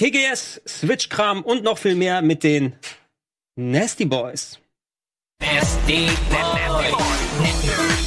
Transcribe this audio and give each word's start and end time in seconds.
TGS, 0.00 0.62
Switch-Kram 0.66 1.42
und 1.42 1.62
noch 1.62 1.76
viel 1.76 1.94
mehr 1.94 2.22
mit 2.22 2.42
den 2.42 2.74
Nasty 3.54 4.06
Boys. 4.06 4.58
Nasty 5.42 6.08
Boys. 6.30 7.99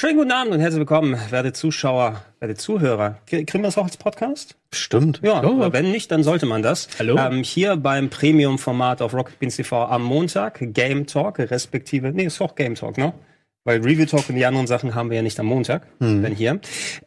Schönen 0.00 0.16
guten 0.16 0.30
Abend 0.30 0.52
und 0.52 0.60
herzlich 0.60 0.78
willkommen, 0.78 1.18
werte 1.30 1.52
Zuschauer, 1.52 2.22
werte 2.38 2.54
Zuhörer. 2.54 3.18
Kriegen 3.26 3.52
wir 3.52 3.62
das 3.62 3.78
auch 3.78 3.82
als 3.82 3.96
Podcast? 3.96 4.54
Stimmt. 4.72 5.18
Ja, 5.24 5.42
ja. 5.42 5.72
wenn 5.72 5.90
nicht, 5.90 6.12
dann 6.12 6.22
sollte 6.22 6.46
man 6.46 6.62
das. 6.62 6.88
Hallo. 7.00 7.18
Ähm, 7.18 7.42
hier 7.42 7.74
beim 7.74 8.08
Premium-Format 8.08 9.02
auf 9.02 9.12
Rocket 9.12 9.40
Beans 9.40 9.56
TV 9.56 9.86
am 9.86 10.04
Montag, 10.04 10.60
Game 10.72 11.08
Talk, 11.08 11.40
respektive, 11.40 12.12
nee, 12.12 12.26
ist 12.26 12.40
auch 12.40 12.54
Game 12.54 12.76
Talk, 12.76 12.96
ne? 12.96 13.12
Weil 13.64 13.80
Review 13.80 14.06
Talk 14.06 14.28
und 14.28 14.36
die 14.36 14.46
anderen 14.46 14.68
Sachen 14.68 14.94
haben 14.94 15.10
wir 15.10 15.16
ja 15.16 15.22
nicht 15.22 15.40
am 15.40 15.46
Montag, 15.46 15.82
hm. 15.98 16.22
wenn 16.22 16.36
hier. 16.36 16.60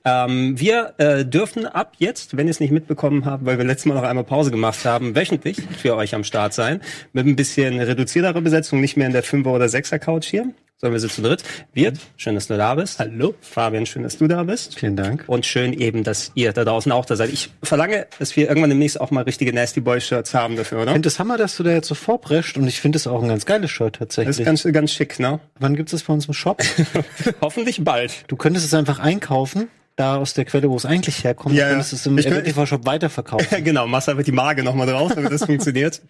Ähm, 0.03 0.59
wir 0.59 0.93
äh, 0.97 1.23
dürfen 1.23 1.65
ab 1.65 1.93
jetzt, 1.97 2.35
wenn 2.35 2.47
ihr 2.47 2.51
es 2.51 2.59
nicht 2.59 2.71
mitbekommen 2.71 3.23
habt, 3.23 3.45
weil 3.45 3.57
wir 3.57 3.63
letztes 3.63 3.85
Mal 3.85 3.93
noch 3.93 4.03
einmal 4.03 4.25
Pause 4.25 4.51
gemacht 4.51 4.83
haben, 4.83 5.15
wöchentlich 5.15 5.61
für 5.77 5.95
euch 5.95 6.13
am 6.13 6.25
Start 6.25 6.53
sein. 6.53 6.81
Mit 7.13 7.25
ein 7.25 7.37
bisschen 7.37 7.79
reduzierterer 7.79 8.41
Besetzung, 8.41 8.81
nicht 8.81 8.97
mehr 8.97 9.07
in 9.07 9.13
der 9.13 9.23
5er 9.23 9.47
oder 9.47 9.67
6er 9.67 9.97
Couch 9.97 10.25
hier, 10.25 10.51
sondern 10.81 10.93
wir 10.93 10.99
sind 10.99 11.13
zu 11.13 11.21
dritt. 11.21 11.43
Wirt, 11.73 11.99
schön, 12.17 12.33
dass 12.33 12.47
du 12.47 12.57
da 12.57 12.73
bist. 12.73 12.97
Hallo. 12.97 13.35
Fabian, 13.39 13.85
schön, 13.85 14.01
dass 14.01 14.17
du 14.17 14.27
da 14.27 14.41
bist. 14.43 14.79
Vielen 14.79 14.95
Dank. 14.95 15.23
Und 15.27 15.45
schön 15.45 15.73
eben, 15.73 16.03
dass 16.03 16.31
ihr 16.33 16.53
da 16.53 16.65
draußen 16.65 16.91
auch 16.91 17.05
da 17.05 17.15
seid. 17.15 17.31
Ich 17.31 17.51
verlange, 17.61 18.07
dass 18.17 18.35
wir 18.35 18.49
irgendwann 18.49 18.71
demnächst 18.71 18.99
auch 18.99 19.11
mal 19.11 19.21
richtige 19.21 19.53
Nasty 19.53 19.79
Boy 19.79 20.01
Shirts 20.01 20.33
haben 20.33 20.55
dafür, 20.55 20.81
oder? 20.81 20.87
Ich 20.87 20.93
finde 20.93 21.07
es 21.07 21.19
Hammer, 21.19 21.37
dass 21.37 21.55
du 21.55 21.61
da 21.61 21.69
jetzt 21.71 21.87
so 21.87 21.93
vorprescht 21.93 22.57
und 22.57 22.67
ich 22.67 22.81
finde 22.81 22.97
es 22.97 23.05
auch 23.05 23.21
ein 23.21 23.29
ganz 23.29 23.45
geiles 23.45 23.69
Shirt 23.69 23.97
tatsächlich. 23.97 24.37
Das 24.37 24.39
ist 24.39 24.45
ganz, 24.45 24.63
ganz 24.73 24.91
schick, 24.91 25.19
ne? 25.19 25.39
Wann 25.59 25.75
gibt 25.75 25.93
es 25.93 26.01
bei 26.01 26.13
uns 26.13 26.25
im 26.25 26.33
Shop? 26.33 26.63
Hoffentlich 27.41 27.83
bald. 27.83 28.23
Du 28.27 28.35
könntest 28.35 28.65
es 28.65 28.73
einfach 28.73 28.97
einkaufen 28.97 29.69
da 29.95 30.17
aus 30.17 30.33
der 30.33 30.45
Quelle, 30.45 30.69
wo 30.69 30.75
es 30.75 30.85
eigentlich 30.85 31.23
herkommt, 31.23 31.55
ja, 31.55 31.73
und 31.73 31.79
es 31.79 31.93
ist 31.93 32.07
im 32.07 32.17
TV-Shop 32.17 32.85
weiterverkauft. 32.85 33.49
genau, 33.63 33.87
machst 33.87 34.09
einfach 34.09 34.23
die 34.23 34.31
Marke 34.31 34.63
nochmal 34.63 34.87
drauf, 34.87 35.13
damit 35.13 35.31
das 35.31 35.45
funktioniert. 35.45 36.01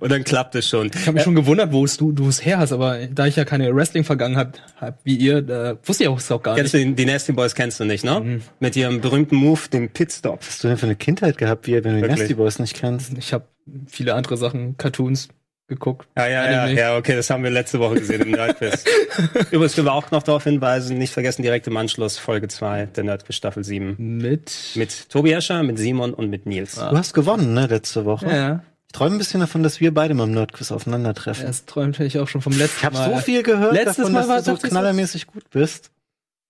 Und 0.00 0.10
dann 0.10 0.24
klappt 0.24 0.54
es 0.54 0.68
schon. 0.68 0.90
Ich 0.94 1.02
habe 1.02 1.12
mich 1.12 1.22
äh, 1.22 1.24
schon 1.24 1.34
gewundert, 1.34 1.72
wo 1.72 1.84
es 1.84 1.96
du, 1.96 2.12
du 2.12 2.28
es 2.28 2.44
her 2.44 2.58
hast, 2.58 2.72
aber 2.72 3.06
da 3.06 3.26
ich 3.26 3.36
ja 3.36 3.44
keine 3.44 3.74
Wrestling-Vergangenheit 3.74 4.62
habe 4.76 4.98
wie 5.04 5.16
ihr, 5.16 5.48
äh, 5.48 5.76
wusste 5.84 6.04
ich 6.04 6.08
auch, 6.08 6.18
es 6.18 6.30
auch 6.30 6.42
gar 6.42 6.56
kennst 6.56 6.74
nicht. 6.74 6.86
Du, 6.86 6.94
die 6.94 7.06
Nasty 7.06 7.32
Boys 7.32 7.54
kennst 7.54 7.80
du 7.80 7.84
nicht, 7.84 8.04
ne? 8.04 8.20
Mhm. 8.20 8.42
Mit 8.60 8.76
ihrem 8.76 9.00
berühmten 9.00 9.36
Move, 9.36 9.60
dem 9.72 9.88
Pitstop. 9.90 10.40
Was 10.40 10.48
hast 10.48 10.64
du 10.64 10.68
denn 10.68 10.76
für 10.76 10.86
eine 10.86 10.96
Kindheit 10.96 11.38
gehabt, 11.38 11.66
wie 11.66 11.72
ihr, 11.72 11.84
wenn 11.84 12.00
du 12.00 12.02
die 12.02 12.08
Nasty 12.08 12.34
Boys 12.34 12.58
nicht 12.58 12.74
kennst? 12.74 13.16
Ich 13.18 13.32
habe 13.32 13.46
viele 13.86 14.14
andere 14.14 14.36
Sachen, 14.36 14.76
Cartoons, 14.76 15.28
geguckt. 15.66 16.08
Ja, 16.16 16.26
ja, 16.26 16.50
ja, 16.50 16.66
ja, 16.66 16.96
okay, 16.96 17.14
das 17.16 17.30
haben 17.30 17.42
wir 17.42 17.50
letzte 17.50 17.78
Woche 17.78 17.96
gesehen 17.96 18.20
im 18.22 18.32
Nerdquiz. 18.32 18.84
Übrigens 19.50 19.74
können 19.74 19.86
wir 19.86 19.92
auch 19.92 20.10
noch 20.10 20.22
darauf 20.22 20.44
hinweisen, 20.44 20.98
nicht 20.98 21.12
vergessen, 21.12 21.42
direkt 21.42 21.66
im 21.66 21.76
Anschluss 21.76 22.18
Folge 22.18 22.48
2 22.48 22.86
der 22.86 23.04
Nerdquiz 23.04 23.36
Staffel 23.36 23.64
7. 23.64 23.96
Mit? 24.18 24.52
Mit 24.74 25.08
Tobi 25.08 25.32
Escher, 25.32 25.62
mit 25.62 25.78
Simon 25.78 26.12
und 26.12 26.28
mit 26.28 26.46
Nils. 26.46 26.78
Ah. 26.78 26.90
Du 26.90 26.98
hast 26.98 27.14
gewonnen, 27.14 27.54
ne, 27.54 27.66
letzte 27.66 28.04
Woche. 28.04 28.26
Ja. 28.28 28.62
Ich 28.86 28.92
träume 28.92 29.16
ein 29.16 29.18
bisschen 29.18 29.40
davon, 29.40 29.62
dass 29.62 29.80
wir 29.80 29.92
beide 29.92 30.14
mal 30.14 30.24
im 30.24 30.32
Nerdquiz 30.32 30.70
aufeinandertreffen. 30.70 31.46
Das 31.46 31.64
träumte 31.64 32.04
ich 32.04 32.18
auch 32.18 32.28
schon 32.28 32.42
vom 32.42 32.56
letzten 32.56 32.86
Mal. 32.86 32.92
Ich 32.92 32.98
habe 32.98 33.16
so 33.16 33.20
viel 33.22 33.42
gehört 33.42 33.72
Letztes 33.72 33.96
davon, 33.96 34.12
Mal 34.12 34.26
dass 34.28 34.44
du 34.44 34.56
so 34.56 34.68
knallermäßig 34.68 35.26
gut 35.26 35.50
bist. 35.50 35.90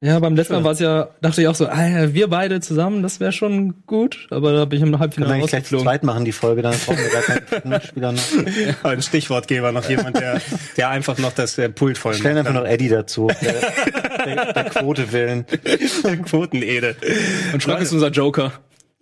Ja, 0.04 0.18
beim 0.18 0.36
letzten 0.36 0.52
Mal 0.52 0.64
war 0.64 0.72
es 0.72 0.80
ja, 0.80 1.08
dachte 1.22 1.40
ich 1.40 1.48
auch 1.48 1.54
so, 1.54 1.66
ah, 1.66 2.12
wir 2.12 2.28
beide 2.28 2.60
zusammen, 2.60 3.02
das 3.02 3.20
wäre 3.20 3.32
schon 3.32 3.86
gut, 3.86 4.26
aber 4.28 4.52
da 4.52 4.66
bin 4.66 4.76
ich 4.76 4.82
im 4.86 4.98
Halbfinale 4.98 5.32
Können 5.32 5.44
wir 5.44 5.48
gleich 5.48 5.64
zu 5.64 5.78
zweit 5.78 6.02
machen, 6.02 6.26
die 6.26 6.32
Folge, 6.32 6.60
dann 6.60 6.74
brauchen 6.74 6.98
wir 6.98 7.08
gar 7.08 7.22
keinen 7.22 7.80
Spieler 7.80 8.12
noch. 8.12 8.22
Ja, 8.34 8.74
ein 8.90 9.00
Stichwortgeber, 9.00 9.72
noch 9.72 9.88
jemand, 9.88 10.18
der, 10.18 10.42
der 10.76 10.90
einfach 10.90 11.16
noch 11.16 11.32
das 11.32 11.54
der 11.54 11.70
Pult 11.70 11.96
voll 11.96 12.12
Stellen 12.12 12.36
einfach 12.36 12.52
noch 12.52 12.66
Eddie 12.66 12.90
dazu, 12.90 13.28
der, 13.40 13.54
der, 14.26 14.52
der 14.52 14.64
Quote 14.64 15.10
willen. 15.10 15.46
Quotenede. 16.26 16.96
Und 17.54 17.62
Schrank 17.62 17.80
ist 17.80 17.92
unser 17.92 18.10
Joker. 18.10 18.52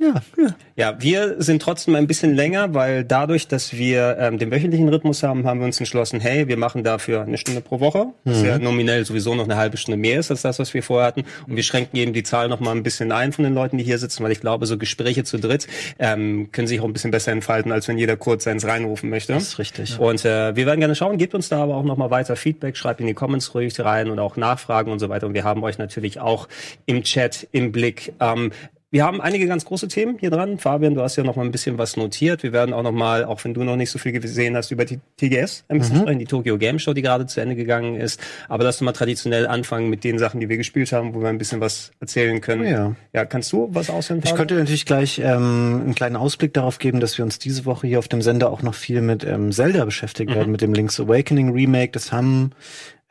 Ja, 0.03 0.15
ja. 0.37 0.55
ja, 0.75 1.01
wir 1.01 1.41
sind 1.41 1.63
trotzdem 1.63 1.95
ein 1.95 2.09
bisschen 2.09 2.35
länger, 2.35 2.75
weil 2.75 3.05
dadurch, 3.05 3.47
dass 3.47 3.73
wir 3.75 4.17
ähm, 4.19 4.39
den 4.39 4.51
wöchentlichen 4.51 4.89
Rhythmus 4.89 5.23
haben, 5.23 5.47
haben 5.47 5.61
wir 5.61 5.67
uns 5.67 5.79
entschlossen, 5.79 6.19
hey, 6.19 6.49
wir 6.49 6.57
machen 6.57 6.83
dafür 6.83 7.23
eine 7.23 7.39
Stunde 7.39 7.61
pro 7.61 7.79
Woche, 7.79 8.07
was 8.25 8.41
mhm. 8.41 8.47
ja 8.47 8.59
nominell 8.59 9.05
sowieso 9.05 9.37
noch 9.37 9.45
eine 9.45 9.57
halbe 9.57 9.77
Stunde 9.77 9.97
mehr 9.97 10.19
ist 10.19 10.33
als 10.33 10.43
das, 10.43 10.59
was 10.59 10.75
wir 10.75 10.83
vorher 10.83 11.07
hatten. 11.07 11.23
Und 11.47 11.55
wir 11.55 11.63
schränken 11.63 11.97
eben 11.99 12.13
die 12.13 12.25
Zahl 12.25 12.49
noch 12.49 12.59
mal 12.59 12.73
ein 12.73 12.83
bisschen 12.83 13.13
ein 13.13 13.33
von 13.33 13.45
den 13.45 13.55
Leuten, 13.55 13.79
die 13.79 13.85
hier 13.85 13.99
sitzen, 13.99 14.25
weil 14.25 14.33
ich 14.33 14.41
glaube, 14.41 14.67
so 14.67 14.77
Gespräche 14.77 15.23
zu 15.23 15.39
dritt 15.39 15.69
ähm, 16.01 16.51
können 16.51 16.67
sich 16.67 16.81
auch 16.81 16.85
ein 16.85 16.93
bisschen 16.93 17.13
besser 17.13 17.31
entfalten, 17.31 17.71
als 17.71 17.87
wenn 17.87 17.97
jeder 17.97 18.17
kurz 18.17 18.45
seins 18.45 18.67
reinrufen 18.67 19.09
möchte. 19.09 19.35
Das 19.35 19.45
ist 19.45 19.59
richtig. 19.61 20.01
Und 20.01 20.25
äh, 20.25 20.57
wir 20.57 20.67
werden 20.67 20.81
gerne 20.81 20.97
schauen, 20.97 21.17
gebt 21.17 21.35
uns 21.35 21.49
da 21.49 21.63
aber 21.63 21.77
auch 21.77 21.85
noch 21.85 21.97
mal 21.97 22.11
weiter 22.11 22.35
Feedback, 22.35 22.77
schreibt 22.77 23.01
in 23.01 23.07
die 23.07 23.15
Comments 23.15 23.55
ruhig 23.55 23.79
rein 23.79 24.11
und 24.11 24.19
auch 24.19 24.37
Nachfragen 24.37 24.91
und 24.91 24.99
so 24.99 25.09
weiter. 25.09 25.29
Und 25.29 25.35
wir 25.35 25.45
haben 25.45 25.63
euch 25.63 25.79
natürlich 25.79 26.19
auch 26.19 26.49
im 26.87 27.05
Chat 27.05 27.47
im 27.53 27.71
Blick. 27.71 28.13
Ähm, 28.19 28.51
wir 28.93 29.05
haben 29.05 29.23
einige 29.23 29.47
ganz 29.47 29.65
große 29.65 29.89
Themen 29.89 30.19
hier 30.21 30.29
dran. 30.29 30.59
Fabian, 30.59 30.95
du 30.95 31.01
hast 31.01 31.17
ja 31.17 31.25
noch 31.25 31.35
mal 31.35 31.47
ein 31.47 31.51
bisschen 31.51 31.79
was 31.79 31.97
notiert. 31.97 32.43
Wir 32.43 32.53
werden 32.53 32.75
auch 32.75 32.83
noch 32.83 32.93
mal, 32.93 33.25
auch 33.25 33.43
wenn 33.43 33.55
du 33.55 33.65
noch 33.65 33.77
nicht 33.77 33.91
so 33.91 33.99
viel 33.99 34.13
gesehen 34.13 34.55
hast, 34.55 34.71
über 34.71 34.85
die 34.85 35.01
TGS 35.17 35.65
ein 35.69 35.79
bisschen 35.79 35.97
mhm. 35.97 36.01
sprechen, 36.03 36.19
die 36.19 36.27
Tokyo 36.27 36.59
Game 36.59 36.79
Show, 36.79 36.93
die 36.93 37.01
gerade 37.01 37.25
zu 37.25 37.41
Ende 37.41 37.57
gegangen 37.57 37.97
ist. 37.97 38.21
Aber 38.51 38.65
lass 38.65 38.77
uns 38.77 38.83
mal 38.83 38.93
traditionell 38.93 39.47
anfangen 39.47 39.89
mit 39.89 40.05
den 40.05 40.19
Sachen, 40.19 40.41
die 40.41 40.51
wir 40.51 40.59
gespielt 40.59 40.93
haben, 40.93 41.15
wo 41.15 41.23
wir 41.23 41.31
ein 41.31 41.39
bisschen 41.39 41.63
was 41.63 41.93
erzählen 42.01 42.43
können. 42.43 42.67
Oh 42.67 42.71
ja. 42.71 42.97
ja, 43.15 43.25
kannst 43.25 43.51
du 43.53 43.71
was 43.73 43.89
ausführen? 43.89 44.21
Ich 44.23 44.35
könnte 44.35 44.57
natürlich 44.57 44.85
gleich 44.85 45.19
ähm, 45.21 45.81
einen 45.85 45.95
kleinen 45.95 46.17
Ausblick 46.17 46.53
darauf 46.53 46.79
geben, 46.79 47.01
dass 47.01 47.17
wir 47.17 47.25
uns 47.25 47.39
diese 47.39 47.65
Woche 47.65 47.87
hier 47.87 47.99
auf 47.99 48.09
dem 48.09 48.21
Sender 48.21 48.51
auch 48.51 48.61
noch 48.61 48.75
viel 48.75 49.01
mit 49.01 49.25
ähm, 49.25 49.53
Zelda 49.53 49.87
beschäftigen 49.87 50.33
mhm. 50.33 50.37
werden, 50.37 50.53
mit 50.53 50.61
dem 50.61 50.75
Link's 50.75 51.01
Awakening 51.01 51.55
Remake. 51.55 51.93
Das 51.93 52.13
haben 52.13 52.51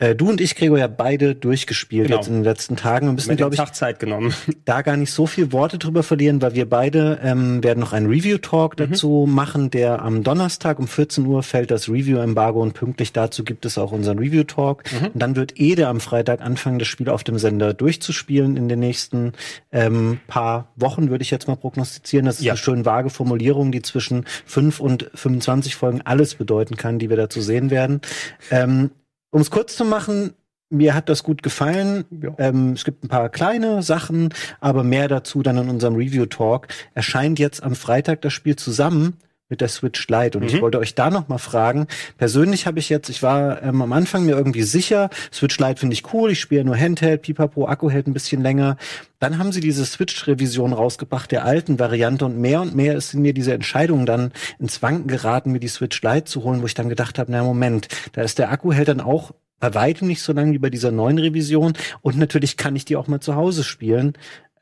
äh, 0.01 0.15
du 0.15 0.29
und 0.29 0.41
ich, 0.41 0.55
Gregor, 0.55 0.79
ja 0.79 0.87
beide 0.87 1.35
durchgespielt 1.35 2.07
genau. 2.07 2.17
jetzt 2.17 2.27
in 2.27 2.33
den 2.33 2.43
letzten 2.43 2.75
Tagen. 2.75 3.05
Wir 3.05 3.13
müssen, 3.13 3.37
glaube 3.37 3.53
ich, 3.53 3.63
Zeit 3.71 3.99
genommen. 3.99 4.33
da 4.65 4.81
gar 4.81 4.97
nicht 4.97 5.11
so 5.11 5.27
viel 5.27 5.51
Worte 5.51 5.77
drüber 5.77 6.01
verlieren, 6.01 6.41
weil 6.41 6.55
wir 6.55 6.67
beide 6.67 7.19
ähm, 7.23 7.63
werden 7.63 7.79
noch 7.79 7.93
einen 7.93 8.07
Review-Talk 8.07 8.79
mhm. 8.79 8.89
dazu 8.89 9.27
machen, 9.29 9.69
der 9.69 10.01
am 10.01 10.23
Donnerstag 10.23 10.79
um 10.79 10.87
14 10.87 11.23
Uhr 11.27 11.43
fällt 11.43 11.69
das 11.69 11.87
Review-Embargo 11.87 12.59
und 12.63 12.73
pünktlich 12.73 13.13
dazu 13.13 13.43
gibt 13.43 13.63
es 13.63 13.77
auch 13.77 13.91
unseren 13.91 14.17
Review-Talk. 14.17 14.91
Mhm. 14.91 15.05
Und 15.07 15.19
dann 15.21 15.35
wird 15.35 15.59
Ede 15.59 15.87
am 15.87 15.99
Freitag 15.99 16.41
anfangen, 16.41 16.79
das 16.79 16.87
Spiel 16.87 17.07
auf 17.07 17.23
dem 17.23 17.37
Sender 17.37 17.75
durchzuspielen 17.75 18.57
in 18.57 18.69
den 18.69 18.79
nächsten 18.79 19.33
ähm, 19.71 20.19
paar 20.25 20.69
Wochen, 20.75 21.11
würde 21.11 21.21
ich 21.21 21.29
jetzt 21.29 21.47
mal 21.47 21.57
prognostizieren. 21.57 22.25
Das 22.25 22.39
ist 22.39 22.45
ja. 22.45 22.53
eine 22.53 22.57
schön 22.57 22.85
vage 22.85 23.11
Formulierung, 23.11 23.71
die 23.71 23.83
zwischen 23.83 24.25
5 24.47 24.79
und 24.79 25.11
25 25.13 25.75
Folgen 25.75 26.01
alles 26.01 26.33
bedeuten 26.33 26.75
kann, 26.75 26.97
die 26.97 27.11
wir 27.11 27.17
dazu 27.17 27.39
sehen 27.39 27.69
werden. 27.69 28.01
Ähm, 28.49 28.89
um 29.31 29.41
es 29.41 29.49
kurz 29.49 29.75
zu 29.75 29.85
machen, 29.85 30.33
mir 30.69 30.93
hat 30.93 31.09
das 31.09 31.23
gut 31.23 31.43
gefallen. 31.43 32.05
Ja. 32.21 32.33
Ähm, 32.37 32.73
es 32.73 32.85
gibt 32.85 33.03
ein 33.03 33.09
paar 33.09 33.29
kleine 33.29 33.83
Sachen, 33.83 34.33
aber 34.59 34.83
mehr 34.83 35.07
dazu 35.07 35.41
dann 35.41 35.57
in 35.57 35.69
unserem 35.69 35.95
Review-Talk. 35.95 36.67
Erscheint 36.93 37.39
jetzt 37.39 37.61
am 37.63 37.75
Freitag 37.75 38.21
das 38.21 38.33
Spiel 38.33 38.55
zusammen 38.55 39.17
mit 39.51 39.61
der 39.61 39.67
Switch 39.67 40.07
Lite. 40.07 40.39
Und 40.39 40.45
mhm. 40.45 40.49
ich 40.49 40.61
wollte 40.61 40.79
euch 40.79 40.95
da 40.95 41.11
noch 41.11 41.27
mal 41.27 41.37
fragen. 41.37 41.85
Persönlich 42.17 42.65
habe 42.65 42.79
ich 42.79 42.89
jetzt, 42.89 43.09
ich 43.09 43.21
war 43.21 43.61
ähm, 43.61 43.83
am 43.83 43.93
Anfang 43.93 44.25
mir 44.25 44.35
irgendwie 44.35 44.63
sicher, 44.63 45.11
Switch 45.31 45.59
Lite 45.59 45.79
finde 45.79 45.93
ich 45.93 46.11
cool, 46.13 46.31
ich 46.31 46.39
spiele 46.39 46.63
nur 46.63 46.75
Handheld, 46.75 47.21
Pipapo, 47.21 47.67
Akku 47.67 47.91
hält 47.91 48.07
ein 48.07 48.13
bisschen 48.13 48.41
länger. 48.41 48.77
Dann 49.19 49.37
haben 49.37 49.51
sie 49.51 49.59
diese 49.59 49.85
Switch-Revision 49.85 50.73
rausgebracht, 50.73 51.31
der 51.31 51.45
alten 51.45 51.77
Variante 51.77 52.25
und 52.25 52.39
mehr 52.39 52.61
und 52.61 52.75
mehr 52.75 52.95
ist 52.95 53.13
in 53.13 53.21
mir 53.21 53.33
diese 53.33 53.53
Entscheidung 53.53 54.07
dann 54.07 54.31
ins 54.57 54.81
Wanken 54.81 55.07
geraten, 55.07 55.51
mir 55.51 55.59
die 55.59 55.67
Switch 55.67 56.01
Lite 56.01 56.23
zu 56.23 56.43
holen, 56.43 56.63
wo 56.63 56.65
ich 56.65 56.73
dann 56.73 56.89
gedacht 56.89 57.19
habe, 57.19 57.31
na 57.31 57.43
Moment, 57.43 57.87
da 58.13 58.23
ist 58.23 58.39
der 58.39 58.51
Akku 58.51 58.73
hält 58.73 58.87
dann 58.87 59.01
auch 59.01 59.31
bei 59.59 59.73
weitem 59.75 60.07
nicht 60.07 60.23
so 60.23 60.33
lange 60.33 60.53
wie 60.53 60.59
bei 60.59 60.71
dieser 60.71 60.91
neuen 60.91 61.19
Revision 61.19 61.73
und 62.01 62.17
natürlich 62.17 62.57
kann 62.57 62.75
ich 62.75 62.83
die 62.83 62.95
auch 62.95 63.07
mal 63.07 63.19
zu 63.19 63.35
Hause 63.35 63.63
spielen. 63.63 64.13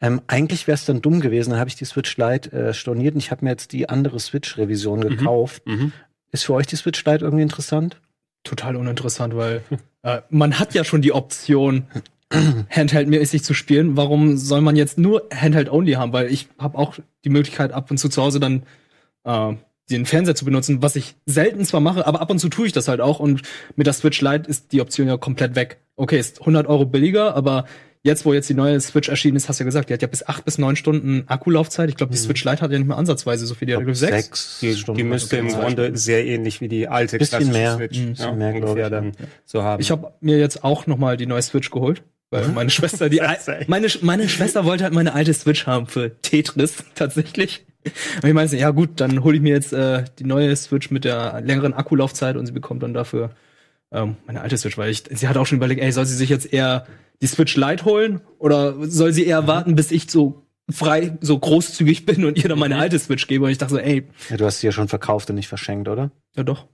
Ähm, 0.01 0.21
eigentlich 0.27 0.67
wäre 0.67 0.75
es 0.75 0.85
dann 0.85 1.01
dumm 1.01 1.19
gewesen, 1.19 1.51
dann 1.51 1.59
habe 1.59 1.69
ich 1.69 1.75
die 1.75 1.85
Switch 1.85 2.15
Lite 2.17 2.51
äh, 2.51 2.73
storniert 2.73 3.15
und 3.15 3.19
ich 3.19 3.31
habe 3.31 3.43
mir 3.43 3.51
jetzt 3.51 3.73
die 3.73 3.89
andere 3.89 4.19
Switch-Revision 4.19 4.99
mhm. 4.99 5.09
gekauft. 5.09 5.65
Mhm. 5.65 5.91
Ist 6.31 6.45
für 6.45 6.53
euch 6.53 6.67
die 6.67 6.75
Switch 6.75 7.03
Lite 7.05 7.25
irgendwie 7.25 7.43
interessant? 7.43 7.99
Total 8.43 8.75
uninteressant, 8.75 9.35
weil 9.35 9.61
äh, 10.03 10.21
man 10.29 10.57
hat 10.59 10.73
ja 10.73 10.83
schon 10.83 11.01
die 11.01 11.11
Option, 11.11 11.87
Handheld-mäßig 12.31 13.43
zu 13.43 13.53
spielen. 13.53 13.97
Warum 13.97 14.37
soll 14.37 14.61
man 14.61 14.75
jetzt 14.75 14.97
nur 14.97 15.27
Handheld-only 15.33 15.93
haben? 15.93 16.13
Weil 16.13 16.31
ich 16.31 16.47
habe 16.59 16.77
auch 16.77 16.97
die 17.25 17.29
Möglichkeit, 17.29 17.71
ab 17.71 17.89
und 17.89 17.97
zu 17.97 18.09
zu 18.09 18.21
Hause 18.21 18.39
dann 18.39 18.63
äh, 19.23 19.53
den 19.89 20.05
Fernseher 20.05 20.35
zu 20.35 20.45
benutzen, 20.45 20.83
was 20.83 20.95
ich 20.95 21.15
selten 21.25 21.65
zwar 21.65 21.81
mache, 21.81 22.05
aber 22.05 22.21
ab 22.21 22.29
und 22.29 22.37
zu 22.37 22.49
tue 22.49 22.67
ich 22.67 22.73
das 22.73 22.87
halt 22.87 23.01
auch. 23.01 23.19
Und 23.19 23.41
mit 23.75 23.87
der 23.87 23.93
Switch 23.93 24.21
Lite 24.21 24.47
ist 24.47 24.71
die 24.71 24.81
Option 24.81 25.07
ja 25.07 25.17
komplett 25.17 25.55
weg. 25.55 25.79
Okay, 25.95 26.19
ist 26.19 26.41
100 26.41 26.67
Euro 26.67 26.85
billiger, 26.85 27.35
aber 27.35 27.65
jetzt, 28.03 28.25
wo 28.25 28.33
jetzt 28.33 28.49
die 28.49 28.53
neue 28.53 28.79
Switch 28.79 29.09
erschienen 29.09 29.37
ist, 29.37 29.49
hast 29.49 29.59
du 29.59 29.63
ja 29.63 29.65
gesagt, 29.65 29.89
die 29.89 29.93
hat 29.93 30.01
ja 30.01 30.07
bis 30.07 30.25
acht 30.25 30.45
bis 30.45 30.57
neun 30.57 30.75
Stunden 30.75 31.23
Akkulaufzeit. 31.27 31.89
Ich 31.89 31.95
glaube, 31.95 32.13
die 32.13 32.19
mhm. 32.19 32.23
Switch 32.23 32.43
Lite 32.45 32.61
hat 32.61 32.71
ja 32.71 32.77
nicht 32.77 32.87
mehr 32.87 32.97
ansatzweise 32.97 33.45
so 33.45 33.55
viel. 33.55 33.67
Die 33.67 33.75
hat 33.75 33.83
glaub, 33.83 33.95
sechs. 33.95 34.13
sechs 34.13 34.59
die, 34.61 34.75
Stunden. 34.75 34.97
Die 34.97 35.03
müsste 35.03 35.37
im 35.37 35.49
Grunde 35.49 35.97
sehr 35.97 36.25
ähnlich 36.25 36.61
wie 36.61 36.67
die 36.67 36.87
alte 36.87 37.17
bisschen 37.17 37.51
mehr. 37.51 37.75
Switch 37.75 37.99
mhm. 37.99 38.13
ja, 38.13 38.31
mehr, 38.31 38.55
ungefähr 38.55 38.89
dann 38.89 39.11
so 39.45 39.63
haben. 39.63 39.81
Ich 39.81 39.91
habe 39.91 40.13
mir 40.21 40.39
jetzt 40.39 40.63
auch 40.63 40.87
noch 40.87 40.97
mal 40.97 41.17
die 41.17 41.25
neue 41.25 41.41
Switch 41.41 41.69
geholt. 41.69 42.03
Weil 42.31 42.47
meine 42.49 42.69
Schwester, 42.69 43.09
die 43.09 43.21
meine, 43.67 43.87
meine 44.01 44.29
Schwester 44.29 44.63
wollte 44.63 44.83
halt 44.83 44.93
meine 44.93 45.13
alte 45.13 45.33
Switch 45.33 45.65
haben 45.65 45.87
für 45.87 46.21
Tetris 46.21 46.83
tatsächlich. 46.95 47.65
Und 48.21 48.27
ich 48.27 48.33
meinte, 48.33 48.55
ja 48.57 48.69
gut, 48.69 48.99
dann 49.01 49.23
hole 49.23 49.37
ich 49.37 49.41
mir 49.41 49.53
jetzt 49.53 49.73
äh, 49.73 50.03
die 50.19 50.25
neue 50.25 50.55
Switch 50.55 50.91
mit 50.91 51.05
der 51.05 51.41
längeren 51.41 51.73
Akkulaufzeit 51.73 52.35
und 52.35 52.45
sie 52.45 52.51
bekommt 52.51 52.83
dann 52.83 52.93
dafür 52.93 53.31
ähm, 53.91 54.17
meine 54.27 54.41
alte 54.41 54.57
Switch, 54.57 54.77
weil 54.77 54.91
ich, 54.91 55.05
sie 55.09 55.27
hat 55.27 55.37
auch 55.37 55.47
schon 55.47 55.57
überlegt, 55.57 55.81
ey, 55.81 55.91
soll 55.91 56.05
sie 56.05 56.15
sich 56.15 56.29
jetzt 56.29 56.53
eher 56.53 56.85
die 57.21 57.27
Switch 57.27 57.55
Lite 57.55 57.85
holen 57.85 58.21
oder 58.37 58.75
soll 58.89 59.11
sie 59.13 59.25
eher 59.25 59.47
warten, 59.47 59.75
bis 59.75 59.91
ich 59.91 60.09
so 60.09 60.43
frei, 60.69 61.17
so 61.21 61.37
großzügig 61.37 62.05
bin 62.05 62.25
und 62.25 62.37
ihr 62.37 62.47
dann 62.49 62.59
meine 62.59 62.77
alte 62.77 62.97
Switch 62.99 63.27
gebe? 63.27 63.45
Und 63.45 63.51
ich 63.51 63.57
dachte 63.57 63.73
so, 63.73 63.79
ey, 63.79 64.07
Ja, 64.29 64.37
du 64.37 64.45
hast 64.45 64.59
sie 64.59 64.67
ja 64.67 64.71
schon 64.71 64.87
verkauft 64.87 65.29
und 65.29 65.35
nicht 65.35 65.47
verschenkt, 65.47 65.87
oder? 65.87 66.11
ja 66.35 66.43
doch. 66.43 66.67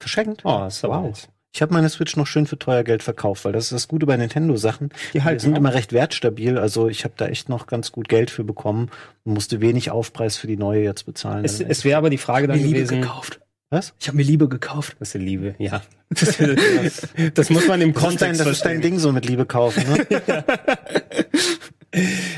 Verschenkt? 0.00 0.42
Oh, 0.44 0.64
ist 0.66 0.84
aber 0.84 0.98
Wow. 0.98 1.06
nett. 1.06 1.28
Ich 1.54 1.60
habe 1.60 1.74
meine 1.74 1.90
Switch 1.90 2.16
noch 2.16 2.26
schön 2.26 2.46
für 2.46 2.58
teuer 2.58 2.82
Geld 2.82 3.02
verkauft, 3.02 3.44
weil 3.44 3.52
das 3.52 3.64
ist 3.64 3.72
das 3.72 3.86
Gute 3.88 4.06
bei 4.06 4.16
Nintendo-Sachen. 4.16 4.88
Die 5.12 5.22
halten 5.22 5.38
sind 5.40 5.52
auch. 5.52 5.58
immer 5.58 5.74
recht 5.74 5.92
wertstabil. 5.92 6.56
Also 6.56 6.88
ich 6.88 7.04
habe 7.04 7.12
da 7.18 7.26
echt 7.26 7.50
noch 7.50 7.66
ganz 7.66 7.92
gut 7.92 8.08
Geld 8.08 8.30
für 8.30 8.42
bekommen 8.42 8.90
und 9.24 9.34
musste 9.34 9.60
wenig 9.60 9.90
Aufpreis 9.90 10.38
für 10.38 10.46
die 10.46 10.56
neue 10.56 10.82
jetzt 10.82 11.04
bezahlen. 11.04 11.44
Es, 11.44 11.60
es 11.60 11.84
wäre 11.84 11.98
aber 11.98 12.08
die 12.08 12.16
Frage 12.16 12.46
dann 12.48 12.58
gewesen. 12.62 13.02
gekauft. 13.02 13.40
Was? 13.72 13.94
Ich 13.98 14.06
habe 14.06 14.18
mir 14.18 14.22
Liebe 14.22 14.50
gekauft. 14.50 14.96
Das 15.00 15.14
ist 15.14 15.20
Liebe, 15.22 15.54
ja. 15.58 15.80
Das, 16.10 16.36
das 17.32 17.48
muss 17.48 17.66
man 17.66 17.80
im 17.80 17.94
Das 17.94 18.02
ist, 18.02 18.20
dein, 18.20 18.28
Kontext 18.34 18.40
das 18.42 18.48
ist 18.48 18.64
dein. 18.66 18.82
Ding 18.82 18.98
so 18.98 19.12
mit 19.12 19.24
Liebe 19.24 19.46
kaufen, 19.46 19.82
ne? 19.90 20.06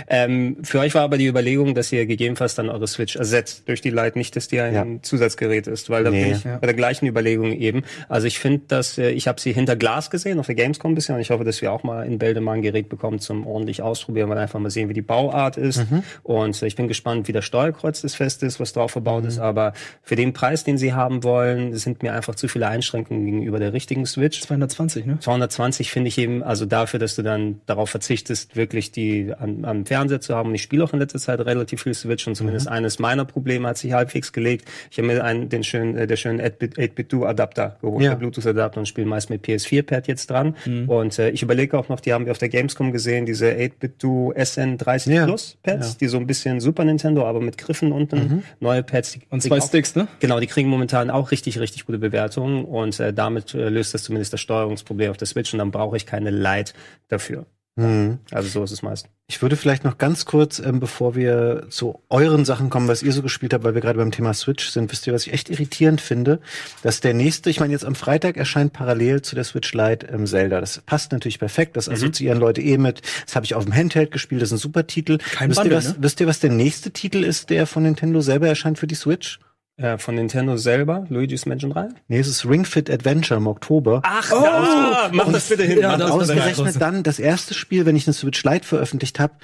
Ähm, 0.09 0.57
für 0.63 0.81
euch 0.81 0.95
war 0.95 1.03
aber 1.03 1.17
die 1.19 1.27
Überlegung, 1.27 1.75
dass 1.75 1.93
ihr 1.93 2.07
gegebenenfalls 2.07 2.55
dann 2.55 2.69
eure 2.69 2.87
Switch 2.87 3.17
ersetzt 3.17 3.69
durch 3.69 3.81
die 3.81 3.91
Lite, 3.91 4.19
nicht, 4.19 4.35
dass 4.37 4.49
die 4.49 4.61
ein 4.61 4.75
Ja. 4.75 4.87
Zusatzgerät 5.03 5.67
ist, 5.67 5.91
weil 5.91 6.05
da 6.05 6.11
Nee. 6.11 6.25
bin 6.25 6.33
ich 6.33 6.43
bei 6.45 6.59
der 6.67 6.75
gleichen 6.75 7.07
Überlegung 7.07 7.53
eben. 7.53 7.83
Also 8.09 8.27
ich 8.27 8.39
finde, 8.39 8.63
dass 8.69 8.99
äh, 8.99 9.11
ich 9.11 9.29
habe 9.29 9.41
sie 9.41 9.53
hinter 9.53 9.77
Glas 9.77 10.11
gesehen 10.11 10.39
auf 10.41 10.47
der 10.47 10.55
Gamescom 10.55 10.95
bisher 10.95 11.15
und 11.15 11.21
ich 11.21 11.31
hoffe, 11.31 11.45
dass 11.45 11.63
wir 11.63 11.73
auch 11.73 11.83
mal 11.85 12.05
in 12.07 12.19
Bälde 12.19 12.41
mal 12.41 12.53
ein 12.53 12.63
Gerät 12.63 12.89
bekommen 12.89 13.19
zum 13.21 13.47
ordentlich 13.47 13.83
ausprobieren, 13.83 14.29
weil 14.29 14.39
einfach 14.39 14.59
mal 14.61 14.71
sehen, 14.71 14.89
wie 14.89 14.95
die 14.95 15.03
Bauart 15.03 15.57
ist. 15.57 15.85
Und 16.23 16.61
äh, 16.63 16.67
ich 16.67 16.77
bin 16.77 16.89
gespannt, 16.89 17.29
wie 17.29 17.33
das 17.33 17.45
Steuerkreuz 17.45 18.01
des 18.03 18.15
fest 18.15 18.43
ist, 18.43 18.61
was 18.61 18.73
drauf 18.73 18.91
verbaut 18.93 19.25
ist. 19.25 19.39
Aber 19.39 19.73
für 20.03 20.17
den 20.17 20.33
Preis, 20.33 20.65
den 20.65 20.79
sie 20.79 20.93
haben 20.93 21.23
wollen, 21.23 21.77
sind 21.77 22.03
mir 22.03 22.13
einfach 22.15 22.35
zu 22.35 22.49
viele 22.49 22.69
Einschränkungen 22.69 23.25
gegenüber 23.25 23.59
der 23.59 23.73
richtigen 23.73 24.07
Switch. 24.07 24.41
220, 24.41 25.07
ne? 25.07 25.19
220 25.21 25.91
finde 25.91 26.09
ich 26.09 26.19
eben, 26.19 26.43
also 26.43 26.67
dafür, 26.67 26.99
dass 26.99 27.15
du 27.17 27.23
dann 27.23 27.61
darauf 27.67 27.91
verzichtest, 27.91 28.57
wirklich 28.57 28.91
die 28.93 29.33
an, 29.45 29.65
am 29.65 29.87
Fernseher 29.87 30.21
zu 30.21 30.35
haben. 30.35 30.49
Und 30.49 30.55
ich 30.57 30.63
spiele 30.63 30.83
auch 30.83 30.93
in 30.93 30.99
letzter 30.99 31.19
Zeit 31.21 31.39
relativ 31.41 31.83
viel 31.83 31.95
Switch 31.95 32.27
und 32.27 32.35
zumindest 32.35 32.67
eines 32.67 32.99
meiner 32.99 33.25
Probleme 33.25 33.69
hat 33.69 33.79
sich 33.79 33.93
halbwegs 33.93 34.33
gelegt. 34.33 34.65
Ich 34.91 34.99
habe 34.99 35.07
mir 35.07 35.23
einen, 35.23 35.49
den 35.49 35.63
schönen, 35.63 35.97
äh, 35.97 36.07
der 36.09 36.17
schönen 36.17 36.41
8-Bit-Do-Adapter 36.41 37.77
geholt, 37.81 38.03
Ja. 38.05 38.11
der 38.11 38.17
Bluetooth-Adapter 38.19 38.81
und 38.81 38.87
spiele 38.87 39.07
meist 39.07 39.31
mit 39.31 39.45
PS4-Pad 39.47 40.07
jetzt 40.09 40.31
dran. 40.31 40.57
Und 40.87 41.19
äh, 41.19 41.31
ich 41.31 41.43
überlege 41.43 41.79
auch 41.79 41.89
noch, 41.89 42.01
die 42.01 42.13
haben 42.13 42.25
wir 42.25 42.33
auf 42.33 42.39
der 42.39 42.49
Gamescom 42.49 42.93
gesehen, 42.93 43.27
diese 43.27 43.47
8-Bit-Do 43.51 44.33
SN30 44.37 45.11
Ja. 45.13 45.25
Plus 45.27 45.57
Pads, 45.63 45.93
Ja. 45.93 45.97
die 46.01 46.07
so 46.09 46.17
ein 46.19 46.27
bisschen 46.27 46.61
Super 46.61 46.85
Nintendo, 46.85 47.27
aber 47.27 47.41
mit 47.41 47.59
Griffen 47.59 47.93
unten, 47.93 48.43
neue 48.61 48.83
Pads. 48.83 49.13
Die 49.13 49.21
Und 49.31 49.43
zwei 49.43 49.59
auch- 49.59 49.67
Sticks, 49.67 49.95
ne? 49.95 50.09
Genau, 50.21 50.41
die 50.41 50.47
kriegen 50.47 50.69
momentan 50.69 51.11
auch 51.11 51.31
richtig, 51.31 51.59
richtig 51.61 51.87
gute 51.87 51.99
Bewertungen 51.99 52.65
und 52.65 52.99
äh, 53.01 53.13
damit 53.13 53.55
äh, 53.55 53.69
löst 53.69 53.95
das 53.95 54.05
zumindest 54.05 54.33
das 54.33 54.41
Steuerungsproblem 54.41 55.11
auf 55.11 55.17
der 55.17 55.27
Switch 55.27 55.53
und 55.53 55.59
dann 55.59 55.71
brauche 55.71 55.97
ich 55.97 56.07
keine 56.07 56.31
Lite 56.31 56.73
dafür. 57.09 57.47
Hm. 57.77 58.19
Also 58.31 58.49
so 58.49 58.63
ist 58.63 58.71
es 58.71 58.83
meist. 58.83 59.09
Ich 59.27 59.43
würde 59.43 59.57
vielleicht 59.57 59.83
noch 59.83 59.99
ganz 59.99 60.27
kurz, 60.27 60.61
ähm, 60.61 60.79
bevor 60.79 61.17
wir 61.17 61.67
zu 61.71 62.03
euren 62.09 62.45
Sachen 62.45 62.71
kommen, 62.71 62.87
was 62.87 63.03
ihr 63.03 63.11
so 63.11 63.21
gespielt 63.21 63.53
habt, 63.53 63.65
weil 63.65 63.75
wir 63.75 63.81
gerade 63.81 63.99
beim 63.99 64.13
Thema 64.13 64.33
Switch 64.33 64.69
sind, 64.69 64.93
wisst 64.93 65.07
ihr, 65.09 65.13
was 65.13 65.27
ich 65.27 65.33
echt 65.33 65.51
irritierend 65.51 66.01
finde, 66.01 66.41
dass 66.83 67.01
der 67.01 67.15
nächste, 67.15 67.51
ich 67.51 67.59
meine 67.59 67.73
jetzt 67.73 67.85
am 67.85 67.97
Freitag 67.97 68.37
erscheint 68.37 68.73
parallel 68.73 69.23
zu 69.23 69.35
der 69.35 69.43
Switch 69.43 69.73
Lite 69.73 70.07
ähm, 70.07 70.27
Zelda. 70.27 70.61
Das 70.61 70.83
passt 70.87 71.11
natürlich 71.11 71.41
perfekt, 71.41 71.77
das 71.77 71.89
assoziieren 71.89 72.39
Leute 72.39 72.61
eh 72.61 72.79
mit. 72.79 73.03
Das 73.25 73.35
habe 73.35 73.45
ich 73.45 73.57
auf 73.57 73.65
dem 73.65 73.75
Handheld 73.75 74.13
gespielt, 74.13 74.41
das 74.41 74.51
ist 74.51 74.59
ein 74.59 74.59
super 74.59 74.87
Titel. 74.87 75.19
Kein 75.19 75.51
wisst, 75.51 75.59
Bundle, 75.59 75.75
ihr, 75.75 75.79
was, 75.79 75.89
ne? 75.89 75.97
wisst 75.99 76.21
ihr, 76.21 76.27
was 76.29 76.39
der 76.39 76.51
nächste 76.51 76.93
Titel 76.93 77.25
ist, 77.25 77.51
der 77.51 77.67
von 77.67 77.83
Nintendo 77.83 78.21
selber 78.21 78.47
erscheint 78.47 78.79
für 78.79 78.87
die 78.87 78.95
Switch? 78.95 79.41
Äh, 79.77 79.99
von 79.99 80.15
Nintendo 80.15 80.57
selber, 80.57 81.05
Luigi's 81.09 81.47
Mansion 81.47 81.73
3? 81.73 81.89
Nee, 82.07 82.21
es 82.21 82.29
ist 82.29 82.47
Ring 82.47 82.65
Fit 82.65 82.89
Adventure 82.89 83.39
im 83.39 83.49
Oktober. 83.49 84.03
Ach, 84.05 84.31
ja, 84.31 85.11
mach 85.13 85.33
das 85.33 85.49
bitte 85.49 85.65
hin. 85.65 85.81
Ja, 85.81 85.93
hin. 85.97 86.03
Ausgerechnet 86.03 86.81
dann 86.81 87.03
das 87.03 87.19
erste 87.19 87.55
Spiel, 87.55 87.85
wenn 87.85 87.97
ich 87.97 88.07
eine 88.07 88.15
Switch 88.15 88.45
Lite 88.45 88.65
veröffentlicht 88.65 89.19
habe, 89.19 89.35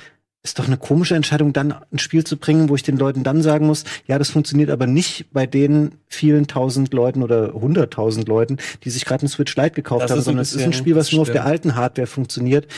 ist 0.43 0.59
doch 0.59 0.67
eine 0.67 0.79
komische 0.79 1.17
Entscheidung, 1.17 1.53
dann 1.53 1.75
ein 1.93 1.99
Spiel 1.99 2.25
zu 2.25 2.39
bringen, 2.39 2.69
wo 2.69 2.75
ich 2.75 2.83
den 2.83 2.97
Leuten 2.97 3.25
dann 3.25 3.43
sagen 3.43 3.67
muss, 3.67 3.85
ja, 4.07 4.19
das 4.19 4.31
funktioniert 4.31 4.71
aber 4.71 4.87
nicht 4.87 5.33
bei 5.33 5.47
den 5.47 5.97
vielen 6.07 6.47
tausend 6.47 6.95
Leuten 6.95 7.23
oder 7.23 7.53
hunderttausend 7.53 8.27
Leuten, 8.27 8.57
die 8.85 8.91
sich 8.91 9.05
gerade 9.05 9.23
eine 9.23 9.29
Switch 9.29 9.55
Lite 9.57 9.73
gekauft 9.73 10.05
Das 10.05 10.13
haben, 10.13 10.23
sondern 10.23 10.43
es 10.43 10.55
ist 10.55 10.63
ein 10.63 10.73
Spiel, 10.73 10.97
was 10.97 11.07
das 11.07 11.13
nur 11.13 11.23
auf 11.23 11.29
der 11.29 11.41
stimmt. 11.41 11.47
alten 11.47 11.75
Hardware 11.75 12.07
funktioniert. 12.07 12.69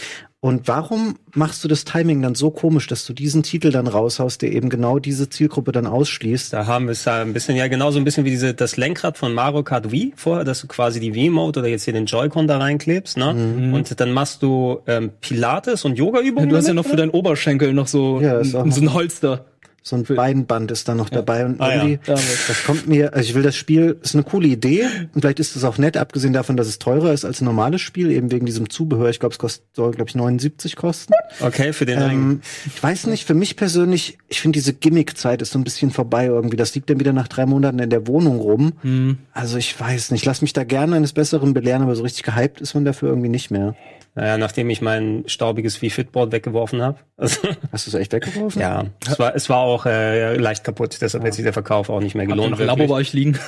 Und 0.45 0.67
warum 0.67 1.15
machst 1.35 1.63
du 1.63 1.69
das 1.69 1.85
Timing 1.85 2.21
dann 2.21 2.35
so 2.35 2.51
komisch, 2.51 2.89
dass 2.89 3.07
du 3.07 3.13
diesen 3.13 3.45
Titel 3.45 3.71
dann 3.71 3.87
raushaust, 3.87 4.43
der 4.43 4.51
eben 4.51 4.71
genau 4.71 4.99
diese 4.99 5.31
Zielgruppe 5.31 5.71
dann 5.71 5.87
ausschließt? 5.87 6.53
Da 6.53 6.67
haben 6.67 6.87
wir 6.87 6.93
es 6.93 7.07
ein 7.07 7.33
bisschen, 7.33 7.57
ja, 7.57 7.69
genauso 7.69 8.01
ein 8.01 8.05
bisschen 8.05 8.25
wie 8.25 8.31
diese, 8.31 8.53
das 8.53 8.77
Lenkrad 8.77 9.17
von 9.17 9.35
Mario 9.35 9.63
Kart 9.63 9.93
Wii 9.93 10.15
vorher, 10.17 10.45
dass 10.45 10.61
du 10.61 10.67
quasi 10.67 10.99
die 10.99 11.15
Wii-Mode 11.15 11.61
oder 11.61 11.69
jetzt 11.69 11.85
hier 11.85 11.93
den 11.93 12.07
Joy-Con 12.07 12.49
da 12.49 12.59
reinklebst, 12.59 13.19
ne? 13.19 13.29
Und 13.73 14.01
dann 14.01 14.11
machst 14.11 14.43
du 14.43 14.81
ähm, 14.89 15.13
Pilates 15.21 15.85
und 15.85 15.97
Yoga-Übungen. 15.97 16.49
Du 16.49 16.57
hast 16.57 16.67
ja 16.67 16.75
noch 16.75 16.87
für 16.87 16.97
deinen 16.97 17.11
Oberschenkel 17.11 17.73
noch 17.73 17.87
so, 17.87 18.21
Ja, 18.21 18.41
auch 18.41 18.45
so 18.45 18.59
ein 18.59 18.93
Holster. 18.93 19.45
So 19.85 19.97
ein 19.97 20.05
Beinband 20.05 20.71
ist 20.71 20.89
dann 20.89 20.97
noch 20.97 21.11
dabei 21.11 21.45
und 21.45 21.61
Ah, 21.61 21.69
ja. 21.75 21.83
irgendwie, 21.83 21.99
das 22.07 22.65
kommt 22.65 22.87
mir, 22.87 23.15
also 23.15 23.29
ich 23.29 23.35
will 23.35 23.43
das 23.43 23.57
Spiel, 23.57 23.99
ist 24.01 24.15
eine 24.15 24.23
coole 24.23 24.47
Idee 24.47 24.87
und 25.13 25.23
vielleicht 25.23 25.41
ist 25.41 25.57
es 25.57 25.65
auch 25.65 25.77
nett, 25.77 25.97
abgesehen 25.97 26.33
davon, 26.33 26.57
dass 26.57 26.69
es 26.69 26.79
teurer 26.79 27.13
ist 27.13 27.25
als 27.25 27.41
ein 27.41 27.47
normales 27.47 27.81
Spiel, 27.81 28.13
eben 28.13 28.31
wegen 28.31 28.47
diesem 28.47 28.71
Zubehör. 28.71 29.11
Ich 29.11 29.19
glaube, 29.19 29.33
es 29.33 29.39
kostet, 29.41 29.65
soll, 29.75 29.91
glaube 29.91 30.09
ich, 30.09 30.15
79 30.15 30.77
kosten. 30.77 31.13
Okay, 31.41 31.73
für 31.73 31.85
den. 31.85 32.01
Ähm, 32.01 32.41
ich 32.65 32.81
weiß 32.81 33.07
nicht, 33.09 33.27
für 33.27 33.35
mich 33.35 33.57
persönlich, 33.57 34.19
ich 34.29 34.41
finde 34.41 34.57
diese 34.59 34.73
Gimmick-Zeit 34.73 35.43
ist 35.43 35.53
so 35.53 35.59
ein 35.59 35.65
bisschen 35.65 35.91
vorbei 35.91 36.27
irgendwie. 36.27 36.57
Das 36.57 36.75
liegt 36.75 36.89
dann 36.89 37.01
wieder 37.01 37.13
nach 37.13 37.27
drei 37.29 37.47
Monaten 37.47 37.81
in 37.81 37.91
der 37.91 38.07
Wohnung 38.07 38.39
rum. 38.39 38.75
Hm. 38.83 39.19
Also 39.33 39.57
ich 39.59 39.79
weiß 39.79 40.13
nicht, 40.13 40.25
lass 40.25 40.43
mich 40.43 40.53
da 40.53 40.63
gerne 40.65 40.95
eines 40.97 41.13
Besseren 41.13 41.55
belehren, 41.55 41.83
aber 41.83 41.97
so 41.97 42.03
richtig 42.05 42.23
gehypt 42.23 42.61
ist 42.61 42.75
man 42.75 42.85
dafür 42.85 43.09
irgendwie 43.09 43.29
nicht 43.29 43.51
mehr. 43.51 43.75
Naja, 44.15 44.37
nachdem 44.37 44.69
ich 44.69 44.83
mein 44.83 45.25
staubiges 45.27 45.81
Wii-Fitboard 45.81 46.33
weggeworfen 46.33 46.83
habe. 46.83 46.99
Also, 47.17 47.49
Hast 47.73 47.87
du 47.87 47.91
es 47.91 47.95
echt 47.95 48.13
weggeworfen? 48.13 48.61
ja, 48.61 48.85
es 49.07 49.19
war, 49.19 49.35
es 49.35 49.49
war 49.49 49.59
auch 49.59 49.87
äh, 49.87 50.37
leicht 50.37 50.65
kaputt, 50.65 50.99
deshalb 51.01 51.25
hat 51.25 51.33
sich 51.33 51.45
der 51.45 51.55
Verkauf 51.55 51.89
auch 51.89 52.01
nicht 52.01 52.15
mehr 52.15 52.25
Habt 52.25 52.33
ihr 52.33 52.35
gelohnt. 52.35 52.51
noch 52.53 52.61
Labo 52.67 52.87
bei 52.87 52.95
euch 52.95 53.13
liegen? 53.15 53.39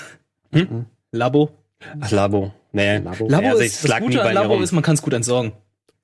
Labo? 1.13 1.51
Ach, 2.01 2.11
Labo. 2.11 2.53
Nee. 2.73 2.99
Labo. 2.99 3.29
Labo 3.29 3.47
also 3.49 3.63
ist, 3.63 3.85
es 3.85 3.91
das 3.91 4.01
Gute 4.01 4.17
bei 4.19 4.23
an 4.23 4.29
mir 4.29 4.35
Labo 4.35 4.61
ist, 4.63 4.73
man 4.73 4.83
kann 4.83 4.95
es 4.95 5.03
gut 5.03 5.13
entsorgen. 5.13 5.53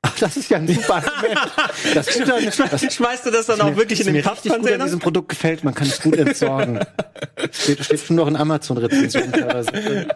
Ach, 0.02 0.18
das 0.18 0.36
ist 0.36 0.50
ja 0.50 0.56
ein 0.58 0.66
super. 0.68 1.02
Das 1.94 2.08
an, 2.20 2.44
das 2.70 2.94
Schmeißt 2.94 3.26
du 3.26 3.30
das 3.30 3.46
dann 3.46 3.60
auch 3.60 3.76
wirklich 3.76 4.00
in 4.00 4.06
den 4.06 4.14
mir 4.16 4.22
Pappcontainer? 4.22 4.84
diesem 4.84 4.98
Produkt 4.98 5.30
gefällt, 5.30 5.62
man 5.64 5.74
kann 5.74 5.86
es 5.86 6.00
gut 6.02 6.16
entsorgen. 6.16 6.80
steht, 7.50 7.84
steht 7.84 8.00
schon 8.00 8.16
noch 8.16 8.26
in 8.28 8.36
Amazon-Rezensionen 8.36 9.32
teilweise. 9.32 10.06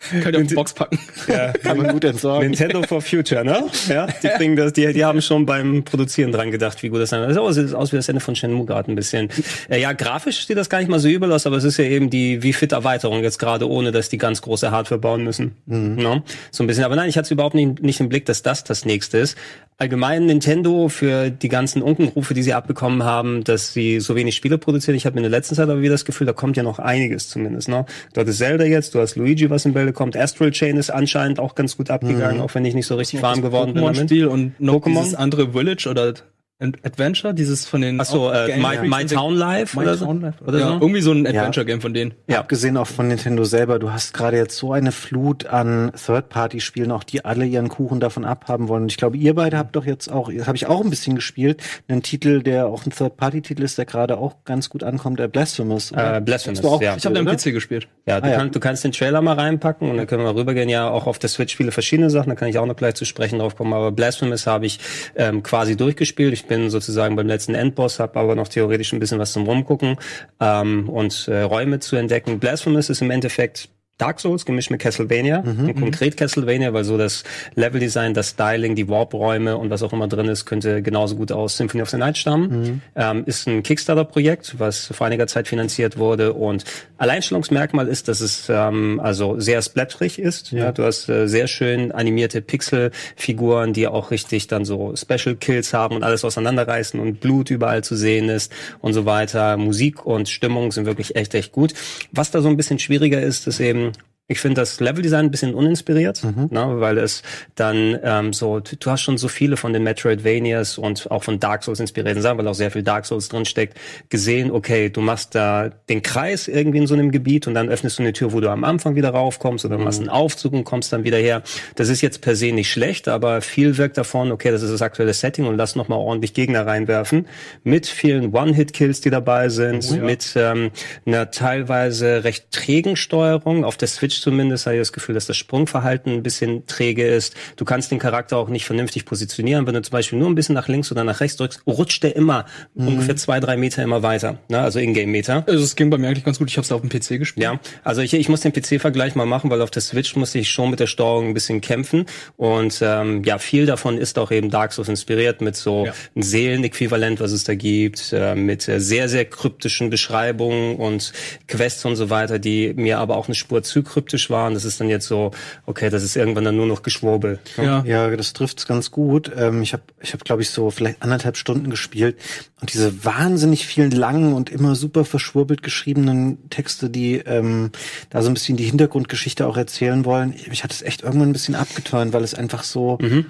Könnt 0.22 0.34
ihr 0.34 0.40
auf 0.40 0.46
die 0.46 0.54
Box 0.54 0.72
packen. 0.72 0.98
Ja. 1.28 1.52
Kann 1.62 1.76
man 1.76 1.88
gut 1.88 2.04
entsorgen. 2.04 2.48
Nintendo 2.48 2.82
for 2.82 3.02
Future, 3.02 3.44
ne? 3.44 3.64
Ja, 3.88 4.06
die 4.06 4.28
bringen 4.28 4.56
das, 4.56 4.72
die, 4.72 4.92
die 4.92 5.04
haben 5.04 5.20
schon 5.20 5.44
beim 5.44 5.84
Produzieren 5.84 6.32
dran 6.32 6.50
gedacht, 6.50 6.82
wie 6.82 6.88
gut 6.88 7.00
das 7.00 7.10
sein 7.10 7.20
wird. 7.20 7.36
Das 7.36 7.54
sieht 7.54 7.74
aus 7.74 7.92
wie 7.92 7.96
das 7.96 8.08
Ende 8.08 8.20
von 8.20 8.34
Shenmue 8.34 8.64
gerade 8.64 8.90
ein 8.90 8.94
bisschen. 8.94 9.28
Äh, 9.68 9.80
ja, 9.80 9.92
grafisch 9.92 10.46
sieht 10.46 10.56
das 10.56 10.70
gar 10.70 10.78
nicht 10.78 10.88
mal 10.88 11.00
so 11.00 11.08
übel 11.08 11.30
aus, 11.32 11.46
aber 11.46 11.56
es 11.56 11.64
ist 11.64 11.76
ja 11.76 11.84
eben 11.84 12.08
die 12.08 12.42
wie 12.42 12.52
fit 12.52 12.72
Erweiterung 12.72 13.22
jetzt 13.22 13.38
gerade, 13.38 13.68
ohne 13.68 13.92
dass 13.92 14.08
die 14.08 14.18
ganz 14.18 14.40
große 14.40 14.70
Hardware 14.70 15.00
bauen 15.00 15.22
müssen. 15.22 15.56
Ne? 15.66 16.22
So 16.50 16.64
ein 16.64 16.66
bisschen. 16.66 16.84
Aber 16.84 16.96
nein, 16.96 17.08
ich 17.08 17.18
hatte 17.18 17.34
überhaupt 17.34 17.54
nicht, 17.54 17.82
nicht 17.82 18.00
im 18.00 18.08
Blick, 18.08 18.24
dass 18.24 18.42
das 18.42 18.64
das 18.64 18.84
nächste 18.84 19.18
ist. 19.18 19.36
Allgemein 19.80 20.26
Nintendo 20.26 20.90
für 20.90 21.30
die 21.30 21.48
ganzen 21.48 21.80
Unkenrufe, 21.80 22.34
die 22.34 22.42
sie 22.42 22.52
abbekommen 22.52 23.02
haben, 23.02 23.44
dass 23.44 23.72
sie 23.72 23.98
so 24.00 24.14
wenig 24.14 24.34
Spiele 24.36 24.58
produzieren. 24.58 24.94
Ich 24.94 25.06
habe 25.06 25.16
in 25.16 25.22
der 25.22 25.30
letzten 25.30 25.54
Zeit 25.54 25.70
aber 25.70 25.80
wieder 25.80 25.94
das 25.94 26.04
Gefühl, 26.04 26.26
da 26.26 26.34
kommt 26.34 26.58
ja 26.58 26.62
noch 26.62 26.78
einiges 26.78 27.30
zumindest. 27.30 27.70
Ne? 27.70 27.86
Du 28.12 28.20
hattest 28.20 28.36
Zelda 28.36 28.64
jetzt, 28.66 28.94
du 28.94 29.00
hast 29.00 29.16
Luigi, 29.16 29.48
was 29.48 29.64
in 29.64 29.72
Bälde 29.72 29.94
kommt. 29.94 30.18
Astral 30.18 30.50
Chain 30.50 30.76
ist 30.76 30.90
anscheinend 30.90 31.40
auch 31.40 31.54
ganz 31.54 31.78
gut 31.78 31.88
abgegangen, 31.88 32.42
auch 32.42 32.54
wenn 32.54 32.66
ich 32.66 32.74
nicht 32.74 32.86
so 32.86 32.96
richtig 32.96 33.22
warm 33.22 33.40
geworden 33.40 33.72
bin 33.72 33.82
damit. 33.82 34.00
Pokémon-Spiel 34.00 34.26
und 34.26 34.60
noch 34.60 34.82
Pokémon? 34.82 35.00
dieses 35.00 35.14
andere 35.14 35.52
Village 35.52 35.88
oder 35.88 36.12
Adventure, 36.60 37.32
dieses 37.32 37.66
von 37.66 37.80
den 37.80 37.98
Ach 38.00 38.04
so, 38.04 38.28
auch 38.28 38.34
äh, 38.34 38.58
My, 38.58 38.86
My 38.86 39.06
Town 39.06 39.34
Life 39.34 39.76
My 39.78 39.84
oder 39.84 39.96
so? 39.96 40.04
Town 40.04 40.20
Life 40.20 40.44
Oder 40.44 40.58
ja, 40.58 40.66
so? 40.68 40.72
irgendwie 40.74 41.00
so 41.00 41.12
ein 41.12 41.26
Adventure-Game 41.26 41.80
von 41.80 41.94
denen. 41.94 42.12
Ja. 42.28 42.40
Abgesehen 42.40 42.76
auch 42.76 42.86
von 42.86 43.08
Nintendo 43.08 43.44
selber, 43.44 43.78
du 43.78 43.92
hast 43.92 44.12
gerade 44.12 44.36
jetzt 44.36 44.56
so 44.58 44.72
eine 44.72 44.92
Flut 44.92 45.46
an 45.46 45.90
Third-Party-Spielen, 45.94 46.92
auch 46.92 47.02
die 47.04 47.24
alle 47.24 47.46
ihren 47.46 47.68
Kuchen 47.68 47.98
davon 48.00 48.24
abhaben 48.24 48.68
wollen. 48.68 48.82
Und 48.82 48.92
ich 48.92 48.98
glaube, 48.98 49.16
ihr 49.16 49.34
beide 49.34 49.56
habt 49.56 49.74
doch 49.74 49.86
jetzt 49.86 50.10
auch, 50.12 50.30
habe 50.30 50.56
ich 50.56 50.66
auch 50.66 50.82
ein 50.84 50.90
bisschen 50.90 51.14
gespielt, 51.14 51.62
einen 51.88 52.02
Titel, 52.02 52.42
der 52.42 52.66
auch 52.66 52.84
ein 52.84 52.90
Third-Party-Titel 52.90 53.62
ist, 53.62 53.78
der 53.78 53.86
gerade 53.86 54.18
auch 54.18 54.44
ganz 54.44 54.68
gut 54.68 54.82
ankommt, 54.84 55.18
der 55.18 55.28
Blasphemous. 55.28 55.92
oder? 55.92 56.18
Äh, 56.18 56.20
Blasphemous, 56.20 56.62
auch 56.64 56.82
ja. 56.82 56.94
Ich 56.96 57.06
habe 57.06 57.14
den? 57.14 57.24
PC 57.26 57.52
gespielt. 57.52 57.88
Ja, 58.06 58.20
du, 58.20 58.26
Ah, 58.26 58.30
ja. 58.32 58.36
Kannst, 58.36 58.54
du 58.54 58.60
kannst 58.60 58.84
den 58.84 58.92
Trailer 58.92 59.22
mal 59.22 59.34
reinpacken 59.34 59.90
und 59.90 59.96
dann 59.96 60.06
können 60.06 60.24
wir 60.24 60.34
rübergehen. 60.34 60.68
Ja, 60.68 60.90
auch 60.90 61.06
auf 61.06 61.18
der 61.18 61.30
Switch 61.30 61.56
viele 61.56 61.72
verschiedene 61.72 62.10
Sachen, 62.10 62.28
da 62.28 62.34
kann 62.34 62.48
ich 62.48 62.58
auch 62.58 62.66
noch 62.66 62.76
gleich 62.76 62.94
zu 62.94 63.04
sprechen 63.06 63.38
drauf 63.38 63.56
kommen. 63.56 63.72
Aber 63.72 63.92
Blasphemous 63.92 64.46
habe 64.46 64.66
ich 64.66 64.78
ähm, 65.16 65.42
quasi 65.42 65.76
durchgespielt. 65.76 66.32
Ich 66.34 66.44
bin 66.50 66.68
sozusagen 66.68 67.14
beim 67.14 67.28
letzten 67.28 67.54
Endboss, 67.54 68.00
habe 68.00 68.18
aber 68.18 68.34
noch 68.34 68.48
theoretisch 68.48 68.92
ein 68.92 68.98
bisschen 68.98 69.20
was 69.20 69.32
zum 69.32 69.46
Rumgucken 69.46 69.96
ähm, 70.40 70.88
und 70.88 71.28
äh, 71.28 71.42
Räume 71.42 71.78
zu 71.78 71.94
entdecken. 71.94 72.40
Blasphemous 72.40 72.90
ist 72.90 73.00
im 73.02 73.12
Endeffekt 73.12 73.68
Dark 74.00 74.20
Souls 74.20 74.46
gemischt 74.46 74.70
mit 74.70 74.80
Castlevania, 74.80 75.42
mhm. 75.42 75.74
konkret 75.78 76.16
Castlevania, 76.16 76.72
weil 76.72 76.84
so 76.84 76.96
das 76.96 77.24
Leveldesign, 77.54 78.14
das 78.14 78.30
Styling, 78.30 78.74
die 78.74 78.88
Warp-Räume 78.88 79.56
und 79.56 79.70
was 79.70 79.82
auch 79.82 79.92
immer 79.92 80.08
drin 80.08 80.26
ist, 80.26 80.46
könnte 80.46 80.82
genauso 80.82 81.16
gut 81.16 81.32
aus 81.32 81.56
Symphony 81.56 81.82
of 81.82 81.90
the 81.90 81.98
Night 81.98 82.16
stammen. 82.16 82.50
Mhm. 82.50 82.80
Ähm, 82.96 83.22
ist 83.26 83.46
ein 83.46 83.62
Kickstarter-Projekt, 83.62 84.58
was 84.58 84.86
vor 84.86 85.06
einiger 85.06 85.26
Zeit 85.26 85.48
finanziert 85.48 85.98
wurde 85.98 86.32
und 86.32 86.64
Alleinstellungsmerkmal 86.98 87.88
ist, 87.88 88.08
dass 88.08 88.20
es 88.20 88.48
ähm, 88.48 89.00
also 89.02 89.38
sehr 89.38 89.60
splatterig 89.62 90.18
ist. 90.18 90.52
Ja. 90.52 90.64
ja 90.64 90.72
du 90.72 90.84
hast 90.84 91.08
äh, 91.08 91.28
sehr 91.28 91.46
schön 91.46 91.92
animierte 91.92 92.40
Pixel-Figuren, 92.40 93.72
die 93.72 93.86
auch 93.86 94.10
richtig 94.10 94.48
dann 94.48 94.64
so 94.64 94.94
Special 94.96 95.36
Kills 95.36 95.74
haben 95.74 95.96
und 95.96 96.02
alles 96.02 96.24
auseinanderreißen 96.24 96.98
und 96.98 97.20
Blut 97.20 97.50
überall 97.50 97.84
zu 97.84 97.96
sehen 97.96 98.28
ist 98.28 98.52
und 98.80 98.92
so 98.92 99.04
weiter. 99.04 99.56
Musik 99.56 100.06
und 100.06 100.28
Stimmung 100.28 100.72
sind 100.72 100.86
wirklich 100.86 101.16
echt, 101.16 101.34
echt 101.34 101.52
gut. 101.52 101.74
Was 102.12 102.30
da 102.30 102.40
so 102.40 102.48
ein 102.48 102.56
bisschen 102.56 102.78
schwieriger 102.78 103.20
ist, 103.20 103.46
ist 103.46 103.60
eben 103.60 103.89
ich 104.30 104.38
finde 104.38 104.60
das 104.60 104.78
Leveldesign 104.78 105.26
ein 105.26 105.30
bisschen 105.32 105.54
uninspiriert, 105.54 106.22
mhm. 106.22 106.48
ne, 106.50 106.76
weil 106.78 106.98
es 106.98 107.22
dann 107.56 107.98
ähm, 108.04 108.32
so, 108.32 108.60
du 108.60 108.90
hast 108.90 109.02
schon 109.02 109.18
so 109.18 109.26
viele 109.26 109.56
von 109.56 109.72
den 109.72 109.82
Metroidvanias 109.82 110.78
und 110.78 111.10
auch 111.10 111.24
von 111.24 111.40
Dark 111.40 111.64
Souls 111.64 111.80
inspirierten 111.80 112.22
Sachen, 112.22 112.38
weil 112.38 112.46
auch 112.46 112.54
sehr 112.54 112.70
viel 112.70 112.84
Dark 112.84 113.06
Souls 113.06 113.28
drinsteckt, 113.28 113.76
gesehen, 114.08 114.52
okay, 114.52 114.88
du 114.88 115.00
machst 115.00 115.34
da 115.34 115.70
den 115.88 116.02
Kreis 116.02 116.46
irgendwie 116.46 116.78
in 116.78 116.86
so 116.86 116.94
einem 116.94 117.10
Gebiet 117.10 117.48
und 117.48 117.54
dann 117.54 117.68
öffnest 117.68 117.98
du 117.98 118.04
eine 118.04 118.12
Tür, 118.12 118.32
wo 118.32 118.38
du 118.38 118.48
am 118.50 118.62
Anfang 118.62 118.94
wieder 118.94 119.10
raufkommst 119.10 119.64
oder 119.64 119.78
mhm. 119.78 119.84
machst 119.84 119.98
einen 119.98 120.08
Aufzug 120.08 120.52
und 120.52 120.62
kommst 120.62 120.92
dann 120.92 121.02
wieder 121.02 121.18
her. 121.18 121.42
Das 121.74 121.88
ist 121.88 122.00
jetzt 122.00 122.20
per 122.20 122.36
se 122.36 122.52
nicht 122.52 122.70
schlecht, 122.70 123.08
aber 123.08 123.40
viel 123.40 123.78
wirkt 123.78 123.98
davon, 123.98 124.30
okay, 124.30 124.52
das 124.52 124.62
ist 124.62 124.72
das 124.72 124.80
aktuelle 124.80 125.12
Setting 125.12 125.46
und 125.46 125.56
lass 125.56 125.74
nochmal 125.74 125.98
ordentlich 125.98 126.34
Gegner 126.34 126.64
reinwerfen 126.68 127.26
mit 127.64 127.88
vielen 127.88 128.32
One-Hit-Kills, 128.32 129.00
die 129.00 129.10
dabei 129.10 129.48
sind, 129.48 129.88
oh, 129.90 129.94
ja. 129.96 130.02
mit 130.04 130.34
ähm, 130.36 130.70
einer 131.04 131.32
teilweise 131.32 132.22
recht 132.22 132.52
trägen 132.52 132.94
Steuerung 132.94 133.64
auf 133.64 133.76
der 133.76 133.88
Switch 133.88 134.19
zumindest 134.20 134.66
habe 134.66 134.76
ich 134.76 134.80
das 134.80 134.92
Gefühl, 134.92 135.14
dass 135.14 135.26
das 135.26 135.36
Sprungverhalten 135.36 136.12
ein 136.12 136.22
bisschen 136.22 136.66
träge 136.66 137.06
ist. 137.06 137.34
Du 137.56 137.64
kannst 137.64 137.90
den 137.90 137.98
Charakter 137.98 138.36
auch 138.36 138.48
nicht 138.48 138.64
vernünftig 138.64 139.04
positionieren. 139.04 139.66
Wenn 139.66 139.74
du 139.74 139.82
zum 139.82 139.92
Beispiel 139.92 140.18
nur 140.18 140.28
ein 140.28 140.34
bisschen 140.34 140.54
nach 140.54 140.68
links 140.68 140.90
oder 140.92 141.04
nach 141.04 141.20
rechts 141.20 141.36
drückst, 141.36 141.62
rutscht 141.66 142.02
der 142.02 142.16
immer 142.16 142.46
mhm. 142.74 142.88
ungefähr 142.88 143.16
zwei, 143.16 143.40
drei 143.40 143.56
Meter 143.56 143.82
immer 143.82 144.02
weiter. 144.02 144.38
Ne? 144.48 144.60
Also 144.60 144.78
Ingame-Meter. 144.78 145.44
Also 145.46 145.64
es 145.64 145.76
ging 145.76 145.90
bei 145.90 145.98
mir 145.98 146.08
eigentlich 146.08 146.24
ganz 146.24 146.38
gut. 146.38 146.50
Ich 146.50 146.56
habe 146.56 146.64
es 146.64 146.72
auf 146.72 146.80
dem 146.80 146.90
PC 146.90 147.18
gespielt. 147.18 147.44
Ja, 147.44 147.60
also 147.84 148.02
ich, 148.02 148.14
ich 148.14 148.28
muss 148.28 148.40
den 148.40 148.52
PC-Vergleich 148.52 149.14
mal 149.14 149.26
machen, 149.26 149.50
weil 149.50 149.62
auf 149.62 149.70
der 149.70 149.82
Switch 149.82 150.16
musste 150.16 150.38
ich 150.38 150.50
schon 150.50 150.70
mit 150.70 150.80
der 150.80 150.86
Steuerung 150.86 151.28
ein 151.28 151.34
bisschen 151.34 151.60
kämpfen. 151.60 152.06
Und 152.36 152.80
ähm, 152.82 153.22
ja, 153.24 153.38
viel 153.38 153.66
davon 153.66 153.98
ist 153.98 154.18
auch 154.18 154.30
eben 154.30 154.50
Dark 154.50 154.72
Souls 154.72 154.88
inspiriert 154.88 155.40
mit 155.40 155.56
so 155.56 155.86
ja. 155.86 155.92
Seelenäquivalent, 156.14 157.20
was 157.20 157.32
es 157.32 157.44
da 157.44 157.54
gibt, 157.54 158.12
äh, 158.12 158.34
mit 158.34 158.68
äh, 158.68 158.80
sehr, 158.80 159.08
sehr 159.08 159.24
kryptischen 159.24 159.90
Beschreibungen 159.90 160.76
und 160.76 161.12
Quests 161.46 161.84
und 161.84 161.96
so 161.96 162.10
weiter, 162.10 162.38
die 162.38 162.72
mir 162.74 162.98
aber 162.98 163.16
auch 163.16 163.26
eine 163.26 163.34
Spur 163.34 163.62
zu 163.62 163.82
kryptisch 164.00 164.20
kryptisch 164.20 164.30
war 164.30 164.48
und 164.48 164.54
das 164.54 164.64
ist 164.64 164.80
dann 164.80 164.88
jetzt 164.88 165.06
so, 165.06 165.30
okay, 165.66 165.90
das 165.90 166.02
ist 166.02 166.16
irgendwann 166.16 166.44
dann 166.44 166.56
nur 166.56 166.66
noch 166.66 166.82
Geschwurbel. 166.82 167.38
Ja, 167.56 167.84
ja 167.84 168.16
das 168.16 168.32
trifft's 168.32 168.66
ganz 168.66 168.90
gut. 168.90 169.30
Ähm, 169.36 169.62
ich 169.62 169.72
habe, 169.72 169.82
ich 170.00 170.12
hab, 170.12 170.24
glaube 170.24 170.42
ich, 170.42 170.50
so 170.50 170.70
vielleicht 170.70 171.02
anderthalb 171.02 171.36
Stunden 171.36 171.70
gespielt 171.70 172.16
und 172.60 172.72
diese 172.72 173.04
wahnsinnig 173.04 173.66
vielen 173.66 173.90
langen 173.90 174.32
und 174.32 174.50
immer 174.50 174.74
super 174.74 175.04
verschwurbelt 175.04 175.62
geschriebenen 175.62 176.48
Texte, 176.50 176.90
die 176.90 177.16
ähm, 177.16 177.70
da 178.10 178.22
so 178.22 178.30
ein 178.30 178.34
bisschen 178.34 178.56
die 178.56 178.64
Hintergrundgeschichte 178.64 179.46
auch 179.46 179.56
erzählen 179.56 180.04
wollen, 180.04 180.34
ich 180.50 180.64
hatte 180.64 180.74
es 180.74 180.82
echt 180.82 181.02
irgendwann 181.02 181.30
ein 181.30 181.32
bisschen 181.32 181.54
abgeturnt, 181.54 182.12
weil 182.12 182.24
es 182.24 182.34
einfach 182.34 182.62
so 182.62 182.98
mhm 183.00 183.26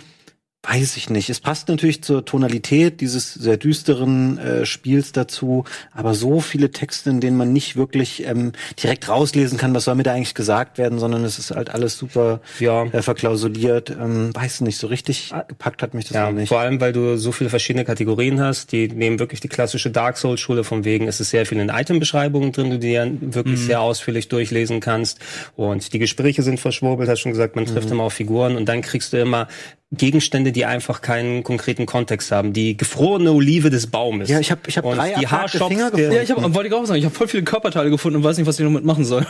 Weiß 0.63 0.99
ich 0.99 1.09
nicht. 1.09 1.31
Es 1.31 1.41
passt 1.41 1.69
natürlich 1.69 2.03
zur 2.03 2.23
Tonalität 2.27 3.01
dieses 3.01 3.33
sehr 3.33 3.57
düsteren 3.57 4.37
äh, 4.37 4.67
Spiels 4.67 5.13
dazu, 5.13 5.65
aber 5.91 6.13
so 6.13 6.41
viele 6.41 6.71
Texte, 6.71 7.09
in 7.09 7.21
denen 7.21 7.39
man 7.39 7.51
nicht 7.51 7.77
wirklich 7.77 8.27
ähm, 8.27 8.53
direkt 8.83 9.09
rauslesen 9.09 9.57
kann, 9.57 9.75
was 9.75 9.85
soll 9.85 9.95
mir 9.95 10.03
da 10.03 10.13
eigentlich 10.13 10.35
gesagt 10.35 10.77
werden, 10.77 10.99
sondern 10.99 11.25
es 11.25 11.39
ist 11.39 11.53
halt 11.53 11.71
alles 11.71 11.97
super 11.97 12.43
ja. 12.59 12.85
äh, 12.85 13.01
verklausuliert. 13.01 13.89
Ähm, 13.89 14.35
weiß 14.35 14.61
nicht, 14.61 14.77
so 14.77 14.89
richtig 14.89 15.31
ah. 15.33 15.47
gepackt 15.49 15.81
hat 15.83 15.95
mich 15.95 16.05
das 16.09 16.17
ja, 16.17 16.29
auch 16.29 16.33
nicht. 16.33 16.51
Vor 16.51 16.61
allem, 16.61 16.79
weil 16.79 16.93
du 16.93 17.17
so 17.17 17.33
viele 17.33 17.49
verschiedene 17.49 17.87
Kategorien 17.87 18.39
hast, 18.39 18.73
die 18.73 18.89
nehmen 18.89 19.19
wirklich 19.19 19.41
die 19.41 19.49
klassische 19.49 19.91
Dark 19.91 20.19
Souls 20.19 20.41
Schule 20.41 20.63
von 20.63 20.85
wegen, 20.85 21.09
es 21.09 21.21
ist 21.21 21.31
sehr 21.31 21.47
viel 21.47 21.59
in 21.59 21.71
Item-Beschreibungen 21.71 22.53
drin, 22.53 22.69
du 22.69 22.79
dir 22.79 23.11
wirklich 23.21 23.61
mhm. 23.61 23.65
sehr 23.65 23.81
ausführlich 23.81 24.29
durchlesen 24.29 24.81
kannst 24.81 25.21
und 25.57 25.95
die 25.95 25.99
Gespräche 25.99 26.43
sind 26.43 26.61
verschwurbelt, 26.61 27.09
hast 27.09 27.21
schon 27.21 27.33
gesagt, 27.33 27.57
man 27.57 27.65
trifft 27.65 27.87
mhm. 27.87 27.95
immer 27.95 28.05
auf 28.05 28.13
Figuren 28.13 28.57
und 28.57 28.69
dann 28.69 28.83
kriegst 28.83 29.15
du 29.15 29.19
immer 29.19 29.49
Gegenstände, 29.93 30.53
die 30.53 30.67
einfach 30.67 31.01
keinen 31.01 31.43
konkreten 31.43 31.85
Kontext 31.85 32.31
haben. 32.31 32.53
Die 32.53 32.77
gefrorene 32.77 33.33
Olive 33.33 33.71
des 33.71 33.89
Baumes. 33.89 34.29
Ja, 34.29 34.39
ich 34.39 34.53
habe 34.53 34.61
ich 34.69 34.79
hab 34.79 34.85
drei 34.85 35.15
die 35.15 35.27
Finger 35.27 35.91
gefunden. 35.91 36.13
Ja, 36.13 36.23
ich 36.23 36.31
hab, 36.31 36.55
wollte 36.55 36.69
ich 36.69 36.75
auch 36.75 36.85
sagen, 36.85 37.01
ich 37.01 37.05
habe 37.05 37.15
voll 37.15 37.27
viele 37.27 37.43
Körperteile 37.43 37.91
gefunden 37.91 38.19
und 38.19 38.25
weiß 38.25 38.37
nicht, 38.37 38.47
was 38.47 38.61
ich 38.61 38.65
damit 38.65 38.85
machen 38.85 39.05
soll. 39.05 39.27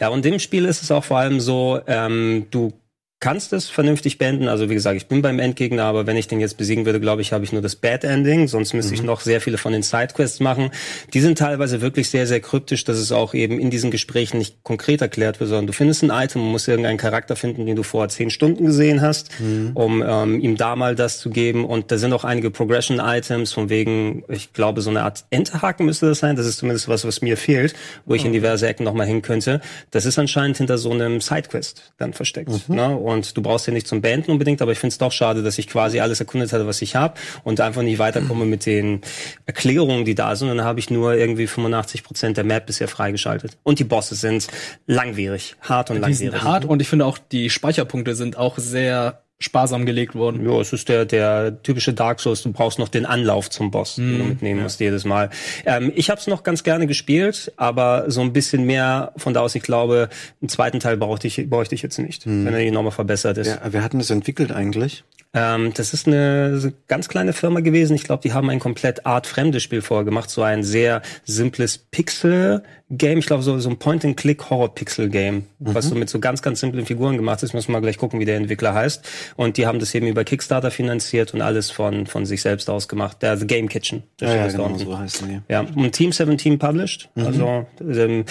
Ja, 0.00 0.08
und 0.08 0.24
dem 0.24 0.38
Spiel 0.38 0.64
ist 0.64 0.82
es 0.82 0.90
auch 0.90 1.04
vor 1.04 1.18
allem 1.18 1.40
so, 1.40 1.80
ähm, 1.86 2.46
du 2.50 2.72
kannst 3.20 3.52
es 3.52 3.68
vernünftig 3.68 4.18
beenden. 4.18 4.46
Also 4.46 4.70
wie 4.70 4.74
gesagt, 4.74 4.96
ich 4.96 5.08
bin 5.08 5.22
beim 5.22 5.40
Endgegner, 5.40 5.84
aber 5.84 6.06
wenn 6.06 6.16
ich 6.16 6.28
den 6.28 6.38
jetzt 6.38 6.56
besiegen 6.56 6.86
würde, 6.86 7.00
glaube 7.00 7.20
ich, 7.20 7.32
habe 7.32 7.42
ich 7.42 7.52
nur 7.52 7.62
das 7.62 7.74
Bad 7.74 8.04
Ending. 8.04 8.46
Sonst 8.46 8.74
müsste 8.74 8.92
mhm. 8.92 8.94
ich 8.94 9.02
noch 9.02 9.20
sehr 9.20 9.40
viele 9.40 9.58
von 9.58 9.72
den 9.72 9.82
Sidequests 9.82 10.38
machen. 10.38 10.70
Die 11.12 11.20
sind 11.20 11.36
teilweise 11.36 11.80
wirklich 11.80 12.10
sehr, 12.10 12.28
sehr 12.28 12.40
kryptisch, 12.40 12.84
dass 12.84 12.96
es 12.96 13.10
auch 13.10 13.34
eben 13.34 13.58
in 13.58 13.70
diesen 13.70 13.90
Gesprächen 13.90 14.38
nicht 14.38 14.62
konkret 14.62 15.00
erklärt 15.00 15.40
wird, 15.40 15.48
sondern 15.48 15.66
du 15.66 15.72
findest 15.72 16.04
ein 16.04 16.10
Item 16.10 16.42
und 16.42 16.52
musst 16.52 16.68
irgendeinen 16.68 16.98
Charakter 16.98 17.34
finden, 17.34 17.66
den 17.66 17.74
du 17.74 17.82
vor 17.82 18.08
zehn 18.08 18.30
Stunden 18.30 18.66
gesehen 18.66 19.00
hast, 19.00 19.30
mhm. 19.40 19.72
um 19.74 20.04
ähm, 20.06 20.40
ihm 20.40 20.56
da 20.56 20.76
mal 20.76 20.94
das 20.94 21.18
zu 21.18 21.30
geben. 21.30 21.64
Und 21.64 21.90
da 21.90 21.98
sind 21.98 22.12
auch 22.12 22.24
einige 22.24 22.52
Progression-Items, 22.52 23.52
von 23.52 23.68
wegen, 23.68 24.22
ich 24.28 24.52
glaube, 24.52 24.80
so 24.80 24.90
eine 24.90 25.02
Art 25.02 25.24
Enterhaken 25.30 25.86
müsste 25.86 26.06
das 26.06 26.20
sein. 26.20 26.36
Das 26.36 26.46
ist 26.46 26.58
zumindest 26.58 26.88
was, 26.88 27.04
was 27.04 27.20
mir 27.20 27.36
fehlt, 27.36 27.74
wo 28.06 28.14
ich 28.14 28.22
mhm. 28.22 28.28
in 28.28 28.32
diverse 28.34 28.68
Ecken 28.68 28.84
nochmal 28.84 29.08
hin 29.08 29.22
könnte. 29.22 29.60
Das 29.90 30.06
ist 30.06 30.20
anscheinend 30.20 30.58
hinter 30.58 30.78
so 30.78 30.92
einem 30.92 31.20
Sidequest 31.20 31.92
dann 31.98 32.12
versteckt. 32.12 32.68
Mhm. 32.68 32.76
Ne? 32.76 33.07
Und 33.08 33.36
du 33.36 33.42
brauchst 33.42 33.66
ja 33.66 33.72
nicht 33.72 33.86
zum 33.86 34.00
Beenden 34.00 34.30
unbedingt, 34.30 34.62
aber 34.62 34.72
ich 34.72 34.78
finde 34.78 34.92
es 34.92 34.98
doch 34.98 35.12
schade, 35.12 35.42
dass 35.42 35.58
ich 35.58 35.66
quasi 35.68 36.00
alles 36.00 36.20
erkundet 36.20 36.52
hatte, 36.52 36.66
was 36.66 36.82
ich 36.82 36.96
habe 36.96 37.14
und 37.44 37.60
einfach 37.60 37.82
nicht 37.82 37.98
weiterkomme 37.98 38.44
mit 38.44 38.66
den 38.66 39.00
Erklärungen, 39.46 40.04
die 40.04 40.14
da 40.14 40.36
sind. 40.36 40.50
Und 40.50 40.58
dann 40.58 40.66
habe 40.66 40.80
ich 40.80 40.90
nur 40.90 41.14
irgendwie 41.14 41.46
85 41.46 42.04
Prozent 42.04 42.36
der 42.36 42.44
Map 42.44 42.66
bisher 42.66 42.88
freigeschaltet. 42.88 43.58
Und 43.62 43.78
die 43.78 43.84
Bosse 43.84 44.14
sind 44.14 44.48
langwierig, 44.86 45.56
hart 45.62 45.90
und 45.90 45.96
die 45.96 46.02
langwierig. 46.02 46.32
Sind 46.32 46.42
hart 46.42 46.64
und 46.64 46.80
ich 46.80 46.88
finde 46.88 47.06
auch 47.06 47.18
die 47.18 47.50
Speicherpunkte 47.50 48.14
sind 48.14 48.36
auch 48.36 48.58
sehr 48.58 49.22
sparsam 49.40 49.86
gelegt 49.86 50.14
worden. 50.14 50.44
Ja, 50.44 50.60
es 50.60 50.72
ist 50.72 50.88
der, 50.88 51.04
der 51.04 51.62
typische 51.62 51.92
Dark 51.92 52.20
Souls. 52.20 52.42
Du 52.42 52.52
brauchst 52.52 52.78
noch 52.78 52.88
den 52.88 53.06
Anlauf 53.06 53.50
zum 53.50 53.70
Boss, 53.70 53.96
mm, 53.96 54.00
den 54.00 54.18
du 54.18 54.24
mitnehmen 54.24 54.58
ja. 54.58 54.62
musst 54.64 54.80
jedes 54.80 55.04
Mal. 55.04 55.30
Ähm, 55.64 55.92
ich 55.94 56.10
habe 56.10 56.20
es 56.20 56.26
noch 56.26 56.42
ganz 56.42 56.64
gerne 56.64 56.86
gespielt, 56.88 57.52
aber 57.56 58.10
so 58.10 58.20
ein 58.20 58.32
bisschen 58.32 58.64
mehr 58.64 59.12
von 59.16 59.34
da 59.34 59.40
aus, 59.40 59.54
ich 59.54 59.62
glaube, 59.62 60.08
einen 60.40 60.48
zweiten 60.48 60.80
Teil 60.80 60.96
brauchte 60.96 61.28
ich, 61.28 61.48
bräuchte 61.48 61.74
ich 61.76 61.82
jetzt 61.82 61.98
nicht, 61.98 62.26
mm. 62.26 62.46
wenn 62.46 62.54
er 62.54 62.70
nochmal 62.72 62.92
verbessert 62.92 63.38
ist. 63.38 63.48
Ja, 63.48 63.60
wer 63.70 63.84
hat 63.84 63.92
denn 63.92 64.00
das 64.00 64.10
entwickelt 64.10 64.50
eigentlich? 64.50 65.04
Ähm, 65.34 65.72
das 65.74 65.92
ist 65.92 66.06
eine 66.06 66.72
ganz 66.86 67.08
kleine 67.08 67.34
Firma 67.34 67.60
gewesen. 67.60 67.94
Ich 67.94 68.04
glaube, 68.04 68.22
die 68.22 68.32
haben 68.32 68.48
ein 68.48 68.60
komplett 68.60 69.04
artfremdes 69.04 69.62
Spiel 69.62 69.82
vorher 69.82 70.04
gemacht. 70.04 70.30
So 70.30 70.42
ein 70.42 70.62
sehr 70.62 71.02
simples 71.24 71.76
Pixel-Game. 71.76 73.18
Ich 73.18 73.26
glaube, 73.26 73.42
so, 73.42 73.58
so 73.58 73.68
ein 73.68 73.78
Point-and-Click-Horror-Pixel-Game, 73.78 75.34
mhm. 75.36 75.44
was 75.74 75.88
so 75.88 75.94
mit 75.94 76.08
so 76.08 76.18
ganz, 76.18 76.40
ganz 76.40 76.60
simplen 76.60 76.86
Figuren 76.86 77.16
gemacht 77.18 77.42
ist. 77.42 77.52
Müssen 77.52 77.68
wir 77.68 77.72
mal 77.74 77.80
gleich 77.80 77.98
gucken, 77.98 78.20
wie 78.20 78.24
der 78.24 78.36
Entwickler 78.36 78.72
heißt. 78.72 79.06
Und 79.36 79.58
die 79.58 79.66
haben 79.66 79.80
das 79.80 79.94
eben 79.94 80.06
über 80.06 80.24
Kickstarter 80.24 80.70
finanziert 80.70 81.34
und 81.34 81.42
alles 81.42 81.70
von, 81.70 82.06
von 82.06 82.24
sich 82.24 82.40
selbst 82.40 82.70
aus 82.70 82.88
gemacht. 82.88 83.18
Der 83.20 83.36
The 83.36 83.46
Game 83.46 83.68
Kitchen. 83.68 84.04
Der 84.20 84.28
ja, 84.28 84.46
ja 84.46 84.48
genau, 84.48 84.78
so 84.78 84.98
heißt 84.98 85.24
die. 85.26 85.40
Ja, 85.50 85.60
und 85.60 85.92
Team 85.92 86.12
17 86.12 86.58
published. 86.58 87.10
Mhm. 87.14 87.26
Also, 87.26 87.66
ähm, 87.80 88.24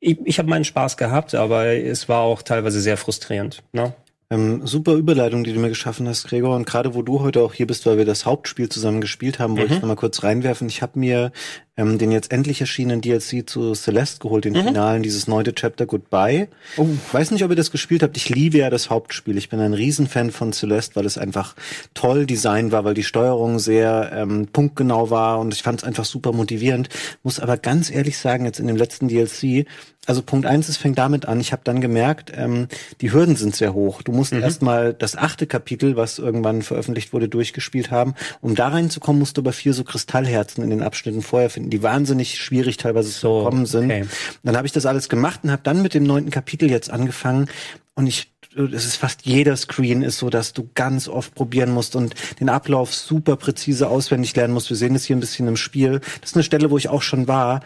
ich, 0.00 0.18
ich 0.24 0.38
habe 0.38 0.50
meinen 0.50 0.64
Spaß 0.64 0.96
gehabt, 0.96 1.34
aber 1.34 1.66
es 1.66 2.08
war 2.08 2.20
auch 2.20 2.42
teilweise 2.42 2.80
sehr 2.80 2.96
frustrierend. 2.96 3.62
Ne? 3.72 3.94
Ähm, 4.30 4.66
super 4.66 4.94
Überleitung, 4.94 5.44
die 5.44 5.52
du 5.52 5.60
mir 5.60 5.68
geschaffen 5.68 6.08
hast, 6.08 6.26
Gregor. 6.26 6.56
Und 6.56 6.66
gerade 6.66 6.94
wo 6.94 7.02
du 7.02 7.20
heute 7.20 7.42
auch 7.42 7.52
hier 7.52 7.66
bist, 7.66 7.84
weil 7.86 7.98
wir 7.98 8.04
das 8.04 8.24
Hauptspiel 8.24 8.68
zusammen 8.68 9.00
gespielt 9.00 9.38
haben, 9.38 9.56
wollte 9.56 9.70
mhm. 9.70 9.76
ich 9.76 9.82
noch 9.82 9.88
mal 9.88 9.96
kurz 9.96 10.22
reinwerfen. 10.22 10.68
Ich 10.68 10.82
habe 10.82 10.98
mir 10.98 11.30
ähm, 11.76 11.98
den 11.98 12.12
jetzt 12.12 12.30
endlich 12.30 12.60
erschienenen 12.60 13.00
DLC 13.00 13.48
zu 13.48 13.74
Celeste 13.74 14.20
geholt, 14.20 14.44
den 14.44 14.54
mhm. 14.54 14.66
Finalen, 14.68 15.02
dieses 15.02 15.26
neunte 15.26 15.54
Chapter 15.54 15.86
Goodbye. 15.86 16.48
Oh. 16.76 16.86
Ich 17.06 17.14
weiß 17.14 17.30
nicht, 17.32 17.44
ob 17.44 17.50
ihr 17.50 17.56
das 17.56 17.70
gespielt 17.70 18.02
habt. 18.02 18.16
Ich 18.16 18.28
liebe 18.28 18.58
ja 18.58 18.70
das 18.70 18.90
Hauptspiel. 18.90 19.36
Ich 19.36 19.48
bin 19.48 19.60
ein 19.60 19.74
Riesenfan 19.74 20.30
von 20.30 20.52
Celeste, 20.52 20.96
weil 20.96 21.06
es 21.06 21.18
einfach 21.18 21.56
toll 21.94 22.26
designt 22.26 22.72
war, 22.72 22.84
weil 22.84 22.94
die 22.94 23.02
Steuerung 23.02 23.58
sehr 23.58 24.12
ähm, 24.14 24.46
punktgenau 24.52 25.10
war 25.10 25.40
und 25.40 25.52
ich 25.52 25.62
fand 25.62 25.80
es 25.80 25.84
einfach 25.84 26.04
super 26.04 26.32
motivierend. 26.32 26.88
Muss 27.22 27.40
aber 27.40 27.56
ganz 27.56 27.90
ehrlich 27.90 28.18
sagen, 28.18 28.44
jetzt 28.44 28.60
in 28.60 28.66
dem 28.66 28.76
letzten 28.76 29.08
DLC, 29.08 29.66
also 30.06 30.22
Punkt 30.22 30.46
eins, 30.46 30.68
es 30.68 30.76
fängt 30.76 30.98
damit 30.98 31.26
an, 31.26 31.40
ich 31.40 31.52
habe 31.52 31.62
dann 31.64 31.80
gemerkt, 31.80 32.32
ähm, 32.36 32.68
die 33.00 33.12
Hürden 33.12 33.36
sind 33.36 33.56
sehr 33.56 33.74
hoch. 33.74 34.02
Du 34.02 34.12
musst 34.12 34.32
mhm. 34.32 34.42
erstmal 34.42 34.92
das 34.92 35.16
achte 35.16 35.46
Kapitel, 35.46 35.96
was 35.96 36.18
irgendwann 36.18 36.62
veröffentlicht 36.62 37.12
wurde, 37.12 37.28
durchgespielt 37.28 37.90
haben. 37.90 38.14
Um 38.40 38.54
da 38.54 38.68
reinzukommen, 38.68 39.18
musst 39.18 39.36
du 39.36 39.42
aber 39.42 39.52
vier 39.52 39.72
so 39.72 39.84
Kristallherzen 39.84 40.62
in 40.62 40.70
den 40.70 40.82
Abschnitten 40.82 41.22
vorher 41.22 41.50
finden, 41.50 41.63
die 41.70 41.82
wahnsinnig 41.82 42.38
schwierig 42.38 42.76
teilweise 42.76 43.08
so, 43.08 43.40
zu 43.40 43.44
bekommen 43.44 43.66
sind. 43.66 43.86
Okay. 43.86 44.06
Dann 44.42 44.56
habe 44.56 44.66
ich 44.66 44.72
das 44.72 44.86
alles 44.86 45.08
gemacht 45.08 45.40
und 45.42 45.50
habe 45.50 45.62
dann 45.62 45.82
mit 45.82 45.94
dem 45.94 46.04
neunten 46.04 46.30
Kapitel 46.30 46.70
jetzt 46.70 46.90
angefangen 46.90 47.48
und 47.94 48.06
ich 48.06 48.30
es 48.56 48.84
ist 48.86 48.96
fast 48.96 49.26
jeder 49.26 49.56
Screen 49.56 50.02
ist 50.02 50.18
so, 50.18 50.30
dass 50.30 50.52
du 50.52 50.70
ganz 50.74 51.08
oft 51.08 51.34
probieren 51.34 51.72
musst 51.72 51.96
und 51.96 52.14
den 52.38 52.48
Ablauf 52.48 52.94
super 52.94 53.36
präzise 53.36 53.88
auswendig 53.88 54.36
lernen 54.36 54.54
musst. 54.54 54.70
Wir 54.70 54.76
sehen 54.76 54.94
es 54.94 55.04
hier 55.04 55.16
ein 55.16 55.20
bisschen 55.20 55.48
im 55.48 55.56
Spiel. 55.56 56.00
Das 56.20 56.30
ist 56.30 56.36
eine 56.36 56.44
Stelle, 56.44 56.70
wo 56.70 56.78
ich 56.78 56.88
auch 56.88 57.02
schon 57.02 57.26
war. 57.26 57.62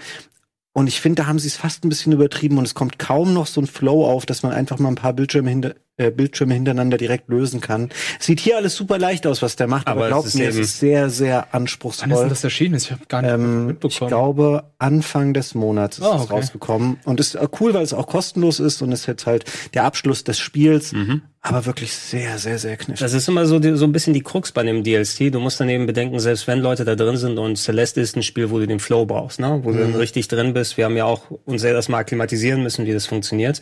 Und 0.73 0.87
ich 0.87 1.01
finde, 1.01 1.23
da 1.23 1.27
haben 1.29 1.39
sie 1.39 1.49
es 1.49 1.57
fast 1.57 1.85
ein 1.85 1.89
bisschen 1.89 2.13
übertrieben 2.13 2.57
und 2.57 2.65
es 2.65 2.75
kommt 2.75 2.99
kaum 2.99 3.35
noch 3.35 3.47
so 3.47 3.61
ein 3.61 3.67
Flow 3.67 4.07
auf, 4.07 4.27
dass 4.27 4.43
man 4.43 4.53
einfach 4.53 4.79
mal 4.79 4.91
ein 4.91 4.95
paar 4.95 5.13
Bildschirme, 5.13 5.51
hinter, 5.51 5.75
äh, 5.99 6.11
Bildschirme 6.11 6.55
hintereinander 6.55 6.97
direkt 6.97 7.29
lösen 7.29 7.61
kann. 7.61 7.91
Sieht 8.19 8.41
hier 8.41 8.57
alles 8.57 8.75
super 8.75 8.99
leicht 8.99 9.27
aus, 9.27 9.43
was 9.43 9.57
der 9.57 9.67
macht, 9.67 9.87
aber, 9.87 10.01
Aber 10.01 10.09
glaubt 10.09 10.29
es 10.29 10.35
mir, 10.35 10.49
es 10.49 10.57
ist 10.57 10.79
sehr, 10.81 11.11
sehr 11.11 11.35
Wann 11.35 11.37
ist 11.37 11.53
denn 11.53 11.61
anspruchsvoll. 11.63 12.29
das 12.29 12.45
erschienen? 12.45 12.75
Ich 12.77 12.91
habe 12.91 13.03
gar 13.09 13.23
nicht 13.23 13.31
Ähm, 13.33 13.61
ich 13.63 13.67
mitbekommen. 13.67 14.09
glaube, 14.09 14.65
Anfang 14.79 15.35
des 15.35 15.55
Monats 15.55 15.99
ist 15.99 16.05
es 16.05 16.11
okay. 16.11 16.33
rausgekommen. 16.33 16.99
Und 17.05 17.21
ist 17.21 17.35
äh, 17.35 17.47
cool, 17.61 17.75
weil 17.75 17.83
es 17.83 17.93
auch 17.93 18.07
kostenlos 18.07 18.61
ist 18.61 18.81
und 18.81 18.93
es 18.93 19.01
ist 19.01 19.07
jetzt 19.07 19.27
halt 19.27 19.45
der 19.75 19.85
Abschluss 19.85 20.25
des 20.25 20.39
Spiels. 20.39 20.95
Aber 21.41 21.67
wirklich 21.67 21.93
sehr, 21.93 22.39
sehr, 22.39 22.59
sehr 22.59 22.77
knifflig. 22.77 22.99
Das 22.99 23.13
ist 23.13 23.29
immer 23.29 23.47
so, 23.47 23.59
die, 23.59 23.77
so 23.77 23.85
ein 23.85 23.93
bisschen 23.93 24.13
die 24.13 24.23
Krux 24.23 24.51
bei 24.53 24.63
dem 24.65 24.83
DLC. 24.83 25.33
Du 25.33 25.39
musst 25.41 25.61
dann 25.61 25.69
eben 25.69 25.87
bedenken, 25.87 26.19
selbst 26.19 26.47
wenn 26.47 26.59
Leute 26.59 26.85
da 26.85 26.95
drin 26.97 27.17
sind 27.17 27.39
und 27.39 27.57
Celeste 27.57 28.01
ist 28.01 28.17
ein 28.17 28.23
Spiel, 28.23 28.51
wo 28.51 28.59
du 28.59 28.67
den 28.67 28.81
Flow 28.81 29.07
brauchst, 29.07 29.39
ne? 29.41 29.61
wo 29.63 29.71
du 29.73 29.79
dann 29.79 29.95
richtig 29.95 30.29
drin 30.29 30.53
bist. 30.53 30.77
Wir 30.77 30.85
haben 30.85 30.97
ja 30.97 31.05
auch 31.05 31.31
uns 31.45 31.63
sehr 31.63 31.75
erstmal 31.75 32.01
akklimatisieren 32.01 32.63
müssen, 32.63 32.87
wie 32.87 32.93
das 32.93 33.07
funktioniert. 33.07 33.61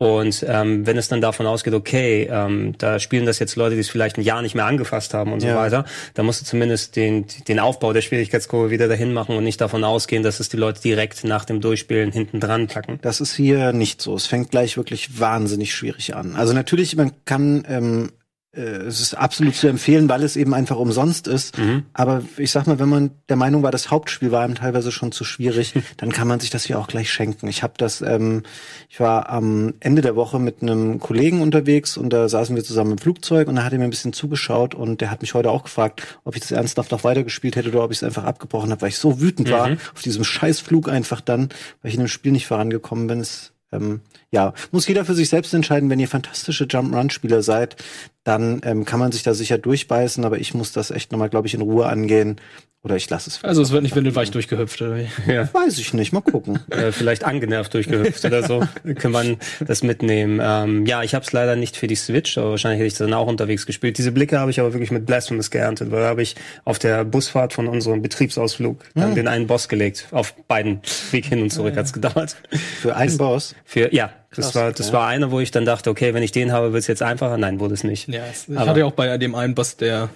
Und 0.00 0.46
ähm, 0.48 0.86
wenn 0.86 0.96
es 0.96 1.08
dann 1.08 1.20
davon 1.20 1.46
ausgeht, 1.46 1.74
okay, 1.74 2.28
ähm, 2.30 2.74
da 2.78 3.00
spielen 3.00 3.26
das 3.26 3.40
jetzt 3.40 3.56
Leute, 3.56 3.74
die 3.74 3.80
es 3.80 3.88
vielleicht 3.88 4.16
ein 4.16 4.22
Jahr 4.22 4.42
nicht 4.42 4.54
mehr 4.54 4.64
angefasst 4.64 5.12
haben 5.12 5.32
und 5.32 5.40
so 5.40 5.48
Ja. 5.48 5.56
weiter, 5.56 5.84
dann 6.14 6.24
musst 6.24 6.40
du 6.40 6.44
zumindest 6.44 6.94
den, 6.94 7.26
den 7.48 7.58
Aufbau 7.58 7.92
der 7.92 8.00
Schwierigkeitskurve 8.00 8.70
wieder 8.70 8.86
dahin 8.86 9.12
machen 9.12 9.36
und 9.36 9.42
nicht 9.42 9.60
davon 9.60 9.82
ausgehen, 9.82 10.22
dass 10.22 10.38
es 10.38 10.48
die 10.48 10.56
Leute 10.56 10.80
direkt 10.80 11.24
nach 11.24 11.44
dem 11.44 11.60
Durchspielen 11.60 12.12
hinten 12.12 12.38
dran 12.38 12.68
packen. 12.68 13.00
Das 13.02 13.20
ist 13.20 13.34
hier 13.34 13.72
nicht 13.72 14.00
so. 14.00 14.14
Es 14.14 14.26
fängt 14.26 14.52
gleich 14.52 14.76
wirklich 14.76 15.18
wahnsinnig 15.18 15.74
schwierig 15.74 16.14
an. 16.14 16.36
Also 16.36 16.52
natürlich, 16.52 16.94
man 16.94 17.10
kann, 17.24 17.64
ähm, 17.68 18.10
äh, 18.10 18.17
es 18.52 19.00
ist 19.00 19.14
absolut 19.14 19.54
zu 19.54 19.68
empfehlen, 19.68 20.08
weil 20.08 20.22
es 20.22 20.34
eben 20.34 20.54
einfach 20.54 20.76
umsonst 20.76 21.28
ist. 21.28 21.58
Aber 21.92 22.22
ich 22.38 22.50
sag 22.50 22.66
mal, 22.66 22.78
wenn 22.78 22.88
man 22.88 23.10
der 23.28 23.36
Meinung 23.36 23.62
war, 23.62 23.70
das 23.70 23.90
Hauptspiel 23.90 24.32
war 24.32 24.42
einem 24.42 24.54
teilweise 24.54 24.90
schon 24.90 25.12
zu 25.12 25.24
schwierig, 25.24 25.74
dann 25.98 26.10
kann 26.12 26.26
man 26.26 26.40
sich 26.40 26.48
das 26.48 26.64
hier 26.64 26.78
auch 26.78 26.88
gleich 26.88 27.12
schenken. 27.12 27.46
Ich 27.48 27.62
habe 27.62 27.74
das, 27.76 28.00
ähm, 28.00 28.42
ich 28.88 29.00
war 29.00 29.28
am 29.28 29.74
Ende 29.80 30.00
der 30.00 30.16
Woche 30.16 30.38
mit 30.38 30.62
einem 30.62 30.98
Kollegen 30.98 31.42
unterwegs 31.42 31.98
und 31.98 32.10
da 32.10 32.28
saßen 32.28 32.56
wir 32.56 32.64
zusammen 32.64 32.92
im 32.92 32.98
Flugzeug 32.98 33.48
und 33.48 33.56
da 33.56 33.64
hat 33.64 33.72
er 33.72 33.78
mir 33.78 33.84
ein 33.84 33.90
bisschen 33.90 34.14
zugeschaut 34.14 34.74
und 34.74 35.02
der 35.02 35.10
hat 35.10 35.20
mich 35.20 35.34
heute 35.34 35.50
auch 35.50 35.64
gefragt, 35.64 36.18
ob 36.24 36.34
ich 36.34 36.40
das 36.40 36.50
ernsthaft 36.50 36.90
noch 36.90 37.04
weitergespielt 37.04 37.54
hätte 37.54 37.68
oder 37.68 37.84
ob 37.84 37.90
ich 37.90 37.98
es 37.98 38.02
einfach 38.02 38.24
abgebrochen 38.24 38.70
habe, 38.70 38.80
weil 38.80 38.88
ich 38.88 38.98
so 38.98 39.20
wütend 39.20 39.50
war 39.50 39.76
auf 39.94 40.02
diesem 40.02 40.24
scheiß 40.24 40.60
Flug 40.60 40.88
einfach 40.88 41.20
dann, 41.20 41.50
weil 41.82 41.90
ich 41.90 41.94
in 41.94 42.00
dem 42.00 42.08
Spiel 42.08 42.32
nicht 42.32 42.46
vorangekommen 42.46 43.06
bin. 43.08 43.20
Es, 43.20 43.52
ähm, 43.72 44.00
ja, 44.30 44.52
muss 44.72 44.86
jeder 44.86 45.04
für 45.04 45.14
sich 45.14 45.28
selbst 45.28 45.54
entscheiden. 45.54 45.88
Wenn 45.88 46.00
ihr 46.00 46.08
fantastische 46.08 46.66
Jump-Run-Spieler 46.68 47.42
seid, 47.42 47.76
dann 48.24 48.60
ähm, 48.64 48.84
kann 48.84 49.00
man 49.00 49.10
sich 49.10 49.22
da 49.22 49.32
sicher 49.32 49.56
durchbeißen, 49.56 50.24
aber 50.24 50.38
ich 50.38 50.52
muss 50.52 50.72
das 50.72 50.90
echt 50.90 51.12
nochmal, 51.12 51.30
glaube 51.30 51.46
ich, 51.46 51.54
in 51.54 51.62
Ruhe 51.62 51.86
angehen. 51.86 52.36
Oder 52.84 52.94
ich 52.94 53.10
lasse 53.10 53.28
es. 53.28 53.42
Also 53.42 53.60
es 53.60 53.72
wird 53.72 53.82
nicht 53.82 53.96
windelweich 53.96 54.30
durchgehüpft 54.30 54.80
oder 54.80 54.96
wie? 54.96 55.08
Ja. 55.26 55.52
Weiß 55.52 55.78
ich 55.78 55.94
nicht, 55.94 56.12
mal 56.12 56.20
gucken. 56.20 56.60
äh, 56.70 56.92
vielleicht 56.92 57.24
angenervt 57.24 57.74
durchgehüpft 57.74 58.24
oder 58.24 58.46
so. 58.46 58.62
Kann 58.94 59.10
man 59.10 59.36
das 59.66 59.82
mitnehmen. 59.82 60.40
Ähm, 60.40 60.86
ja, 60.86 61.02
ich 61.02 61.14
habe 61.14 61.24
es 61.24 61.32
leider 61.32 61.56
nicht 61.56 61.76
für 61.76 61.88
die 61.88 61.96
Switch, 61.96 62.38
aber 62.38 62.50
wahrscheinlich 62.50 62.78
hätte 62.78 62.86
ich 62.86 62.94
dann 62.94 63.12
auch 63.14 63.26
unterwegs 63.26 63.66
gespielt. 63.66 63.98
Diese 63.98 64.12
Blicke 64.12 64.38
habe 64.38 64.52
ich 64.52 64.60
aber 64.60 64.72
wirklich 64.74 64.92
mit 64.92 65.06
Blasphemous 65.06 65.50
geerntet, 65.50 65.90
weil 65.90 66.02
da 66.02 66.06
habe 66.06 66.22
ich 66.22 66.36
auf 66.64 66.78
der 66.78 67.04
Busfahrt 67.04 67.52
von 67.52 67.66
unserem 67.66 68.00
Betriebsausflug 68.00 68.84
dann 68.94 69.16
den 69.16 69.26
einen 69.26 69.48
Boss 69.48 69.68
gelegt. 69.68 70.06
Auf 70.12 70.34
beiden 70.46 70.80
Weg 71.10 71.26
hin 71.26 71.42
und 71.42 71.50
zurück 71.50 71.76
hat's 71.76 71.92
gedauert. 71.92 72.36
Für 72.80 72.94
einen 72.94 73.18
Boss. 73.18 73.56
Für 73.64 73.92
ja, 73.92 74.12
das 74.34 74.46
Krass, 74.46 74.54
war 74.54 74.72
das 74.72 74.88
ja. 74.88 74.92
war 74.92 75.06
einer, 75.06 75.30
wo 75.30 75.40
ich 75.40 75.50
dann 75.50 75.64
dachte, 75.64 75.90
okay, 75.90 76.12
wenn 76.14 76.22
ich 76.22 76.32
den 76.32 76.52
habe, 76.52 76.72
wird's 76.72 76.86
jetzt 76.86 77.02
einfacher. 77.02 77.38
Nein, 77.38 77.60
wurde 77.60 77.74
es 77.74 77.84
nicht. 77.84 78.08
Ja, 78.08 78.22
es, 78.30 78.48
ich 78.48 78.56
Aber- 78.58 78.70
hatte 78.70 78.80
ja 78.80 78.86
auch 78.86 78.92
bei 78.92 79.16
dem 79.18 79.34
einen 79.34 79.54
Boss, 79.54 79.76
der 79.76 80.08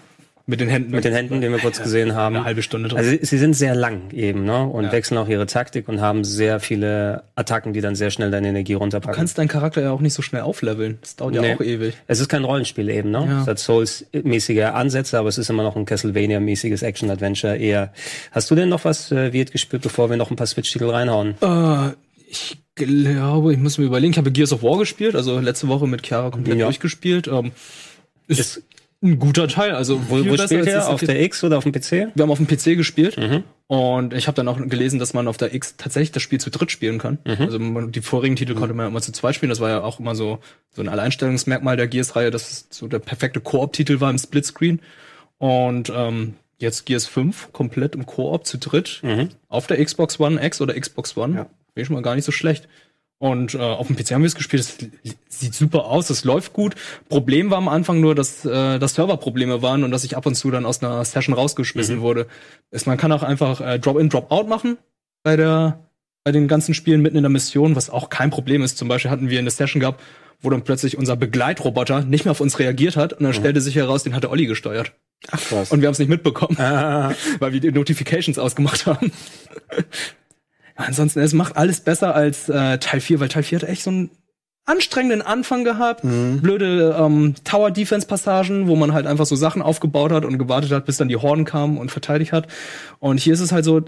mit 0.44 0.58
den 0.58 0.68
Händen. 0.68 0.90
Mit 0.90 1.04
den 1.04 1.14
Händen, 1.14 1.40
den 1.40 1.52
wir 1.52 1.60
kurz 1.60 1.80
gesehen 1.80 2.16
haben. 2.16 2.34
Eine 2.34 2.44
halbe 2.44 2.62
Stunde 2.64 2.88
drin. 2.88 2.98
Also 2.98 3.12
sie 3.22 3.38
sind 3.38 3.54
sehr 3.54 3.76
lang 3.76 4.10
eben, 4.12 4.44
ne? 4.44 4.64
Und 4.66 4.86
Ja. 4.86 4.92
wechseln 4.92 5.16
auch 5.18 5.28
ihre 5.28 5.46
Taktik 5.46 5.88
und 5.88 6.00
haben 6.00 6.24
sehr 6.24 6.58
viele 6.58 7.22
Attacken, 7.36 7.72
die 7.72 7.80
dann 7.80 7.94
sehr 7.94 8.10
schnell 8.10 8.32
deine 8.32 8.48
Energie 8.48 8.72
Du 8.72 8.80
runterpacken. 8.80 9.14
kannst 9.16 9.38
deinen 9.38 9.46
Charakter 9.46 9.80
ja 9.82 9.92
auch 9.92 10.00
nicht 10.00 10.14
so 10.14 10.20
schnell 10.20 10.42
aufleveln. 10.42 10.98
Das 11.00 11.14
dauert 11.14 11.34
Nee. 11.36 11.48
ja 11.50 11.54
auch 11.56 11.60
ewig. 11.60 11.94
Es 12.08 12.18
ist 12.18 12.28
kein 12.28 12.42
Rollenspiel 12.42 12.88
eben, 12.90 13.12
ne? 13.12 13.24
Ja. 13.24 13.42
Es 13.42 13.46
hat 13.46 13.60
Souls-mäßige 13.60 14.64
Ansätze, 14.74 15.16
aber 15.16 15.28
es 15.28 15.38
ist 15.38 15.48
immer 15.48 15.62
noch 15.62 15.76
ein 15.76 15.84
Castlevania-mäßiges 15.86 16.82
Action-Adventure 16.82 17.56
eher. 17.56 17.92
Hast 18.32 18.50
du 18.50 18.56
denn 18.56 18.68
noch 18.68 18.84
was 18.84 19.12
äh, 19.12 19.32
Wirt 19.32 19.52
gespielt, 19.52 19.82
bevor 19.82 20.10
wir 20.10 20.16
noch 20.16 20.30
ein 20.32 20.36
paar 20.36 20.48
Switch-Titel 20.48 20.90
reinhauen? 20.90 21.36
Äh, 21.40 21.94
ich 22.32 22.56
glaube, 22.74 23.52
ich 23.52 23.58
muss 23.58 23.76
mir 23.78 23.84
überlegen, 23.84 24.12
ich 24.12 24.18
habe 24.18 24.32
Gears 24.32 24.52
of 24.54 24.62
War 24.62 24.78
gespielt, 24.78 25.14
also 25.14 25.38
letzte 25.38 25.68
Woche 25.68 25.86
mit 25.86 26.06
Chiara 26.06 26.30
komplett 26.30 26.58
Ja. 26.58 26.64
durchgespielt. 26.66 27.28
Ähm, 27.28 27.52
ist, 28.26 28.38
Ist- 28.40 28.62
ein 29.04 29.18
guter 29.18 29.48
Teil. 29.48 29.72
Also 29.74 30.00
Wo, 30.08 30.16
wo 30.24 30.36
spielt 30.36 30.66
er? 30.66 30.76
das- 30.76 30.86
Auf 30.86 31.00
der 31.00 31.20
X 31.22 31.42
oder 31.44 31.58
auf 31.58 31.64
dem 31.64 31.72
PC? 31.72 32.08
Wir 32.14 32.22
haben 32.22 32.30
auf 32.30 32.38
dem 32.38 32.46
PC 32.46 32.76
gespielt 32.76 33.18
Mhm. 33.18 33.42
und 33.66 34.14
ich 34.14 34.28
habe 34.28 34.36
dann 34.36 34.46
auch 34.48 34.56
gelesen, 34.58 34.98
dass 35.00 35.12
man 35.12 35.26
auf 35.28 35.36
der 35.36 35.52
X 35.54 35.74
tatsächlich 35.76 36.12
das 36.12 36.22
Spiel 36.22 36.38
zu 36.40 36.50
dritt 36.50 36.70
spielen 36.70 36.98
kann. 36.98 37.18
Mhm. 37.26 37.36
Also 37.40 37.58
man, 37.58 37.90
die 37.92 38.00
vorigen 38.00 38.36
Titel 38.36 38.54
konnte 38.54 38.74
man 38.74 38.84
ja 38.84 38.88
immer 38.90 39.02
zu 39.02 39.10
zweit 39.12 39.34
spielen. 39.34 39.50
Das 39.50 39.58
war 39.60 39.68
ja 39.70 39.82
auch 39.82 39.98
immer 40.00 40.14
so 40.14 40.38
so 40.70 40.80
ein 40.82 40.88
Alleinstellungsmerkmal 40.88 41.76
der 41.76 41.88
Gears-Reihe, 41.88 42.30
dass 42.30 42.50
es 42.50 42.66
so 42.70 42.86
der 42.86 43.00
perfekte 43.00 43.40
Koop-Titel 43.40 44.00
war 44.00 44.08
im 44.08 44.18
Splitscreen. 44.18 44.80
Und 45.38 45.92
ähm, 45.94 46.34
jetzt 46.58 46.86
Gears 46.86 47.06
5 47.06 47.52
komplett 47.52 47.96
im 47.96 48.06
Koop 48.06 48.46
zu 48.46 48.56
dritt 48.56 49.00
Mhm. 49.02 49.30
auf 49.48 49.66
der 49.66 49.84
Xbox 49.84 50.20
One 50.20 50.42
X 50.46 50.60
oder 50.60 50.78
Xbox 50.78 51.16
One. 51.16 51.34
Ja. 51.34 51.46
Bin 51.74 51.84
schon 51.84 51.94
mal 51.94 52.02
gar 52.02 52.14
nicht 52.14 52.24
so 52.24 52.32
schlecht. 52.32 52.68
Und 53.18 53.54
äh, 53.54 53.58
auf 53.58 53.86
dem 53.86 53.94
PC 53.94 54.10
haben 54.10 54.22
wir 54.22 54.26
es 54.26 54.34
gespielt. 54.34 54.66
Das 55.04 55.38
sieht 55.40 55.54
super 55.54 55.84
aus, 55.84 56.08
das 56.08 56.24
läuft 56.24 56.52
gut. 56.52 56.74
Problem 57.08 57.50
war 57.50 57.58
am 57.58 57.68
Anfang 57.68 58.00
nur, 58.00 58.16
dass 58.16 58.44
äh, 58.44 58.80
das 58.80 58.94
Serverprobleme 58.94 59.62
waren 59.62 59.84
und 59.84 59.92
dass 59.92 60.02
ich 60.02 60.16
ab 60.16 60.26
und 60.26 60.34
zu 60.34 60.50
dann 60.50 60.66
aus 60.66 60.82
einer 60.82 61.04
Session 61.04 61.32
rausgeschmissen 61.32 62.00
wurde. 62.00 62.26
Ist, 62.72 62.88
man 62.88 62.98
kann 62.98 63.12
auch 63.12 63.22
einfach 63.22 63.60
äh, 63.60 63.78
Drop-in, 63.78 64.08
Drop-out 64.08 64.48
machen 64.48 64.76
bei 65.22 65.36
der 65.36 65.78
bei 66.24 66.32
den 66.32 66.48
ganzen 66.48 66.74
Spielen 66.74 67.02
mitten 67.02 67.16
in 67.16 67.22
der 67.22 67.30
Mission, 67.30 67.74
was 67.74 67.90
auch 67.90 68.08
kein 68.08 68.30
Problem 68.30 68.62
ist. 68.62 68.78
Zum 68.78 68.88
Beispiel 68.88 69.10
hatten 69.10 69.28
wir 69.28 69.38
eine 69.38 69.50
Session 69.50 69.80
gehabt, 69.80 70.00
wo 70.40 70.50
dann 70.50 70.62
plötzlich 70.62 70.96
unser 70.96 71.16
Begleitroboter 71.16 72.02
nicht 72.02 72.24
mehr 72.24 72.32
auf 72.32 72.40
uns 72.40 72.58
reagiert 72.58 72.96
hat 72.96 73.12
und 73.12 73.22
dann 73.24 73.34
stellte 73.34 73.60
sich 73.60 73.74
heraus, 73.76 74.02
den 74.02 74.14
hatte 74.14 74.30
Olli 74.30 74.46
gesteuert. 74.46 74.92
Ach 75.30 75.40
was. 75.50 75.70
Und 75.70 75.80
wir 75.80 75.86
haben 75.86 75.92
es 75.92 75.98
nicht 76.00 76.08
mitbekommen 76.08 76.58
Ah, 76.58 77.14
weil 77.38 77.52
wir 77.52 77.60
die 77.60 77.70
Notifications 77.70 78.38
ausgemacht 78.38 78.86
haben. 78.86 79.12
Ansonsten, 80.76 81.20
es 81.20 81.32
macht 81.32 81.56
alles 81.56 81.80
besser 81.80 82.14
als 82.14 82.48
äh, 82.48 82.78
Teil 82.78 83.00
4, 83.00 83.20
weil 83.20 83.28
Teil 83.28 83.42
4 83.42 83.60
hat 83.60 83.68
echt 83.68 83.82
so 83.82 83.90
einen 83.90 84.10
anstrengenden 84.64 85.22
Anfang 85.22 85.64
gehabt. 85.64 86.02
Blöde 86.40 86.96
ähm, 86.98 87.34
Tower-Defense-Passagen, 87.44 88.68
wo 88.68 88.76
man 88.76 88.92
halt 88.92 89.06
einfach 89.06 89.26
so 89.26 89.36
Sachen 89.36 89.62
aufgebaut 89.62 90.12
hat 90.12 90.24
und 90.24 90.38
gewartet 90.38 90.70
hat, 90.70 90.86
bis 90.86 90.96
dann 90.96 91.08
die 91.08 91.16
Horden 91.16 91.44
kamen 91.44 91.78
und 91.78 91.90
verteidigt 91.90 92.32
hat. 92.32 92.46
Und 93.00 93.18
hier 93.18 93.34
ist 93.34 93.40
es 93.40 93.52
halt 93.52 93.64
so, 93.64 93.82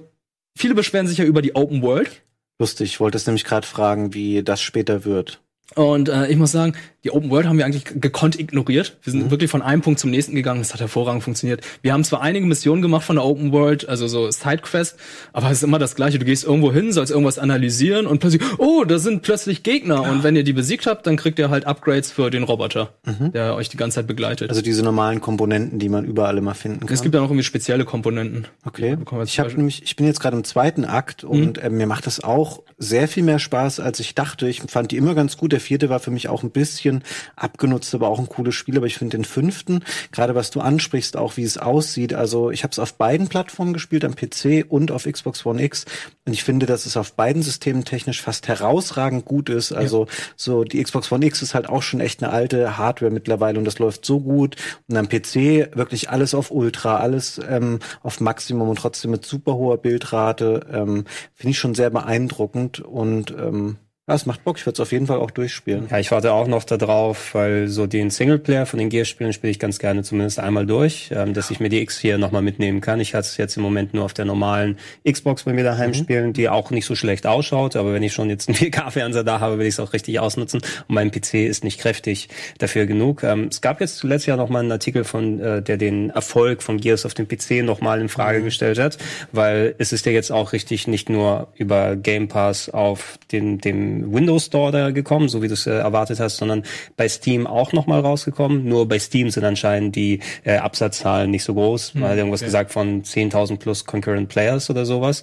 viele 0.56 0.74
beschweren 0.74 1.06
sich 1.06 1.18
ja 1.18 1.24
über 1.24 1.42
die 1.42 1.54
Open 1.54 1.82
World. 1.82 2.22
Lustig, 2.58 2.90
ich 2.90 3.00
wollte 3.00 3.16
es 3.16 3.26
nämlich 3.26 3.44
gerade 3.44 3.66
fragen, 3.66 4.14
wie 4.14 4.42
das 4.42 4.60
später 4.62 5.04
wird. 5.04 5.40
Und 5.74 6.08
äh, 6.08 6.28
ich 6.28 6.36
muss 6.36 6.52
sagen, 6.52 6.74
die 7.04 7.10
Open 7.10 7.30
World 7.30 7.46
haben 7.46 7.58
wir 7.58 7.66
eigentlich 7.66 7.84
gekonnt 7.84 8.40
ignoriert. 8.40 8.96
Wir 9.02 9.12
sind 9.12 9.30
wirklich 9.30 9.50
von 9.50 9.60
einem 9.60 9.82
Punkt 9.82 10.00
zum 10.00 10.10
nächsten 10.10 10.34
gegangen. 10.34 10.60
Das 10.60 10.72
hat 10.72 10.80
hervorragend 10.80 11.22
funktioniert. 11.22 11.60
Wir 11.82 11.92
haben 11.92 12.02
zwar 12.02 12.22
einige 12.22 12.46
Missionen 12.46 12.80
gemacht 12.80 13.04
von 13.04 13.16
der 13.16 13.24
Open 13.26 13.52
World, 13.52 13.86
also 13.86 14.08
so 14.08 14.30
Sidequest, 14.30 14.96
aber 15.34 15.50
es 15.50 15.58
ist 15.58 15.64
immer 15.64 15.78
das 15.78 15.96
Gleiche. 15.96 16.18
Du 16.18 16.24
gehst 16.24 16.44
irgendwo 16.44 16.72
hin, 16.72 16.92
sollst 16.92 17.12
irgendwas 17.12 17.38
analysieren 17.38 18.06
und 18.06 18.20
plötzlich, 18.20 18.42
oh, 18.56 18.84
da 18.84 18.98
sind 18.98 19.20
plötzlich 19.20 19.62
Gegner. 19.62 20.00
Und 20.02 20.22
wenn 20.22 20.34
ihr 20.34 20.44
die 20.44 20.54
besiegt 20.54 20.86
habt, 20.86 21.06
dann 21.06 21.16
kriegt 21.16 21.38
ihr 21.38 21.50
halt 21.50 21.66
Upgrades 21.66 22.10
für 22.10 22.30
den 22.30 22.42
Roboter, 22.42 22.94
der 23.04 23.54
euch 23.54 23.68
die 23.68 23.76
ganze 23.76 23.96
Zeit 23.96 24.06
begleitet. 24.06 24.48
Also 24.48 24.62
diese 24.62 24.82
normalen 24.82 25.20
Komponenten, 25.20 25.78
die 25.78 25.90
man 25.90 26.06
überall 26.06 26.38
immer 26.38 26.54
finden 26.54 26.86
kann. 26.86 26.94
es 26.94 27.02
gibt 27.02 27.14
ja 27.14 27.20
noch 27.20 27.28
irgendwie 27.28 27.44
spezielle 27.44 27.84
Komponenten. 27.84 28.46
Okay. 28.64 28.96
Ich 29.24 29.38
habe 29.40 29.52
nämlich, 29.52 29.82
ich 29.82 29.96
bin 29.96 30.06
jetzt 30.06 30.20
gerade 30.20 30.38
im 30.38 30.44
zweiten 30.44 30.86
Akt 30.86 31.22
und 31.22 31.58
äh, 31.58 31.68
mir 31.68 31.86
macht 31.86 32.06
das 32.06 32.24
auch 32.24 32.62
sehr 32.78 33.08
viel 33.08 33.24
mehr 33.24 33.38
Spaß, 33.38 33.80
als 33.80 34.00
ich 34.00 34.14
dachte. 34.14 34.48
Ich 34.48 34.62
fand 34.62 34.90
die 34.90 34.96
immer 34.96 35.14
ganz 35.14 35.36
gut. 35.36 35.52
Der 35.52 35.60
vierte 35.60 35.90
war 35.90 36.00
für 36.00 36.10
mich 36.10 36.28
auch 36.28 36.42
ein 36.42 36.50
bisschen 36.50 36.93
abgenutzt, 37.36 37.94
aber 37.94 38.08
auch 38.08 38.18
ein 38.18 38.28
cooles 38.28 38.54
Spiel. 38.54 38.76
Aber 38.76 38.86
ich 38.86 38.98
finde 38.98 39.16
den 39.16 39.24
fünften, 39.24 39.84
gerade 40.12 40.34
was 40.34 40.50
du 40.50 40.60
ansprichst, 40.60 41.16
auch 41.16 41.36
wie 41.36 41.42
es 41.44 41.58
aussieht. 41.58 42.14
Also 42.14 42.50
ich 42.50 42.62
habe 42.62 42.72
es 42.72 42.78
auf 42.78 42.94
beiden 42.94 43.28
Plattformen 43.28 43.72
gespielt, 43.72 44.04
am 44.04 44.14
PC 44.14 44.64
und 44.68 44.90
auf 44.90 45.04
Xbox 45.04 45.44
One 45.46 45.62
X. 45.62 45.84
Und 46.26 46.32
ich 46.32 46.44
finde, 46.44 46.66
dass 46.66 46.86
es 46.86 46.96
auf 46.96 47.14
beiden 47.14 47.42
Systemen 47.42 47.84
technisch 47.84 48.22
fast 48.22 48.48
herausragend 48.48 49.24
gut 49.24 49.48
ist. 49.48 49.72
Also 49.72 50.06
so 50.36 50.64
die 50.64 50.82
Xbox 50.82 51.10
One 51.12 51.26
X 51.26 51.42
ist 51.42 51.54
halt 51.54 51.68
auch 51.68 51.82
schon 51.82 52.00
echt 52.00 52.22
eine 52.22 52.32
alte 52.32 52.78
Hardware 52.78 53.12
mittlerweile 53.12 53.58
und 53.58 53.64
das 53.64 53.78
läuft 53.78 54.04
so 54.04 54.20
gut. 54.20 54.56
Und 54.88 54.96
am 54.96 55.08
PC 55.08 55.76
wirklich 55.76 56.10
alles 56.10 56.34
auf 56.34 56.50
Ultra, 56.50 56.98
alles 56.98 57.40
ähm, 57.48 57.78
auf 58.02 58.20
Maximum 58.20 58.68
und 58.68 58.78
trotzdem 58.78 59.10
mit 59.10 59.24
super 59.24 59.54
hoher 59.54 59.78
Bildrate. 59.78 60.66
Ähm, 60.72 61.04
finde 61.34 61.50
ich 61.50 61.58
schon 61.58 61.74
sehr 61.74 61.90
beeindruckend 61.90 62.80
und 62.80 63.30
ähm, 63.32 63.76
Ja, 64.06 64.14
es 64.14 64.26
macht 64.26 64.44
Bock, 64.44 64.58
ich 64.58 64.66
würde 64.66 64.74
es 64.74 64.80
auf 64.80 64.92
jeden 64.92 65.06
Fall 65.06 65.18
auch 65.18 65.30
durchspielen. 65.30 65.86
Ja, 65.90 65.98
ich 65.98 66.10
warte 66.10 66.34
auch 66.34 66.46
noch 66.46 66.64
darauf, 66.64 67.34
weil 67.34 67.68
so 67.68 67.86
den 67.86 68.10
Singleplayer 68.10 68.66
von 68.66 68.78
den 68.78 68.90
Gears-Spielen 68.90 69.32
spiele 69.32 69.50
ich 69.50 69.58
ganz 69.58 69.78
gerne 69.78 70.02
zumindest 70.02 70.38
einmal 70.38 70.66
durch, 70.66 71.10
ähm, 71.10 71.32
dass 71.32 71.50
ich 71.50 71.58
mir 71.58 71.70
die 71.70 71.80
X 71.80 72.00
hier 72.00 72.18
nochmal 72.18 72.42
mitnehmen 72.42 72.82
kann. 72.82 73.00
Ich 73.00 73.14
hatte 73.14 73.28
es 73.28 73.38
jetzt 73.38 73.56
im 73.56 73.62
Moment 73.62 73.94
nur 73.94 74.04
auf 74.04 74.12
der 74.12 74.26
normalen 74.26 74.76
Xbox 75.10 75.44
bei 75.44 75.54
mir 75.54 75.64
daheim 75.64 75.88
mhm. 75.88 75.94
spielen, 75.94 76.32
die 76.34 76.50
auch 76.50 76.70
nicht 76.70 76.84
so 76.84 76.94
schlecht 76.94 77.26
ausschaut, 77.26 77.76
aber 77.76 77.94
wenn 77.94 78.02
ich 78.02 78.12
schon 78.12 78.28
jetzt 78.28 78.46
einen 78.46 78.58
4K-Fernseher 78.58 79.24
da 79.24 79.40
habe, 79.40 79.58
will 79.58 79.64
ich 79.64 79.72
es 79.72 79.80
auch 79.80 79.94
richtig 79.94 80.20
ausnutzen 80.20 80.60
und 80.86 80.94
mein 80.94 81.10
PC 81.10 81.46
ist 81.46 81.64
nicht 81.64 81.80
kräftig 81.80 82.28
dafür 82.58 82.84
genug. 82.84 83.22
Ähm, 83.22 83.48
es 83.50 83.62
gab 83.62 83.80
jetzt 83.80 83.96
zuletzt 83.96 84.26
ja 84.26 84.36
nochmal 84.36 84.64
einen 84.64 84.72
Artikel 84.72 85.04
von, 85.04 85.40
äh, 85.40 85.62
der 85.62 85.78
den 85.78 86.10
Erfolg 86.10 86.62
von 86.62 86.76
Gears 86.76 87.06
auf 87.06 87.14
dem 87.14 87.26
PC 87.26 87.64
nochmal 87.64 88.02
in 88.02 88.10
Frage 88.10 88.40
mhm. 88.40 88.44
gestellt 88.44 88.78
hat, 88.78 88.98
weil 89.32 89.74
es 89.78 89.94
ist 89.94 90.04
ja 90.04 90.12
jetzt 90.12 90.30
auch 90.30 90.52
richtig 90.52 90.88
nicht 90.88 91.08
nur 91.08 91.48
über 91.56 91.96
Game 91.96 92.28
Pass 92.28 92.68
auf 92.68 93.18
den, 93.32 93.60
dem 93.60 93.93
Windows 94.12 94.46
Store 94.46 94.72
da 94.72 94.90
gekommen, 94.90 95.28
so 95.28 95.42
wie 95.42 95.48
du 95.48 95.54
es 95.54 95.66
äh, 95.66 95.72
erwartet 95.72 96.20
hast, 96.20 96.38
sondern 96.38 96.62
bei 96.96 97.08
Steam 97.08 97.46
auch 97.46 97.72
nochmal 97.72 98.00
rausgekommen. 98.00 98.64
Nur 98.64 98.88
bei 98.88 98.98
Steam 98.98 99.30
sind 99.30 99.44
anscheinend 99.44 99.96
die 99.96 100.20
äh, 100.44 100.56
Absatzzahlen 100.56 101.30
nicht 101.30 101.44
so 101.44 101.54
groß. 101.54 101.94
Man 101.94 102.04
hat 102.04 102.12
hm, 102.12 102.18
irgendwas 102.18 102.40
okay. 102.40 102.46
gesagt 102.46 102.72
von 102.72 103.02
10.000 103.02 103.58
plus 103.58 103.84
Concurrent 103.84 104.28
Players 104.28 104.70
oder 104.70 104.86
sowas. 104.86 105.22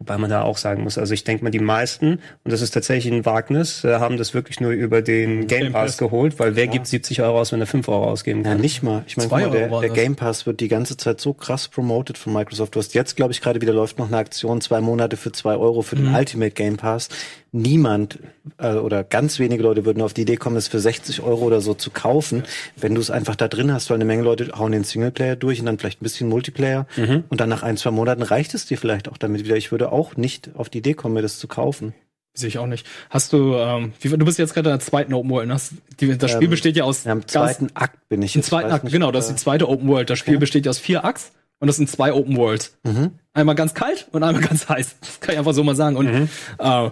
Wobei 0.00 0.16
man 0.16 0.30
da 0.30 0.44
auch 0.44 0.56
sagen 0.56 0.82
muss, 0.82 0.96
also 0.96 1.12
ich 1.12 1.24
denke 1.24 1.44
mal, 1.44 1.50
die 1.50 1.58
meisten, 1.58 2.20
und 2.42 2.50
das 2.50 2.62
ist 2.62 2.70
tatsächlich 2.70 3.12
ein 3.12 3.26
Wagnis, 3.26 3.84
äh, 3.84 3.98
haben 3.98 4.16
das 4.16 4.32
wirklich 4.32 4.58
nur 4.58 4.70
über 4.70 5.02
den 5.02 5.46
Game 5.46 5.72
Pass 5.72 5.98
geholt, 5.98 6.38
weil 6.38 6.56
wer 6.56 6.64
ja. 6.64 6.70
gibt 6.70 6.86
70 6.86 7.20
Euro 7.20 7.38
aus, 7.38 7.52
wenn 7.52 7.60
er 7.60 7.66
5 7.66 7.86
Euro 7.86 8.06
ausgeben 8.06 8.42
kann? 8.42 8.56
Ja, 8.56 8.62
nicht 8.62 8.82
mal. 8.82 9.04
Ich 9.06 9.18
meine, 9.18 9.50
der, 9.50 9.68
der 9.68 9.90
Game 9.90 10.16
Pass 10.16 10.46
wird 10.46 10.60
die 10.60 10.68
ganze 10.68 10.96
Zeit 10.96 11.20
so 11.20 11.34
krass 11.34 11.68
promoted 11.68 12.16
von 12.16 12.32
Microsoft. 12.32 12.74
Du 12.74 12.78
hast 12.78 12.94
jetzt, 12.94 13.14
glaube 13.14 13.32
ich, 13.32 13.42
gerade 13.42 13.60
wieder 13.60 13.74
läuft 13.74 13.98
noch 13.98 14.08
eine 14.08 14.16
Aktion, 14.16 14.62
zwei 14.62 14.80
Monate 14.80 15.18
für 15.18 15.32
zwei 15.32 15.56
Euro 15.56 15.82
für 15.82 15.96
mhm. 15.96 16.06
den 16.06 16.14
Ultimate 16.14 16.52
Game 16.52 16.78
Pass 16.78 17.10
niemand 17.52 18.18
äh, 18.58 18.74
oder 18.74 19.04
ganz 19.04 19.38
wenige 19.38 19.62
Leute 19.62 19.84
würden 19.84 20.02
auf 20.02 20.14
die 20.14 20.22
Idee 20.22 20.36
kommen, 20.36 20.56
es 20.56 20.68
für 20.68 20.80
60 20.80 21.22
Euro 21.22 21.44
oder 21.44 21.60
so 21.60 21.74
zu 21.74 21.90
kaufen, 21.90 22.44
wenn 22.76 22.94
du 22.94 23.00
es 23.00 23.10
einfach 23.10 23.36
da 23.36 23.48
drin 23.48 23.72
hast, 23.72 23.90
weil 23.90 23.96
eine 23.96 24.04
Menge 24.04 24.22
Leute 24.22 24.52
hauen 24.56 24.72
den 24.72 24.84
Singleplayer 24.84 25.36
durch 25.36 25.60
und 25.60 25.66
dann 25.66 25.78
vielleicht 25.78 26.00
ein 26.00 26.04
bisschen 26.04 26.28
Multiplayer 26.28 26.86
mhm. 26.96 27.24
und 27.28 27.40
dann 27.40 27.48
nach 27.48 27.62
ein, 27.62 27.76
zwei 27.76 27.90
Monaten 27.90 28.22
reicht 28.22 28.54
es 28.54 28.66
dir 28.66 28.78
vielleicht 28.78 29.08
auch 29.08 29.16
damit 29.16 29.44
wieder. 29.44 29.56
Ich 29.56 29.72
würde 29.72 29.92
auch 29.92 30.16
nicht 30.16 30.50
auf 30.54 30.68
die 30.68 30.78
Idee 30.78 30.94
kommen, 30.94 31.14
mir 31.14 31.22
das 31.22 31.38
zu 31.38 31.48
kaufen. 31.48 31.94
Sehe 32.32 32.48
ich 32.48 32.58
auch 32.58 32.66
nicht. 32.66 32.86
Hast 33.10 33.32
du, 33.32 33.54
ähm, 33.56 33.92
wie, 34.00 34.08
du 34.08 34.24
bist 34.24 34.38
jetzt 34.38 34.54
gerade 34.54 34.70
in 34.70 34.78
der 34.78 34.80
zweiten 34.80 35.12
Open 35.14 35.30
World. 35.30 35.50
Hast, 35.50 35.72
die, 35.98 36.16
das 36.16 36.30
Spiel 36.30 36.44
ähm, 36.44 36.50
besteht 36.50 36.76
ja 36.76 36.84
aus. 36.84 37.02
Ja, 37.04 37.12
Im 37.12 37.26
zweiten 37.26 37.70
Akt 37.74 38.08
bin 38.08 38.22
ich. 38.22 38.36
Im 38.36 38.42
zweiten 38.44 38.70
Akt, 38.70 38.88
genau. 38.90 39.10
Das 39.10 39.26
ist 39.26 39.32
die 39.32 39.42
zweite 39.42 39.68
Open 39.68 39.88
World. 39.88 40.10
Das 40.10 40.18
Spiel 40.18 40.34
okay. 40.34 40.40
besteht 40.40 40.64
ja 40.64 40.70
aus 40.70 40.78
vier 40.78 41.02
Acts 41.04 41.32
und 41.58 41.66
das 41.66 41.76
sind 41.76 41.90
zwei 41.90 42.12
Open 42.12 42.36
Worlds. 42.36 42.78
Mhm. 42.84 43.12
Einmal 43.32 43.56
ganz 43.56 43.74
kalt 43.74 44.06
und 44.12 44.22
einmal 44.22 44.42
ganz 44.48 44.68
heiß. 44.68 44.96
Das 45.00 45.20
kann 45.20 45.32
ich 45.32 45.38
einfach 45.38 45.54
so 45.54 45.64
mal 45.64 45.74
sagen. 45.74 45.96
Und 45.96 46.06
mhm. 46.06 46.28
äh, 46.58 46.90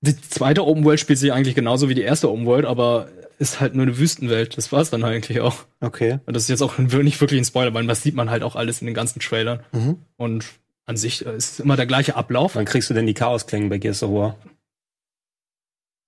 die 0.00 0.20
zweite 0.20 0.66
Open 0.66 0.84
World 0.84 1.00
spielt 1.00 1.18
sich 1.18 1.32
eigentlich 1.32 1.54
genauso 1.54 1.88
wie 1.88 1.94
die 1.94 2.02
erste 2.02 2.30
Open 2.30 2.46
World, 2.46 2.64
aber 2.64 3.08
ist 3.38 3.60
halt 3.60 3.74
nur 3.74 3.84
eine 3.84 3.98
Wüstenwelt. 3.98 4.56
Das 4.56 4.70
war's 4.70 4.90
dann 4.90 5.02
eigentlich 5.02 5.40
auch. 5.40 5.64
Okay. 5.80 6.18
Und 6.26 6.36
das 6.36 6.44
ist 6.44 6.48
jetzt 6.50 6.62
auch 6.62 6.78
nicht 6.78 7.20
wirklich 7.20 7.40
ein 7.40 7.44
Spoiler, 7.44 7.74
weil 7.74 7.86
das 7.86 8.02
sieht 8.02 8.14
man 8.14 8.30
halt 8.30 8.42
auch 8.42 8.56
alles 8.56 8.80
in 8.80 8.86
den 8.86 8.94
ganzen 8.94 9.20
Trailern. 9.20 9.60
Mhm. 9.72 9.98
Und 10.16 10.44
an 10.86 10.96
sich 10.96 11.24
äh, 11.24 11.36
ist 11.36 11.60
immer 11.60 11.76
der 11.76 11.86
gleiche 11.86 12.16
Ablauf. 12.16 12.56
Wann 12.56 12.66
kriegst 12.66 12.90
du 12.90 12.94
denn 12.94 13.06
die 13.06 13.14
Chaosklingen 13.14 13.68
bei 13.68 13.78
Gears 13.78 14.02
of 14.02 14.10
War? 14.12 14.36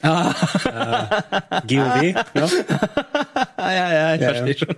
Ah. 0.03 0.35
Äh, 0.65 1.61
GOW, 1.69 2.03
ne? 2.03 2.15
ja, 3.59 3.93
ja, 3.93 4.15
ich 4.15 4.21
ja, 4.21 4.35
verstehe 4.35 4.55
ja. 4.55 4.59
schon. 4.59 4.77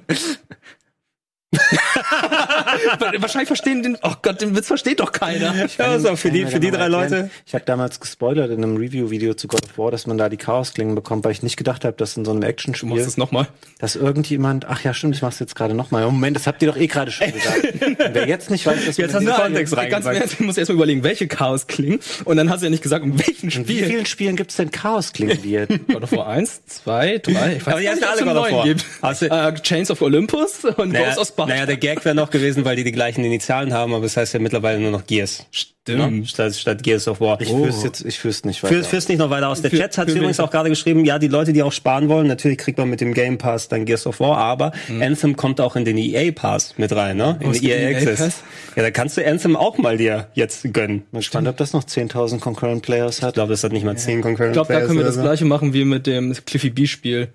Wahrscheinlich 3.19 3.49
verstehen 3.49 3.83
den, 3.83 3.99
oh 4.03 4.13
Gott, 4.23 4.41
den 4.41 4.57
Witz 4.57 4.67
versteht 4.67 5.01
doch 5.01 5.13
keiner. 5.13 5.55
Ja, 5.79 5.85
also 5.87 6.17
für 6.17 6.31
die, 6.31 6.47
für 6.47 6.61
die 6.61 6.71
drei 6.71 6.89
Leute. 6.89 7.31
Ich 7.47 7.55
habe 7.55 7.65
damals 7.65 8.01
gespoilert 8.01 8.51
in 8.51 8.63
einem 8.63 8.77
Review-Video 8.77 9.35
zu 9.35 9.49
God 9.49 9.65
of 9.65 9.79
War, 9.79 9.91
dass 9.91 10.07
man 10.07 10.19
da 10.19 10.29
die 10.29 10.37
Chaos-Klingen 10.37 10.95
bekommt, 10.95 11.25
weil 11.25 11.33
ich 11.33 11.43
nicht 11.43 11.57
gedacht 11.57 11.85
habe, 11.85 11.97
dass 11.97 12.17
in 12.17 12.25
so 12.25 12.31
einem 12.31 12.43
Action-Spiel. 12.43 12.89
Du 12.89 12.95
machst 12.97 13.09
es 13.09 13.17
nochmal? 13.17 13.49
Dass 13.79 13.97
irgendjemand, 13.97 14.67
ach 14.67 14.83
ja, 14.85 14.95
stimmt, 14.95 15.17
ich 15.17 15.23
mach's 15.23 15.39
jetzt 15.39 15.55
gerade 15.55 15.75
nochmal. 15.75 16.05
Moment, 16.05 16.37
das 16.37 16.47
habt 16.47 16.63
ihr 16.63 16.69
doch 16.69 16.77
eh 16.77 16.87
gerade 16.87 17.11
schon 17.11 17.33
gesagt. 17.33 17.63
Wer 18.13 18.29
jetzt 18.29 18.51
nicht 18.51 18.67
weiß, 18.67 18.85
dass 18.85 18.97
jetzt 18.97 19.15
hast 19.15 19.27
du 19.27 19.33
Kontext 19.33 19.77
rein. 19.77 19.91
Ganz 19.91 20.05
mehr, 20.05 20.25
du 20.27 20.45
musst 20.45 20.59
erstmal 20.59 20.77
überlegen, 20.77 21.03
welche 21.03 21.29
Chaos-Klingen. 21.29 22.01
Und 22.25 22.37
dann 22.37 22.51
hast 22.51 22.61
du 22.61 22.67
ja 22.67 22.71
nicht 22.71 22.83
gesagt, 22.83 23.05
um 23.05 23.19
welchen 23.19 23.51
Spiel. 23.51 23.63
In 23.63 23.69
wie 23.69 23.85
vielen 23.85 24.07
Spielen 24.07 24.37
gibt's 24.37 24.57
denn 24.57 24.71
Chaos-Klingen? 24.71 25.35
God 25.89 26.03
of 26.03 26.13
War 26.13 26.29
1, 26.29 26.67
2, 26.67 27.19
3, 27.19 27.57
ich 27.57 27.67
weiß 27.67 27.77
nicht, 27.79 28.05
alle 28.05 28.25
God 28.25 28.37
of 28.37 28.53
War. 28.53 28.65
Gibt. 28.65 28.85
Äh, 29.23 29.55
Chains 29.63 29.91
of 29.91 30.01
Olympus 30.03 30.65
und 30.65 30.93
naja, 30.93 31.07
Ghost 31.07 31.19
of 31.19 31.29
Sparta. 31.29 31.44
Naja, 31.49 31.67
der 31.67 31.77
Gag 31.77 32.05
wäre 32.05 32.15
noch 32.15 32.31
gewesen, 32.31 32.65
weil 32.65 32.77
die 32.77 32.85
die 32.85 32.93
gleichen 32.93 33.25
Initialen 33.25 33.73
haben, 33.73 33.95
aber 33.95 34.05
es 34.05 34.15
das 34.15 34.23
heißt 34.23 34.35
ja 34.35 34.41
mittlerweile 34.41 34.81
nur 34.81 34.91
noch 34.91 35.07
Gears. 35.07 35.47
Stimmt. 35.51 36.21
Ne? 36.21 36.27
Statt, 36.27 36.55
statt 36.55 36.83
Gears 36.83 37.09
of 37.09 37.21
War. 37.21 37.41
Ich 37.41 37.51
oh. 37.51 37.65
führ's 37.65 37.83
jetzt, 37.83 38.05
ich 38.05 38.19
führ's 38.19 38.45
nicht 38.45 38.63
weiter. 38.63 38.83
Führ's, 38.83 39.09
nicht 39.09 39.19
noch 39.19 39.31
weiter 39.31 39.49
aus. 39.49 39.61
Der 39.61 39.71
für, 39.71 39.77
Chat 39.77 39.99
hat 39.99 40.09
übrigens 40.09 40.41
auch 40.41 40.51
gerade 40.51 40.71
geschrieben, 40.71 41.05
ja, 41.05 41.19
die 41.19 41.29
Leute, 41.29 41.53
die 41.53 41.63
auch 41.63 41.73
sparen 41.73 42.09
wollen, 42.09 42.27
natürlich 42.27 42.59
kriegt 42.59 42.79
man 42.79 42.89
mit 42.89 43.01
dem 43.01 43.13
Game 43.13 43.37
Pass 43.37 43.69
dann 43.69 43.85
Gears 43.85 44.07
of 44.07 44.21
War, 44.21 44.39
aber 44.39 44.73
mhm. 44.89 45.03
Anthem 45.03 45.37
kommt 45.37 45.61
auch 45.61 45.77
in 45.77 45.85
den 45.85 45.99
EA 45.99 46.33
Pass 46.33 46.75
mit 46.79 46.95
rein, 46.95 47.17
ne? 47.17 47.39
In 47.41 47.53
den 47.53 47.63
EA 47.63 47.97
Access. 47.97 48.19
Pass? 48.19 48.43
Ja, 48.77 48.83
da 48.83 48.91
kannst 48.91 49.17
du 49.17 49.27
Anthem 49.27 49.57
auch 49.57 49.77
mal 49.77 49.99
dir 49.99 50.29
jetzt 50.35 50.73
gönnen. 50.73 51.03
Mal 51.13 51.23
spannend, 51.23 51.49
ob 51.49 51.57
das 51.59 51.73
noch 51.73 51.85
10.000 51.85 52.41
Concurrent 52.41 52.83
Players 52.83 53.23
hat. 53.23 53.31
Ich 53.31 53.35
glaube, 53.35 53.51
das 53.51 53.63
hat 53.63 53.73
nicht 53.73 53.85
mal 53.85 53.97
10 53.97 54.23
Concurrent 54.23 54.37
Players. 54.37 54.51
Ich 54.51 54.69
glaube, 54.69 54.81
da 54.81 54.87
können 54.87 54.99
wir 54.99 55.05
das 55.05 55.21
gleiche 55.21 55.45
machen 55.45 55.75
wie 55.75 55.85
mit 55.85 56.07
dem 56.07 56.35
Cliffy 56.47 56.71
B 56.71 56.87
Spiel. 56.87 57.29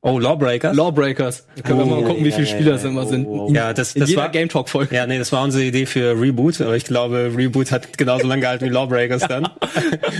Oh, 0.00 0.18
Lawbreakers? 0.18 0.76
Lawbreakers. 0.76 1.46
Da 1.56 1.62
können 1.62 1.80
oh, 1.80 1.86
wir 1.86 1.96
mal 1.96 2.04
gucken, 2.04 2.24
wie 2.24 2.30
viele 2.30 2.46
ja, 2.46 2.54
Spieler 2.54 2.74
es 2.74 2.84
immer 2.84 3.04
sind. 3.04 3.26
Oh, 3.26 3.50
ja, 3.52 3.72
das, 3.72 3.94
das 3.94 4.14
war 4.14 4.28
Game 4.28 4.48
Talk 4.48 4.68
Folge. 4.68 4.94
Ja, 4.94 5.06
nee, 5.06 5.18
das 5.18 5.32
war 5.32 5.42
unsere 5.42 5.64
Idee 5.64 5.86
für 5.86 6.20
Reboot, 6.20 6.60
aber 6.60 6.76
ich 6.76 6.84
glaube, 6.84 7.32
Reboot 7.36 7.72
hat 7.72 7.98
genauso 7.98 8.26
lange 8.26 8.42
gehalten 8.42 8.66
wie 8.66 8.70
Lawbreakers 8.70 9.22
dann, 9.28 9.48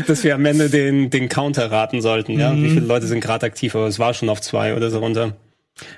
dass 0.08 0.24
wir 0.24 0.34
am 0.34 0.44
Ende 0.44 0.68
den 0.68 1.10
den 1.10 1.28
Counter 1.28 1.70
raten 1.70 2.00
sollten, 2.00 2.38
ja, 2.38 2.52
mhm. 2.52 2.64
wie 2.64 2.68
viele 2.70 2.86
Leute 2.86 3.06
sind 3.06 3.20
gerade 3.20 3.46
aktiv, 3.46 3.74
aber 3.76 3.86
es 3.86 4.00
war 4.00 4.14
schon 4.14 4.28
auf 4.28 4.40
zwei 4.40 4.74
oder 4.74 4.90
so 4.90 4.98
runter. 4.98 5.34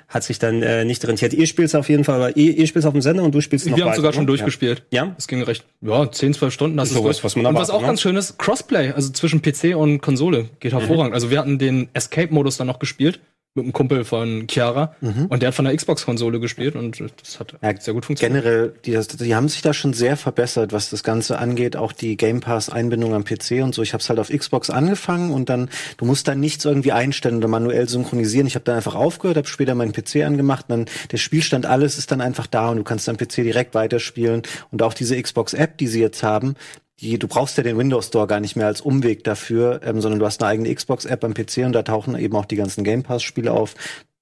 Hat 0.07 0.23
sich 0.23 0.37
dann 0.37 0.61
äh, 0.61 0.85
nicht 0.85 1.03
rentiert. 1.07 1.33
Ihr 1.33 1.47
spielst 1.47 1.75
auf 1.75 1.89
jeden 1.89 2.03
Fall, 2.03 2.17
aber 2.17 2.37
ihr, 2.37 2.55
ihr 2.55 2.67
spielst 2.67 2.87
auf 2.87 2.93
dem 2.93 3.01
Sender 3.01 3.23
und 3.23 3.33
du 3.33 3.41
spielst 3.41 3.67
noch 3.67 3.75
Wir 3.75 3.85
haben 3.85 3.95
sogar 3.95 4.13
schon 4.13 4.23
ne? 4.23 4.27
durchgespielt. 4.27 4.83
Ja? 4.91 5.15
Es 5.17 5.27
ging 5.27 5.41
recht, 5.41 5.65
ja, 5.81 6.11
10, 6.11 6.35
12 6.35 6.53
Stunden. 6.53 6.77
Das 6.77 6.89
ist 6.89 6.97
sowas, 6.97 7.23
was 7.23 7.35
man 7.35 7.47
Und 7.47 7.55
was 7.55 7.71
auch 7.71 7.81
ne? 7.81 7.87
ganz 7.87 7.99
schön 7.99 8.15
ist, 8.15 8.37
Crossplay, 8.37 8.91
also 8.91 9.09
zwischen 9.11 9.41
PC 9.41 9.75
und 9.75 9.99
Konsole, 9.99 10.49
geht 10.59 10.73
hervorragend. 10.73 11.09
Mhm. 11.09 11.15
Also 11.15 11.31
wir 11.31 11.39
hatten 11.39 11.57
den 11.57 11.89
Escape-Modus 11.93 12.57
dann 12.57 12.67
noch 12.67 12.77
gespielt 12.77 13.19
mit 13.53 13.65
einem 13.65 13.73
Kumpel 13.73 14.05
von 14.05 14.47
Chiara 14.49 14.95
mhm. 15.01 15.25
und 15.25 15.41
der 15.41 15.47
hat 15.47 15.55
von 15.55 15.65
der 15.65 15.75
Xbox-Konsole 15.75 16.39
gespielt 16.39 16.75
und 16.77 17.03
das 17.21 17.37
hat 17.37 17.53
ja, 17.61 17.79
sehr 17.79 17.93
gut 17.93 18.05
funktioniert. 18.05 18.43
Generell, 18.43 18.73
die, 18.85 18.97
die 19.17 19.35
haben 19.35 19.49
sich 19.49 19.61
da 19.61 19.73
schon 19.73 19.91
sehr 19.91 20.15
verbessert, 20.15 20.71
was 20.71 20.89
das 20.89 21.03
Ganze 21.03 21.37
angeht, 21.37 21.75
auch 21.75 21.91
die 21.91 22.15
Game 22.15 22.39
Pass-Einbindung 22.39 23.13
am 23.13 23.25
PC 23.25 23.61
und 23.61 23.75
so. 23.75 23.81
Ich 23.81 23.91
habe 23.91 24.01
es 24.01 24.07
halt 24.07 24.19
auf 24.19 24.29
Xbox 24.29 24.69
angefangen 24.69 25.31
und 25.31 25.49
dann, 25.49 25.69
du 25.97 26.05
musst 26.05 26.29
dann 26.29 26.39
nichts 26.39 26.63
irgendwie 26.63 26.93
einstellen 26.93 27.37
oder 27.37 27.49
manuell 27.49 27.89
synchronisieren. 27.89 28.47
Ich 28.47 28.55
habe 28.55 28.63
dann 28.63 28.77
einfach 28.77 28.95
aufgehört, 28.95 29.35
habe 29.35 29.47
später 29.47 29.75
meinen 29.75 29.91
PC 29.91 30.23
angemacht, 30.23 30.67
dann 30.69 30.85
der 31.11 31.17
Spielstand, 31.17 31.65
alles 31.65 31.97
ist 31.97 32.11
dann 32.11 32.21
einfach 32.21 32.47
da 32.47 32.69
und 32.69 32.77
du 32.77 32.83
kannst 32.85 33.09
dein 33.09 33.17
PC 33.17 33.35
direkt 33.37 33.75
weiterspielen 33.75 34.43
und 34.71 34.81
auch 34.81 34.93
diese 34.93 35.21
Xbox-App, 35.21 35.77
die 35.77 35.87
sie 35.87 35.99
jetzt 35.99 36.23
haben, 36.23 36.55
die, 37.01 37.17
du 37.17 37.27
brauchst 37.27 37.57
ja 37.57 37.63
den 37.63 37.77
Windows 37.77 38.07
Store 38.07 38.27
gar 38.27 38.39
nicht 38.39 38.55
mehr 38.55 38.67
als 38.67 38.81
Umweg 38.81 39.23
dafür, 39.23 39.81
ähm, 39.83 40.01
sondern 40.01 40.19
du 40.19 40.25
hast 40.25 40.41
eine 40.41 40.51
eigene 40.51 40.73
Xbox-App 40.73 41.23
am 41.23 41.33
PC 41.33 41.65
und 41.65 41.73
da 41.73 41.83
tauchen 41.83 42.15
eben 42.15 42.35
auch 42.35 42.45
die 42.45 42.55
ganzen 42.55 42.83
Game 42.83 43.03
Pass-Spiele 43.03 43.51
auf. 43.51 43.75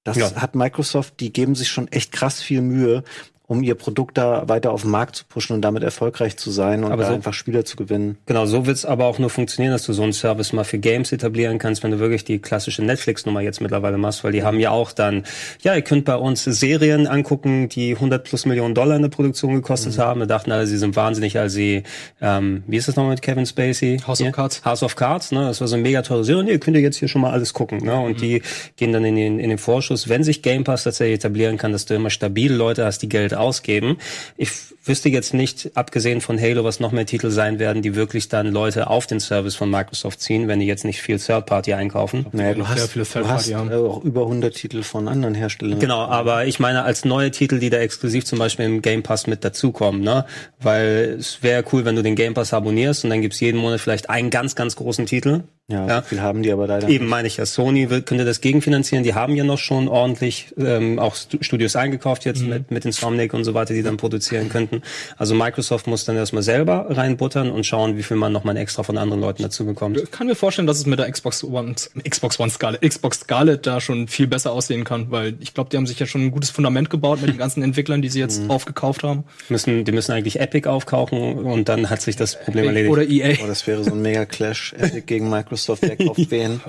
Das 0.03 0.17
ja. 0.17 0.35
hat 0.35 0.55
Microsoft, 0.55 1.19
die 1.19 1.33
geben 1.33 1.55
sich 1.55 1.67
schon 1.67 1.87
echt 1.89 2.11
krass 2.11 2.41
viel 2.41 2.61
Mühe, 2.61 3.03
um 3.49 3.63
ihr 3.63 3.73
Produkt 3.73 4.19
da 4.19 4.47
weiter 4.47 4.71
auf 4.71 4.83
den 4.83 4.91
Markt 4.91 5.15
zu 5.15 5.25
pushen 5.25 5.55
und 5.55 5.63
damit 5.63 5.81
erfolgreich 5.81 6.37
zu 6.37 6.51
sein 6.51 6.83
und 6.83 6.95
so, 6.95 7.11
einfach 7.11 7.33
Spieler 7.33 7.65
zu 7.65 7.77
gewinnen. 7.77 8.19
Genau, 8.27 8.45
so 8.45 8.67
wird's 8.67 8.85
aber 8.85 9.05
auch 9.05 9.17
nur 9.17 9.31
funktionieren, 9.31 9.73
dass 9.73 9.87
du 9.87 9.91
so 9.91 10.03
einen 10.03 10.13
Service 10.13 10.53
mal 10.53 10.63
für 10.63 10.77
Games 10.77 11.11
etablieren 11.11 11.57
kannst, 11.57 11.81
wenn 11.81 11.89
du 11.89 11.97
wirklich 11.97 12.23
die 12.23 12.37
klassische 12.37 12.83
Netflix-Nummer 12.83 13.41
jetzt 13.41 13.59
mittlerweile 13.59 13.97
machst, 13.97 14.23
weil 14.23 14.33
die 14.33 14.43
haben 14.43 14.59
ja 14.59 14.69
auch 14.69 14.91
dann, 14.91 15.23
ja, 15.63 15.73
ihr 15.73 15.81
könnt 15.81 16.05
bei 16.05 16.15
uns 16.15 16.43
Serien 16.43 17.07
angucken, 17.07 17.69
die 17.69 17.95
100 17.95 18.23
plus 18.23 18.45
Millionen 18.45 18.75
Dollar 18.75 18.95
in 18.95 19.01
der 19.01 19.09
Produktion 19.09 19.55
gekostet 19.55 19.97
mhm. 19.97 20.01
haben. 20.01 20.19
Wir 20.19 20.27
dachten 20.27 20.51
alle, 20.51 20.67
sie 20.67 20.77
sind 20.77 20.95
wahnsinnig, 20.95 21.39
als 21.39 21.53
sie, 21.53 21.81
ähm, 22.21 22.63
wie 22.67 22.77
ist 22.77 22.87
das 22.87 22.97
nochmal 22.97 23.13
mit 23.13 23.23
Kevin 23.23 23.47
Spacey? 23.47 23.97
House 24.05 24.21
of 24.21 24.31
Cards. 24.31 24.63
House 24.63 24.83
of 24.83 24.95
Cards, 24.95 25.31
ne? 25.31 25.47
Das 25.47 25.59
war 25.59 25.67
so 25.67 25.75
ein 25.75 25.81
mega 25.81 26.03
teure 26.03 26.23
Serie. 26.23 26.51
Ihr 26.51 26.59
könnt 26.59 26.77
ihr 26.77 26.83
jetzt 26.83 26.97
hier 26.97 27.07
schon 27.07 27.21
mal 27.21 27.31
alles 27.31 27.55
gucken, 27.55 27.83
ne? 27.83 27.99
Und 27.99 28.17
mhm. 28.17 28.21
die 28.21 28.41
gehen 28.75 28.93
dann 28.93 29.05
in 29.05 29.15
den, 29.15 29.39
in 29.39 29.49
den 29.49 29.57
Vorschuss. 29.57 30.07
Wenn 30.07 30.23
sich 30.23 30.43
Game 30.43 30.63
Pass 30.63 30.83
tatsächlich 30.83 31.15
etablieren 31.15 31.57
kann, 31.57 31.71
dass 31.71 31.87
du 31.87 31.95
immer 31.95 32.11
stabile 32.11 32.55
Leute 32.55 32.85
hast, 32.85 32.99
die 32.99 33.09
Geld 33.09 33.33
ausgeben, 33.39 33.97
ich 34.37 34.51
wüsste 34.83 35.09
jetzt 35.09 35.33
nicht, 35.33 35.71
abgesehen 35.75 36.19
von 36.19 36.39
Halo, 36.39 36.63
was 36.63 36.79
noch 36.79 36.91
mehr 36.91 37.05
Titel 37.05 37.29
sein 37.29 37.59
werden, 37.59 37.81
die 37.81 37.95
wirklich 37.95 38.27
dann 38.27 38.47
Leute 38.47 38.89
auf 38.89 39.07
den 39.07 39.19
Service 39.19 39.55
von 39.55 39.69
Microsoft 39.69 40.21
ziehen, 40.21 40.47
wenn 40.47 40.59
die 40.59 40.65
jetzt 40.65 40.83
nicht 40.83 41.01
viel 41.01 41.19
Third-Party 41.19 41.73
einkaufen. 41.73 42.25
Naja, 42.31 42.53
du 42.53 42.67
hast, 42.67 42.91
viele 42.91 43.05
du 43.05 43.27
hast 43.27 43.53
haben. 43.53 43.71
auch 43.71 44.03
über 44.03 44.21
100 44.23 44.53
Titel 44.53 44.83
von 44.83 45.07
anderen 45.07 45.35
Herstellern. 45.35 45.79
Genau, 45.79 46.05
aber 46.05 46.45
ich 46.45 46.59
meine 46.59 46.83
als 46.83 47.05
neue 47.05 47.31
Titel, 47.31 47.59
die 47.59 47.69
da 47.69 47.77
exklusiv 47.77 48.25
zum 48.25 48.39
Beispiel 48.39 48.65
im 48.65 48.81
Game 48.81 49.03
Pass 49.03 49.27
mit 49.27 49.45
dazukommen, 49.45 50.01
ne? 50.01 50.25
Weil 50.59 51.17
es 51.19 51.43
wäre 51.43 51.63
cool, 51.71 51.85
wenn 51.85 51.95
du 51.95 52.01
den 52.01 52.15
Game 52.15 52.33
Pass 52.33 52.53
abonnierst 52.53 53.03
und 53.03 53.11
dann 53.11 53.21
gibt's 53.21 53.39
jeden 53.39 53.57
Monat 53.59 53.79
vielleicht 53.79 54.09
einen 54.09 54.29
ganz, 54.29 54.55
ganz 54.55 54.75
großen 54.75 55.05
Titel 55.05 55.43
Ja, 55.69 55.87
Ja. 55.87 56.01
so 56.01 56.07
viel 56.09 56.21
haben 56.21 56.41
die 56.43 56.51
aber 56.51 56.67
leider. 56.67 56.89
Eben 56.89 57.05
meine 57.07 57.27
ich 57.27 57.37
ja, 57.37 57.45
Sony 57.45 57.89
will, 57.89 58.01
könnte 58.01 58.25
das 58.25 58.41
gegenfinanzieren. 58.41 59.03
Die 59.03 59.13
haben 59.13 59.35
ja 59.35 59.43
noch 59.43 59.57
schon 59.59 59.87
ordentlich 59.87 60.53
ähm, 60.57 60.99
auch 60.99 61.15
Stu- 61.15 61.37
Studios 61.41 61.75
eingekauft 61.75 62.25
jetzt 62.25 62.41
mit, 62.43 62.71
mit 62.71 62.85
Insomniac 62.85 63.33
und 63.33 63.43
so 63.43 63.53
weiter, 63.53 63.73
die 63.73 63.83
dann 63.83 63.97
produzieren 63.97 64.49
könnten. 64.49 64.81
Also 65.17 65.35
Microsoft 65.35 65.85
muss 65.87 66.05
dann 66.05 66.15
erstmal 66.17 66.43
selber 66.43 66.87
reinbuttern 66.89 67.51
und 67.51 67.65
schauen, 67.65 67.97
wie 67.97 68.03
viel 68.03 68.17
man 68.17 68.33
nochmal 68.33 68.57
extra 68.57 68.83
von 68.83 68.97
anderen 68.97 69.21
Leuten 69.21 69.43
dazu 69.43 69.65
bekommt. 69.65 69.97
Ich 70.01 70.11
kann 70.11 70.27
mir 70.27 70.35
vorstellen, 70.35 70.65
dass 70.67 70.77
es 70.79 70.85
mit 70.87 70.97
der 70.99 71.09
Xbox 71.11 71.43
One, 71.43 71.75
Xbox 72.09 72.39
One 72.39 72.49
Scarlet, 72.49 72.81
Xbox 72.81 73.19
Scarlet 73.19 73.67
da 73.67 73.79
schon 73.79 74.07
viel 74.07 74.25
besser 74.27 74.51
aussehen 74.51 74.83
kann, 74.83 75.11
weil 75.11 75.35
ich 75.39 75.53
glaube, 75.53 75.69
die 75.69 75.77
haben 75.77 75.85
sich 75.85 75.99
ja 75.99 76.07
schon 76.07 76.21
ein 76.25 76.31
gutes 76.31 76.49
Fundament 76.49 76.89
gebaut 76.89 77.21
mit 77.21 77.29
den 77.29 77.37
ganzen 77.37 77.61
Entwicklern, 77.61 78.01
die 78.01 78.09
sie 78.09 78.19
jetzt 78.19 78.41
aufgekauft 78.49 79.03
haben. 79.03 79.23
Müssen, 79.49 79.85
die 79.85 79.91
müssen 79.91 80.13
eigentlich 80.13 80.39
Epic 80.39 80.67
aufkaufen 80.67 81.33
und 81.37 81.69
dann 81.69 81.89
hat 81.91 82.01
sich 82.01 82.15
das 82.15 82.39
Problem 82.39 82.65
erledigt. 82.65 82.91
Oder 82.91 83.07
EA. 83.07 83.35
Oh, 83.43 83.47
das 83.47 83.67
wäre 83.67 83.83
so 83.83 83.91
ein 83.91 84.01
mega 84.01 84.25
Clash. 84.25 84.73
Epic 84.79 85.01
gegen 85.05 85.29
Microsoft, 85.29 85.58
wer 85.67 85.95
kauft 85.97 86.31
wen? 86.31 86.61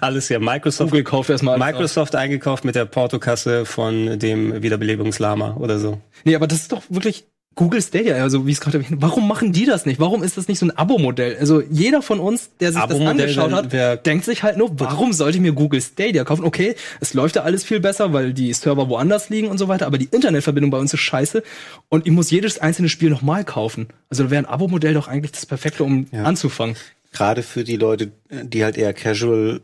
Alles 0.00 0.28
ja 0.28 0.38
Microsoft. 0.38 0.90
Google 0.90 1.04
kauft 1.04 1.30
erstmal 1.30 1.54
alles 1.60 1.66
Microsoft 1.74 2.14
eingekauft 2.14 2.64
mit 2.64 2.74
der 2.74 2.84
Portokasse 2.84 3.64
von 3.64 4.18
dem 4.18 4.62
Wiederbelebungslama 4.62 5.56
oder 5.58 5.78
so. 5.78 5.98
Nee, 6.24 6.34
aber 6.34 6.46
das 6.46 6.60
ist 6.60 6.72
doch 6.72 6.82
wirklich 6.88 7.24
Google 7.58 7.80
Stadia, 7.80 8.16
also 8.16 8.46
wie 8.46 8.52
es 8.52 8.60
gerade 8.60 8.76
erwähnt 8.76 9.00
Warum 9.00 9.26
machen 9.26 9.50
die 9.50 9.64
das 9.64 9.86
nicht? 9.86 9.98
Warum 9.98 10.22
ist 10.22 10.36
das 10.36 10.46
nicht 10.46 10.58
so 10.58 10.66
ein 10.66 10.76
Abo-Modell? 10.76 11.38
Also 11.40 11.62
jeder 11.62 12.02
von 12.02 12.20
uns, 12.20 12.50
der 12.60 12.70
sich 12.70 12.82
das 12.82 13.00
angeschaut 13.00 13.50
hat, 13.50 14.04
denkt 14.04 14.26
sich 14.26 14.42
halt 14.42 14.58
nur, 14.58 14.78
warum 14.78 15.14
sollte 15.14 15.38
ich 15.38 15.42
mir 15.42 15.52
Google 15.52 15.80
Stadia 15.80 16.24
kaufen? 16.24 16.44
Okay, 16.44 16.74
es 17.00 17.14
läuft 17.14 17.36
ja 17.36 17.44
alles 17.44 17.64
viel 17.64 17.80
besser, 17.80 18.12
weil 18.12 18.34
die 18.34 18.52
Server 18.52 18.90
woanders 18.90 19.30
liegen 19.30 19.48
und 19.48 19.56
so 19.56 19.68
weiter, 19.68 19.86
aber 19.86 19.96
die 19.96 20.08
Internetverbindung 20.10 20.70
bei 20.70 20.78
uns 20.78 20.92
ist 20.92 21.00
scheiße 21.00 21.42
und 21.88 22.06
ich 22.06 22.12
muss 22.12 22.30
jedes 22.30 22.58
einzelne 22.58 22.90
Spiel 22.90 23.08
nochmal 23.08 23.42
kaufen. 23.42 23.88
Also 24.10 24.24
da 24.24 24.30
wäre 24.30 24.42
ein 24.44 24.46
Abo-Modell 24.50 24.92
doch 24.92 25.08
eigentlich 25.08 25.32
das 25.32 25.46
Perfekte, 25.46 25.82
um 25.82 26.06
Ja. 26.12 26.24
anzufangen. 26.24 26.76
Gerade 27.12 27.42
für 27.42 27.64
die 27.64 27.76
Leute, 27.76 28.12
die 28.30 28.64
halt 28.64 28.76
eher 28.76 28.92
casual 28.92 29.60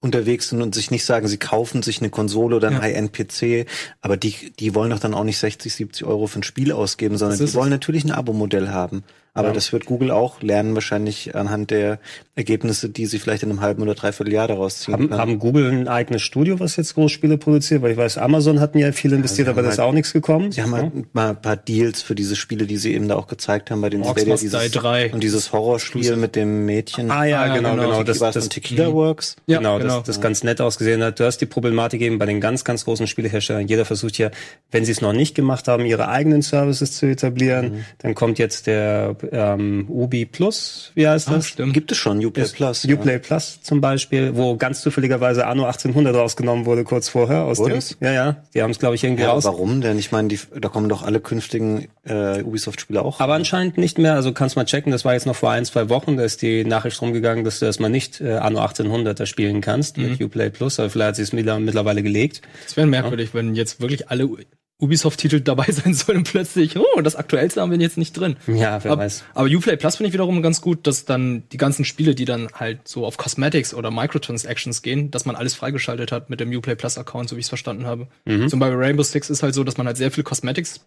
unterwegs 0.00 0.48
sind 0.50 0.62
und 0.62 0.74
sich 0.74 0.90
nicht 0.92 1.04
sagen, 1.04 1.26
sie 1.26 1.38
kaufen 1.38 1.82
sich 1.82 2.00
eine 2.00 2.10
Konsole 2.10 2.54
oder 2.54 2.68
einen 2.68 2.76
Ja. 2.76 2.82
High-End-PC, 2.82 3.66
aber 4.00 4.16
die, 4.16 4.52
die 4.58 4.74
wollen 4.74 4.90
doch 4.90 5.00
dann 5.00 5.12
auch 5.14 5.24
nicht 5.24 5.38
60, 5.38 5.72
70 5.74 6.06
Euro 6.06 6.28
für 6.28 6.38
ein 6.38 6.44
Spiel 6.44 6.70
ausgeben, 6.70 7.18
sondern 7.18 7.38
die 7.38 7.54
wollen 7.54 7.70
natürlich 7.70 8.04
ein 8.04 8.12
Abo-Modell 8.12 8.68
haben. 8.68 9.02
Aber 9.38 9.48
Ja. 9.48 9.54
das 9.54 9.72
wird 9.72 9.84
Google 9.86 10.10
auch 10.10 10.42
lernen, 10.42 10.74
wahrscheinlich 10.74 11.36
anhand 11.36 11.70
der 11.70 12.00
Ergebnisse, 12.34 12.88
die 12.88 13.06
sie 13.06 13.18
vielleicht 13.20 13.42
in 13.44 13.50
einem 13.50 13.60
halben 13.60 13.82
oder 13.82 13.94
dreiviertel 13.94 14.32
Jahr 14.32 14.48
daraus 14.48 14.80
ziehen 14.80 14.94
Haben, 14.94 15.08
können. 15.08 15.20
haben 15.20 15.38
Google 15.38 15.70
ein 15.70 15.86
eigenes 15.88 16.22
Studio, 16.22 16.58
was 16.58 16.74
jetzt 16.76 16.94
Großspiele 16.94 17.38
produziert? 17.38 17.82
Weil 17.82 17.92
ich 17.92 17.96
weiß, 17.96 18.18
Amazon 18.18 18.58
hatten 18.60 18.78
ja 18.78 18.90
viel 18.92 19.12
investiert, 19.12 19.46
sie 19.46 19.50
aber 19.50 19.62
da 19.62 19.68
ist 19.70 19.78
halt- 19.78 19.88
auch 19.88 19.92
nichts 19.92 20.12
gekommen. 20.12 20.50
Sie 20.50 20.60
haben 20.62 20.74
halt 20.74 21.14
mal 21.14 21.30
ein 21.30 21.40
paar 21.40 21.56
Deals 21.56 22.02
für 22.02 22.14
diese 22.16 22.34
Spiele, 22.34 22.66
die 22.66 22.76
sie 22.78 22.94
eben 22.94 23.06
da 23.08 23.14
auch 23.16 23.28
gezeigt 23.28 23.70
haben 23.70 23.80
bei 23.80 23.90
den 23.90 24.02
Orcs 24.02 24.26
Must 24.26 24.42
Die 24.42 24.48
3. 24.70 25.12
und 25.12 25.22
dieses 25.22 25.52
Horrorspiel 25.52 26.16
mit 26.16 26.34
dem 26.34 26.64
Mädchen. 26.66 27.10
Ah 27.10 27.24
ja, 27.24 27.42
Ah, 27.42 27.46
ja, 27.46 27.56
genau, 27.56 27.70
genau. 27.72 27.82
genau. 27.84 27.98
das, 28.02 28.16
Das, 28.18 28.20
war 28.20 28.32
das, 28.32 28.48
Tequila 28.48 28.92
Works. 28.92 29.36
Ja, 29.46 29.58
genau, 29.58 29.78
genau. 29.78 29.98
das, 29.98 30.06
das 30.06 30.20
ganz 30.20 30.42
nett 30.42 30.60
ausgesehen 30.60 31.02
hat. 31.02 31.20
Du 31.20 31.24
hast 31.24 31.38
die 31.38 31.46
Problematik 31.46 32.00
eben 32.00 32.18
bei 32.18 32.26
den 32.26 32.40
ganz, 32.40 32.64
ganz 32.64 32.84
großen 32.84 33.06
Spieleherstellern. 33.06 33.68
Jeder 33.68 33.84
versucht 33.84 34.18
ja, 34.18 34.30
wenn 34.72 34.84
sie 34.84 34.92
es 34.92 35.00
noch 35.00 35.12
nicht 35.12 35.34
gemacht 35.34 35.68
haben, 35.68 35.84
ihre 35.86 36.08
eigenen 36.08 36.42
Services 36.42 36.96
zu 36.96 37.06
etablieren. 37.06 37.70
Mhm. 37.72 37.84
Dann 37.98 38.14
kommt 38.16 38.38
jetzt 38.38 38.66
der 38.66 39.14
ähm, 39.32 39.86
Ubi 39.88 40.24
Plus, 40.26 40.92
wie 40.94 41.06
heißt 41.08 41.28
Ah, 41.28 41.34
das? 41.34 41.46
stimmt. 41.48 41.74
Gibt 41.74 41.92
es 41.92 41.98
schon, 41.98 42.24
Uplay 42.24 42.44
Plus. 42.46 42.82
ja. 42.84 42.94
Uplay 42.94 43.18
Plus 43.18 43.60
zum 43.62 43.80
Beispiel, 43.80 44.36
wo 44.36 44.56
ganz 44.56 44.80
zufälligerweise 44.82 45.46
Anno 45.46 45.64
1800 45.64 46.14
rausgenommen 46.14 46.66
wurde 46.66 46.84
kurz 46.84 47.08
vorher 47.08 47.44
aus 47.44 47.58
Wurde 47.58 47.74
dem. 47.74 47.78
es? 47.78 47.96
Ja, 48.00 48.12
ja. 48.12 48.36
Die 48.54 48.62
haben 48.62 48.70
es 48.70 48.78
glaube 48.78 48.94
ich 48.94 49.04
irgendwie 49.04 49.22
Ja, 49.24 49.30
raus. 49.32 49.44
warum 49.44 49.80
denn? 49.80 49.98
Ich 49.98 50.12
meine, 50.12 50.28
die, 50.28 50.38
da 50.60 50.68
kommen 50.68 50.88
doch 50.88 51.02
alle 51.02 51.20
künftigen 51.20 51.88
äh, 52.04 52.42
Ubisoft-Spiele 52.42 53.02
auch. 53.02 53.20
Aber 53.20 53.34
anscheinend 53.34 53.78
nicht 53.78 53.98
mehr, 53.98 54.14
also 54.14 54.32
kannst 54.32 54.56
mal 54.56 54.64
checken, 54.64 54.92
das 54.92 55.04
war 55.04 55.14
jetzt 55.14 55.26
noch 55.26 55.36
vor 55.36 55.50
ein, 55.50 55.64
zwei 55.64 55.88
Wochen, 55.88 56.16
da 56.16 56.24
ist 56.24 56.42
die 56.42 56.64
Nachricht 56.64 57.00
rumgegangen, 57.02 57.44
dass 57.44 57.58
du 57.60 57.66
erstmal 57.66 57.90
nicht 57.90 58.20
äh, 58.20 58.34
Anno 58.36 58.58
1800 58.60 59.18
da 59.20 59.26
spielen 59.26 59.60
kannst 59.60 59.96
Mhm. 59.98 60.10
mit 60.10 60.22
Uplay 60.22 60.50
Plus, 60.50 60.78
aber 60.80 60.90
vielleicht 60.90 61.08
hat 61.08 61.16
sie 61.16 61.22
es 61.22 61.32
mittler- 61.32 61.58
mittlerweile 61.60 62.02
gelegt. 62.02 62.42
Das 62.64 62.76
wäre 62.76 62.86
merkwürdig, 62.86 63.30
wenn 63.34 63.54
jetzt 63.54 63.80
wirklich 63.80 64.10
alle 64.10 64.28
Ubisoft-Titel 64.80 65.40
dabei 65.40 65.66
sein 65.70 65.92
sollen 65.94 66.24
plötzlich, 66.24 66.76
oh, 66.78 67.00
das 67.00 67.16
aktuellste 67.16 67.60
haben 67.60 67.70
wir 67.70 67.78
jetzt 67.78 67.98
nicht 67.98 68.12
drin. 68.12 68.36
Ja, 68.46 68.82
wer 68.84 68.92
aber, 68.92 69.02
weiß. 69.02 69.24
Aber 69.34 69.48
Uplay 69.48 69.76
Plus 69.76 69.96
finde 69.96 70.08
ich 70.08 70.12
wiederum 70.14 70.40
ganz 70.42 70.60
gut, 70.60 70.86
dass 70.86 71.04
dann 71.04 71.42
die 71.50 71.56
ganzen 71.56 71.84
Spiele, 71.84 72.14
die 72.14 72.24
dann 72.24 72.48
halt 72.54 72.86
so 72.86 73.04
auf 73.04 73.16
Cosmetics 73.16 73.74
oder 73.74 73.90
Microtransactions 73.90 74.82
gehen, 74.82 75.10
dass 75.10 75.24
man 75.24 75.34
alles 75.36 75.54
freigeschaltet 75.54 76.12
hat 76.12 76.30
mit 76.30 76.40
dem 76.40 76.50
Uplay 76.56 76.76
Plus 76.76 76.96
Account, 76.98 77.28
so 77.28 77.36
wie 77.36 77.40
ich 77.40 77.46
es 77.46 77.48
verstanden 77.50 77.86
habe. 77.86 78.06
Mhm. 78.24 78.48
Zum 78.48 78.60
Beispiel 78.60 78.78
Rainbow 78.78 79.02
Six 79.02 79.30
ist 79.30 79.42
halt 79.42 79.54
so, 79.54 79.64
dass 79.64 79.76
man 79.78 79.86
halt 79.86 79.96
sehr 79.96 80.10
viel 80.10 80.24
Cosmetics 80.24 80.80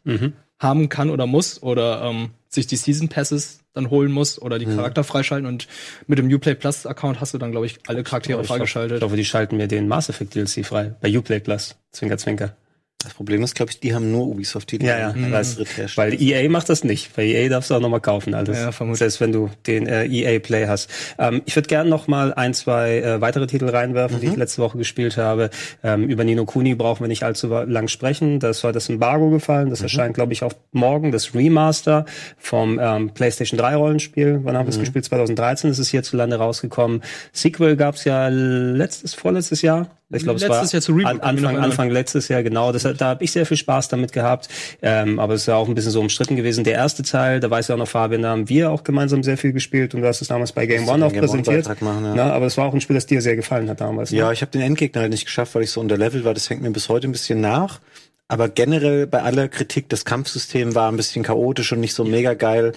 haben 0.59 0.89
kann 0.89 1.09
oder 1.09 1.25
muss 1.27 1.61
oder 1.61 2.03
ähm, 2.03 2.29
sich 2.49 2.67
die 2.67 2.75
Season 2.75 3.09
Passes 3.09 3.59
dann 3.73 3.89
holen 3.89 4.11
muss 4.11 4.41
oder 4.41 4.59
die 4.59 4.65
Mhm. 4.65 4.75
Charakter 4.77 5.03
freischalten 5.03 5.47
und 5.47 5.67
mit 6.07 6.17
dem 6.19 6.27
Uplay 6.33 6.55
Plus 6.55 6.85
Account 6.85 7.19
hast 7.21 7.33
du 7.33 7.37
dann, 7.37 7.51
glaube 7.51 7.65
ich, 7.65 7.79
alle 7.87 8.03
Charaktere 8.03 8.41
Ich 8.41 8.47
freigeschaltet. 8.47 8.97
ich 8.97 9.03
hoffe, 9.03 9.15
die 9.15 9.25
schalten 9.25 9.57
mir 9.57 9.67
den 9.67 9.87
Mass 9.87 10.09
Effect 10.09 10.35
DLC 10.35 10.65
frei. 10.65 10.93
Bei 11.01 11.09
Uplay 11.17 11.39
Plus. 11.39 11.75
Zwinker, 11.91 12.17
zwinker. 12.17 12.55
Das 13.03 13.13
Problem 13.15 13.41
ist, 13.43 13.55
glaube 13.55 13.71
ich, 13.71 13.79
die 13.79 13.93
haben 13.95 14.11
nur 14.11 14.27
Ubisoft-Titel. 14.27 14.85
Ja, 14.85 14.99
ja, 14.99 15.13
Mhm. 15.13 15.31
weiß. 15.31 15.55
Dritthersteller. 15.55 16.11
Weil 16.11 16.21
EA 16.21 16.47
macht 16.49 16.69
das 16.69 16.83
nicht. 16.83 17.15
Bei 17.15 17.23
EA 17.25 17.49
darfst 17.49 17.69
du 17.69 17.75
auch 17.75 17.79
nochmal 17.79 18.01
kaufen 18.01 18.33
alles. 18.33 18.57
Ja, 18.57 18.71
vermutlich. 18.71 18.99
Selbst 18.99 19.19
wenn 19.21 19.31
du 19.31 19.49
den 19.65 19.87
äh, 19.87 20.05
EA 20.05 20.39
Play 20.39 20.67
hast. 20.67 20.89
Ähm, 21.17 21.41
ich 21.45 21.55
würde 21.55 21.67
gerne 21.67 21.89
noch 21.89 22.07
mal 22.07 22.33
ein, 22.33 22.53
zwei 22.53 22.97
äh, 22.99 23.19
weitere 23.21 23.47
Titel 23.47 23.69
reinwerfen, 23.69 24.19
die 24.19 24.27
ich 24.27 24.35
letzte 24.35 24.61
Woche 24.61 24.77
gespielt 24.77 25.17
habe. 25.17 25.49
Ähm, 25.83 26.07
über 26.07 26.23
Nino 26.23 26.45
Kuni 26.45 26.75
brauchen 26.75 27.03
wir 27.03 27.07
nicht 27.07 27.23
allzu 27.23 27.47
lang 27.47 27.87
sprechen. 27.87 28.39
Das 28.39 28.63
war 28.63 28.71
das 28.71 28.87
Embargo 28.89 29.29
gefallen. 29.29 29.69
Das 29.69 29.81
erscheint, 29.81 30.13
glaube 30.13 30.33
ich, 30.33 30.43
auch 30.43 30.53
morgen. 30.71 31.11
Das 31.11 31.33
Remaster 31.33 32.05
vom 32.37 32.79
ähm, 32.81 33.11
PlayStation 33.13 33.57
3 33.57 33.75
Rollenspiel. 33.75 34.41
Wann 34.43 34.55
haben 34.57 34.65
wir 34.67 34.71
es 34.71 34.79
gespielt? 34.79 35.05
2013 35.05 35.71
ist 35.71 35.79
es 35.79 35.89
hierzulande 35.89 36.35
rausgekommen. 36.35 37.01
Sequel 37.33 37.75
gab 37.75 37.95
es 37.95 38.03
ja 38.03 38.27
letztes, 38.27 39.13
vorletztes 39.13 39.61
Jahr. 39.61 39.89
Ich 40.13 40.23
glaube, 40.23 40.37
es 40.37 40.47
war 40.47 40.57
Letztes 40.57 40.71
Jahr 40.73 40.81
zu 40.81 40.93
Reboot, 40.93 41.21
Anfang. 41.21 41.57
Anfang 41.57 41.89
letztes 41.89 42.27
Jahr, 42.27 42.43
genau. 42.43 42.71
Das, 42.71 42.83
da 42.83 43.05
habe 43.05 43.23
ich 43.23 43.31
sehr 43.31 43.45
viel 43.45 43.57
Spaß 43.57 43.87
damit 43.87 44.11
gehabt. 44.11 44.49
Ähm, 44.81 45.19
aber 45.19 45.33
es 45.33 45.41
ist 45.41 45.47
ja 45.47 45.55
auch 45.55 45.67
ein 45.67 45.75
bisschen 45.75 45.91
so 45.91 45.99
umstritten 46.01 46.35
gewesen. 46.35 46.63
Der 46.63 46.73
erste 46.73 47.03
Teil, 47.03 47.39
da 47.39 47.49
weiß 47.49 47.69
ja 47.69 47.75
auch 47.75 47.79
noch 47.79 47.87
Fabian, 47.87 48.21
da 48.21 48.29
haben 48.29 48.49
wir 48.49 48.71
auch 48.71 48.83
gemeinsam 48.83 49.23
sehr 49.23 49.37
viel 49.37 49.53
gespielt 49.53 49.95
und 49.95 50.01
du 50.01 50.07
hast 50.07 50.21
es 50.21 50.27
damals 50.27 50.51
bei 50.51 50.65
Game 50.65 50.87
One 50.87 51.05
auch 51.05 51.11
Game 51.11 51.19
One 51.23 51.27
präsentiert. 51.27 51.65
Beitrag 51.65 51.81
machen, 51.81 52.05
ja. 52.05 52.13
Na, 52.15 52.33
aber 52.33 52.45
es 52.45 52.57
war 52.57 52.65
auch 52.65 52.73
ein 52.73 52.81
Spiel, 52.81 52.95
das 52.95 53.05
dir 53.05 53.21
sehr 53.21 53.35
gefallen 53.35 53.69
hat 53.69 53.81
damals. 53.81 54.11
ne? 54.11 54.17
Ja, 54.17 54.31
ich 54.31 54.41
habe 54.41 54.51
den 54.51 54.61
Endgegner 54.61 55.01
halt 55.01 55.11
nicht 55.11 55.25
geschafft, 55.25 55.55
weil 55.55 55.63
ich 55.63 55.71
so 55.71 55.79
unter 55.81 55.97
Level 55.97 56.23
war. 56.23 56.33
Das 56.33 56.49
hängt 56.49 56.61
mir 56.61 56.71
bis 56.71 56.89
heute 56.89 57.07
ein 57.07 57.11
bisschen 57.11 57.41
nach. 57.41 57.79
Aber 58.27 58.47
generell 58.47 59.07
bei 59.07 59.21
aller 59.23 59.49
Kritik, 59.49 59.89
das 59.89 60.05
Kampfsystem 60.05 60.73
war 60.73 60.89
ein 60.89 60.95
bisschen 60.95 61.23
chaotisch 61.23 61.73
und 61.73 61.81
nicht 61.81 61.93
so 61.93 62.05
mega 62.05 62.33
geil. 62.33 62.71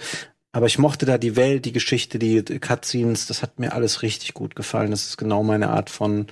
Aber 0.51 0.66
ich 0.66 0.79
mochte 0.79 1.05
da 1.07 1.18
die 1.18 1.37
Welt, 1.37 1.64
die 1.64 1.73
Geschichte, 1.73 2.18
die 2.18 2.42
Cutscenes, 2.42 3.27
das 3.27 3.42
hat 3.42 3.59
mir 3.59 3.73
alles 3.73 4.03
richtig 4.03 4.35
gut 4.35 4.55
gefallen. 4.55 4.92
Das 4.92 5.07
ist 5.07 5.16
genau 5.16 5.42
meine 5.42 5.70
Art 5.70 5.90
von 5.90 6.27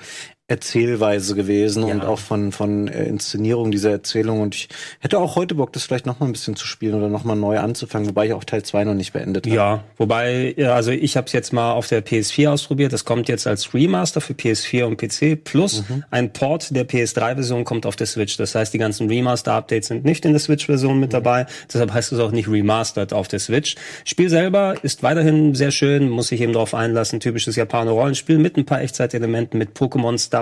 Erzählweise 0.53 1.35
gewesen 1.35 1.87
Ja. 1.87 1.95
und 1.95 2.05
auch 2.05 2.19
von, 2.19 2.53
von 2.53 2.87
äh, 2.89 3.05
Inszenierung 3.05 3.71
dieser 3.71 3.91
Erzählung. 3.91 4.41
Und 4.41 4.55
ich 4.55 4.69
hätte 5.01 5.19
auch 5.19 5.35
heute 5.37 5.55
Bock, 5.55 5.73
das 5.73 5.85
vielleicht 5.85 6.07
noch 6.07 6.21
mal 6.21 6.27
ein 6.27 6.33
bisschen 6.33 6.57
zu 6.57 6.67
spielen 6.67 6.95
oder 6.95 7.09
noch 7.09 7.25
mal 7.25 7.35
neu 7.35 7.59
anzufangen, 7.59 8.09
wobei 8.09 8.27
ich 8.27 8.33
auch 8.33 8.45
Teil 8.45 8.63
2 8.63 8.85
noch 8.85 8.95
nicht 8.95 9.13
beendet 9.13 9.47
habe. 9.47 9.57
Ja, 9.57 9.85
wobei, 9.97 10.55
ja, 10.57 10.75
also 10.75 10.91
ich 10.91 11.17
habe 11.17 11.27
es 11.27 11.33
jetzt 11.33 11.53
mal 11.53 11.73
auf 11.73 11.89
der 11.89 12.05
PS4 12.05 12.49
ausprobiert. 12.51 12.93
Das 12.93 13.05
kommt 13.05 13.29
jetzt 13.29 13.47
als 13.47 13.75
Remaster 13.75 14.21
für 14.21 14.35
PS4 14.35 14.85
und 14.85 14.97
PC 14.99 15.37
plus 15.43 15.85
Mhm. 15.89 16.05
ein 16.11 16.33
Port 16.33 16.75
der 16.77 16.87
PS3-Version 16.87 17.65
kommt 17.65 17.87
auf 17.87 17.97
der 17.97 18.07
Switch. 18.07 18.37
Das 18.37 18.55
heißt, 18.55 18.73
die 18.73 18.79
ganzen 18.79 19.09
Remaster-Updates 19.09 19.89
sind 19.89 20.05
nicht 20.05 20.25
in 20.25 20.33
der 20.33 20.41
Switch-Version 20.41 20.95
Mhm. 20.95 21.01
mit 21.01 21.13
dabei. 21.13 21.47
Deshalb 21.73 21.93
heißt 21.93 22.13
es 22.13 22.19
auch 22.21 22.31
nicht 22.31 22.49
remastered 22.49 23.13
auf 23.13 23.27
der 23.29 23.39
Switch. 23.39 23.75
Spiel 24.05 24.29
selber 24.29 24.75
ist 24.83 25.03
weiterhin 25.03 25.55
sehr 25.55 25.71
schön, 25.71 26.09
muss 26.09 26.29
sich 26.29 26.41
eben 26.41 26.53
darauf 26.53 26.75
einlassen. 26.75 27.21
Typisches 27.21 27.57
Japaner-Rollenspiel 27.57 28.39
mit 28.39 28.57
ein 28.57 28.65
paar 28.67 28.81
Echtzeit-Elementen, 28.83 29.57
mit 29.59 29.75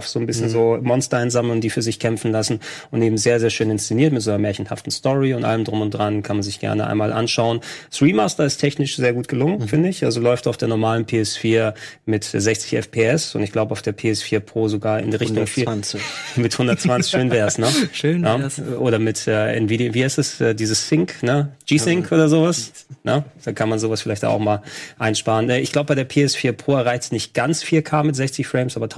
Pokémon-Stuff, 0.01 0.09
so 0.09 0.19
ein 0.19 0.27
bisschen 0.27 0.47
Mhm. 0.47 0.51
so 0.51 0.79
Monster 0.83 1.19
einsammeln, 1.19 1.61
die 1.61 1.71
für 1.71 1.83
sich 1.83 1.99
kämpfen 1.99 2.33
lassen 2.33 2.61
und 2.91 3.03
eben 3.03 3.17
sehr, 3.17 3.41
sehr 3.41 3.51
schön 3.51 3.71
inszeniert 3.71 4.13
mit 4.13 4.23
so 4.23 4.31
einer 4.31 4.39
märchenhaften 4.39 4.91
Story 4.91 5.35
und 5.35 5.45
allem 5.45 5.65
drum 5.65 5.81
und 5.83 5.91
dran. 5.91 6.23
Kann 6.23 6.37
man 6.37 6.43
sich 6.43 6.61
gerne 6.61 6.87
einmal 6.87 7.13
anschauen. 7.13 7.61
Das 7.91 8.03
Remaster 8.03 8.45
ist 8.45 8.59
technisch 8.59 8.97
sehr 8.97 9.13
gut 9.13 9.29
gelungen, 9.29 9.69
finde 9.69 9.89
ich. 9.89 10.05
Also 10.05 10.21
läuft 10.21 10.47
auf 10.47 10.57
der 10.57 10.69
normalen 10.69 11.07
PS4 11.07 11.75
mit 12.07 12.25
60 12.25 12.77
FPS 12.77 13.35
und 13.35 13.43
ich 13.43 13.53
glaube 13.53 13.73
auf 13.73 13.83
der 13.83 13.97
PS4 13.97 14.41
Pro 14.41 14.69
sogar 14.69 15.01
in 15.01 15.13
Richtung 15.13 15.47
4 15.47 15.69
120. 15.69 16.01
mit 16.37 16.53
120 16.53 17.11
schön 17.11 17.31
wär's, 17.31 17.59
ne? 17.59 17.69
Schön 17.93 18.25
ja? 18.25 18.39
wär's. 18.39 18.61
Oder 18.79 18.99
mit 18.99 19.27
äh, 19.27 19.57
Nvidia, 19.57 19.95
wie 19.95 20.05
heißt 20.05 20.19
es, 20.19 20.41
äh, 20.41 20.55
dieses 20.55 20.89
Sync, 20.89 21.23
ne? 21.23 21.53
G-Sync 21.67 22.11
oder 22.13 22.29
sowas, 22.29 22.73
ne? 23.05 23.25
Da 23.45 23.53
kann 23.53 23.69
man 23.69 23.79
sowas 23.79 24.03
vielleicht 24.03 24.25
auch 24.25 24.39
mal 24.39 24.63
einsparen. 24.99 25.49
Äh, 25.51 25.61
ich 25.61 25.73
glaube, 25.73 25.89
bei 25.89 25.95
der 25.95 26.09
PS4 26.09 26.53
Pro 26.53 26.77
erreicht 26.77 27.13
nicht 27.13 27.35
ganz 27.35 27.63
4K 27.63 28.05
mit 28.05 28.17
60 28.17 28.47
Frames, 28.47 28.77
aber 28.77 28.89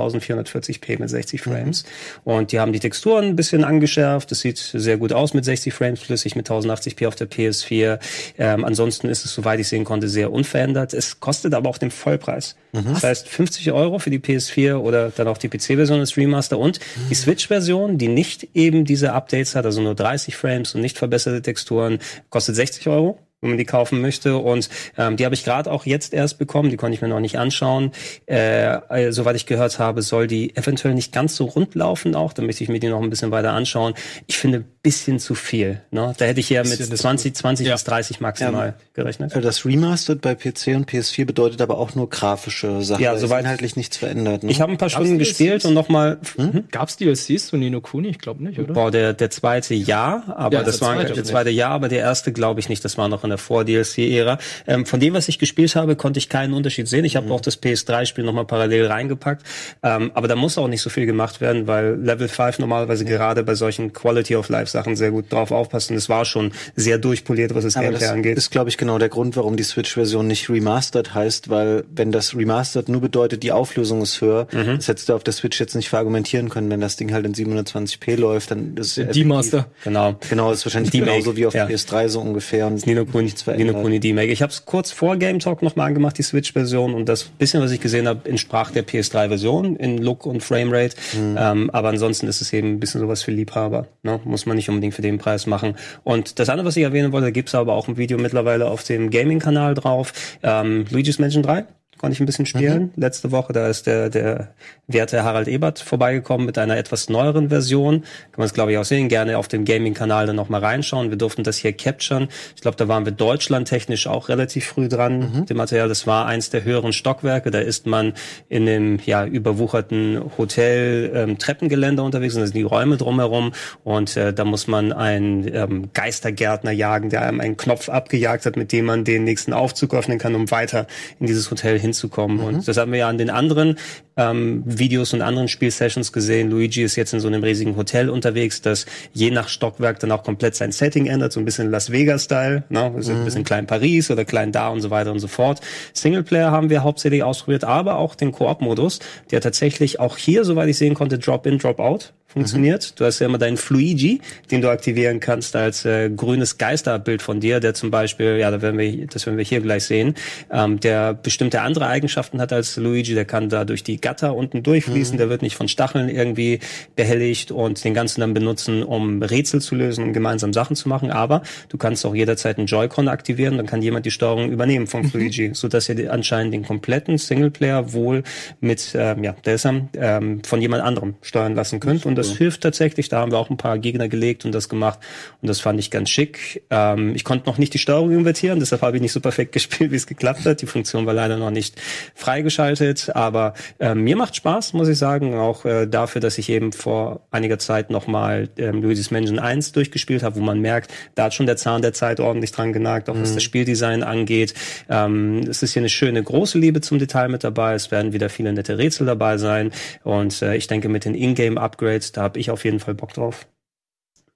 1440p 0.83 0.99
mit 0.99 1.11
60 1.11 1.41
Frames. 1.41 1.85
Und 2.25 2.53
die 2.53 2.61
haben 2.61 2.73
die 2.73 2.81
Texturen 2.81 3.27
ein 3.27 3.37
bisschen 3.37 3.65
angeschärft. 3.65 4.31
Das 4.31 4.41
sieht 4.41 4.59
sehr 4.59 4.97
gut 4.97 5.13
aus 5.13 5.35
mit 5.35 5.45
60 5.45 5.73
Frames 5.73 6.01
flüssig 6.01 6.37
mit 6.37 6.49
1080p 6.49 7.09
auf 7.09 7.15
der 7.15 7.31
PS4. 7.31 7.99
Ähm, 8.39 8.65
ansonsten 8.65 9.09
ist 9.09 9.25
es, 9.25 9.35
soweit 9.35 9.61
ich 9.61 9.69
sehen 9.69 9.85
konnte, 9.85 10.09
sehr 10.09 10.33
unverändert. 10.33 10.95
Es 10.95 11.21
kostet 11.21 11.55
aber 11.55 11.69
auch 11.69 11.79
den 11.79 11.91
Vollpreis. 11.91 12.57
Das 12.95 13.03
heißt 13.05 13.29
50 13.29 13.73
Euro 13.73 13.99
für 13.99 14.11
die 14.11 14.19
PS4 14.19 14.77
oder 14.77 15.11
dann 15.11 15.29
auch 15.29 15.37
die 15.39 15.49
PC-Version 15.49 16.01
des 16.01 16.17
Remaster 16.17 16.59
und 16.59 16.81
die 17.11 17.15
Switch-Version, 17.15 17.99
die 17.99 18.09
nicht 18.09 18.49
eben 18.55 18.87
diese 18.87 19.13
Updates 19.13 19.55
hat, 19.55 19.67
also 19.67 19.83
nur 19.83 19.95
30 19.95 20.37
Frames 20.37 20.75
und 20.75 20.81
nicht 20.81 20.97
verbesserte 20.97 21.43
Texturen, 21.43 21.99
kostet 22.31 22.57
60 22.57 22.89
Euro. 22.89 23.19
Wenn 23.43 23.51
man 23.51 23.59
die 23.59 23.67
kaufen 23.67 24.01
möchte. 24.01 24.39
Und 24.39 24.71
ähm, 24.97 25.17
die 25.17 25.25
habe 25.25 25.35
ich 25.35 25.45
gerade 25.45 25.71
auch 25.71 25.85
jetzt 25.85 26.15
erst 26.15 26.39
bekommen, 26.39 26.71
die 26.71 26.77
konnte 26.77 26.95
ich 26.95 27.03
mir 27.03 27.09
noch 27.09 27.21
nicht 27.21 27.39
anschauen. 27.39 27.93
Äh, 28.27 28.77
äh, 28.77 29.13
soweit 29.13 29.37
ich 29.37 29.47
gehört 29.47 29.79
habe, 29.79 30.01
soll 30.01 30.27
die 30.27 30.57
eventuell 30.57 30.95
nicht 30.95 31.13
ganz 31.13 31.37
so 31.37 31.45
rund 31.45 31.75
laufen 31.75 32.15
auch. 32.15 32.33
Da 32.33 32.43
möchte 32.43 32.65
ich 32.65 32.71
mir 32.71 32.81
die 32.81 32.89
noch 32.89 33.03
ein 33.03 33.11
bisschen 33.11 33.31
weiter 33.31 33.53
anschauen. 33.53 33.95
Ich 34.27 34.39
finde 34.39 34.65
bisschen 34.83 35.21
zu 35.21 35.37
viel. 35.37 35.81
Ne? 35.93 36.13
Da 36.19 36.25
hätte 36.25 36.41
ich 36.41 36.51
ja 36.51 36.65
mit 36.65 36.79
20, 36.79 37.37
20 37.37 37.67
ja. 37.69 37.75
bis 37.75 37.85
30 37.85 38.21
maximal 38.21 38.67
ja. 38.67 38.75
gerechnet. 38.95 39.33
Äh, 39.35 39.41
das 39.41 39.65
Remastered 39.65 40.21
bei 40.21 40.35
PC 40.35 40.75
und 40.75 40.91
PS4 40.91 41.25
bedeutet 41.25 41.61
aber 41.61 41.79
auch 41.79 41.95
nur 41.95 42.11
grafische 42.11 42.83
Sachen. 42.83 43.01
Ja, 43.01 43.17
soweit 43.17 43.43
inhaltlich 43.43 43.77
nichts 43.77 43.97
verändert. 43.97 44.43
Ne? 44.43 44.51
Ich 44.51 44.61
habe 44.61 44.73
ein 44.73 44.79
paar 44.79 44.89
Gab's 44.89 44.95
Stunden 44.95 45.19
gespielt 45.21 45.65
und 45.65 45.75
nochmal. 45.75 46.19
Hm? 46.37 46.53
hm? 46.53 46.65
Gab's 46.73 46.97
DLCs 46.97 47.47
zu 47.47 47.57
Nino 47.57 47.81
Kuni? 47.81 48.09
Ich 48.09 48.19
glaube 48.19 48.43
nicht, 48.43 48.59
oder? 48.59 48.75
Boah, 48.75 48.91
der 48.91 49.13
der 49.13 49.31
zweite 49.31 49.75
ja, 49.75 50.25
aber 50.35 50.57
ja, 50.57 50.63
das 50.65 50.81
war 50.81 50.97
zweite 50.97 51.13
der 51.13 51.25
zweite 51.25 51.51
ja, 51.51 51.69
aber 51.69 51.89
der 51.89 52.01
erste 52.01 52.33
glaube 52.33 52.59
ich 52.59 52.69
nicht. 52.69 52.85
Das 52.85 52.99
war 52.99 53.09
noch 53.09 53.23
in 53.23 53.31
der 53.31 53.39
Vor-DLC-Ära. 53.39 54.39
Ähm, 54.67 54.85
von 54.85 54.99
dem, 54.99 55.15
was 55.15 55.29
ich 55.29 55.39
gespielt 55.39 55.77
habe, 55.77 55.95
konnte 55.95 56.19
ich 56.19 56.29
keinen 56.29 56.55
Unterschied 56.55 56.89
sehen. 56.89 57.05
Ich 57.05 57.15
habe 57.15 57.27
mhm. 57.27 57.33
auch 57.33 57.41
das 57.41 57.63
PS3-Spiel 57.63 58.25
nochmal 58.25 58.47
parallel 58.47 58.87
reingepackt. 58.87 59.47
Ähm, 59.85 60.11
aber 60.15 60.27
da 60.27 60.35
muss 60.35 60.59
auch 60.59 60.67
nicht 60.67 60.83
so 60.83 60.91
viel 60.91 61.07
gemacht 61.07 61.41
werden, 61.41 61.69
weil 61.69 61.95
Level 61.95 62.27
5 62.27 62.59
normalerweise 62.59 63.05
ja. 63.05 63.11
gerade 63.11 63.45
bei 63.45 63.55
solchen 63.55 63.93
Quality 63.93 64.35
of 64.35 64.49
Life 64.49 64.72
Sachen 64.73 64.97
sehr 64.97 65.11
gut 65.11 65.33
drauf 65.33 65.51
aufpasst. 65.51 65.91
Und 65.91 65.97
es 65.97 66.09
war 66.09 66.25
schon 66.25 66.53
sehr 66.77 66.99
durchpoliert, 66.99 67.55
was 67.55 67.65
das 67.65 67.77
aber 67.77 67.87
Gameplay 67.87 68.07
angeht. 68.09 68.37
Das 68.37 68.45
ist, 68.45 68.51
glaube 68.51 68.71
ich, 68.71 68.77
genau 68.77 68.99
der 68.99 69.09
Grund, 69.09 69.37
warum 69.37 69.57
die 69.57 69.63
Switch-Version 69.63 70.27
nicht 70.27 70.49
remastered 70.49 71.15
heißt, 71.15 71.49
weil 71.51 71.85
wenn 71.95 72.13
das 72.13 72.37
remastered 72.37 72.89
nur 72.89 73.01
bedeutet, 73.01 73.43
die 73.43 73.53
Auflösung 73.53 74.03
ist 74.03 74.21
höher, 74.21 74.47
mhm. 74.53 74.77
das 74.77 74.89
hättest 74.89 75.09
du 75.09 75.15
auf 75.15 75.25
der 75.25 75.33
Switch 75.33 75.61
jetzt 75.61 75.75
nicht 75.75 75.89
verargumentieren 75.89 76.49
können. 76.49 76.71
Wenn 76.71 76.81
das 76.81 76.97
Ding 76.97 77.13
halt 77.13 77.27
in 77.27 77.35
720p 77.35 78.17
läuft, 78.17 78.51
dann 78.51 78.77
ist 78.77 78.99
es 78.99 79.13
Die 79.13 79.25
Master. 79.25 79.67
Genau. 79.85 80.17
Genau, 80.29 80.51
das 80.51 80.61
ist 80.61 80.67
wahrscheinlich 80.67 80.93
genauso 80.93 81.37
wie 81.37 81.47
auf 81.47 81.55
ja. 81.55 81.67
PS3 81.67 82.09
so 82.09 82.21
ungefähr. 82.21 82.67
Und 82.67 82.87
Nino 82.87 83.05
Kuni, 83.05 83.33
Nino 83.57 83.75
Kuni 83.75 84.01
D-Make. 84.01 84.33
Ich 84.33 84.43
habe 84.43 84.53
es 84.53 84.65
kurz 84.65 84.91
vor 84.91 85.17
Game 85.17 85.39
Talk 85.39 85.63
nochmal 85.63 85.89
angemacht, 85.89 86.19
die 86.19 86.23
Switch-Version, 86.23 86.95
und 86.95 87.09
das 87.09 87.25
bisschen, 87.25 87.63
was 87.63 87.71
ich 87.71 87.81
gesehen 87.81 88.09
habe, 88.09 88.29
entsprach 88.29 88.71
der 88.71 88.87
PS3-Version 88.87 89.77
in 89.77 89.99
Look 89.99 90.27
und 90.27 90.43
Framerate. 90.43 90.97
Mhm. 91.15 91.37
Ähm, 91.39 91.71
aber 91.71 91.89
ansonsten 91.89 92.27
ist 92.29 92.41
es 92.41 92.53
eben 92.53 92.73
ein 92.73 92.81
bisschen 92.81 93.01
sowas 93.01 93.23
für 93.23 93.31
Liebhaber. 93.31 93.87
Ne? 94.03 94.21
Muss 94.25 94.47
man 94.47 94.57
nicht 94.57 94.62
unbedingt 94.69 94.95
für 94.95 95.03
den 95.03 95.19
Preis 95.19 95.47
machen. 95.47 95.77
Und 96.05 96.39
das 96.39 96.49
andere, 96.49 96.67
was 96.67 96.77
ich 96.77 96.83
erwähnen 96.83 97.13
wollte, 97.13 97.33
gibt's 97.33 97.55
aber 97.55 97.75
auch 97.75 97.89
ein 97.89 97.97
Video 97.97 98.19
mittlerweile 98.19 98.69
auf 98.69 98.85
dem 98.85 99.11
Gaming-Kanal 99.11 99.75
drauf. 99.75 100.13
Ähm, 100.43 100.85
Luigi's 100.91 101.19
Mansion 101.19 101.43
3 101.43 101.65
konnte 102.03 102.15
ich 102.15 102.21
ein 102.21 102.27
bisschen 102.27 102.47
spielen. 102.47 102.83
Mhm. 102.83 102.91
Letzte 102.97 103.31
Woche, 103.31 103.53
da 103.53 103.69
ist 103.69 103.87
der, 103.87 104.11
der 104.11 104.49
werte 104.89 105.23
Harald 105.23 105.47
Ebert 105.47 105.79
vorbeigekommen 105.79 106.45
mit 106.45 106.59
einer 106.59 106.77
etwas 106.77 107.09
neueren 107.09 107.49
Version. 107.49 108.01
Kann 108.01 108.39
man 108.39 108.47
es, 108.47 108.55
glaube 108.55 108.73
ich, 108.73 108.79
auch 108.79 108.85
sehen. 108.85 109.09
Gerne 109.09 109.39
auf 109.39 109.47
dem 109.47 109.65
Gaming-Kanal 109.65 110.27
dann 110.27 110.35
nochmal 110.35 110.65
reinschauen. 110.65 111.11
Wir 111.11 111.17
durften 111.17 111.45
das 111.45 111.59
hier 111.59 111.73
capturen. 111.73 112.27
Ich 112.57 112.63
glaube, 112.63 112.77
da 112.77 112.89
waren 112.89 113.05
wir 113.05 113.13
deutschlandtechnisch 113.13 114.09
auch 114.09 114.29
relativ 114.29 114.67
früh 114.67 114.89
dran. 114.89 115.33
Mhm. 115.33 115.47
Dem 115.47 115.57
Material, 115.57 115.89
das 115.89 116.05
war 116.05 116.27
eins 116.27 116.51
der 116.51 116.65
höheren 116.65 116.93
Stockwerke. 116.93 117.53
Da 117.53 117.61
ist 117.61 117.87
man 117.87 118.15
in 118.49 118.67
dem 118.67 118.99
ja 119.07 119.25
überwucherten 119.25 120.23
Hotel 120.37 121.13
ähm, 121.15 121.39
Treppengeländer 121.39 122.03
unterwegs. 122.03 122.35
Und 122.35 122.41
da 122.41 122.47
sind 122.49 122.57
die 122.57 122.63
Räume 122.63 122.97
drumherum. 122.97 123.53
Und 123.85 124.17
äh, 124.17 124.35
da 124.35 124.45
muss 124.45 124.67
man 124.67 124.93
einen 124.93 125.47
ähm, 125.55 125.91
Geistergärtner 125.95 126.73
jagen, 126.73 127.11
der 127.11 127.23
einem 127.23 127.39
einen 127.39 127.57
Knopf 127.57 127.89
abgejagt 127.89 128.45
hat, 128.45 128.57
mit 128.57 128.73
dem 128.73 128.87
man 128.87 129.05
den 129.05 129.23
nächsten 129.23 129.53
Aufzug 129.53 129.95
öffnen 129.95 130.19
kann, 130.19 130.35
um 130.35 130.51
weiter 130.51 130.89
in 131.21 131.27
dieses 131.27 131.49
Hotel 131.49 131.79
hin 131.79 131.92
hinzukommen. 131.93 132.39
Mhm. 132.39 132.45
Und 132.45 132.69
das 132.69 132.77
haben 132.77 132.93
wir 132.93 133.01
ja 133.01 133.09
an 133.09 133.19
den 133.19 133.31
anderen 133.31 133.79
ähm, 134.17 134.63
Videos 134.67 135.13
und 135.13 135.23
anderen 135.23 135.49
Spielsessions 135.49 136.13
gesehen. 136.13 136.51
Luigi 136.51 136.83
ist 136.83 136.97
jetzt 136.97 137.13
in 137.13 137.21
so 137.21 137.29
einem 137.29 137.43
riesigen 137.43 137.77
Hotel 137.77 138.11
unterwegs, 138.11 138.63
das 138.63 138.87
je 139.13 139.31
nach 139.31 139.49
Stockwerk 139.49 139.99
dann 140.01 140.13
auch 140.13 140.23
komplett 140.23 140.55
sein 140.55 140.73
Setting 140.73 141.07
ändert, 141.07 141.33
so 141.33 141.41
ein 141.41 141.45
bisschen 141.45 141.71
Las 141.71 141.91
Vegas-Style, 141.91 142.65
ne? 142.69 142.93
Also 142.95 143.13
mhm. 143.13 143.19
ein 143.19 143.25
bisschen 143.25 143.45
klein 143.45 143.67
Paris 143.67 144.11
oder 144.11 144.25
klein 144.25 144.53
da 144.53 144.69
und 144.69 144.81
so 144.81 144.91
weiter 144.91 145.13
und 145.13 145.19
so 145.19 145.29
fort. 145.29 145.61
Singleplayer 145.93 146.51
haben 146.51 146.71
wir 146.71 146.83
hauptsächlich 146.83 147.23
ausprobiert, 147.23 147.65
aber 147.65 147.97
auch 147.97 148.15
den 148.15 148.33
Koop-Modus, 148.33 148.99
der 149.31 149.41
tatsächlich 149.41 150.01
auch 150.01 150.17
hier, 150.17 150.45
soweit 150.45 150.69
ich 150.69 150.79
sehen 150.79 150.95
konnte, 150.95 151.19
Drop-in, 151.19 151.59
Drop-out 151.59 152.13
funktioniert. 152.33 152.91
Mhm. 152.91 152.95
Du 152.97 153.05
hast 153.05 153.19
ja 153.19 153.27
immer 153.27 153.39
deinen 153.39 153.57
Fluigi, 153.57 154.21
den 154.51 154.63
du 154.63 154.71
aktivieren 154.71 155.21
kannst 155.21 155.55
als 155.55 155.85
äh, 155.85 156.11
grünes 156.11 156.59
Geisterbild 156.59 157.23
von 157.23 157.41
dir, 157.41 157.61
der 157.61 157.75
zum 157.75 157.91
Beispiel, 157.91 158.39
ja, 158.39 158.51
da 158.51 158.63
werden 158.63 158.79
wir, 158.79 159.07
das 159.07 159.27
werden 159.27 159.37
wir 159.37 159.45
hier 159.45 159.61
gleich 159.61 159.85
sehen, 159.85 160.15
ähm, 160.51 160.81
der 160.81 161.15
bestimmte 161.15 161.61
andere 161.61 161.87
Eigenschaften 161.87 162.41
hat 162.41 162.53
als 162.53 162.77
Luigi. 162.77 163.15
Der 163.15 163.25
kann 163.25 163.49
da 163.49 163.65
durch 163.65 163.85
die 163.85 164.01
Gatter 164.03 164.35
unten 164.35 164.63
durchfließen. 164.63 165.15
Mhm. 165.15 165.19
Der 165.19 165.29
wird 165.31 165.43
nicht 165.43 165.57
von 165.57 165.69
Stacheln 165.69 166.09
irgendwie 166.09 166.61
behelligt 166.97 167.51
und 167.51 167.83
den 167.85 167.95
ganzen 167.95 168.21
dann 168.21 168.35
benutzen, 168.35 168.83
um 168.83 169.23
Rätsel 169.23 169.61
zu 169.61 169.75
lösen 169.75 170.05
und 170.05 170.13
gemeinsam 170.13 170.53
Sachen 170.53 170.77
zu 170.77 170.89
machen. 170.89 171.11
Aber 171.11 171.43
du 171.69 171.79
kannst 171.79 172.05
auch 172.05 172.15
jederzeit 172.15 172.59
einen 172.59 172.67
Joy-Con 172.67 173.09
aktivieren, 173.09 173.57
dann 173.57 173.67
kann 173.67 173.83
jemand 173.83 174.07
die 174.07 174.11
Steuerung 174.11 174.51
übernehmen 174.51 174.87
Fluigi, 174.87 175.49
mhm. 175.49 175.55
so 175.55 175.69
dass 175.69 175.89
ihr 175.89 176.13
anscheinend 176.13 176.55
den 176.55 176.65
kompletten 176.65 177.19
Singleplayer 177.19 177.93
wohl 177.93 178.23
mit, 178.61 178.95
ähm, 178.95 179.25
ja, 179.25 179.33
Delsam, 179.45 179.89
ähm, 179.95 180.43
von 180.45 180.61
jemand 180.61 180.83
anderem 180.83 181.15
steuern 181.23 181.55
lassen 181.55 181.81
könnt. 181.81 182.07
Und 182.07 182.17
das 182.17 182.37
hilft 182.37 182.63
tatsächlich. 182.63 183.09
Da 183.09 183.21
haben 183.21 183.33
wir 183.33 183.39
auch 183.39 183.51
ein 183.51 183.57
paar 183.57 183.79
Gegner 183.79 184.09
gelegt 184.09 184.45
und 184.45 184.53
das 184.53 184.69
gemacht. 184.69 184.99
Und 185.41 185.49
das 185.49 185.61
fand 185.61 185.79
ich 185.79 185.91
ganz 185.91 186.11
schick. 186.11 186.63
Ähm, 186.71 187.15
ich 187.15 187.25
konnte 187.25 187.49
noch 187.49 187.59
nicht 187.59 187.75
die 187.75 187.79
Steuerung 187.79 188.11
invertieren, 188.11 188.61
deshalb 188.61 188.83
habe 188.83 188.97
ich 188.97 189.03
nicht 189.03 189.13
so 189.13 189.21
perfekt 189.21 189.53
gespielt, 189.53 189.91
wie 189.93 189.97
es 189.97 190.07
geklappt 190.07 190.45
hat. 190.45 190.63
Die 190.63 190.67
Funktion 190.67 191.07
war 191.07 191.15
leider 191.15 191.37
noch 191.37 191.51
nicht 191.51 191.81
freigeschaltet. 192.15 193.15
Aber 193.15 193.55
äh, 193.79 193.92
mir 193.95 194.17
macht 194.17 194.37
Spaß, 194.37 194.73
muss 194.73 194.89
ich 194.89 194.99
sagen. 194.99 195.35
Auch 195.35 195.65
äh, 195.65 195.87
dafür, 195.87 196.21
dass 196.21 196.39
ich 196.39 196.49
eben 196.49 196.73
vor 196.73 197.27
einiger 197.31 197.59
Zeit 197.59 197.91
nochmal 197.91 198.49
ähm, 198.57 198.83
Luigi's 198.83 199.11
Mansion 199.11 199.39
1 199.39 199.73
durchgespielt 199.73 200.23
habe, 200.23 200.37
wo 200.37 200.41
man 200.41 200.61
merkt, 200.61 200.93
da 201.15 201.25
hat 201.25 201.35
schon 201.35 201.47
der 201.47 201.57
Zahn 201.57 201.83
der 201.83 201.93
Zeit 201.93 202.21
ordentlich 202.21 202.53
dran 202.53 202.73
genagt, 202.73 203.09
auch 203.09 203.17
was 203.19 203.31
mhm. 203.31 203.35
das 203.35 203.43
Spieldesign 203.43 204.03
angeht. 204.03 204.55
Ähm, 204.89 205.39
es 205.49 205.63
ist 205.63 205.73
hier 205.73 205.81
eine 205.81 205.89
schöne 205.89 206.23
große 206.23 206.59
Liebe 206.59 206.81
zum 206.81 206.99
Detail 206.99 207.29
mit 207.29 207.45
dabei. 207.45 207.75
Es 207.75 207.91
werden 207.91 208.13
wieder 208.13 208.29
viele 208.29 208.53
nette 208.53 208.79
Rätsel 208.79 209.07
dabei 209.07 209.39
sein. 209.39 209.73
Und 210.05 210.43
äh, 210.43 210.57
ich 210.57 210.67
denke, 210.67 210.89
mit 210.89 211.05
den 211.05 211.15
Ingame-Upgrades, 211.15 212.13
da 212.13 212.23
habe 212.23 212.39
ich 212.39 212.51
auf 212.51 212.65
jeden 212.65 212.81
Fall 212.81 212.95
Bock 212.95 213.13
drauf. 213.15 213.47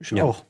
Ich 0.00 0.10
ja. 0.10 0.24
auch. 0.24 0.44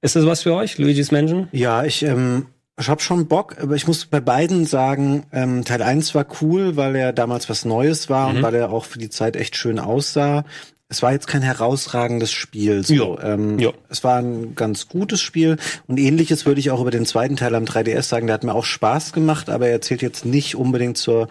Ist 0.00 0.16
das 0.16 0.26
was 0.26 0.42
für 0.42 0.54
euch, 0.54 0.78
Luigi's 0.78 1.10
Mansion? 1.10 1.48
Ja, 1.52 1.84
ich 1.84 2.02
ähm, 2.04 2.46
ich 2.78 2.88
habe 2.88 3.00
schon 3.00 3.26
Bock, 3.26 3.56
aber 3.60 3.74
ich 3.74 3.86
muss 3.86 4.06
bei 4.06 4.20
beiden 4.20 4.64
sagen, 4.64 5.24
ähm, 5.32 5.64
Teil 5.64 5.82
1 5.82 6.14
war 6.14 6.26
cool, 6.40 6.76
weil 6.76 6.94
er 6.94 7.12
damals 7.12 7.48
was 7.48 7.64
Neues 7.64 8.08
war 8.08 8.28
mhm. 8.30 8.36
und 8.36 8.42
weil 8.42 8.54
er 8.54 8.70
auch 8.70 8.84
für 8.84 8.98
die 8.98 9.10
Zeit 9.10 9.36
echt 9.36 9.56
schön 9.56 9.78
aussah. 9.78 10.44
Es 10.90 11.02
war 11.02 11.12
jetzt 11.12 11.26
kein 11.26 11.42
herausragendes 11.42 12.32
Spiel. 12.32 12.82
So. 12.84 13.18
Ähm, 13.20 13.58
ja. 13.58 13.72
Es 13.90 14.04
war 14.04 14.18
ein 14.18 14.54
ganz 14.54 14.88
gutes 14.88 15.20
Spiel. 15.20 15.58
Und 15.86 15.98
ähnliches 15.98 16.46
würde 16.46 16.60
ich 16.60 16.70
auch 16.70 16.80
über 16.80 16.90
den 16.90 17.04
zweiten 17.04 17.36
Teil 17.36 17.54
am 17.54 17.64
3DS 17.64 18.02
sagen. 18.02 18.26
Der 18.26 18.34
hat 18.34 18.44
mir 18.44 18.54
auch 18.54 18.64
Spaß 18.64 19.12
gemacht, 19.12 19.50
aber 19.50 19.68
er 19.68 19.82
zählt 19.82 20.00
jetzt 20.00 20.24
nicht 20.24 20.56
unbedingt 20.56 20.96
zur 20.96 21.28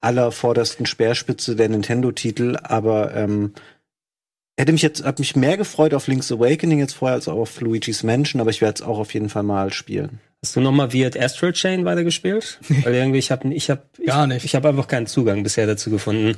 allervordersten 0.00 0.86
Speerspitze 0.86 1.54
der 1.54 1.68
Nintendo-Titel. 1.68 2.56
Aber 2.60 3.14
ähm, 3.14 3.52
hätte 4.58 4.72
mich 4.72 4.82
jetzt, 4.82 5.04
hat 5.04 5.20
mich 5.20 5.36
mehr 5.36 5.56
gefreut 5.56 5.94
auf 5.94 6.08
Link's 6.08 6.32
Awakening 6.32 6.80
jetzt 6.80 6.94
vorher 6.94 7.14
als 7.14 7.28
auf 7.28 7.60
Luigi's 7.60 8.02
Mansion, 8.02 8.40
aber 8.40 8.50
ich 8.50 8.60
werde 8.60 8.80
es 8.80 8.82
auch 8.82 8.98
auf 8.98 9.14
jeden 9.14 9.28
Fall 9.28 9.44
mal 9.44 9.72
spielen. 9.72 10.18
Hast 10.42 10.54
du 10.54 10.60
nochmal 10.60 10.92
Weird 10.92 11.18
Astral 11.18 11.52
Chain 11.52 11.84
weitergespielt? 11.84 12.60
Weil 12.82 12.94
irgendwie 12.94 13.18
ich 13.18 13.30
habe 13.30 13.52
ich 13.52 13.70
hab, 13.70 13.86
gar 14.04 14.26
nicht. 14.26 14.38
Ich, 14.38 14.44
ich 14.44 14.54
habe 14.54 14.68
einfach 14.68 14.86
keinen 14.86 15.06
Zugang 15.06 15.42
bisher 15.42 15.66
dazu 15.66 15.90
gefunden. 15.90 16.36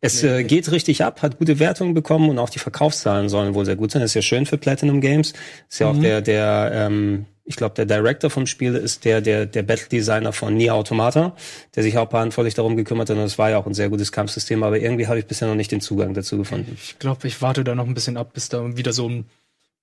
Es 0.00 0.22
nee, 0.22 0.40
äh, 0.40 0.44
geht 0.44 0.70
richtig 0.70 1.02
ab, 1.02 1.22
hat 1.22 1.38
gute 1.38 1.58
Wertungen 1.58 1.94
bekommen 1.94 2.28
und 2.28 2.38
auch 2.38 2.50
die 2.50 2.58
Verkaufszahlen 2.58 3.28
sollen 3.28 3.54
wohl 3.54 3.64
sehr 3.64 3.76
gut 3.76 3.90
sein. 3.90 4.02
Das 4.02 4.12
ist 4.12 4.14
ja 4.14 4.22
schön 4.22 4.46
für 4.46 4.58
Platinum 4.58 5.00
Games. 5.00 5.32
Ist 5.68 5.80
ja 5.80 5.92
mhm. 5.92 5.98
auch 5.98 6.02
der 6.02 6.20
der 6.20 6.70
ähm, 6.74 7.26
ich 7.48 7.56
glaube, 7.56 7.74
der 7.74 7.86
Director 7.86 8.28
vom 8.28 8.46
Spiel 8.46 8.74
ist 8.74 9.06
der, 9.06 9.22
der, 9.22 9.46
der 9.46 9.62
Battle-Designer 9.62 10.34
von 10.34 10.54
Nier 10.54 10.74
Automata, 10.74 11.34
der 11.74 11.82
sich 11.82 11.96
auch 11.96 12.10
verantwortlich 12.10 12.52
darum 12.52 12.76
gekümmert 12.76 13.08
hat. 13.08 13.16
Und 13.16 13.22
es 13.22 13.38
war 13.38 13.48
ja 13.48 13.56
auch 13.56 13.66
ein 13.66 13.72
sehr 13.72 13.88
gutes 13.88 14.12
Kampfsystem, 14.12 14.62
aber 14.62 14.78
irgendwie 14.78 15.06
habe 15.06 15.18
ich 15.18 15.24
bisher 15.24 15.48
noch 15.48 15.54
nicht 15.54 15.72
den 15.72 15.80
Zugang 15.80 16.12
dazu 16.12 16.36
gefunden. 16.36 16.76
Ich 16.76 16.98
glaube, 16.98 17.26
ich 17.26 17.40
warte 17.40 17.64
da 17.64 17.74
noch 17.74 17.86
ein 17.86 17.94
bisschen 17.94 18.18
ab, 18.18 18.34
bis 18.34 18.50
da 18.50 18.76
wieder 18.76 18.92
so 18.92 19.08
ein, 19.08 19.24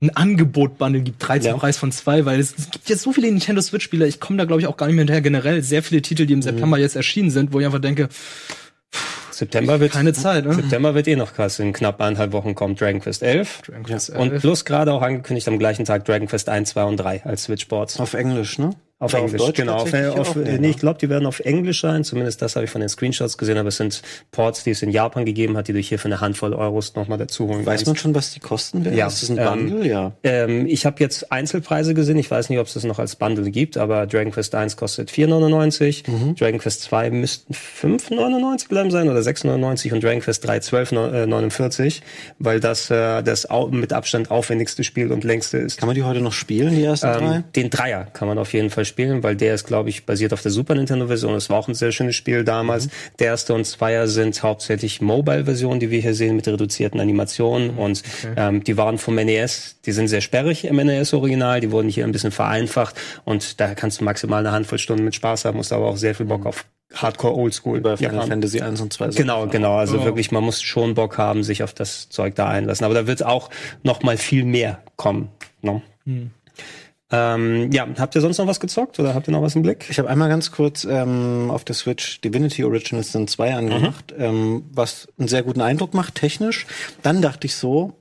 ein 0.02 0.16
Angebot-Bundle 0.16 1.02
gibt, 1.02 1.26
13 1.26 1.52
ja. 1.52 1.58
Preis 1.58 1.78
von 1.78 1.92
zwei, 1.92 2.26
weil 2.26 2.40
es, 2.40 2.54
es 2.58 2.70
gibt 2.70 2.90
jetzt 2.90 3.02
so 3.02 3.14
viele 3.14 3.28
Nintendo 3.28 3.62
Switch-Spieler, 3.62 4.06
ich 4.06 4.20
komme 4.20 4.38
da, 4.38 4.46
glaube 4.46 4.62
ich, 4.62 4.68
auch 4.68 4.78
gar 4.78 4.88
nicht 4.88 4.96
mehr 4.96 5.04
hinterher. 5.04 5.22
Generell 5.22 5.62
sehr 5.64 5.84
viele 5.84 6.02
Titel, 6.02 6.26
die 6.26 6.34
im 6.34 6.42
September 6.42 6.78
mhm. 6.78 6.84
jetzt 6.84 6.96
erschienen 6.96 7.32
sind, 7.32 7.54
wo 7.54 7.60
ich 7.60 7.66
einfach 7.66 7.80
denke, 7.80 8.10
September 9.32 9.80
wird 9.80 9.92
keine 9.92 10.14
Zeit. 10.14 10.46
Ne? 10.46 10.54
September 10.54 10.96
wird 10.96 11.08
eh 11.08 11.16
noch 11.16 11.34
krass. 11.34 11.60
In 11.60 11.74
knapp 11.74 12.00
eineinhalb 12.00 12.32
Wochen 12.32 12.56
kommt 12.56 12.80
Dragon 12.80 13.02
Quest 13.02 13.22
11. 13.22 13.64
Dragon 13.64 13.84
Quest 13.84 14.10
11. 14.12 14.20
Und 14.20 14.40
plus 14.40 14.66
gerade 14.66 14.94
auch 14.94 15.02
angekündigt 15.02 15.48
am 15.48 15.60
gleichen 15.60 15.86
Tag 15.86 16.06
Dragon 16.06 16.28
Quest 16.28 16.48
1, 16.50 16.70
2 16.70 16.84
und 16.86 16.98
3 16.98 17.26
als 17.26 17.44
Switchboards. 17.44 18.00
Auf 18.00 18.14
Englisch, 18.14 18.58
ne? 18.58 18.72
Auf 18.98 19.14
Oder 19.14 19.24
Englisch, 19.24 19.42
auf 19.42 19.54
genau. 19.54 19.76
Auf, 19.76 19.94
auf, 19.94 20.36
nee, 20.38 20.58
nee, 20.58 20.70
ich 20.70 20.78
glaube, 20.78 20.98
die 21.00 21.10
werden 21.10 21.26
auf 21.26 21.42
Englisch 21.42 21.82
sein. 21.82 22.06
Zumindest 22.06 22.42
das 22.42 22.56
habe 22.56 22.64
ich 22.64 22.72
von 22.72 22.80
den 22.80 22.88
Screenshots 22.88 23.38
gesehen. 23.38 23.58
Aber 23.58 23.68
es 23.68 23.76
sind 23.76 24.02
Ports, 24.32 24.64
die 24.64 24.72
es 24.72 24.82
in 24.82 24.90
Japan 24.90 25.26
gegeben 25.26 25.58
hat, 25.58 25.68
die 25.68 25.74
du 25.74 25.80
hier 25.80 26.00
für 26.00 26.06
eine 26.06 26.22
Handvoll 26.22 26.54
Euros 26.54 26.96
nochmal 26.96 27.18
dazu 27.18 27.50
holen 27.50 27.66
Weiß 27.66 27.80
kannst. 27.80 27.88
man 27.88 27.96
schon, 27.98 28.16
was 28.16 28.32
die 28.32 28.40
kosten 28.40 28.86
werden? 28.86 28.98
Ja. 28.98 29.08
Ist 29.08 29.22
das 29.22 29.30
ein 29.30 29.36
Bundle? 29.36 29.82
Ähm, 29.82 29.86
ja. 29.86 30.12
Ähm, 30.24 30.66
ich 30.66 30.86
habe 30.86 31.02
jetzt 31.02 31.30
Einzelpreise 31.30 31.94
gesehen. 31.94 32.18
Ich 32.18 32.32
weiß 32.32 32.50
nicht, 32.50 32.60
ob 32.60 32.68
es 32.68 32.74
das 32.76 32.86
noch 32.86 32.98
als 32.98 33.18
Bundle 33.18 33.52
gibt, 33.52 33.76
aber 33.76 34.08
Dragon 34.08 34.32
Quest 34.32 34.56
1 34.56 34.78
kostet 34.78 35.12
4,99. 35.12 36.10
Mhm. 36.10 36.36
Dragon 36.36 36.60
Quest 36.62 36.84
2 36.84 37.10
müssten 37.10 37.54
5,99 37.54 38.70
bleiben 38.70 38.92
sein 38.92 39.10
oder 39.10 39.20
6,99 39.20 39.92
und 39.92 40.06
Dragon 40.06 40.22
Quest 40.22 40.48
3 40.48 40.60
12,49, 40.60 42.00
weil 42.40 42.62
das 42.62 42.90
äh, 42.90 43.22
das 43.24 43.50
mit 43.72 43.92
Abstand 43.92 44.32
aufwendigste 44.32 44.86
Spiel 44.86 45.12
und 45.12 45.26
längste 45.26 45.58
ist. 45.58 45.80
Kann 45.80 45.88
man 45.88 45.96
die 45.96 46.04
heute 46.04 46.22
noch 46.22 46.32
spielen, 46.32 46.76
die 46.76 46.84
ersten 46.84 47.08
ähm, 47.08 47.14
drei? 47.18 47.44
Den 47.58 47.70
Dreier 47.70 48.06
kann 48.06 48.30
man 48.30 48.38
auf 48.38 48.54
jeden 48.54 48.70
Fall 48.70 48.85
spielen, 48.86 49.24
weil 49.24 49.36
der 49.36 49.56
ist, 49.56 49.66
glaube 49.66 49.90
ich, 49.90 50.06
basiert 50.06 50.34
auf 50.34 50.42
der 50.42 50.52
Super 50.52 50.76
Nintendo-Version. 50.76 51.34
Das 51.34 51.50
war 51.50 51.58
auch 51.58 51.68
ein 51.68 51.76
sehr 51.76 51.92
schönes 51.92 52.16
Spiel 52.16 52.44
damals. 52.44 52.88
Mhm. 52.88 52.92
Der 53.20 53.28
erste 53.28 53.54
und 53.54 53.66
Zweier 53.66 54.08
sind 54.08 54.42
hauptsächlich 54.42 55.02
Mobile-Versionen, 55.02 55.80
die 55.80 55.90
wir 55.90 56.00
hier 56.00 56.14
sehen, 56.14 56.36
mit 56.36 56.48
reduzierten 56.48 57.00
Animationen. 57.00 57.74
Mhm. 57.74 57.80
Und 57.80 58.04
okay. 58.24 58.34
ähm, 58.38 58.64
die 58.64 58.78
waren 58.78 58.98
vom 58.98 59.16
NES, 59.16 59.78
die 59.86 59.92
sind 59.92 60.08
sehr 60.08 60.22
sperrig 60.22 60.66
im 60.66 60.78
NES-Original, 60.78 61.60
die 61.60 61.72
wurden 61.72 61.90
hier 61.90 62.06
ein 62.06 62.12
bisschen 62.12 62.32
vereinfacht. 62.32 62.96
Und 63.26 63.60
da 63.60 63.76
kannst 63.76 64.00
du 64.00 64.04
maximal 64.06 64.40
eine 64.40 64.52
Handvoll 64.52 64.80
Stunden 64.80 65.04
mit 65.04 65.16
Spaß 65.16 65.46
haben, 65.46 65.58
musst 65.58 65.74
aber 65.74 65.88
auch 65.88 65.98
sehr 65.98 66.16
viel 66.16 66.26
Bock 66.26 66.42
mhm. 66.42 66.48
auf 66.48 66.66
Hardcore 66.94 67.36
Oldschool. 67.36 67.82
Bei 67.82 67.98
Final 67.98 68.14
Japan. 68.14 68.30
Fantasy 68.30 68.62
1 68.62 68.82
und 68.82 68.94
2. 68.94 69.08
Genau, 69.10 69.48
genau. 69.48 69.76
Also 69.78 70.00
oh. 70.00 70.06
wirklich, 70.06 70.32
man 70.32 70.44
muss 70.44 70.62
schon 70.62 70.94
Bock 70.94 71.18
haben, 71.18 71.44
sich 71.44 71.64
auf 71.64 71.74
das 71.74 72.10
Zeug 72.10 72.36
da 72.36 72.48
einlassen. 72.48 72.86
Aber 72.86 72.94
da 72.94 73.08
wird 73.08 73.24
auch 73.24 73.50
noch 73.84 74.02
mal 74.04 74.18
viel 74.18 74.46
mehr 74.46 74.80
kommen. 74.96 75.30
No? 75.62 75.82
Hm. 76.06 76.32
Ähm, 77.12 77.72
ja, 77.72 77.88
habt 78.00 78.16
ihr 78.16 78.22
sonst 78.22 78.40
noch 78.40 78.48
was 78.48 78.60
gezockt 78.60 79.00
oder 79.00 79.14
habt 79.14 79.28
ihr 79.28 79.32
noch 79.32 79.44
was 79.44 79.56
im 79.56 79.62
Blick? 79.62 79.86
Ich 79.90 80.00
habe 80.00 80.10
einmal 80.10 80.28
ganz 80.28 80.52
kurz 80.52 80.86
ähm, 80.86 81.52
auf 81.52 81.64
der 81.64 81.76
Switch 81.76 82.20
Divinity 82.22 82.64
Originals 82.64 83.12
Sin 83.12 83.28
2 83.28 83.56
angemacht, 83.56 84.14
mhm. 84.18 84.24
ähm, 84.24 84.64
was 84.74 85.08
einen 85.20 85.28
sehr 85.28 85.44
guten 85.44 85.62
Eindruck 85.62 85.94
macht, 85.94 86.16
technisch. 86.16 86.66
Dann 87.04 87.22
dachte 87.22 87.46
ich 87.46 87.56
so, 87.56 87.94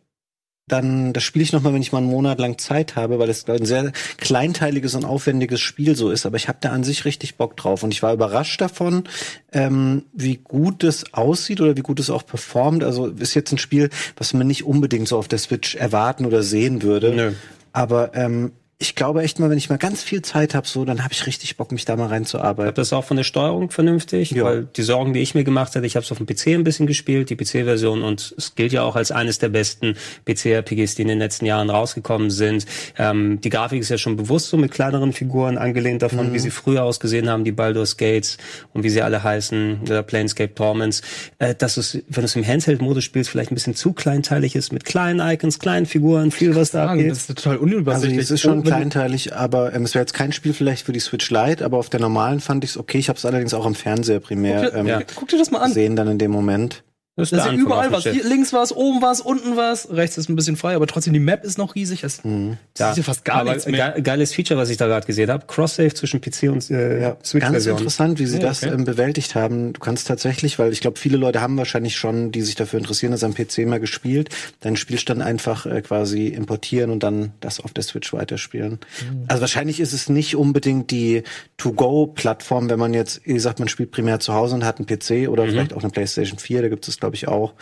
dann 0.66 1.12
das 1.12 1.22
spiele 1.22 1.42
ich 1.42 1.52
noch 1.52 1.61
mal, 1.61 1.74
wenn 1.74 1.82
ich 1.82 1.92
mal 1.92 1.98
einen 1.98 2.09
Monat 2.09 2.38
lang 2.38 2.57
Zeit 2.57 2.96
habe, 2.96 3.18
weil 3.18 3.28
es 3.28 3.46
ein 3.46 3.66
sehr 3.66 3.92
kleinteiliges 4.16 4.94
und 4.94 5.05
aufwendiges 5.05 5.61
Spiel 5.61 5.94
so 5.94 6.11
ist. 6.11 6.24
Aber 6.24 6.36
ich 6.36 6.48
habe 6.48 6.59
da 6.62 6.70
an 6.70 6.84
sich 6.84 7.05
richtig 7.05 7.36
Bock 7.36 7.59
drauf 7.59 7.82
und 7.82 7.92
ich 7.92 8.02
war 8.02 8.14
überrascht 8.14 8.62
davon, 8.62 9.05
ähm, 9.52 10.05
wie 10.14 10.36
gut 10.36 10.82
es 10.82 11.12
aussieht 11.12 11.61
oder 11.61 11.76
wie 11.76 11.82
gut 11.82 12.00
es 12.00 12.09
auch 12.09 12.24
performt. 12.24 12.82
Also 12.82 13.09
ist 13.09 13.34
jetzt 13.34 13.52
ein 13.52 13.59
Spiel, 13.59 13.90
was 14.16 14.32
man 14.32 14.46
nicht 14.46 14.64
unbedingt 14.64 15.09
so 15.09 15.18
auf 15.18 15.28
der 15.28 15.38
Switch 15.38 15.74
erwarten 15.74 16.24
oder 16.24 16.42
sehen 16.42 16.80
würde. 16.80 17.14
Nö. 17.14 17.32
Aber 17.74 18.14
ähm, 18.14 18.52
ich 18.79 18.97
glaube 18.97 19.22
echt 19.22 19.39
mal, 19.39 19.51
wenn 19.51 19.59
ich 19.59 19.70
mal 19.70 19.79
ganz 19.79 20.03
viel 20.03 20.22
Zeit 20.22 20.55
habe, 20.55 20.66
so, 20.66 20.85
dann 20.85 21.05
habe 21.05 21.12
ich 21.12 21.27
richtig 21.27 21.57
Bock, 21.57 21.70
mich 21.70 21.85
da 21.85 21.95
mal 21.95 22.09
reinzuarbeiten. 22.09 22.66
Habt 22.66 22.79
das 22.79 22.93
auch 22.93 23.05
von 23.05 23.16
der 23.16 23.25
Steuerung 23.25 23.70
vernünftig? 23.70 24.33
Ja. 24.33 24.45
Weil 24.45 24.64
die 24.64 24.83
Sorgen, 24.83 25.12
die 25.12 25.20
ich 25.20 25.35
mir 25.35 25.45
gemacht 25.45 25.77
hatte, 25.77 25.87
ich 25.87 25.95
habe 25.95 26.05
es 26.05 26.11
auf 26.11 26.18
dem 26.18 26.27
PC 26.27 26.49
ein 26.49 26.64
bisschen 26.64 26.87
gespielt, 26.87 27.31
die 27.31 27.37
PC-Version, 27.37 28.03
und 28.03 28.35
es 28.37 28.57
gilt 28.57 28.72
ja 28.72 28.83
auch 28.83 28.97
als 28.97 29.12
eines 29.12 29.39
der 29.39 29.49
besten 29.49 29.95
PC-RPGs, 30.27 30.97
die 30.97 31.03
in 31.03 31.09
den 31.09 31.20
letzten 31.20 31.47
Jahren 31.47 31.70
rausgekommen 31.70 32.31
sind. 32.31 32.66
Ähm, 32.99 33.41
die 33.41 33.49
Grafik 33.49 33.81
ist 33.81 33.91
ja 33.91 33.99
schon 33.99 34.16
bewusst 34.16 34.49
so 34.49 34.57
mit 34.57 34.72
kleineren 34.72 35.12
Figuren 35.12 35.57
angelehnt 35.57 36.03
davon, 36.03 36.31
mhm. 36.31 36.35
wie 36.35 36.41
sie 36.41 36.51
früher 36.51 36.83
ausgesehen 36.83 37.31
haben, 37.31 37.45
die 37.45 37.53
Baldur's 37.53 37.97
Gates 37.97 38.39
und 38.72 38.83
wie 38.83 38.91
sie 38.91 39.03
alle 39.03 39.22
heißen, 39.22 39.83
oder 39.83 40.03
Planescape 40.03 40.53
Torments. 40.53 41.03
Äh, 41.39 41.55
dass 41.55 41.77
es, 41.77 41.95
wenn 42.09 42.22
du 42.22 42.25
es 42.25 42.35
im 42.35 42.45
Handheld-Modus 42.45 43.05
spielst, 43.05 43.31
vielleicht 43.31 43.53
ein 43.53 43.55
bisschen 43.55 43.77
zu 43.77 43.93
kleinteilig 43.93 44.57
ist, 44.57 44.72
mit 44.72 44.85
kleinen 44.85 45.20
Icons, 45.20 45.61
kleinen 45.61 45.87
Figuren, 45.87 46.33
viel 46.33 46.57
was 46.57 46.72
da 46.72 46.89
abgeht. 46.89 47.12
Das 47.12 47.18
ist 47.18 47.27
total 47.29 47.59
unübersichtlich. 47.59 48.18
Also, 48.18 48.20
es 48.20 48.31
ist 48.33 48.41
schon 48.41 48.64
kleinteilig, 48.65 49.35
aber 49.35 49.75
ähm, 49.75 49.85
es 49.85 49.95
wäre 49.95 50.03
jetzt 50.03 50.15
kein 50.15 50.33
Spiel 50.33 50.53
vielleicht 50.53 50.87
für 50.87 50.93
die 50.93 51.01
Switch 51.01 51.31
Lite, 51.31 51.65
aber 51.65 51.79
auf 51.79 51.89
der 51.89 52.01
normalen 52.01 52.41
fand 52.41 52.65
ich 52.65 52.71
es 52.71 52.77
okay. 52.79 52.99
Ich 52.99 53.09
habe 53.09 53.17
es 53.17 53.25
allerdings 53.25 53.55
auch 53.55 53.67
am 53.67 53.75
Fernseher 53.75 54.21
primär 54.21 54.62
guck 54.62 54.73
dir, 54.73 54.79
ähm, 54.79 54.87
ja. 54.87 55.01
guck 55.15 55.29
dir 55.29 55.39
das 55.39 55.51
mal 55.51 55.61
an. 55.61 55.73
sehen 55.73 55.97
dann 55.97 56.09
in 56.09 56.19
dem 56.19 56.31
Moment. 56.31 56.83
Das 57.17 57.31
ist, 57.31 57.39
das 57.39 57.53
ist 57.53 57.61
überall 57.61 57.93
was. 57.93 58.03
Hier 58.03 58.25
links 58.25 58.53
was, 58.53 58.73
oben 58.73 59.01
was, 59.01 59.21
unten 59.21 59.57
was, 59.57 59.89
rechts 59.89 60.19
ist 60.19 60.29
ein 60.29 60.35
bisschen 60.35 60.57
frei, 60.57 60.75
aber 60.75 60.89
trotzdem 60.89 61.12
die 61.12 61.21
Map 61.21 61.45
ist 61.45 61.59
noch 61.59 61.77
riesig. 61.77 62.01
Das, 62.01 62.25
mhm. 62.25 62.59
das 62.77 62.93
ist 62.93 62.97
ja 62.97 63.03
fast 63.05 63.25
gar 63.25 63.37
aber 63.37 63.53
nichts 63.53 63.67
mehr. 63.67 64.01
Geiles 64.01 64.35
Feature, 64.35 64.59
was 64.59 64.69
ich 64.69 64.79
da 64.79 64.89
gerade 64.89 65.07
gesehen 65.07 65.31
habe. 65.31 65.47
Cross-Save 65.47 65.95
zwischen 65.95 66.21
PC 66.21 66.51
und 66.51 66.69
äh, 66.73 67.01
ja, 67.01 67.17
Switch. 67.25 67.45
Ganz 67.45 67.67
interessant, 67.67 68.19
wie 68.19 68.27
sie 68.27 68.39
ja, 68.39 68.43
das 68.43 68.65
ähm, 68.65 68.85
bewältigt 68.85 69.37
haben. 69.37 69.75
Du 69.75 69.79
kannst 69.79 70.09
tatsächlich, 70.09 70.59
weil 70.59 70.73
ich 70.73 70.81
glaube, 70.81 70.99
viele 70.99 71.17
Leute 71.17 71.41
haben 71.41 71.57
wahrscheinlich 71.57 71.97
schon, 71.97 72.33
die 72.33 72.43
sich 72.43 72.57
dafür 72.57 72.81
interessieren, 72.81 73.12
das 73.12 73.23
am 73.23 73.33
PC 73.33 73.59
mal 73.59 73.79
gespielt, 73.79 74.31
deinen 74.61 74.77
Spielstand 74.77 75.23
einfach 75.23 75.67
äh, 75.67 75.83
quasi 75.83 76.27
importieren 76.27 76.91
und 76.91 77.05
dann 77.05 77.33
das 77.39 77.61
auf 77.61 77.73
der 77.73 77.85
Switch 77.85 78.12
weiterspielen. 78.12 78.81
Mhm. 79.09 79.25
Also 79.29 79.41
wahrscheinlich 79.41 79.79
ist 79.79 79.93
es 79.93 80.09
nicht 80.09 80.35
unbedingt 80.35 80.91
die 80.91 81.23
To-Go-Plattform, 81.59 82.69
wenn 82.71 82.81
man 82.81 82.93
jetzt, 82.93 83.25
wie 83.25 83.35
gesagt, 83.35 83.61
man 83.61 83.69
spielt 83.69 83.93
primär 83.93 84.19
zu 84.19 84.35
Hause 84.35 84.57
und 84.57 84.65
hat 84.65 84.79
einen 84.79 84.87
PC 84.87 85.29
oder 85.29 85.45
mhm. 85.45 85.51
vielleicht 85.51 85.75
auch 85.75 85.83
eine 85.83 85.93
PlayStation 85.93 86.41
4, 86.41 86.62
da 86.62 86.69
gibt 86.69 86.89
es 86.89 87.03
glaube 87.05 87.16
ich 87.16 87.28
auch. 87.28 87.52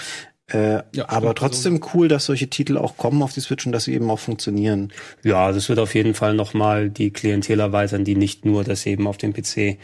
Äh, 0.53 0.83
ja, 0.95 1.09
aber 1.09 1.35
trotzdem 1.35 1.79
so. 1.79 1.91
cool, 1.95 2.09
dass 2.09 2.27
solche 2.27 2.49
Titel 2.49 2.77
auch 2.77 2.97
kommen 2.97 3.23
auf 3.23 3.33
die 3.33 3.41
Switch 3.41 3.67
und 3.67 3.73
dass 3.73 3.85
sie 3.85 3.95
eben 3.95 4.11
auch 4.11 4.19
funktionieren. 4.19 4.93
Ja, 5.25 5.51
das 5.51 5.69
wird 5.69 5.79
auf 5.79 5.95
jeden 5.95 6.15
Fall 6.15 6.35
nochmal 6.35 6.91
die 6.91 7.11
Klientel 7.11 7.59
erweitern, 7.59 8.05
die 8.05 8.15
nicht 8.15 8.45
nur 8.45 8.63
das 8.63 8.87
eben 8.87 9.07
auf 9.07 9.17
dem 9.17 9.33
PC 9.33 9.79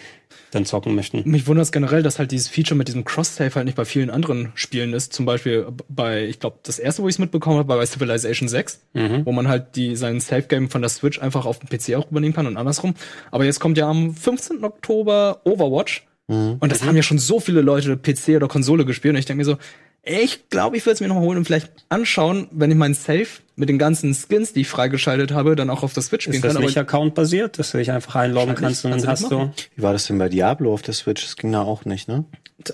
dann 0.51 0.65
zocken 0.65 0.95
möchten. 0.95 1.23
Mich 1.25 1.47
wundert 1.47 1.65
es 1.65 1.73
generell, 1.73 2.03
dass 2.03 2.19
halt 2.19 2.31
dieses 2.33 2.49
Feature 2.49 2.77
mit 2.77 2.89
diesem 2.89 3.05
Cross-Save 3.05 3.55
halt 3.55 3.67
nicht 3.67 3.77
bei 3.77 3.85
vielen 3.85 4.11
anderen 4.11 4.53
Spielen 4.55 4.93
ist. 4.93 5.13
Zum 5.13 5.27
Beispiel 5.27 5.67
bei, 5.89 6.27
ich 6.27 6.39
glaube, 6.39 6.59
das 6.63 6.79
erste, 6.79 7.03
wo 7.03 7.09
ich 7.09 7.17
es 7.17 7.19
mitbekommen 7.19 7.59
habe, 7.59 7.69
war 7.69 7.77
bei 7.77 7.87
Civilization 7.87 8.49
6, 8.49 8.81
mhm. 8.95 9.27
wo 9.27 9.33
man 9.33 9.49
halt 9.49 9.77
die, 9.77 9.97
sein 9.97 10.21
Save-Game 10.21 10.71
von 10.71 10.83
der 10.83 10.89
Switch 10.91 11.19
einfach 11.21 11.47
auf 11.47 11.59
dem 11.59 11.69
PC 11.69 11.97
auch 11.97 12.11
übernehmen 12.11 12.35
kann 12.35 12.47
und 12.47 12.57
andersrum. 12.57 12.95
Aber 13.31 13.45
jetzt 13.45 13.61
kommt 13.61 13.79
ja 13.79 13.89
am 13.89 14.15
15. 14.15 14.65
Oktober 14.65 15.41
Overwatch. 15.45 16.08
Mhm. 16.29 16.57
Und 16.61 16.73
das 16.73 16.85
haben 16.85 16.97
ja 16.97 17.03
schon 17.03 17.19
so 17.19 17.41
viele 17.41 17.61
Leute 17.61 17.97
PC 17.97 18.37
oder 18.37 18.49
Konsole 18.49 18.85
gespielt. 18.85 19.15
Und 19.15 19.19
ich 19.19 19.27
denke 19.27 19.39
mir 19.39 19.45
so, 19.45 19.59
ich 20.05 20.49
glaube, 20.49 20.77
ich 20.77 20.87
würde 20.87 20.95
es 20.95 21.01
mir 21.01 21.09
nochmal 21.09 21.25
holen 21.25 21.39
und 21.39 21.45
vielleicht 21.45 21.71
anschauen, 21.89 22.49
wenn 22.51 22.71
ich 22.71 22.77
meinen 22.77 22.95
Safe 22.95 23.27
mit 23.57 23.69
den 23.69 23.79
ganzen 23.79 24.15
Skins, 24.15 24.53
die 24.53 24.61
ich 24.61 24.69
freigeschaltet 24.69 25.33
habe, 25.33 25.57
dann 25.57 25.69
auch 25.69 25.83
auf 25.83 25.93
der 25.93 26.03
Switch 26.03 26.25
spielen 26.25 26.41
kann. 26.41 26.51
Ist 26.51 26.57
das 26.57 26.65
nicht 26.65 26.79
Account-basiert, 26.79 27.59
dass 27.59 27.73
du 27.73 27.79
dich 27.79 27.91
einfach 27.91 28.15
einloggen 28.15 28.55
kannst 28.55 28.85
und 28.85 28.93
dann 28.93 29.07
hast 29.07 29.31
du... 29.31 29.53
Wie 29.75 29.83
war 29.83 29.93
das 29.93 30.07
denn 30.07 30.17
bei 30.17 30.29
Diablo 30.29 30.73
auf 30.73 30.83
der 30.83 30.95
Switch? 30.95 31.25
Das 31.25 31.37
ging 31.37 31.53
da 31.53 31.63
auch 31.63 31.85
nicht, 31.85 32.09
ne? 32.09 32.25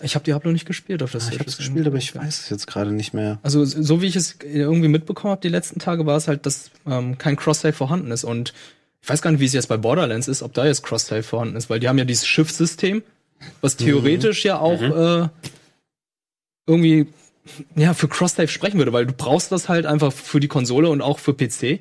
Ich 0.03 0.15
habe 0.15 0.25
Diablo 0.25 0.53
nicht 0.53 0.67
gespielt 0.67 1.03
auf 1.03 1.11
der 1.11 1.21
ah, 1.21 1.25
Switch. 1.25 1.35
Ich 1.35 1.41
habe 1.41 1.51
es 1.51 1.57
gespielt, 1.57 1.87
aber 1.87 1.97
ich 1.97 2.15
weiß 2.15 2.41
es 2.41 2.51
jetzt 2.51 2.67
gerade 2.67 2.93
nicht 2.93 3.15
mehr. 3.15 3.39
Also 3.43 3.65
so 3.65 4.01
wie 4.01 4.07
ich 4.07 4.17
es 4.17 4.37
irgendwie 4.43 4.89
mitbekommen 4.89 5.33
habe 5.33 5.41
die 5.41 5.49
letzten 5.49 5.79
Tage, 5.81 6.07
war 6.07 6.17
es 6.17 6.29
halt, 6.29 6.47
dass 6.47 6.71
ähm, 6.87 7.19
kein 7.19 7.37
Cross-Save 7.37 7.73
vorhanden 7.73 8.11
ist. 8.11 8.25
Und 8.25 8.55
ich 9.03 9.09
weiß 9.09 9.23
gar 9.23 9.31
nicht, 9.31 9.41
wie 9.41 9.45
es 9.47 9.53
jetzt 9.53 9.69
bei 9.69 9.77
Borderlands 9.77 10.29
ist, 10.29 10.43
ob 10.43 10.55
da 10.55 10.67
jetzt 10.67 10.83
Cross-Save 10.83 11.23
vorhanden 11.23 11.57
ist, 11.57 11.69
weil 11.69 11.81
die 11.81 11.89
haben 11.89 11.99
ja 11.99 12.05
dieses 12.05 12.27
Schiffssystem, 12.27 13.03
was 13.61 13.77
theoretisch 13.77 14.45
mhm. 14.45 14.49
ja 14.49 14.59
auch 14.59 14.81
mhm. 14.81 14.93
äh, 14.93 15.29
irgendwie 16.67 17.07
ja, 17.77 17.95
für 17.95 18.09
Cross-Save 18.09 18.49
sprechen 18.49 18.79
würde, 18.79 18.93
weil 18.93 19.07
du 19.07 19.13
brauchst 19.13 19.53
das 19.53 19.69
halt 19.69 19.87
einfach 19.87 20.13
für 20.13 20.41
die 20.41 20.49
Konsole 20.49 20.89
und 20.89 21.03
auch 21.03 21.19
für 21.19 21.35
PC. 21.35 21.81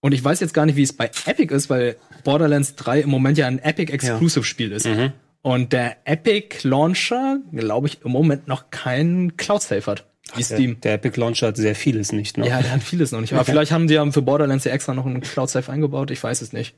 Und 0.00 0.12
ich 0.12 0.22
weiß 0.22 0.40
jetzt 0.40 0.54
gar 0.54 0.64
nicht, 0.66 0.76
wie 0.76 0.82
es 0.82 0.92
bei 0.92 1.10
Epic 1.26 1.54
ist, 1.54 1.68
weil 1.70 1.96
Borderlands 2.24 2.76
3 2.76 3.00
im 3.00 3.10
Moment 3.10 3.36
ja 3.36 3.46
ein 3.46 3.58
Epic-Exclusive-Spiel 3.58 4.72
ist. 4.72 4.86
Mhm. 4.86 5.12
Und 5.42 5.72
der 5.72 5.96
Epic 6.04 6.66
Launcher, 6.66 7.38
glaube 7.52 7.88
ich, 7.88 8.02
im 8.04 8.12
Moment 8.12 8.48
noch 8.48 8.70
keinen 8.70 9.36
Cloud-Save 9.36 9.86
hat. 9.86 10.04
Wie 10.34 10.42
Steam. 10.42 10.80
Der, 10.80 10.92
der, 10.92 10.94
Epic 10.94 11.18
Launcher 11.18 11.48
hat 11.48 11.56
sehr 11.56 11.74
vieles 11.74 12.12
nicht 12.12 12.36
noch. 12.36 12.46
Ja, 12.46 12.60
der 12.60 12.72
hat 12.72 12.82
vieles 12.82 13.12
noch 13.12 13.20
nicht. 13.20 13.32
Aber 13.32 13.42
okay. 13.42 13.50
vielleicht 13.52 13.72
haben 13.72 13.88
die 13.88 13.94
ja 13.94 14.10
für 14.10 14.22
Borderlands 14.22 14.64
ja 14.64 14.72
extra 14.72 14.94
noch 14.94 15.06
einen 15.06 15.20
Cloud-Save 15.20 15.70
eingebaut. 15.72 16.10
Ich 16.10 16.22
weiß 16.22 16.42
es 16.42 16.52
nicht. 16.52 16.74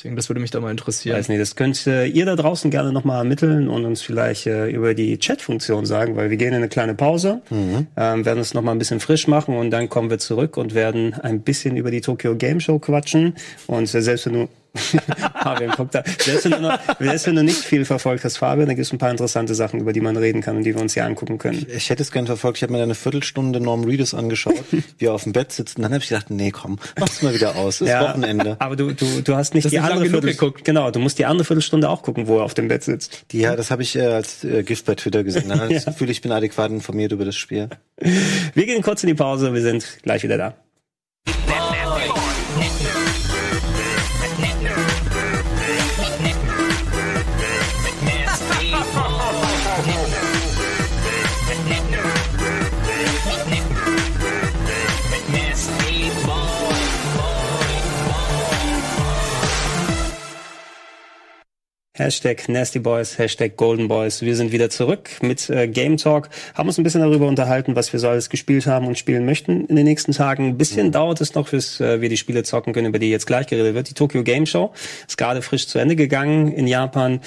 Deswegen, 0.00 0.16
das 0.16 0.30
würde 0.30 0.40
mich 0.40 0.50
da 0.50 0.60
mal 0.60 0.70
interessieren. 0.70 1.18
Weiß 1.18 1.28
nicht, 1.28 1.42
das 1.42 1.56
könnt 1.56 1.86
ihr 1.86 2.24
da 2.24 2.34
draußen 2.34 2.70
gerne 2.70 2.90
nochmal 2.90 3.18
ermitteln 3.18 3.68
und 3.68 3.84
uns 3.84 4.00
vielleicht 4.00 4.46
äh, 4.46 4.70
über 4.70 4.94
die 4.94 5.18
Chat-Funktion 5.18 5.84
sagen, 5.84 6.16
weil 6.16 6.30
wir 6.30 6.38
gehen 6.38 6.48
in 6.48 6.54
eine 6.54 6.70
kleine 6.70 6.94
Pause, 6.94 7.42
mhm. 7.50 7.86
ähm, 7.98 8.24
werden 8.24 8.38
es 8.38 8.54
nochmal 8.54 8.74
ein 8.74 8.78
bisschen 8.78 9.00
frisch 9.00 9.28
machen 9.28 9.58
und 9.58 9.70
dann 9.70 9.90
kommen 9.90 10.08
wir 10.08 10.18
zurück 10.18 10.56
und 10.56 10.74
werden 10.74 11.12
ein 11.12 11.42
bisschen 11.42 11.76
über 11.76 11.90
die 11.90 12.00
Tokyo 12.00 12.34
Game 12.34 12.60
Show 12.60 12.78
quatschen. 12.78 13.34
Und 13.66 13.94
äh, 13.94 14.00
selbst 14.00 14.24
wenn 14.24 14.32
du 14.32 14.48
Fabian 15.42 15.72
guckt 15.72 15.94
da. 15.94 16.02
Selbst 16.18 16.44
wenn, 16.44 16.52
du 16.52 16.60
noch, 16.60 16.78
selbst 16.98 17.26
wenn 17.26 17.36
du 17.36 17.42
nicht 17.42 17.58
viel 17.58 17.84
verfolgt 17.84 18.24
hast, 18.24 18.36
Fabian, 18.36 18.68
da 18.68 18.74
gibt 18.74 18.86
es 18.86 18.92
ein 18.92 18.98
paar 18.98 19.10
interessante 19.10 19.54
Sachen, 19.54 19.80
über 19.80 19.92
die 19.92 20.00
man 20.00 20.16
reden 20.16 20.42
kann 20.42 20.56
und 20.56 20.64
die 20.64 20.74
wir 20.74 20.80
uns 20.80 20.94
hier 20.94 21.04
angucken 21.04 21.38
können. 21.38 21.66
Ich, 21.68 21.74
ich 21.74 21.90
hätte 21.90 22.02
es 22.02 22.12
gerne 22.12 22.26
verfolgt. 22.26 22.58
Ich 22.58 22.62
habe 22.62 22.72
mir 22.72 22.82
eine 22.82 22.94
Viertelstunde 22.94 23.60
Norm 23.60 23.84
Reedus 23.84 24.14
angeschaut, 24.14 24.62
wie 24.98 25.04
er 25.06 25.14
auf 25.14 25.24
dem 25.24 25.32
Bett 25.32 25.52
sitzt. 25.52 25.76
Und 25.76 25.82
dann 25.82 25.92
habe 25.92 26.02
ich 26.02 26.08
gedacht, 26.08 26.30
nee, 26.30 26.50
komm, 26.50 26.78
mach's 26.98 27.22
mal 27.22 27.34
wieder 27.34 27.56
aus. 27.56 27.76
Es 27.76 27.80
ist 27.82 27.88
ja, 27.88 28.08
Wochenende. 28.08 28.56
Aber 28.60 28.76
du, 28.76 28.92
du, 28.92 29.22
du 29.22 29.34
hast 29.34 29.54
nicht 29.54 29.64
das 29.64 29.70
die 29.70 29.80
andere 29.80 30.06
Viertelstunde. 30.06 30.62
Genau, 30.62 30.90
du 30.90 31.00
musst 31.00 31.18
die 31.18 31.26
andere 31.26 31.44
Viertelstunde 31.44 31.88
auch 31.88 32.02
gucken, 32.02 32.26
wo 32.26 32.38
er 32.38 32.44
auf 32.44 32.54
dem 32.54 32.68
Bett 32.68 32.84
sitzt. 32.84 33.24
Die, 33.32 33.40
ja, 33.40 33.56
das 33.56 33.70
habe 33.70 33.82
ich 33.82 33.96
äh, 33.96 34.06
als 34.06 34.44
äh, 34.44 34.62
Gift 34.62 34.86
bei 34.86 34.94
Twitter 34.94 35.24
gesehen. 35.24 35.48
Dann 35.48 35.60
habe 35.60 35.72
ich 35.72 35.84
das 35.84 35.84
Gefühl, 35.94 36.10
ich 36.10 36.20
bin 36.20 36.32
adäquat 36.32 36.70
informiert 36.70 37.12
über 37.12 37.24
das 37.24 37.36
Spiel. 37.36 37.68
Wir 38.54 38.66
gehen 38.66 38.82
kurz 38.82 39.02
in 39.02 39.08
die 39.08 39.14
Pause. 39.14 39.52
Wir 39.52 39.62
sind 39.62 39.98
gleich 40.02 40.22
wieder 40.22 40.38
da. 40.38 40.54
Hashtag 62.00 62.48
Nasty 62.48 62.78
Boys, 62.78 63.18
Hashtag 63.18 63.58
Golden 63.58 63.86
Boys. 63.86 64.22
Wir 64.22 64.34
sind 64.34 64.52
wieder 64.52 64.70
zurück 64.70 65.10
mit 65.20 65.50
äh, 65.50 65.68
Game 65.68 65.98
Talk, 65.98 66.30
haben 66.54 66.66
uns 66.66 66.78
ein 66.78 66.82
bisschen 66.82 67.02
darüber 67.02 67.26
unterhalten, 67.26 67.76
was 67.76 67.92
wir 67.92 68.00
so 68.00 68.08
alles 68.08 68.30
gespielt 68.30 68.66
haben 68.66 68.86
und 68.86 68.96
spielen 68.96 69.26
möchten 69.26 69.66
in 69.66 69.76
den 69.76 69.84
nächsten 69.84 70.12
Tagen. 70.12 70.46
Ein 70.46 70.56
bisschen 70.56 70.86
mhm. 70.86 70.92
dauert 70.92 71.20
es 71.20 71.34
noch, 71.34 71.50
bis 71.50 71.78
äh, 71.78 72.00
wir 72.00 72.08
die 72.08 72.16
Spiele 72.16 72.42
zocken 72.42 72.72
können, 72.72 72.86
über 72.86 72.98
die 72.98 73.10
jetzt 73.10 73.26
gleich 73.26 73.48
geredet 73.48 73.74
wird. 73.74 73.90
Die 73.90 73.94
Tokyo 73.94 74.22
Game 74.22 74.46
Show 74.46 74.72
ist 75.06 75.18
gerade 75.18 75.42
frisch 75.42 75.66
zu 75.66 75.78
Ende 75.78 75.94
gegangen 75.94 76.50
in 76.52 76.66
Japan. 76.66 77.20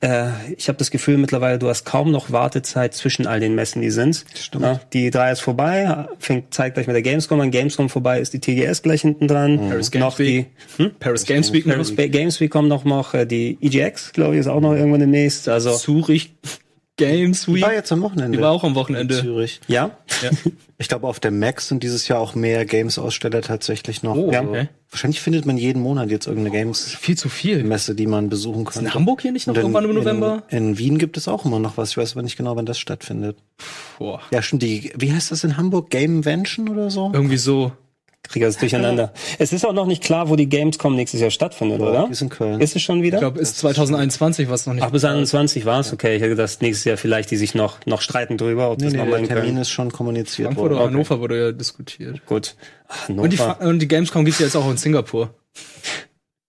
äh, 0.00 0.30
ich 0.56 0.66
habe 0.66 0.78
das 0.78 0.90
Gefühl 0.90 1.18
mittlerweile, 1.18 1.60
du 1.60 1.68
hast 1.68 1.84
kaum 1.84 2.10
noch 2.10 2.32
Wartezeit 2.32 2.94
zwischen 2.94 3.28
all 3.28 3.38
den 3.38 3.54
Messen, 3.54 3.80
die 3.80 3.90
sind. 3.90 4.24
Stimmt. 4.34 4.64
Ja, 4.64 4.80
die 4.92 5.10
drei 5.10 5.30
ist 5.30 5.40
vorbei, 5.40 6.06
fängt 6.18 6.52
zeigt 6.52 6.74
gleich 6.74 6.88
mit 6.88 6.96
der 6.96 7.02
Gamescom 7.02 7.40
an. 7.40 7.52
Gamescom 7.52 7.88
vorbei 7.88 8.18
ist 8.18 8.32
die 8.32 8.40
TGS 8.40 8.82
gleich 8.82 9.02
hinten 9.02 9.28
dran. 9.28 9.68
Paris 9.68 9.92
Games 9.92 10.04
noch 10.04 10.16
die 10.16 10.46
hm? 10.78 10.90
Paris 10.98 11.24
Games 11.24 11.52
Week 11.52 11.64
Paris 11.64 11.94
Games 11.94 12.40
Week 12.40 12.50
kommt 12.50 12.68
noch 12.68 12.84
noch. 12.84 13.14
äh, 13.14 13.24
Die 13.24 13.56
EGX, 13.60 14.15
glaube 14.16 14.34
ich, 14.34 14.40
ist 14.40 14.48
auch 14.48 14.60
noch 14.60 14.74
irgendwann 14.74 15.00
demnächst. 15.00 15.48
Also 15.48 15.74
Zurich 15.76 16.34
Games 16.98 17.46
Week. 17.46 17.56
Die 17.56 17.62
war 17.62 17.74
jetzt 17.74 17.92
am 17.92 18.00
Wochenende. 18.00 18.38
Die 18.38 18.42
war 18.42 18.50
auch 18.52 18.64
am 18.64 18.70
in 18.70 18.74
Wochenende. 18.74 19.20
Zürich. 19.20 19.60
ja, 19.68 19.90
Ich 20.78 20.88
glaube, 20.88 21.06
auf 21.06 21.20
der 21.20 21.30
Max 21.30 21.68
sind 21.68 21.82
dieses 21.82 22.06
Jahr 22.08 22.18
auch 22.20 22.34
mehr 22.34 22.64
Games-Aussteller 22.66 23.40
tatsächlich 23.42 24.02
noch. 24.02 24.14
Oh, 24.16 24.30
Ja. 24.30 24.42
okay. 24.42 24.68
Wahrscheinlich 24.90 25.20
findet 25.20 25.44
man 25.46 25.56
jeden 25.58 25.80
Monat 25.82 26.10
jetzt 26.10 26.26
irgendeine 26.26 26.56
Games-Messe, 26.56 26.96
Viel 26.98 27.16
zu 27.18 27.28
viel. 27.28 27.62
die 27.94 28.06
man 28.06 28.28
besuchen 28.30 28.64
kann. 28.64 28.84
In 28.84 28.94
Hamburg 28.94 29.20
hier 29.22 29.32
nicht 29.32 29.46
noch 29.46 29.54
in- 29.54 29.60
irgendwann 29.62 29.84
im 29.84 29.94
November? 29.94 30.42
In, 30.48 30.58
in 30.70 30.78
Wien 30.78 30.98
gibt 30.98 31.16
es 31.16 31.28
auch 31.28 31.44
immer 31.44 31.58
noch 31.58 31.76
was. 31.76 31.90
Ich 31.90 31.96
weiß 31.98 32.12
aber 32.12 32.22
nicht 32.22 32.36
genau, 32.36 32.56
wann 32.56 32.66
das 32.66 32.78
stattfindet. 32.78 33.36
Boah. 33.98 34.20
Ja, 34.30 34.42
stimmt. 34.42 34.62
Die, 34.62 34.92
wie 34.96 35.12
heißt 35.12 35.30
das 35.30 35.44
in 35.44 35.56
Hamburg? 35.56 35.90
Gamevention 35.90 36.68
oder 36.68 36.90
so? 36.90 37.10
Irgendwie 37.12 37.36
so. 37.38 37.72
Kriege 38.28 38.46
das 38.46 38.56
durcheinander. 38.58 39.12
es 39.38 39.52
ist 39.52 39.64
auch 39.66 39.72
noch 39.72 39.86
nicht 39.86 40.02
klar, 40.02 40.28
wo 40.28 40.36
die 40.36 40.48
Gamescom 40.48 40.94
nächstes 40.96 41.20
Jahr 41.20 41.30
stattfindet, 41.30 41.80
oder? 41.80 42.06
Die 42.06 42.12
ist 42.12 42.22
in 42.22 42.28
Köln. 42.28 42.60
Ist 42.60 42.76
es 42.76 42.82
schon 42.82 43.02
wieder? 43.02 43.16
Ich 43.18 43.20
glaube, 43.20 43.40
ist 43.40 43.58
2021, 43.58 44.48
was 44.50 44.66
noch 44.66 44.74
nicht. 44.74 44.82
Ach, 44.84 44.90
bis 44.90 45.04
21 45.04 45.64
war 45.64 45.80
es? 45.80 45.92
Okay, 45.92 46.16
ich 46.16 46.20
hätte 46.22 46.30
gedacht, 46.36 46.62
nächstes 46.62 46.84
Jahr 46.84 46.96
vielleicht 46.96 47.30
die 47.30 47.36
sich 47.36 47.54
noch, 47.54 47.78
noch 47.86 48.00
streiten 48.00 48.36
drüber, 48.38 48.70
ob 48.70 48.78
nee, 48.78 48.84
das 48.84 48.92
nee, 48.92 48.98
nochmal 48.98 49.12
der 49.14 49.20
in 49.20 49.28
Termin 49.28 49.44
Köln. 49.50 49.56
ist 49.58 49.70
schon 49.70 49.90
kommuniziert 49.92 50.46
Frankfurt 50.48 50.66
oder 50.72 50.80
worden. 50.80 50.94
Hannover 50.94 51.20
wurde 51.20 51.40
ja 51.46 51.52
diskutiert. 51.52 52.24
Gut. 52.26 52.56
Ach, 52.88 53.08
Und 53.08 53.32
die, 53.32 53.38
und 53.64 53.78
die 53.80 53.88
Gamescom 53.88 54.24
gibt's 54.24 54.40
ja 54.40 54.46
jetzt 54.46 54.56
auch 54.56 54.70
in 54.70 54.76
Singapur. 54.76 55.34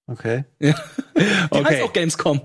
Okay. 0.08 0.46
Ja. 0.60 0.74
Die 1.18 1.24
Okay. 1.50 1.66
heißt 1.66 1.82
auch 1.84 1.94
Gamescom. 1.94 2.42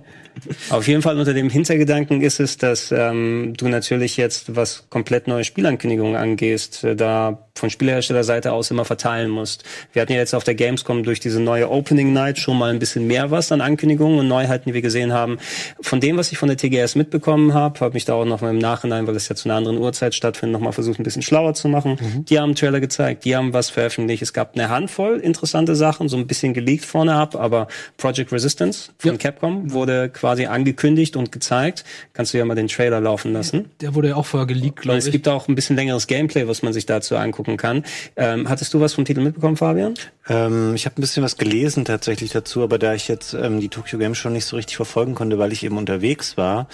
Auf 0.70 0.89
jeden 0.89 1.03
Fall 1.03 1.18
unter 1.18 1.35
dem 1.35 1.51
Hintergedanken 1.51 2.22
ist 2.22 2.41
es, 2.41 2.57
dass 2.57 2.93
ähm, 2.93 3.55
du 3.57 3.68
natürlich 3.68 4.16
jetzt, 4.16 4.57
was 4.57 4.85
komplett 4.91 5.28
neue 5.28 5.45
Spielankündigungen 5.45 6.16
angehst, 6.16 6.85
äh, 6.85 6.97
da 6.97 7.47
von 7.55 7.70
Spielherstellerseite 7.70 8.53
aus 8.53 8.70
immer 8.70 8.85
verteilen 8.85 9.30
musst. 9.30 9.64
Wir 9.93 10.03
hatten 10.03 10.12
ja 10.12 10.18
jetzt 10.18 10.35
auf 10.35 10.45
der 10.45 10.55
Gamescom 10.55 11.03
durch 11.03 11.20
diese 11.20 11.41
neue 11.41 11.70
Opening 11.70 12.12
Night 12.12 12.39
schon 12.39 12.59
mal 12.59 12.70
ein 12.70 12.78
bisschen 12.78 13.07
mehr 13.07 13.30
was 13.30 13.53
an 13.53 13.61
Ankündigungen 13.61 14.18
und 14.18 14.28
Neuheiten, 14.28 14.70
die 14.70 14.74
wir 14.74 14.83
gesehen 14.83 15.12
haben. 15.12 15.39
Von 15.80 16.01
dem, 16.01 16.16
was 16.16 16.33
ich 16.33 16.39
von 16.39 16.49
der 16.49 16.57
TGS 16.57 16.95
mitbekommen 16.97 17.53
habe, 17.55 17.80
habe 17.80 17.95
mich 17.95 18.05
da 18.05 18.14
auch 18.14 18.24
noch 18.24 18.41
mal 18.41 18.51
im 18.51 18.59
Nachhinein, 18.59 19.07
weil 19.07 19.16
es 19.16 19.28
ja 19.28 19.37
zu 19.37 19.49
einer 19.49 19.57
anderen 19.57 19.78
Uhrzeit 19.78 20.14
stattfindet, 20.14 20.55
noch 20.55 20.64
mal 20.64 20.72
versucht, 20.72 20.99
ein 20.99 21.03
bisschen 21.03 21.22
schlauer 21.22 21.55
zu 21.55 21.68
machen. 21.68 22.24
Die 22.28 22.39
haben 22.39 22.47
einen 22.47 22.55
Trailer 22.55 22.80
gezeigt, 22.80 23.24
die 23.24 23.37
haben 23.37 23.53
was 23.53 23.70
veröffentlicht. 23.70 24.22
Es 24.22 24.33
gab 24.33 24.55
eine 24.55 24.68
Handvoll 24.68 25.18
interessante 25.18 25.76
Sachen, 25.76 26.09
so 26.09 26.16
ein 26.16 26.26
bisschen 26.26 26.55
geleakt 26.55 26.85
vorne 26.85 27.14
ab, 27.14 27.37
aber 27.37 27.68
Project 27.99 28.33
Resistance 28.33 28.93
von 28.99 29.12
Ja. 29.12 29.16
Capcom 29.18 29.72
wurde 29.72 30.09
quasi 30.22 30.46
angekündigt 30.46 31.16
und 31.16 31.32
gezeigt. 31.32 31.82
Kannst 32.12 32.32
du 32.32 32.38
ja 32.38 32.44
mal 32.44 32.54
den 32.54 32.68
Trailer 32.68 33.00
laufen 33.00 33.32
lassen. 33.32 33.72
Der 33.80 33.96
wurde 33.96 34.10
ja 34.10 34.14
auch 34.14 34.24
vorher 34.24 34.46
geleakt, 34.46 34.78
Und 34.78 34.82
glaube 34.82 34.98
es 34.98 35.06
ich. 35.06 35.12
gibt 35.12 35.26
auch 35.26 35.48
ein 35.48 35.56
bisschen 35.56 35.74
längeres 35.74 36.06
Gameplay, 36.06 36.46
was 36.46 36.62
man 36.62 36.72
sich 36.72 36.86
dazu 36.86 37.16
angucken 37.16 37.56
kann. 37.56 37.84
Ähm, 38.14 38.48
hattest 38.48 38.72
du 38.72 38.80
was 38.80 38.94
vom 38.94 39.04
Titel 39.04 39.20
mitbekommen, 39.20 39.56
Fabian? 39.56 39.94
Ähm, 40.28 40.76
ich 40.76 40.86
habe 40.86 40.96
ein 40.96 41.00
bisschen 41.00 41.24
was 41.24 41.38
gelesen 41.38 41.84
tatsächlich 41.84 42.30
dazu, 42.30 42.62
aber 42.62 42.78
da 42.78 42.94
ich 42.94 43.08
jetzt 43.08 43.34
ähm, 43.34 43.58
die 43.58 43.68
Tokyo 43.68 43.98
Games 43.98 44.16
schon 44.16 44.32
nicht 44.32 44.44
so 44.44 44.54
richtig 44.54 44.76
verfolgen 44.76 45.16
konnte, 45.16 45.40
weil 45.40 45.50
ich 45.52 45.64
eben 45.64 45.76
unterwegs 45.76 46.36
war, 46.36 46.68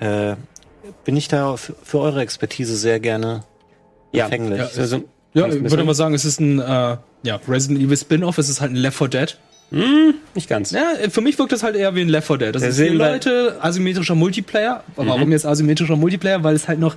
äh, 0.00 0.34
bin 1.04 1.16
ich 1.16 1.28
da 1.28 1.56
für, 1.56 1.76
für 1.84 2.00
eure 2.00 2.22
Expertise 2.22 2.74
sehr 2.76 2.98
gerne 2.98 3.44
empfänglich. 4.10 4.58
Ja, 4.58 4.80
also, 4.80 5.04
ja, 5.32 5.46
ich 5.46 5.62
würde 5.62 5.84
mal 5.84 5.94
sagen, 5.94 6.14
es 6.14 6.24
ist 6.24 6.40
ein 6.40 6.58
äh, 6.58 6.96
ja, 7.22 7.40
Resident 7.46 7.80
Evil 7.80 7.96
Spin-off, 7.96 8.38
es 8.38 8.48
ist 8.48 8.60
halt 8.60 8.72
ein 8.72 8.76
Left 8.76 8.98
4 8.98 9.06
Dead. 9.06 9.38
Nicht 9.70 10.48
ganz. 10.48 10.72
Ja, 10.72 10.92
für 11.10 11.20
mich 11.20 11.38
wirkt 11.38 11.52
das 11.52 11.62
halt 11.62 11.76
eher 11.76 11.94
wie 11.94 12.00
ein 12.00 12.08
Left 12.08 12.26
4 12.26 12.38
Dead. 12.38 12.54
Das 12.54 12.62
ist 12.62 12.78
vier 12.78 12.94
Leute, 12.94 13.56
asymmetrischer 13.60 14.14
Multiplayer. 14.14 14.82
Warum 14.96 15.30
jetzt 15.32 15.46
asymmetrischer 15.46 15.96
Multiplayer? 15.96 16.42
Weil 16.42 16.54
es 16.54 16.68
halt 16.68 16.80
noch 16.80 16.96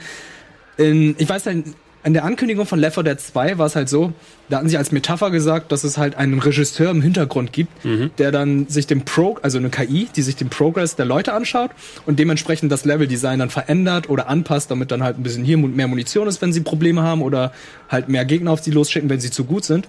in, 0.78 1.15
ich 1.17 1.30
weiß 1.30 1.45
halt, 1.45 1.65
in 2.05 2.13
der 2.13 2.26
Ankündigung 2.26 2.65
von 2.65 2.80
Left 2.80 2.95
4 2.95 3.03
Dead 3.03 3.19
2 3.19 3.57
war 3.57 3.67
es 3.67 3.76
halt 3.76 3.88
so, 3.88 4.11
da 4.49 4.57
hatten 4.57 4.67
sie 4.67 4.78
als 4.78 4.91
Metapher 4.91 5.32
gesagt, 5.32 5.71
dass 5.71 5.86
es 5.86 5.97
halt 5.97 6.15
einen 6.15 6.39
Regisseur 6.39 6.91
im 6.91 7.01
Hintergrund 7.01 7.53
gibt, 7.53 7.71
der 8.17 8.32
dann 8.32 8.67
sich 8.67 8.88
den 8.88 9.05
Pro, 9.05 9.38
also 9.41 9.57
eine 9.57 9.69
KI, 9.69 10.09
die 10.13 10.21
sich 10.21 10.36
den 10.36 10.49
Progress 10.49 10.97
der 10.97 11.05
Leute 11.05 11.32
anschaut 11.32 11.71
und 12.05 12.19
dementsprechend 12.19 12.71
das 12.71 12.84
Leveldesign 12.84 13.39
dann 13.39 13.49
verändert 13.49 14.09
oder 14.09 14.28
anpasst, 14.28 14.69
damit 14.69 14.91
dann 14.91 15.01
halt 15.01 15.17
ein 15.17 15.24
bisschen 15.24 15.45
hier 15.45 15.57
mehr 15.57 15.88
Munition 15.88 16.28
ist, 16.28 16.41
wenn 16.41 16.51
sie 16.51 16.61
Probleme 16.61 17.03
haben 17.03 17.21
oder 17.21 17.53
halt 17.88 18.09
mehr 18.09 18.26
Gegner 18.26 18.51
auf 18.51 18.61
sie 18.61 18.71
losschicken, 18.71 19.09
wenn 19.09 19.21
sie 19.21 19.32
zu 19.32 19.45
gut 19.45 19.63
sind. 19.63 19.88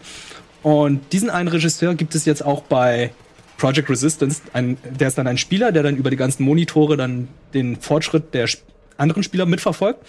Und 0.65 1.13
diesen 1.13 1.31
einen 1.31 1.49
Regisseur 1.49 1.95
gibt 1.95 2.15
es 2.17 2.25
jetzt 2.25 2.45
auch 2.45 2.63
bei 2.63 3.13
Project 3.59 3.89
Resistance. 3.91 4.41
Ein, 4.53 4.79
der 4.83 5.09
ist 5.09 5.19
dann 5.19 5.27
ein 5.27 5.39
Spieler, 5.39 5.71
der 5.71 5.83
dann 5.85 5.95
über 5.97 6.11
die 6.11 6.17
ganzen 6.17 6.43
Monitore 6.43 6.97
dann 6.97 7.29
den 7.53 7.77
Fortschritt 7.77 8.35
der 8.35 8.45
Sp- 8.51 8.65
anderen 8.97 9.23
Spieler 9.23 9.47
mitverfolgt 9.47 10.01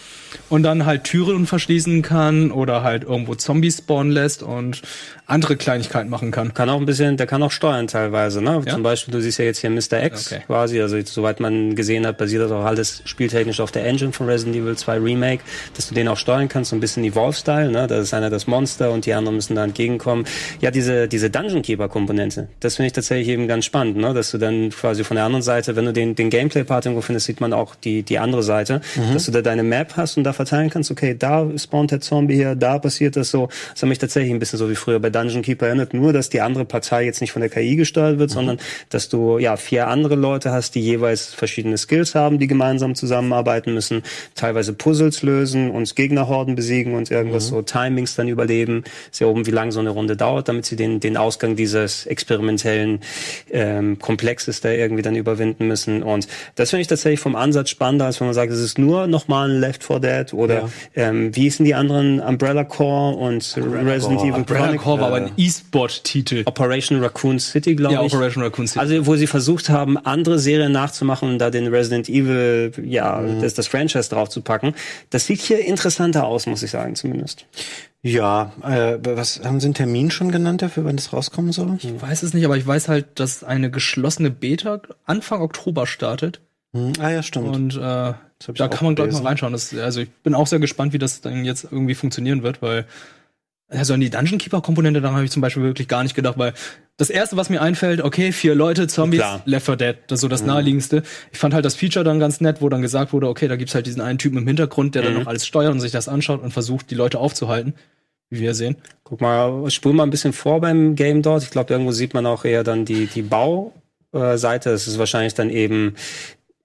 und 0.50 0.64
dann 0.64 0.86
halt 0.86 1.04
Türen 1.06 1.48
verschließen 1.48 2.02
kann 2.02 2.52
oder 2.52 2.84
halt 2.84 3.04
irgendwo 3.04 3.36
Zombies 3.36 3.80
spawnen 3.80 4.12
lässt 4.12 4.44
und 4.44 4.82
andere 5.28 5.58
Kleinigkeiten 5.58 6.10
machen 6.10 6.32
kann. 6.32 6.54
Kann 6.54 6.70
auch 6.70 6.80
ein 6.80 6.86
bisschen, 6.86 7.18
der 7.18 7.26
kann 7.26 7.42
auch 7.42 7.52
steuern 7.52 7.88
teilweise, 7.88 8.42
ne? 8.42 8.62
Ja? 8.66 8.74
Zum 8.74 8.84
Beispiel, 8.84 9.12
du 9.12 9.22
siehst 9.22 9.40
ja 9.40 9.46
jetzt 9.46 9.60
hier 9.60 9.70
Mr. 9.70 10.04
X 10.04 10.32
Okay. 10.32 10.44
quasi, 10.46 10.82
also 10.82 10.98
soweit 11.04 11.40
man 11.40 11.76
gesehen 11.76 12.06
hat, 12.06 12.18
basiert 12.18 12.44
das 12.44 12.52
auch 12.52 12.64
alles 12.64 13.02
spieltechnisch 13.06 13.60
auf 13.60 13.72
der 13.72 13.86
Engine 13.86 14.12
von 14.12 14.28
Resident 14.28 14.56
Evil 14.56 14.76
2 14.78 14.98
Remake, 15.00 15.44
dass 15.76 15.88
du 15.90 15.96
den 15.96 16.08
auch 16.08 16.18
steuern 16.18 16.48
kannst, 16.48 16.70
so 16.70 16.76
ein 16.76 16.80
bisschen 16.80 17.04
Evolve-Style, 17.04 17.72
ne? 17.72 17.88
Da 17.88 17.98
ist 18.00 18.14
einer 18.14 18.30
das 18.30 18.46
Monster 18.48 18.92
und 18.92 19.06
die 19.06 19.14
anderen 19.14 19.36
müssen 19.36 19.56
da 19.56 19.64
entgegenkommen. 19.64 20.26
Ja, 20.62 20.70
diese, 20.70 21.08
diese 21.08 21.30
Dungeon 21.30 21.62
Keeper-Komponente, 21.64 22.48
das 22.60 22.76
finde 22.76 22.88
ich 22.88 22.94
tatsächlich 22.94 23.30
eben 23.30 23.48
ganz 23.48 23.66
spannend, 23.66 23.98
ne? 23.98 24.14
Dass 24.14 24.32
du 24.32 24.38
dann 24.38 24.70
quasi 24.70 25.04
von 25.04 25.16
der 25.16 25.26
anderen 25.26 25.42
Seite, 25.44 25.76
wenn 25.76 25.86
du 25.86 25.94
den, 25.94 26.16
den 26.16 26.30
Gameplay-Part 26.30 26.86
irgendwo 26.86 27.02
findest, 27.02 27.26
sieht 27.26 27.42
man 27.42 27.54
auch 27.54 27.74
die, 27.76 28.04
die 28.04 28.20
andere 28.20 28.44
Seite, 28.44 28.75
dass 29.14 29.26
du 29.26 29.32
da 29.32 29.42
deine 29.42 29.64
Map 29.64 29.94
hast 29.96 30.18
und 30.18 30.24
da 30.24 30.34
verteilen 30.34 30.70
kannst, 30.70 30.92
okay, 30.92 31.16
da 31.18 31.48
spawnt 31.58 31.92
der 31.92 32.02
Zombie 32.02 32.36
hier, 32.36 32.56
da 32.56 32.80
passiert 32.80 33.16
das 33.16 33.32
so. 33.32 33.50
Das 33.74 33.82
hat 33.82 33.90
mich 33.90 34.00
tatsächlich 34.00 34.34
ein 34.34 34.40
bisschen 34.40 34.60
so 34.60 34.70
wie 34.70 34.76
früher 34.76 35.00
bei 35.00 35.10
Dungeon 35.10 35.42
Keeper 35.42 35.68
erinnert, 35.68 35.94
nur 35.94 36.14
dass 36.14 36.30
die 36.30 36.42
andere 36.42 36.66
Partei 36.66 37.06
jetzt 37.06 37.22
nicht 37.22 37.32
von 37.32 37.42
der 37.42 37.50
KI 37.50 37.76
gesteuert 37.76 38.20
wird, 38.20 38.30
sondern 38.30 38.58
dass 38.90 39.10
du 39.10 39.38
ja 39.38 39.58
vier 39.58 39.88
andere 39.88 40.16
Leute 40.16 40.52
hast, 40.52 40.76
die 40.76 40.82
jeweils 40.82 41.34
verschiedene 41.34 41.78
Skills 41.78 42.16
haben, 42.16 42.40
die 42.40 42.48
gemeinsam 42.48 42.96
zusammenarbeiten 42.96 43.74
müssen, 43.74 44.04
teilweise 44.36 44.74
Puzzles 44.74 45.22
lösen 45.22 45.72
und 45.72 45.96
Gegnerhorden 45.96 46.56
besiegen 46.56 46.96
und 46.96 47.12
irgendwas 47.12 47.48
so 47.48 47.62
Timings 47.62 48.16
dann 48.16 48.28
überleben. 48.28 48.84
Ist 49.12 49.22
ja 49.22 49.28
oben, 49.28 49.46
wie 49.46 49.52
lang 49.52 49.72
so 49.72 49.80
eine 49.80 49.90
Runde 49.90 50.16
dauert, 50.16 50.48
damit 50.48 50.66
sie 50.66 50.76
den, 50.76 51.00
den 51.00 51.18
Ausgang 51.18 51.56
dieses 51.56 52.06
experimentellen 52.06 53.00
ähm, 53.52 54.00
Komplexes 54.00 54.62
da 54.62 54.70
irgendwie 54.70 55.02
dann 55.02 55.16
überwinden 55.16 55.68
müssen. 55.68 56.04
Und 56.04 56.28
das 56.56 56.72
finde 56.72 56.82
ich 56.82 56.88
tatsächlich 56.88 57.20
vom 57.20 57.36
Ansatz 57.36 57.70
spannender, 57.70 58.06
als 58.06 58.20
wenn 58.20 58.28
man 58.28 58.34
sagt, 58.34 58.52
es 58.52 58.60
ist 58.60 58.65
nur 58.78 59.08
nochmal 59.08 59.50
ein 59.50 59.60
Left 59.60 59.84
4 59.84 60.00
Dead 60.00 60.34
oder 60.34 60.56
Ja. 60.62 60.70
ähm, 60.96 61.36
wie 61.36 61.42
hießen 61.42 61.64
die 61.66 61.76
anderen 61.76 62.20
Umbrella 62.20 62.64
Core 62.64 63.16
und 63.18 63.56
Resident 63.58 64.18
Core. 64.20 64.28
Evil 64.30 64.34
Umbrella 64.40 64.66
Chronic- 64.68 64.82
Core 64.82 65.00
war 65.02 65.08
aber 65.08 65.16
ein 65.18 65.32
E-Sport-Titel. 65.38 66.44
Operation 66.46 67.00
Raccoon 67.02 67.40
City, 67.40 67.76
glaube 67.76 67.94
Ja, 67.96 68.04
ich. 68.04 68.14
Operation 68.14 68.44
Raccoon 68.44 68.68
City. 68.68 68.80
Also, 68.80 69.06
wo 69.08 69.16
sie 69.16 69.28
versucht 69.28 69.70
haben, 69.70 69.98
andere 69.98 70.40
Serien 70.40 70.72
nachzumachen 70.72 71.30
und 71.30 71.40
da 71.40 71.50
den 71.50 71.68
Resident 71.68 72.10
Evil, 72.10 72.72
ja, 72.84 73.22
das, 73.42 73.54
das 73.54 73.68
Franchise 73.68 74.10
draufzupacken. 74.10 74.74
Das 75.10 75.26
sieht 75.28 75.42
hier 75.42 75.60
interessanter 75.66 76.26
aus, 76.26 76.46
muss 76.48 76.64
ich 76.64 76.72
sagen, 76.72 76.96
zumindest. 76.96 77.46
Ja, 78.02 78.52
äh, 78.64 78.98
was 79.02 79.42
haben 79.44 79.60
Sie 79.60 79.66
einen 79.66 79.74
Termin 79.74 80.12
schon 80.12 80.32
genannt 80.32 80.62
dafür, 80.62 80.86
wann 80.86 80.96
das 80.96 81.12
rauskommen 81.12 81.52
soll? 81.52 81.78
ich 81.82 82.00
weiß 82.00 82.22
es 82.22 82.34
nicht, 82.36 82.46
aber 82.46 82.56
ich 82.56 82.68
weiß 82.68 82.88
halt, 82.88 83.08
dass 83.20 83.44
eine 83.44 83.72
geschlossene 83.72 84.30
Beta 84.30 84.80
Anfang 85.06 85.42
Oktober 85.42 85.88
startet. 85.88 86.40
Hm, 86.76 86.92
ah 87.00 87.10
ja, 87.10 87.24
stimmt. 87.24 87.56
Und 87.56 87.78
äh, 87.78 87.80
da 87.80 88.68
kann 88.68 88.86
man 88.86 88.96
gleich 88.96 89.14
mal 89.14 89.24
reinschauen. 89.24 89.54
Das, 89.54 89.74
also 89.74 90.02
ich 90.02 90.10
bin 90.10 90.36
auch 90.36 90.46
sehr 90.46 90.60
gespannt, 90.60 90.92
wie 90.92 91.00
das 91.00 91.22
dann 91.22 91.46
jetzt 91.46 91.64
irgendwie 91.72 91.96
funktionieren 91.96 92.44
wird, 92.44 92.62
weil 92.62 92.86
also 93.70 93.94
an 93.94 94.00
die 94.00 94.10
Dungeon 94.10 94.38
Keeper 94.38 94.62
Komponente, 94.62 95.02
daran 95.02 95.16
habe 95.16 95.26
ich 95.26 95.32
zum 95.32 95.42
Beispiel 95.42 95.64
wirklich 95.64 95.88
gar 95.88 96.04
nicht 96.04 96.16
gedacht, 96.16 96.38
weil 96.38 96.54
das 96.98 97.10
erste, 97.10 97.36
was 97.38 97.50
mir 97.50 97.62
einfällt, 97.62 98.02
okay, 98.02 98.32
vier 98.32 98.56
Leute, 98.56 98.88
Zombies, 98.88 99.22
Klar. 99.22 99.42
Left 99.46 99.66
4 99.66 99.76
Dead, 99.76 99.96
das 100.08 100.18
ist 100.18 100.22
so 100.22 100.28
das 100.28 100.46
naheliegendste. 100.46 101.02
Ich 101.32 101.40
fand 101.40 101.54
halt 101.54 101.66
das 101.66 101.76
Feature 101.76 102.06
dann 102.06 102.20
ganz 102.20 102.42
nett, 102.42 102.62
wo 102.62 102.70
dann 102.70 102.82
gesagt 102.82 103.12
wurde, 103.12 103.28
okay, 103.28 103.48
da 103.48 103.56
gibt's 103.56 103.74
halt 103.74 103.88
diesen 103.88 104.02
einen 104.02 104.20
Typen 104.20 104.38
im 104.38 104.48
Hintergrund, 104.48 104.96
der 104.96 105.02
dann 105.02 105.14
noch 105.16 105.28
alles 105.28 105.48
steuert 105.48 105.72
und 105.72 105.80
sich 105.80 105.92
das 105.92 106.08
anschaut 106.08 106.44
und 106.44 106.52
versucht, 106.52 106.92
die 106.92 106.96
Leute 106.96 107.20
aufzuhalten, 107.20 107.74
wie 108.30 108.42
wir 108.42 108.54
sehen. 108.54 108.76
Guck 109.04 109.22
mal, 109.22 109.70
spul 109.72 109.94
mal 109.94 110.04
ein 110.04 110.10
bisschen 110.10 110.34
vor 110.34 110.62
beim 110.62 110.96
Game 110.96 111.22
dort. 111.22 111.44
Ich 111.44 111.52
glaube, 111.52 111.74
irgendwo 111.74 111.92
sieht 111.92 112.14
man 112.14 112.26
auch 112.26 112.46
eher 112.46 112.64
dann 112.64 112.86
die, 112.86 113.08
die 113.08 113.24
Bauseite. 113.24 114.70
Es 114.70 114.88
ist 114.88 115.00
wahrscheinlich 115.00 115.34
dann 115.34 115.50
eben, 115.50 115.96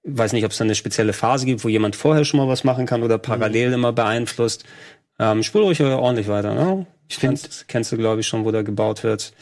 weiß 0.03 0.33
nicht, 0.33 0.45
ob 0.45 0.51
es 0.51 0.57
dann 0.57 0.67
eine 0.67 0.75
spezielle 0.75 1.13
Phase 1.13 1.45
gibt, 1.45 1.63
wo 1.63 1.69
jemand 1.69 1.95
vorher 1.95 2.25
schon 2.25 2.39
mal 2.39 2.47
was 2.47 2.63
machen 2.63 2.85
kann 2.85 3.03
oder 3.03 3.17
parallel 3.17 3.73
immer 3.73 3.93
beeinflusst. 3.93 4.63
Ähm, 5.19 5.43
spul 5.43 5.63
ruhig 5.63 5.81
ordentlich 5.81 6.27
weiter, 6.27 6.55
ne? 6.55 6.87
Ich 7.07 7.17
finde, 7.17 7.39
kennst 7.67 7.91
du, 7.91 7.97
glaube 7.97 8.21
ich, 8.21 8.27
schon, 8.27 8.45
wo 8.45 8.51
da 8.51 8.61
gebaut 8.61 9.03
wird. 9.03 9.33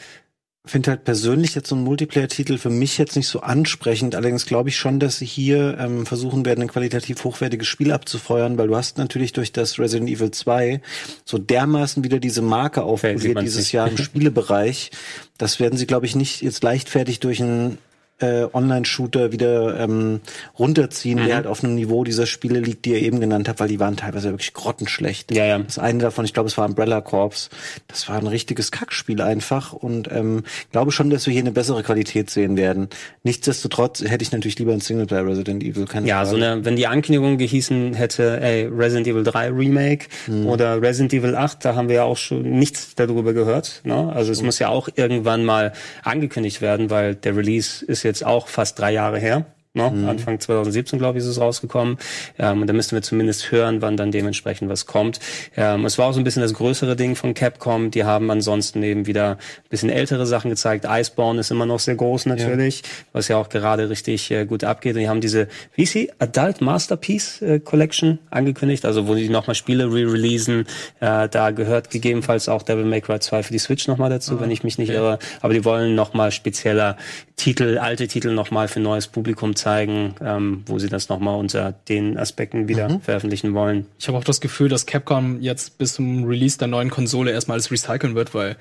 finde 0.66 0.89
halt 0.89 1.03
persönlich 1.03 1.55
jetzt 1.55 1.70
so 1.70 1.76
ein 1.76 1.84
Multiplayer-Titel 1.84 2.57
für 2.57 2.70
mich 2.70 2.97
jetzt 2.97 3.16
nicht 3.16 3.28
so 3.28 3.39
ansprechend. 3.41 4.16
Allerdings 4.16 4.45
glaube 4.45 4.70
ich 4.70 4.76
schon, 4.78 4.99
dass 4.99 5.20
sie 5.20 5.26
hier 5.26 5.78
ähm, 5.80 6.05
versuchen 6.05 6.45
werden, 6.45 6.64
ein 6.64 6.68
qualitativ 6.68 7.24
hochwertiges 7.24 7.68
Spiel 7.68 7.91
abzufeuern, 7.91 8.57
weil 8.57 8.68
du 8.68 8.76
hast 8.76 8.97
natürlich 8.97 9.32
durch 9.34 9.53
das 9.53 9.80
Resident 9.80 10.10
Evil 10.10 10.32
2 10.32 10.82
so 11.24 11.38
dermaßen 11.38 12.03
wieder 12.03 12.20
diese 12.20 12.41
Marke 12.41 12.84
aufpoliert 12.84 13.41
dieses 13.41 13.57
nicht. 13.57 13.72
Jahr 13.72 13.88
im 13.88 13.97
Spielebereich. 14.03 14.91
Das 15.38 15.60
werden 15.60 15.78
sie, 15.78 15.88
glaube 15.88 16.07
ich, 16.07 16.16
nicht 16.16 16.41
jetzt 16.41 16.62
leichtfertig 16.64 17.20
durch 17.20 17.39
ein 17.39 17.78
äh, 18.20 18.45
Online-Shooter 18.51 19.32
wieder 19.32 19.80
ähm, 19.80 20.20
runterziehen, 20.57 21.20
Mhm. 21.20 21.26
der 21.26 21.36
halt 21.36 21.47
auf 21.47 21.63
einem 21.63 21.76
Niveau 21.76 22.03
dieser 22.03 22.26
Spiele 22.26 22.59
liegt, 22.59 22.86
die 22.86 22.91
ihr 22.91 23.01
eben 23.01 23.20
genannt 23.20 23.47
habt, 23.49 23.59
weil 23.59 23.67
die 23.67 23.80
waren 23.80 23.95
teilweise 23.97 24.30
wirklich 24.32 24.53
grottenschlecht. 24.53 25.34
Ja, 25.36 25.45
ja. 25.45 25.59
Das 25.59 25.80
eine 25.80 25.99
davon, 25.99 26.26
ich 26.26 26.34
glaube, 26.34 26.47
es 26.47 26.57
war 26.57 26.65
Umbrella 26.65 27.01
Corps. 27.01 27.49
Das 27.88 28.07
war 28.09 28.17
ein 28.17 28.28
richtiges 28.28 28.72
Kackspiel 28.72 29.22
einfach 29.22 29.74
und 29.74 30.09
ähm, 30.11 30.43
glaube 30.72 30.91
schon, 30.91 31.09
dass 31.09 31.26
wir 31.26 31.34
hier 31.34 31.41
eine 31.41 31.51
bessere 31.51 31.84
Qualität 31.84 32.30
sehen 32.30 32.57
werden. 32.57 32.89
Nichtsdestotrotz 33.24 34.01
hätte 34.01 34.24
ich 34.24 34.32
natürlich 34.32 34.57
lieber 34.59 34.74
ein 34.74 34.80
Singleplayer 34.82 35.26
Resident 35.26 35.63
Evil. 35.63 35.86
Keine 35.86 36.07
Ja, 36.07 36.26
so 36.26 36.36
eine, 36.36 36.65
wenn 36.65 36.76
die 36.76 36.88
Ankündigung 36.88 37.38
gehießen 37.38 37.93
hätte, 37.93 38.39
ey, 38.41 38.65
Resident 38.65 39.07
Evil 39.07 39.24
3 39.24 39.49
Remake 39.51 40.07
Mhm. 40.28 40.47
oder 40.47 40.82
Resident 40.82 41.13
Evil 41.13 41.36
8, 41.36 41.63
da 41.63 41.76
haben 41.76 41.88
wir 41.89 41.95
ja 41.97 42.03
auch 42.03 42.17
schon 42.17 42.41
nichts 42.43 42.95
darüber 42.95 43.34
gehört. 43.34 43.82
Ne? 43.84 44.11
Also 44.13 44.32
es 44.32 44.41
muss 44.41 44.59
ja 44.59 44.70
auch 44.70 44.89
irgendwann 44.95 45.45
mal 45.45 45.74
angekündigt 46.03 46.61
werden, 46.61 46.89
weil 46.89 47.15
der 47.15 47.36
Release 47.36 47.86
ist 47.86 48.03
jetzt 48.10 48.26
auch 48.26 48.47
fast 48.47 48.78
drei 48.80 48.91
Jahre 48.91 49.20
her. 49.20 49.45
Ne? 49.80 49.89
Mhm. 49.89 50.09
Anfang 50.09 50.39
2017, 50.39 50.99
glaube 50.99 51.17
ich, 51.17 51.23
ist 51.23 51.30
es 51.30 51.39
rausgekommen. 51.39 51.97
Ähm, 52.38 52.61
und 52.61 52.67
da 52.67 52.73
müssten 52.73 52.95
wir 52.95 53.01
zumindest 53.01 53.51
hören, 53.51 53.82
wann 53.82 53.97
dann 53.97 54.11
dementsprechend 54.11 54.69
was 54.69 54.86
kommt. 54.86 55.19
Ähm, 55.55 55.86
es 55.86 55.97
war 55.97 56.07
auch 56.07 56.13
so 56.13 56.19
ein 56.19 56.23
bisschen 56.23 56.41
das 56.41 56.53
größere 56.53 56.95
Ding 56.95 57.15
von 57.15 57.34
Capcom. 57.34 57.91
Die 57.91 58.03
haben 58.03 58.30
ansonsten 58.30 58.84
eben 58.84 59.07
wieder 59.07 59.32
ein 59.32 59.69
bisschen 59.69 59.89
ältere 59.89 60.25
Sachen 60.25 60.49
gezeigt. 60.49 60.86
Iceborne 60.88 61.39
ist 61.39 61.51
immer 61.51 61.65
noch 61.65 61.80
sehr 61.80 61.95
groß 61.95 62.25
natürlich, 62.25 62.84
was 63.13 63.27
ja 63.27 63.38
auch 63.38 63.49
gerade 63.49 63.89
richtig 63.89 64.30
äh, 64.32 64.45
gut 64.45 64.63
abgeht. 64.63 64.95
Und 64.95 65.01
die 65.01 65.09
haben 65.09 65.21
diese, 65.21 65.47
wie 65.75 65.84
ist 65.84 65.93
sie, 65.93 66.11
Adult 66.19 66.61
Masterpiece 66.61 67.41
äh, 67.41 67.59
Collection 67.59 68.19
angekündigt, 68.30 68.86
also 68.86 69.07
wo 69.07 69.15
die 69.15 69.30
nochmal 69.30 69.55
Spiele 69.55 69.86
re-releasen. 69.86 70.65
Äh, 70.99 71.30
da 71.30 71.51
gehört 71.51 71.89
gegebenenfalls 71.89 72.49
auch 72.49 72.63
Devil 72.63 72.86
May 72.86 73.01
Cry 73.01 73.19
2 73.19 73.43
für 73.43 73.53
die 73.53 73.59
Switch 73.59 73.88
nochmal 73.88 74.09
dazu, 74.09 74.39
wenn 74.39 74.51
ich 74.51 74.63
mich 74.63 74.77
nicht 74.77 74.89
irre. 74.89 75.19
Aber 75.41 75.53
die 75.53 75.63
wollen 75.63 75.95
nochmal 75.95 76.32
spezieller 76.32 76.97
Titel, 77.36 77.77
alte 77.77 78.07
Titel 78.07 78.32
nochmal 78.32 78.67
für 78.67 78.82
neues 78.82 79.07
Publikum 79.07 79.55
zeigen, 79.55 79.68
ähm, 79.78 80.63
wo 80.65 80.80
sie 80.80 80.89
das 80.89 81.09
nochmal 81.09 81.38
unter 81.38 81.72
den 81.72 82.17
Aspekten 82.17 82.67
wieder 82.67 82.99
veröffentlichen 82.99 83.53
wollen. 83.53 83.86
Ich 83.99 84.07
habe 84.07 84.17
auch 84.17 84.24
das 84.24 84.41
Gefühl, 84.41 84.70
dass 84.70 84.86
Capcom 84.86 85.41
jetzt 85.41 85.78
bis 85.78 85.93
zum 85.93 86.24
Release 86.24 86.57
der 86.57 86.67
neuen 86.67 86.89
Konsole 86.89 87.32
erstmal 87.32 87.55
alles 87.55 87.72
recyceln 87.72 88.15
wird, 88.15 88.34
weil 88.34 88.57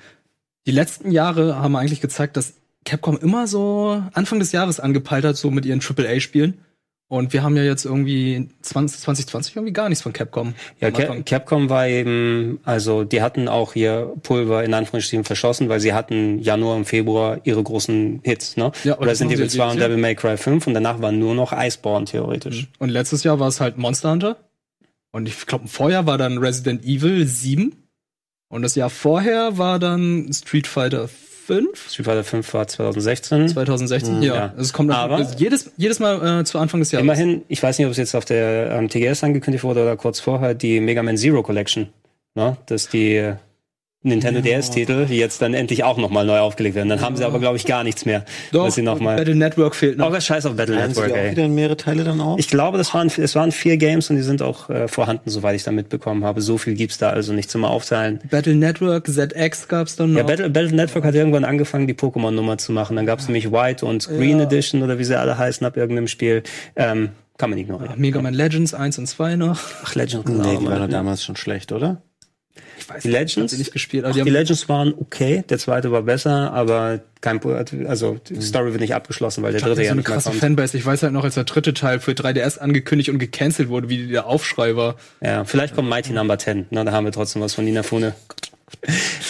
die 0.65 0.71
letzten 0.71 1.11
Jahre 1.11 1.57
haben 1.57 1.75
eigentlich 1.75 2.01
gezeigt, 2.01 2.37
dass 2.37 2.53
Capcom 2.85 3.17
immer 3.17 3.47
so 3.47 4.03
Anfang 4.13 4.39
des 4.39 4.51
Jahres 4.51 4.79
angepeilt 4.79 5.25
hat, 5.25 5.37
so 5.37 5.51
mit 5.51 5.65
ihren 5.65 5.81
AAA-Spielen. 5.81 6.59
Und 7.11 7.33
wir 7.33 7.41
haben 7.41 7.57
ja 7.57 7.63
jetzt 7.63 7.85
irgendwie 7.85 8.49
20, 8.61 9.01
2020 9.01 9.55
irgendwie 9.55 9.73
gar 9.73 9.89
nichts 9.89 10.03
von 10.03 10.13
Capcom. 10.13 10.53
Ja. 10.79 10.91
Capcom 10.91 11.67
war 11.67 11.87
eben, 11.87 12.59
also 12.65 13.03
die 13.03 13.23
hatten 13.23 13.47
auch 13.47 13.73
hier 13.73 14.13
Pulver 14.21 14.63
in 14.63 14.75
Anführungsstrichen 14.75 15.23
verschossen, 15.23 15.69
weil 15.69 15.79
sie 15.79 15.93
hatten 15.93 16.37
Januar 16.37 16.75
und 16.75 16.85
Februar 16.85 17.41
ihre 17.45 17.63
großen 17.63 18.21
Hits, 18.23 18.57
ne? 18.57 18.71
Ja, 18.83 18.95
machen 18.99 19.15
sie 19.15 19.25
Evil 19.25 19.49
2 19.49 19.71
und. 19.71 19.79
Devil 19.79 19.97
May 19.97 20.13
Cry 20.13 20.37
5 20.37 20.67
und 20.67 20.75
danach 20.75 21.01
war 21.01 21.11
nur 21.11 21.33
noch 21.33 21.51
Iceborne 21.51 22.05
theoretisch. 22.05 22.67
Und 22.77 22.89
letztes 22.89 23.23
Jahr 23.23 23.39
war 23.39 23.47
es 23.47 23.59
halt 23.59 23.79
Monster 23.79 24.11
Hunter. 24.11 24.37
Und 25.11 25.27
ich 25.27 25.47
glaube, 25.47 25.67
vorher 25.67 26.05
war 26.05 26.19
dann 26.19 26.37
Resident 26.37 26.85
Evil 26.85 27.25
7. 27.25 27.75
Und 28.49 28.61
das 28.61 28.75
Jahr 28.75 28.91
vorher 28.91 29.57
war 29.57 29.79
dann 29.79 30.31
Street 30.31 30.67
Fighter 30.67 31.09
5. 31.49 31.89
Street 31.89 32.05
Fighter 32.05 32.23
5 32.23 32.53
war 32.53 32.67
2016. 32.67 33.49
2016, 33.49 34.21
ja. 34.21 34.35
ja. 34.35 34.41
Also 34.51 34.61
es 34.61 34.73
kommt 34.73 34.91
Aber- 34.91 35.15
also 35.15 35.35
jedes, 35.37 35.71
jedes 35.77 35.99
Mal 35.99 36.41
äh, 36.41 36.43
zu 36.43 36.59
Anfang 36.59 36.79
des 36.79 36.91
Jahres. 36.91 37.03
Immerhin, 37.03 37.41
ich 37.47 37.61
weiß 37.63 37.77
nicht, 37.79 37.85
ob 37.87 37.91
es 37.91 37.97
jetzt 37.97 38.15
auf 38.15 38.25
der 38.25 38.71
ähm, 38.71 38.87
TGS 38.87 39.23
angekündigt 39.23 39.63
wurde 39.63 39.81
oder 39.81 39.97
kurz 39.97 40.19
vorher, 40.19 40.53
die 40.53 40.79
Mega 40.79 41.01
Man 41.01 41.17
Zero 41.17 41.41
Collection. 41.41 41.87
Ne? 42.35 42.55
Dass 42.67 42.87
die 42.87 43.33
Nintendo 44.01 44.39
DS-Titel, 44.39 45.07
die 45.07 45.17
jetzt 45.17 45.41
dann 45.41 45.53
endlich 45.53 45.83
auch 45.83 45.97
nochmal 45.97 46.25
neu 46.25 46.39
aufgelegt 46.39 46.73
werden. 46.73 46.87
Dann 46.87 47.01
haben 47.01 47.17
sie 47.17 47.25
aber, 47.25 47.39
glaube 47.39 47.57
ich, 47.57 47.65
gar 47.65 47.83
nichts 47.83 48.05
mehr. 48.05 48.23
Doch, 48.53 48.63
dass 48.63 48.75
sie 48.75 48.81
noch 48.81 49.01
mal 49.01 49.17
Battle 49.17 49.35
Network 49.35 49.75
fehlt 49.75 49.97
noch. 49.97 50.07
Auch 50.07 50.13
das 50.13 50.25
Scheiß 50.25 50.45
auf 50.45 50.55
Battle 50.55 50.75
sie 50.75 50.87
Network, 50.87 51.07
die 51.07 51.13
auch 51.13 51.17
ey. 51.17 51.31
wieder 51.31 51.47
mehrere 51.49 51.75
Teile 51.75 52.05
dann 52.05 52.21
auf? 52.21 52.39
Ich 52.39 52.47
glaube, 52.47 52.77
das 52.77 52.93
waren, 52.93 53.07
es 53.07 53.35
waren 53.35 53.51
vier 53.51 53.75
Games 53.75 54.09
und 54.09 54.15
die 54.15 54.21
sind 54.21 54.41
auch 54.41 54.69
äh, 54.69 54.87
vorhanden, 54.87 55.29
soweit 55.29 55.57
ich 55.57 55.63
da 55.63 55.71
mitbekommen 55.71 56.23
habe. 56.23 56.39
So 56.41 56.57
viel 56.57 56.75
gibt's 56.75 56.97
da 56.97 57.09
also 57.09 57.33
nicht 57.33 57.51
zum 57.51 57.65
Aufteilen. 57.65 58.21
Battle 58.29 58.55
Network, 58.55 59.07
ZX 59.07 59.67
gab's 59.67 59.97
dann 59.97 60.13
noch. 60.13 60.19
Ja, 60.19 60.23
Battle, 60.23 60.49
Battle 60.49 60.71
Network 60.71 61.03
hat 61.03 61.15
irgendwann 61.15 61.43
angefangen, 61.43 61.85
die 61.85 61.93
Pokémon-Nummer 61.93 62.57
zu 62.57 62.71
machen. 62.71 62.95
Dann 62.95 63.05
gab's 63.05 63.27
nämlich 63.27 63.51
White 63.51 63.85
und 63.85 64.07
Green 64.07 64.39
Ja. 64.39 64.45
Edition 64.45 64.81
oder 64.81 64.97
wie 64.97 65.03
sie 65.03 65.19
alle 65.19 65.37
heißen 65.37 65.67
ab 65.67 65.75
irgendeinem 65.75 66.07
Spiel. 66.07 66.43
Ähm, 66.77 67.09
kann 67.37 67.49
man 67.49 67.59
ignorieren. 67.59 67.93
Mega 67.97 68.21
Man 68.21 68.33
Legends 68.33 68.73
1 68.73 68.97
und 68.99 69.07
2 69.07 69.35
noch. 69.35 69.59
Ach, 69.83 69.95
Legends, 69.95 70.29
nee, 70.29 70.35
genau. 70.35 70.59
die 70.59 70.65
waren 70.67 70.89
damals 70.89 71.23
schon 71.23 71.35
schlecht, 71.35 71.71
oder? 71.71 72.01
Ich 72.89 72.95
weiß 72.95 73.03
Die 73.03 73.09
Legends? 73.09 73.37
Ich 73.37 73.51
sie 73.51 73.57
nicht 73.57 73.71
gespielt. 73.71 74.03
Ach, 74.03 74.07
Also 74.09 74.19
die 74.19 74.25
die 74.25 74.31
Legends 74.31 74.67
waren 74.67 74.93
okay, 74.97 75.43
der 75.47 75.59
zweite 75.59 75.91
war 75.91 76.01
besser, 76.01 76.51
aber 76.53 77.01
kein, 77.21 77.39
Po- 77.39 77.51
also 77.53 78.17
die 78.29 78.41
Story 78.41 78.71
wird 78.71 78.81
nicht 78.81 78.95
abgeschlossen, 78.95 79.43
weil 79.43 79.51
der 79.51 79.61
dritte 79.61 79.75
so 79.75 79.81
ja 79.81 79.91
eine 79.91 79.97
nicht 79.97 80.07
mehr 80.07 80.15
krasse 80.15 80.29
kommt. 80.29 80.41
Fanbase. 80.41 80.77
Ich 80.77 80.85
weiß 80.85 81.03
halt 81.03 81.13
noch, 81.13 81.23
als 81.23 81.35
der 81.35 81.43
dritte 81.43 81.73
Teil 81.73 81.99
für 81.99 82.11
3DS 82.11 82.57
angekündigt 82.59 83.09
und 83.09 83.19
gecancelt 83.19 83.69
wurde, 83.69 83.89
wie 83.89 84.07
der 84.07 84.25
Aufschrei 84.25 84.75
war. 84.75 84.95
Ja, 85.21 85.43
vielleicht 85.45 85.75
kommt 85.75 85.89
Mighty 85.89 86.13
Number 86.13 86.37
10. 86.37 86.67
Na, 86.71 86.83
da 86.83 86.91
haben 86.91 87.05
wir 87.05 87.11
trotzdem 87.11 87.41
was 87.41 87.53
von 87.53 87.65
Nina 87.65 87.83
Fune. 87.83 88.13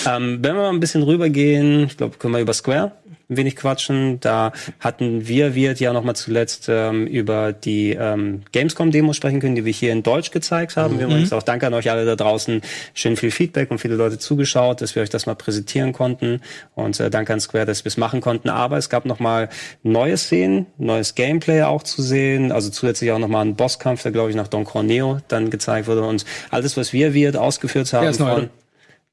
Ähm, 0.08 0.40
wenn 0.42 0.56
wir 0.56 0.62
mal 0.62 0.70
ein 0.70 0.80
bisschen 0.80 1.04
rübergehen, 1.04 1.86
ich 1.86 1.98
glaube, 1.98 2.18
können 2.18 2.34
wir 2.34 2.42
über 2.42 2.54
Square 2.54 2.94
ein 3.30 3.38
wenig 3.38 3.56
quatschen. 3.56 4.20
Da 4.20 4.52
hatten 4.80 5.28
wir, 5.28 5.56
wird 5.56 5.80
ja 5.80 5.94
noch 5.94 6.04
mal 6.04 6.16
zuletzt 6.16 6.68
ähm, 6.68 7.06
über 7.06 7.54
die 7.54 7.92
ähm, 7.92 8.42
Gamescom-Demo 8.52 9.14
sprechen 9.14 9.40
können, 9.40 9.56
die 9.56 9.66
wir 9.66 9.72
hier 9.72 9.92
in 9.92 10.04
Deutsch 10.04 10.32
gezeigt 10.32 10.78
haben. 10.78 11.00
Übrigens 11.00 11.32
auch 11.32 11.44
danke 11.44 11.68
an 11.68 11.74
euch 11.74 11.92
alle 11.92 12.06
da 12.06 12.16
draußen. 12.16 12.62
Schön 12.94 13.18
viel 13.18 13.32
Feedback 13.32 13.70
und 13.70 13.80
viele 13.80 13.96
Leute 13.96 14.18
zugeschaut, 14.18 14.82
dass 14.82 14.96
wir 14.96 15.04
euch 15.04 15.10
das 15.10 15.28
mal 15.28 15.36
präsentieren 15.36 15.94
konnten. 15.94 16.42
Und 16.74 17.00
äh, 17.00 17.10
danke 17.10 17.34
an 17.34 17.40
Square, 17.40 17.66
dass 17.66 17.86
wir 17.86 17.90
es 17.90 17.98
machen 17.98 18.20
konnten. 18.22 18.50
Aber 18.50 18.78
es 18.78 18.90
gab 18.90 19.06
noch 19.06 19.20
mal 19.20 19.50
neue 19.84 20.18
Szenen, 20.18 20.66
neues 20.78 21.14
Gameplay 21.14 21.62
auch 21.62 21.84
zu 21.84 22.02
sehen. 22.02 22.52
Also 22.52 22.70
zusätzlich 22.70 23.12
auch 23.12 23.20
noch 23.20 23.28
mal 23.28 23.42
ein 23.42 23.56
Bosskampf, 23.56 24.02
der 24.02 24.12
glaube 24.12 24.32
ich 24.32 24.36
nach 24.36 24.48
Don 24.48 24.64
Corneo 24.64 25.20
dann 25.28 25.52
gezeigt 25.52 25.88
wurde. 25.88 26.02
Und 26.02 26.26
alles, 26.50 26.78
was 26.78 26.94
wir 26.94 27.14
wird 27.14 27.38
ausgeführt 27.38 27.94
haben. 27.94 28.02
Der 28.02 28.12
ist 28.12 28.20
neu, 28.20 28.34
von-? 28.34 28.50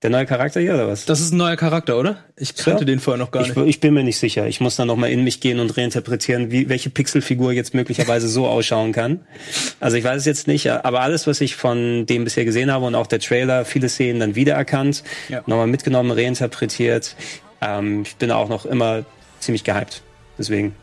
Der 0.03 0.11
neue 0.11 0.27
Charakter 0.27 0.61
hier 0.61 0.75
oder 0.75 0.89
was? 0.89 1.07
Das 1.07 1.21
ist 1.21 1.33
ein 1.33 1.39
neuer 1.39 1.57
Charakter, 1.57 1.99
oder? 1.99 2.19
Ich 2.37 2.55
kannte 2.55 2.81
Ja. 2.81 2.85
den 2.85 3.01
vorher 3.01 3.19
noch 3.19 3.31
gar 3.31 3.43
Ich, 3.43 3.55
nicht. 3.55 3.67
ich 3.67 3.81
bin 3.81 3.95
mir 3.95 4.05
nicht 4.05 4.19
sicher. 4.19 4.47
Ich 4.47 4.61
muss 4.61 4.77
dann 4.77 4.89
noch 4.89 4.97
mal 4.97 5.11
in 5.11 5.25
mich 5.25 5.41
gehen 5.41 5.59
und 5.59 5.75
reinterpretieren, 5.77 6.51
wie, 6.51 6.69
welche 6.69 6.91
Pixelfigur 6.91 7.53
jetzt 7.53 7.73
möglicherweise 7.75 8.29
so 8.29 8.47
ausschauen 8.47 8.93
kann. 8.93 9.21
Also 9.81 9.97
ich 9.97 10.05
weiß 10.05 10.19
es 10.21 10.27
jetzt 10.27 10.49
nicht, 10.49 10.69
aber 10.71 11.01
alles, 11.01 11.27
was 11.27 11.41
ich 11.41 11.57
von 11.57 12.05
dem 12.05 12.25
bisher 12.25 12.45
gesehen 12.45 12.71
habe 12.71 12.85
und 12.85 12.95
auch 12.95 13.07
der 13.07 13.21
Trailer, 13.21 13.65
viele 13.65 13.89
Szenen 13.89 14.21
dann 14.21 14.35
wiedererkannt, 14.35 15.03
Ja. 15.31 15.43
nochmal 15.47 15.67
mitgenommen, 15.67 16.11
reinterpretiert. 16.11 17.17
Ähm, 17.63 18.03
ich 18.03 18.17
bin 18.17 18.31
auch 18.31 18.51
noch 18.51 18.67
immer 18.67 19.05
ziemlich 19.41 19.65
gehypt. 19.65 20.03
Deswegen. 20.39 20.75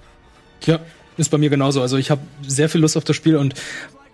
Ja, 0.65 0.79
ist 1.17 1.29
bei 1.29 1.37
mir 1.37 1.51
genauso. 1.51 1.81
Also 1.83 1.97
ich 1.97 2.09
habe 2.09 2.21
sehr 2.47 2.67
viel 2.67 2.81
Lust 2.81 2.97
auf 2.97 3.03
das 3.03 3.15
Spiel 3.15 3.35
und 3.37 3.53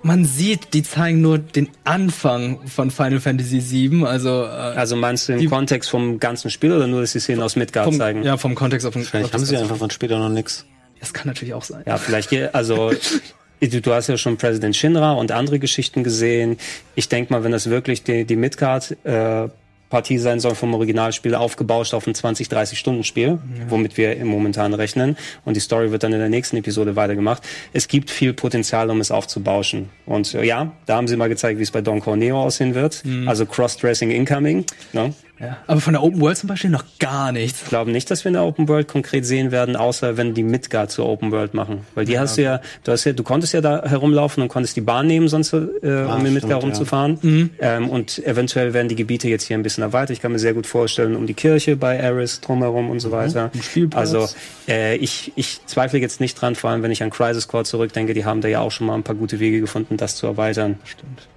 man 0.02 0.24
sieht, 0.26 0.74
die 0.74 0.84
zeigen 0.84 1.22
nur 1.22 1.38
den 1.40 1.70
Anfang 1.84 2.68
von 2.68 2.90
Final 2.92 3.20
Fantasy 3.20 3.62
VII. 3.92 4.06
Also, 4.06 4.44
äh, 4.46 4.48
Also 4.48 4.96
meinst 4.96 5.28
du 5.28 5.34
im 5.34 5.40
Die- 5.40 5.48
Kontext 5.48 5.90
vom 5.90 6.20
ganzen 6.20 6.50
Spiel 6.50 6.72
oder 6.72 6.88
nur, 6.88 7.02
dass 7.02 7.12
die 7.14 7.20
Szenen 7.20 7.42
aus 7.44 7.56
Midgard 7.56 7.86
vom, 7.86 7.98
zeigen? 7.98 8.24
ja, 8.24 8.38
vom 8.38 8.56
Kontext 8.56 8.86
auf 8.88 8.94
den 8.94 9.04
Vielleicht 9.04 9.34
haben 9.34 9.46
sie 9.46 9.58
einfach 9.58 9.78
von 9.78 9.90
später 9.90 10.18
noch 10.20 10.30
nix. 10.30 10.66
Das 11.00 11.14
kann 11.14 11.28
natürlich 11.28 11.54
auch 11.54 11.64
sein. 11.64 11.84
Ja, 11.86 11.98
vielleicht, 11.98 12.34
also 12.54 12.92
du, 13.62 13.82
du 13.82 13.94
hast 13.94 14.08
ja 14.08 14.18
schon 14.18 14.38
President 14.38 14.76
Shinra 14.76 15.14
und 15.14 15.32
andere 15.32 15.60
Geschichten 15.60 16.04
gesehen. 16.04 16.58
Ich 16.96 17.10
denke 17.10 17.32
mal, 17.34 17.44
wenn 17.44 17.52
das 17.52 17.70
wirklich 17.70 18.04
die, 18.04 18.26
die 18.26 18.36
Midgard 18.36 18.96
äh, 19.06 19.48
Partie 19.90 20.18
sein 20.18 20.40
soll 20.40 20.56
vom 20.56 20.74
Originalspiel, 20.74 21.36
aufgebauscht 21.36 21.94
auf 21.94 22.08
ein 22.08 22.14
20, 22.14 22.48
30 22.50 22.78
Stunden 22.78 23.04
Spiel, 23.04 23.40
womit 23.68 23.98
wir 23.98 24.16
im 24.18 24.28
momentan 24.28 24.74
rechnen. 24.74 25.18
Und 25.46 25.56
die 25.56 25.60
Story 25.60 25.92
wird 25.92 26.04
dann 26.04 26.14
in 26.14 26.20
der 26.20 26.30
nächsten 26.30 26.58
Episode 26.58 26.96
weitergemacht. 26.96 27.44
Es 27.74 27.88
gibt 27.88 28.10
viel 28.10 28.34
Potenzial, 28.34 28.90
um 28.90 29.00
es 29.02 29.12
aufzubauschen. 29.12 29.90
Und 30.06 30.34
äh, 30.34 30.44
ja, 30.44 30.72
da 30.86 30.96
haben 30.96 31.08
sie 31.08 31.16
mal 31.16 31.30
gezeigt, 31.30 31.60
wie 31.60 31.64
es 31.64 31.72
bei 31.72 31.82
Don 31.82 32.00
Corneo 32.00 32.42
aussehen 32.42 32.76
wird. 32.76 33.04
Also 33.28 33.46
Cross-Dressing 33.46 34.12
incoming. 34.12 34.66
Ne? 34.94 35.14
Ja. 35.40 35.58
Aber 35.68 35.80
von 35.80 35.94
der 35.94 36.04
Open 36.04 36.20
World 36.20 36.38
zum 36.38 36.50
Beispiel 36.50 36.70
noch 36.70 36.84
gar 37.00 37.32
nichts. 37.32 37.62
Ich 37.64 37.70
glaube 37.70 37.92
nicht, 37.92 38.12
dass 38.12 38.26
wir 38.26 38.30
eine 38.30 38.44
Open 38.44 38.68
World 38.68 38.88
konkret 38.88 39.26
sehen 39.26 39.52
werden, 39.52 39.76
außer 39.76 40.18
wenn 40.18 40.34
die 40.34 40.44
Midgard 40.44 40.92
zur 40.92 41.08
Open 41.08 41.32
World 41.32 41.54
machen. 41.54 41.86
Weil 41.96 42.06
die 42.06 42.20
hast 42.20 42.38
du 42.38 42.42
ja, 42.42 42.62
du 42.84 42.92
hast 42.92 43.06
ja, 43.06 43.14
du 43.14 43.24
konntest 43.24 43.54
ja 43.54 43.62
da 43.62 43.84
herumlaufen 43.86 44.44
und 44.44 44.50
konntest 44.50 44.76
die 44.76 44.82
Bahn 44.82 45.08
nehmen, 45.08 45.28
sonst 45.28 45.54
äh, 45.54 45.58
um 45.58 46.26
in 46.26 46.34
Midgard 46.34 46.52
ja. 46.52 46.58
rumzufahren. 46.58 47.52
Ähm, 47.60 47.90
und 47.90 48.26
eventuell 48.26 48.74
werden 48.74 48.90
die 48.90 48.96
Gebiete 48.96 49.30
jetzt 49.30 49.44
hier 49.44 49.58
ein 49.58 49.64
bisschen 49.64 49.84
erweitert. 49.84 50.12
Ich 50.12 50.22
kann 50.22 50.32
mir 50.32 50.40
sehr 50.40 50.54
gut 50.54 50.68
vorstellen, 50.68 51.16
um 51.16 51.26
die 51.26 51.34
Kirche 51.34 51.78
bei 51.78 51.96
Eris 51.96 52.42
drumherum 52.42 52.90
und 52.90 53.00
so 53.00 53.12
weiter. 53.12 53.52
Spielplatz. 53.62 54.14
Also 54.14 54.28
äh, 54.68 54.98
ich, 54.98 55.32
ich 55.36 55.62
zweifle 55.66 56.00
jetzt 56.00 56.20
nicht 56.20 56.36
dran, 56.36 56.56
vor 56.56 56.70
allem 56.70 56.84
wenn 56.84 56.92
ich 56.92 57.02
an 57.02 57.10
Crisis 57.10 57.48
Core 57.48 57.64
zurückdenke, 57.64 58.14
die 58.14 58.26
haben 58.26 58.42
da 58.42 58.48
ja 58.48 58.60
auch 58.60 58.72
schon 58.72 58.88
mal 58.88 58.96
ein 58.96 59.04
paar 59.04 59.16
gute 59.16 59.40
Wege 59.40 59.62
gefunden, 59.62 59.96
das 59.96 60.16
zu 60.16 60.28
erweitern. 60.28 60.80
Stimmt. 60.84 61.28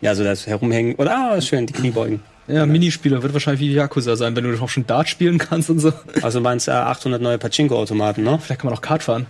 Ja, 0.00 0.10
also 0.10 0.24
das 0.24 0.48
Herumhängen 0.48 0.96
oder 0.96 1.16
ah, 1.16 1.40
schön, 1.40 1.66
die 1.66 1.72
Kniebeugen. 1.72 2.20
Ja, 2.48 2.66
Minispieler 2.66 3.22
wird 3.22 3.32
wahrscheinlich 3.32 3.60
wie 3.60 3.72
Yakuza 3.72 4.16
sein, 4.16 4.34
wenn 4.34 4.44
du 4.44 4.60
auch 4.60 4.68
schon 4.68 4.86
Dart 4.86 5.08
spielen 5.08 5.38
kannst 5.38 5.70
und 5.70 5.78
so. 5.78 5.92
Also 6.22 6.40
meinst 6.40 6.68
äh, 6.68 6.72
800 6.72 7.22
neue 7.22 7.38
Pachinko-Automaten, 7.38 8.24
ne? 8.24 8.38
Vielleicht 8.42 8.60
kann 8.60 8.70
man 8.70 8.76
auch 8.76 8.82
Kart 8.82 9.02
fahren. 9.02 9.26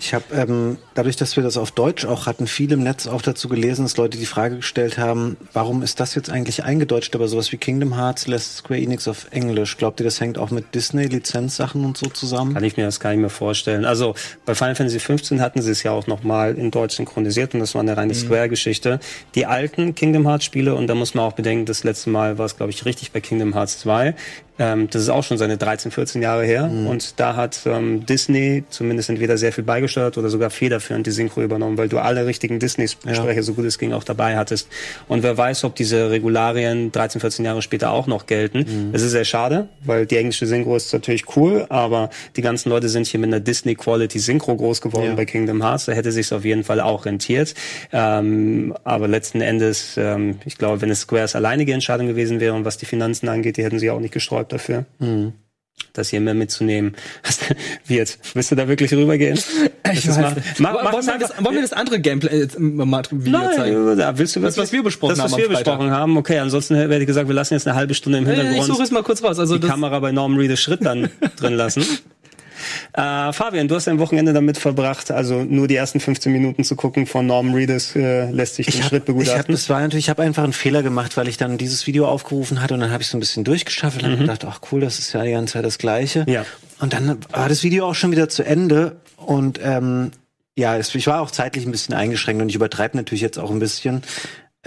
Ich 0.00 0.14
habe 0.14 0.24
ähm, 0.32 0.78
dadurch, 0.94 1.16
dass 1.16 1.36
wir 1.36 1.42
das 1.42 1.56
auf 1.56 1.72
Deutsch 1.72 2.04
auch 2.04 2.26
hatten, 2.26 2.46
viel 2.46 2.70
im 2.72 2.82
Netz 2.82 3.06
auch 3.06 3.20
dazu 3.20 3.48
gelesen, 3.48 3.84
dass 3.84 3.96
Leute 3.96 4.16
die 4.16 4.26
Frage 4.26 4.56
gestellt 4.56 4.96
haben, 4.96 5.36
warum 5.52 5.82
ist 5.82 5.98
das 5.98 6.14
jetzt 6.14 6.30
eigentlich 6.30 6.64
eingedeutscht, 6.64 7.14
aber 7.16 7.26
sowas 7.26 7.50
wie 7.50 7.56
Kingdom 7.56 7.96
Hearts 7.96 8.28
lässt 8.28 8.58
Square 8.58 8.80
Enix 8.80 9.08
auf 9.08 9.26
Englisch. 9.32 9.76
Glaubt 9.76 10.00
ihr, 10.00 10.04
das 10.04 10.20
hängt 10.20 10.38
auch 10.38 10.50
mit 10.50 10.74
Disney-Lizenzsachen 10.74 11.84
und 11.84 11.96
so 11.96 12.06
zusammen? 12.06 12.54
Kann 12.54 12.64
ich 12.64 12.76
mir 12.76 12.84
das 12.84 13.00
gar 13.00 13.10
nicht 13.10 13.20
mehr 13.20 13.30
vorstellen. 13.30 13.84
Also 13.84 14.14
bei 14.46 14.54
Final 14.54 14.76
Fantasy 14.76 15.00
15 15.00 15.40
hatten 15.40 15.62
sie 15.62 15.72
es 15.72 15.82
ja 15.82 15.90
auch 15.90 16.06
noch 16.06 16.22
mal 16.22 16.54
in 16.54 16.70
Deutsch 16.70 16.96
synchronisiert 16.96 17.54
und 17.54 17.60
das 17.60 17.74
war 17.74 17.82
eine 17.82 17.96
reine 17.96 18.12
mhm. 18.12 18.18
Square-Geschichte. 18.18 19.00
Die 19.34 19.46
alten 19.46 19.94
Kingdom 19.94 20.26
Hearts-Spiele 20.26 20.74
und 20.74 20.86
da 20.86 20.94
muss 20.94 21.14
man 21.14 21.24
auch 21.24 21.32
bedenken, 21.32 21.66
das 21.66 21.82
letzte 21.82 22.10
Mal 22.10 22.38
war 22.38 22.46
es, 22.46 22.56
glaube 22.56 22.70
ich, 22.70 22.84
richtig 22.84 23.10
bei 23.10 23.20
Kingdom 23.20 23.54
Hearts 23.54 23.80
2. 23.80 24.14
Ähm, 24.58 24.88
das 24.90 25.02
ist 25.02 25.08
auch 25.08 25.22
schon 25.22 25.38
seine 25.38 25.56
13, 25.56 25.90
14 25.90 26.22
Jahre 26.22 26.44
her. 26.44 26.66
Mhm. 26.66 26.86
Und 26.88 27.20
da 27.20 27.36
hat 27.36 27.60
ähm, 27.66 28.04
Disney 28.06 28.64
zumindest 28.70 29.08
entweder 29.08 29.38
sehr 29.38 29.52
viel 29.52 29.64
beigesteuert 29.64 30.18
oder 30.18 30.28
sogar 30.28 30.50
federführend 30.50 31.06
die 31.06 31.10
Synchro 31.10 31.42
übernommen, 31.42 31.78
weil 31.78 31.88
du 31.88 31.98
alle 31.98 32.26
richtigen 32.26 32.58
Disney-Sprecher, 32.58 33.32
ja. 33.32 33.42
so 33.42 33.54
gut 33.54 33.64
es 33.64 33.78
ging, 33.78 33.92
auch 33.92 34.04
dabei 34.04 34.36
hattest. 34.36 34.68
Und 35.06 35.22
wer 35.22 35.36
weiß, 35.36 35.64
ob 35.64 35.76
diese 35.76 36.10
Regularien 36.10 36.90
13, 36.90 37.20
14 37.20 37.44
Jahre 37.44 37.62
später 37.62 37.92
auch 37.92 38.06
noch 38.06 38.26
gelten. 38.26 38.58
Mhm. 38.58 38.92
Das 38.92 39.02
ist 39.02 39.12
sehr 39.12 39.24
schade, 39.24 39.68
weil 39.84 40.06
die 40.06 40.16
englische 40.16 40.46
Synchro 40.46 40.76
ist 40.76 40.92
natürlich 40.92 41.36
cool, 41.36 41.66
aber 41.68 42.10
die 42.36 42.42
ganzen 42.42 42.70
Leute 42.70 42.88
sind 42.88 43.06
hier 43.06 43.20
mit 43.20 43.28
einer 43.28 43.40
Disney-Quality-Synchro 43.40 44.56
groß 44.56 44.80
geworden 44.80 45.10
ja. 45.10 45.14
bei 45.14 45.24
Kingdom 45.24 45.62
Hearts. 45.62 45.86
Da 45.86 45.92
hätte 45.92 46.10
sich 46.12 46.32
auf 46.32 46.44
jeden 46.44 46.64
Fall 46.64 46.80
auch 46.80 47.06
rentiert. 47.06 47.54
Ähm, 47.92 48.74
aber 48.84 49.06
letzten 49.08 49.40
Endes, 49.40 49.94
ähm, 49.96 50.40
ich 50.44 50.58
glaube, 50.58 50.80
wenn 50.80 50.90
es 50.90 51.02
Squares 51.02 51.36
alleinige 51.36 51.72
Entscheidung 51.72 52.08
gewesen 52.08 52.40
wäre 52.40 52.54
und 52.54 52.64
was 52.64 52.76
die 52.76 52.86
Finanzen 52.86 53.28
angeht, 53.28 53.56
die 53.56 53.64
hätten 53.64 53.78
sie 53.78 53.90
auch 53.90 54.00
nicht 54.00 54.12
gestreut 54.12 54.47
dafür. 54.48 54.86
Mhm. 54.98 55.32
Das 55.92 56.10
hier 56.10 56.20
mehr 56.20 56.34
mitzunehmen. 56.34 56.94
Wie 57.86 57.96
jetzt? 57.96 58.20
Willst 58.34 58.50
du 58.50 58.54
da 58.54 58.68
wirklich 58.68 58.92
rübergehen? 58.92 59.38
Ich 59.90 60.06
weiß 60.06 60.18
mach, 60.18 60.34
mach, 60.58 60.82
mach 60.84 60.92
wollen, 60.92 61.06
wir 61.06 61.18
das, 61.18 61.32
wollen 61.42 61.54
wir 61.54 61.62
das 61.62 61.72
andere 61.72 61.98
Gameplay 61.98 62.42
äh, 62.42 62.48
mal 62.58 63.02
Video 63.10 63.38
Nein, 63.38 63.56
zeigen? 63.56 63.96
Da 63.96 64.18
willst 64.18 64.36
du 64.36 64.40
das, 64.40 64.58
was 64.58 64.70
wir 64.70 64.82
besprochen 64.82 65.16
das, 65.16 65.18
was 65.18 65.32
haben? 65.32 65.40
Was 65.40 65.48
wir 65.48 65.48
besprochen 65.48 65.90
haben. 65.90 66.16
Okay, 66.18 66.38
ansonsten 66.38 66.74
hätte 66.74 66.94
ich 66.98 67.06
gesagt, 67.06 67.26
wir 67.26 67.34
lassen 67.34 67.54
jetzt 67.54 67.66
eine 67.66 67.74
halbe 67.74 67.94
Stunde 67.94 68.18
im 68.18 68.26
Hintergrund. 68.26 68.58
Ich 68.58 68.64
suche 68.64 68.82
es 68.82 68.90
mal 68.90 69.02
kurz 69.02 69.24
raus. 69.24 69.38
Also 69.38 69.56
die 69.56 69.66
Kamera 69.66 69.98
bei 70.00 70.12
Norman 70.12 70.38
Reedus 70.38 70.60
Schritt 70.60 70.84
dann 70.84 71.08
drin 71.36 71.54
lassen. 71.54 71.86
Äh, 72.92 73.32
Fabian, 73.32 73.68
du 73.68 73.74
hast 73.74 73.88
ein 73.88 73.98
Wochenende 73.98 74.32
damit 74.32 74.58
verbracht, 74.58 75.10
also 75.10 75.44
nur 75.44 75.68
die 75.68 75.76
ersten 75.76 76.00
15 76.00 76.32
Minuten 76.32 76.64
zu 76.64 76.76
gucken 76.76 77.06
von 77.06 77.26
Norman 77.26 77.54
Reedus 77.54 77.94
äh, 77.96 78.30
lässt 78.30 78.56
sich 78.56 78.66
den 78.66 78.82
hab, 78.82 78.88
Schritt 78.88 79.04
begutachten. 79.04 79.34
Ich 79.34 79.38
hab, 79.38 79.48
das 79.48 79.68
war 79.68 79.80
natürlich, 79.80 80.06
ich 80.06 80.10
habe 80.10 80.22
einfach 80.22 80.44
einen 80.44 80.52
Fehler 80.52 80.82
gemacht, 80.82 81.16
weil 81.16 81.28
ich 81.28 81.36
dann 81.36 81.58
dieses 81.58 81.86
Video 81.86 82.06
aufgerufen 82.06 82.60
hatte 82.60 82.74
und 82.74 82.80
dann 82.80 82.90
habe 82.90 83.02
ich 83.02 83.08
so 83.08 83.16
ein 83.16 83.20
bisschen 83.20 83.44
durchgeschaffelt 83.44 84.04
und 84.04 84.16
mhm. 84.16 84.18
gedacht, 84.20 84.44
ach 84.44 84.60
cool, 84.72 84.80
das 84.80 84.98
ist 84.98 85.12
ja 85.12 85.22
die 85.22 85.32
ganze 85.32 85.54
Zeit 85.54 85.64
das 85.64 85.78
Gleiche. 85.78 86.24
Ja. 86.28 86.44
Und 86.80 86.92
dann 86.92 87.18
war 87.30 87.48
das 87.48 87.62
Video 87.62 87.86
auch 87.86 87.94
schon 87.94 88.12
wieder 88.12 88.28
zu 88.28 88.44
Ende 88.44 88.96
und 89.16 89.60
ähm, 89.62 90.12
ja, 90.56 90.76
es, 90.76 90.94
ich 90.94 91.06
war 91.06 91.20
auch 91.20 91.30
zeitlich 91.30 91.64
ein 91.64 91.70
bisschen 91.70 91.94
eingeschränkt 91.94 92.42
und 92.42 92.48
ich 92.48 92.56
übertreibe 92.56 92.96
natürlich 92.96 93.22
jetzt 93.22 93.38
auch 93.38 93.50
ein 93.50 93.60
bisschen. 93.60 94.02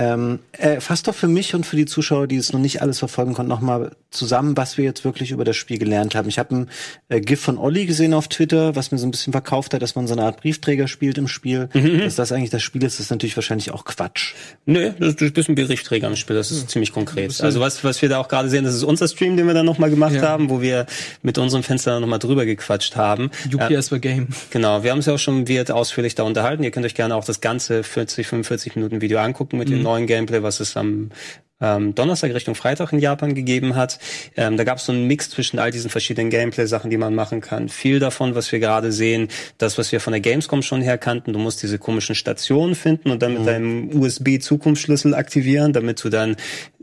Ähm, 0.01 0.39
äh, 0.53 0.81
fasst 0.81 1.07
doch 1.07 1.13
für 1.13 1.27
mich 1.27 1.53
und 1.53 1.63
für 1.63 1.75
die 1.75 1.85
Zuschauer, 1.85 2.25
die 2.25 2.37
es 2.37 2.53
noch 2.53 2.59
nicht 2.59 2.81
alles 2.81 2.97
verfolgen 2.97 3.35
konnten, 3.35 3.49
nochmal 3.49 3.91
zusammen, 4.09 4.57
was 4.57 4.77
wir 4.77 4.83
jetzt 4.83 5.05
wirklich 5.05 5.29
über 5.29 5.43
das 5.43 5.55
Spiel 5.55 5.77
gelernt 5.77 6.15
haben. 6.15 6.27
Ich 6.27 6.39
habe 6.39 6.55
ein 6.55 6.69
äh, 7.09 7.21
GIF 7.21 7.39
von 7.39 7.59
Olli 7.59 7.85
gesehen 7.85 8.15
auf 8.15 8.27
Twitter, 8.27 8.75
was 8.75 8.91
mir 8.91 8.97
so 8.97 9.05
ein 9.05 9.11
bisschen 9.11 9.31
verkauft 9.31 9.75
hat, 9.75 9.83
dass 9.83 9.93
man 9.93 10.07
so 10.07 10.13
eine 10.13 10.23
Art 10.23 10.41
Briefträger 10.41 10.87
spielt 10.87 11.19
im 11.19 11.27
Spiel. 11.27 11.69
Mhm. 11.73 11.99
Dass 11.99 12.15
das 12.15 12.31
eigentlich 12.31 12.49
das 12.49 12.63
Spiel 12.63 12.83
ist, 12.83 12.99
ist 12.99 13.11
natürlich 13.11 13.37
wahrscheinlich 13.37 13.69
auch 13.71 13.85
Quatsch. 13.85 14.33
Nö, 14.65 14.91
du 14.97 15.31
bist 15.31 15.49
ein 15.49 15.55
Briefträger 15.55 16.07
im 16.07 16.15
Spiel, 16.15 16.35
das 16.35 16.49
ist 16.49 16.63
mhm. 16.63 16.67
ziemlich 16.69 16.93
konkret. 16.93 17.39
Also 17.39 17.59
was, 17.59 17.83
was 17.83 18.01
wir 18.01 18.09
da 18.09 18.17
auch 18.17 18.27
gerade 18.27 18.49
sehen, 18.49 18.63
das 18.63 18.73
ist 18.73 18.83
unser 18.83 19.07
Stream, 19.07 19.37
den 19.37 19.45
wir 19.45 19.53
dann 19.53 19.67
nochmal 19.67 19.91
gemacht 19.91 20.15
ja. 20.15 20.23
haben, 20.23 20.49
wo 20.49 20.61
wir 20.61 20.87
mit 21.21 21.37
unserem 21.37 21.61
Fenster 21.61 21.99
nochmal 21.99 22.19
drüber 22.19 22.45
gequatscht 22.45 22.95
haben. 22.95 23.29
UPS 23.53 23.89
for 23.89 23.99
Game. 23.99 24.29
Genau, 24.49 24.81
wir 24.81 24.89
haben 24.89 24.99
es 24.99 25.05
ja 25.05 25.13
auch 25.13 25.19
schon 25.19 25.47
wird 25.47 25.69
ausführlich 25.69 26.15
da 26.15 26.23
unterhalten. 26.23 26.63
Ihr 26.63 26.71
könnt 26.71 26.87
euch 26.87 26.95
gerne 26.95 27.15
auch 27.15 27.23
das 27.23 27.39
ganze 27.39 27.83
40, 27.83 28.25
45 28.25 28.75
Minuten 28.75 29.01
Video 29.01 29.19
angucken 29.19 29.59
mit 29.59 29.69
mhm. 29.69 29.73
dem 29.73 29.83
neuen 29.91 30.07
Gameplay, 30.07 30.41
was 30.41 30.59
es 30.59 30.77
am 30.77 31.09
ähm, 31.59 31.93
Donnerstag 31.93 32.33
Richtung 32.33 32.55
Freitag 32.55 32.91
in 32.91 32.99
Japan 32.99 33.35
gegeben 33.35 33.75
hat. 33.75 33.99
Ähm, 34.35 34.57
da 34.57 34.63
gab 34.63 34.77
es 34.77 34.85
so 34.85 34.91
einen 34.91 35.05
Mix 35.05 35.29
zwischen 35.29 35.59
all 35.59 35.69
diesen 35.69 35.89
verschiedenen 35.89 36.29
Gameplay-Sachen, 36.29 36.89
die 36.89 36.97
man 36.97 37.13
machen 37.13 37.41
kann. 37.41 37.69
Viel 37.69 37.99
davon, 37.99 38.33
was 38.35 38.51
wir 38.51 38.59
gerade 38.59 38.91
sehen, 38.91 39.27
das, 39.57 39.77
was 39.77 39.91
wir 39.91 39.99
von 39.99 40.13
der 40.13 40.21
Gamescom 40.21 40.63
schon 40.63 40.81
her 40.81 40.97
kannten. 40.97 41.33
Du 41.33 41.39
musst 41.39 41.61
diese 41.61 41.77
komischen 41.77 42.15
Stationen 42.15 42.73
finden 42.73 43.11
und 43.11 43.21
dann 43.21 43.33
mit 43.33 43.41
mhm. 43.41 43.45
deinem 43.45 44.01
USB-Zukunftsschlüssel 44.01 45.13
aktivieren, 45.13 45.73
damit 45.73 46.03
du 46.03 46.09
dann 46.09 46.35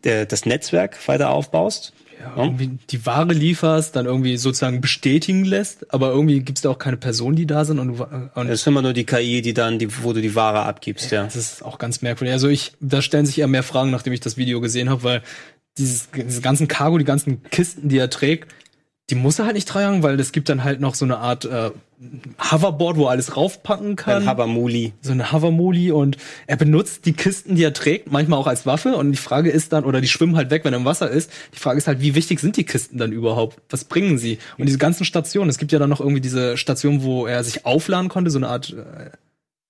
äh, 0.05 0.27
das 0.27 0.47
Netzwerk 0.47 0.97
weiter 1.09 1.31
aufbaust 1.31 1.93
ja, 2.21 2.35
irgendwie 2.37 2.79
die 2.91 3.07
Ware 3.07 3.33
lieferst, 3.33 3.95
dann 3.95 4.07
irgendwie 4.07 4.37
sozusagen 4.37 4.81
bestätigen 4.81 5.45
lässt, 5.45 5.93
aber 5.93 6.11
irgendwie 6.11 6.41
gibt 6.41 6.59
es 6.59 6.63
da 6.63 6.71
auch 6.71 6.79
keine 6.79 6.97
Personen, 6.97 7.37
die 7.37 7.47
da 7.47 7.65
sind. 7.65 7.79
Und, 7.79 8.01
und 8.01 8.49
es 8.49 8.61
ist 8.61 8.67
immer 8.67 8.83
nur 8.83 8.93
die 8.93 9.05
KI, 9.05 9.43
die 9.43 9.55
dann, 9.55 9.79
die, 9.79 10.03
wo 10.03 10.13
du 10.13 10.21
die 10.21 10.35
Ware 10.35 10.63
abgibst, 10.63 11.11
ja. 11.11 11.21
ja. 11.21 11.25
Das 11.25 11.37
ist 11.37 11.65
auch 11.65 11.79
ganz 11.79 12.03
merkwürdig. 12.03 12.33
Also 12.33 12.49
ich, 12.49 12.73
da 12.81 13.03
stellen 13.03 13.27
sich 13.27 13.39
eher 13.39 13.49
mehr 13.49 13.63
Fragen, 13.63 13.91
nachdem 13.91 14.13
ich 14.13 14.21
das 14.21 14.37
Video 14.37 14.61
gesehen 14.61 14.91
habe, 14.91 15.05
weil 15.05 15.23
dieses, 15.77 16.09
diese 16.11 16.41
ganzen 16.41 16.67
Cargo, 16.67 16.99
die 16.99 17.05
ganzen 17.05 17.43
Kisten, 17.45 17.89
die 17.89 17.99
er 17.99 18.11
trägt, 18.11 18.53
die 19.11 19.15
muss 19.15 19.39
er 19.39 19.47
halt 19.47 19.55
nicht 19.55 19.69
tragen, 19.69 20.03
weil 20.03 20.21
es 20.21 20.33
gibt 20.33 20.49
dann 20.49 20.65
halt 20.65 20.81
noch 20.81 20.95
so 20.95 21.05
eine 21.05 21.19
Art 21.19 21.47
äh, 21.47 21.71
Hoverboard, 22.51 22.97
wo 22.97 23.07
er 23.07 23.11
alles 23.11 23.37
raufpacken 23.37 23.97
kann. 23.97 24.23
Ein 24.23 24.31
Hovermuli. 24.31 24.93
So 25.01 25.13
eine 25.13 25.33
Hovermuli 25.33 25.91
und 25.91 26.19
er 26.47 26.57
benutzt 26.57 27.07
die 27.07 27.15
Kisten, 27.15 27.57
die 27.57 27.65
er 27.65 27.73
trägt, 27.73 28.13
manchmal 28.13 28.39
auch 28.39 28.47
als 28.47 28.67
Waffe 28.67 28.97
und 28.97 29.11
die 29.11 29.19
Frage 29.19 29.51
ist 29.51 29.73
dann, 29.73 29.85
oder 29.85 30.01
die 30.01 30.09
schwimmen 30.09 30.37
halt 30.37 30.51
weg, 30.51 30.65
wenn 30.65 30.75
er 30.75 30.79
im 30.79 30.85
Wasser 30.85 31.11
ist. 31.11 31.31
Die 31.55 31.59
Frage 31.59 31.79
ist 31.79 31.89
halt, 31.89 32.01
wie 32.01 32.15
wichtig 32.15 32.41
sind 32.41 32.57
die 32.57 32.65
Kisten 32.65 32.99
dann 32.99 33.11
überhaupt? 33.11 33.59
Was 33.71 33.85
bringen 33.85 34.19
sie? 34.19 34.39
Und 34.59 34.67
diese 34.67 34.79
ganzen 34.79 35.05
Stationen, 35.05 35.49
es 35.49 35.59
gibt 35.59 35.73
ja 35.73 35.79
dann 35.79 35.91
noch 35.91 36.01
irgendwie 36.01 36.21
diese 36.21 36.57
Station, 36.59 37.03
wo 37.03 37.27
er 37.27 37.43
sich 37.45 37.65
aufladen 37.65 38.09
konnte, 38.09 38.31
so 38.31 38.39
eine 38.39 38.49
Art 38.49 38.75
äh, 38.75 39.11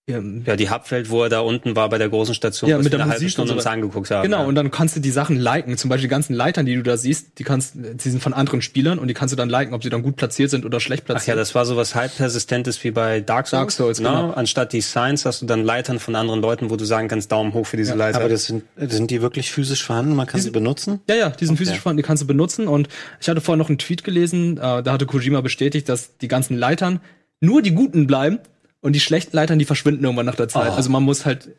ja, 0.08 0.56
die 0.56 0.70
Hubfeld, 0.70 1.10
wo 1.10 1.22
er 1.22 1.28
da 1.28 1.40
unten 1.40 1.76
war 1.76 1.90
bei 1.90 1.98
der 1.98 2.08
großen 2.08 2.34
Station, 2.34 2.70
ja, 2.70 2.78
mit 2.78 2.92
der 2.92 3.00
eine 3.00 3.10
halbe 3.10 3.28
Stunde 3.28 3.52
uns 3.52 3.66
angeguckt 3.66 4.10
haben. 4.10 4.22
Genau, 4.22 4.40
ja. 4.40 4.46
und 4.46 4.54
dann 4.54 4.70
kannst 4.70 4.96
du 4.96 5.00
die 5.00 5.10
Sachen 5.10 5.36
liken. 5.36 5.76
Zum 5.76 5.90
Beispiel 5.90 6.08
die 6.08 6.10
ganzen 6.10 6.32
Leitern, 6.32 6.64
die 6.64 6.74
du 6.76 6.82
da 6.82 6.96
siehst, 6.96 7.38
die 7.38 7.44
kannst, 7.44 7.74
die 7.76 8.08
sind 8.10 8.22
von 8.22 8.32
anderen 8.32 8.62
Spielern 8.62 8.98
und 8.98 9.08
die 9.08 9.14
kannst 9.14 9.32
du 9.32 9.36
dann 9.36 9.50
liken, 9.50 9.74
ob 9.74 9.82
sie 9.82 9.90
dann 9.90 10.02
gut 10.02 10.16
platziert 10.16 10.50
sind 10.50 10.64
oder 10.64 10.80
schlecht 10.80 11.04
platziert. 11.04 11.24
Ach 11.24 11.28
ja, 11.28 11.36
das 11.36 11.54
war 11.54 11.66
so 11.66 11.76
was 11.76 11.94
halb 11.94 12.16
persistentes 12.16 12.82
wie 12.84 12.90
bei 12.90 13.20
Dark 13.20 13.48
Souls. 13.48 13.60
Dark 13.60 13.70
Souls, 13.72 14.00
ne? 14.00 14.08
genau. 14.08 14.30
Anstatt 14.30 14.72
die 14.72 14.80
Signs 14.80 15.26
hast 15.26 15.42
du 15.42 15.46
dann 15.46 15.62
Leitern 15.62 15.98
von 15.98 16.16
anderen 16.16 16.40
Leuten, 16.40 16.70
wo 16.70 16.76
du 16.76 16.86
sagen 16.86 17.08
kannst, 17.08 17.30
Daumen 17.30 17.52
hoch 17.52 17.66
für 17.66 17.76
diese 17.76 17.90
ja, 17.90 17.96
Leiter. 17.96 18.20
Aber 18.20 18.30
das 18.30 18.46
sind, 18.46 18.64
sind 18.76 19.10
die 19.10 19.20
wirklich 19.20 19.52
physisch 19.52 19.84
vorhanden? 19.84 20.16
Man 20.16 20.26
kann 20.26 20.40
die, 20.40 20.44
sie 20.44 20.50
benutzen? 20.50 21.00
Ja, 21.08 21.16
ja, 21.16 21.28
die 21.28 21.44
sind 21.44 21.56
okay. 21.56 21.64
physisch 21.64 21.80
vorhanden, 21.80 22.02
die 22.02 22.06
kannst 22.06 22.22
du 22.22 22.26
benutzen. 22.26 22.66
Und 22.66 22.88
ich 23.20 23.28
hatte 23.28 23.42
vorher 23.42 23.58
noch 23.58 23.68
einen 23.68 23.78
Tweet 23.78 24.04
gelesen, 24.04 24.56
äh, 24.56 24.82
da 24.82 24.92
hatte 24.92 25.04
Kojima 25.04 25.42
bestätigt, 25.42 25.88
dass 25.90 26.16
die 26.16 26.28
ganzen 26.28 26.56
Leitern 26.56 27.00
nur 27.40 27.60
die 27.60 27.72
guten 27.72 28.06
bleiben 28.06 28.38
und 28.80 28.92
die 28.94 29.00
schlechten 29.00 29.36
Leitern, 29.36 29.58
die 29.58 29.64
verschwinden 29.64 30.04
irgendwann 30.04 30.26
nach 30.26 30.36
der 30.36 30.48
Zeit. 30.48 30.72
Oh. 30.72 30.76
Also 30.76 30.90
man 30.90 31.02
muss 31.02 31.26
halt 31.26 31.50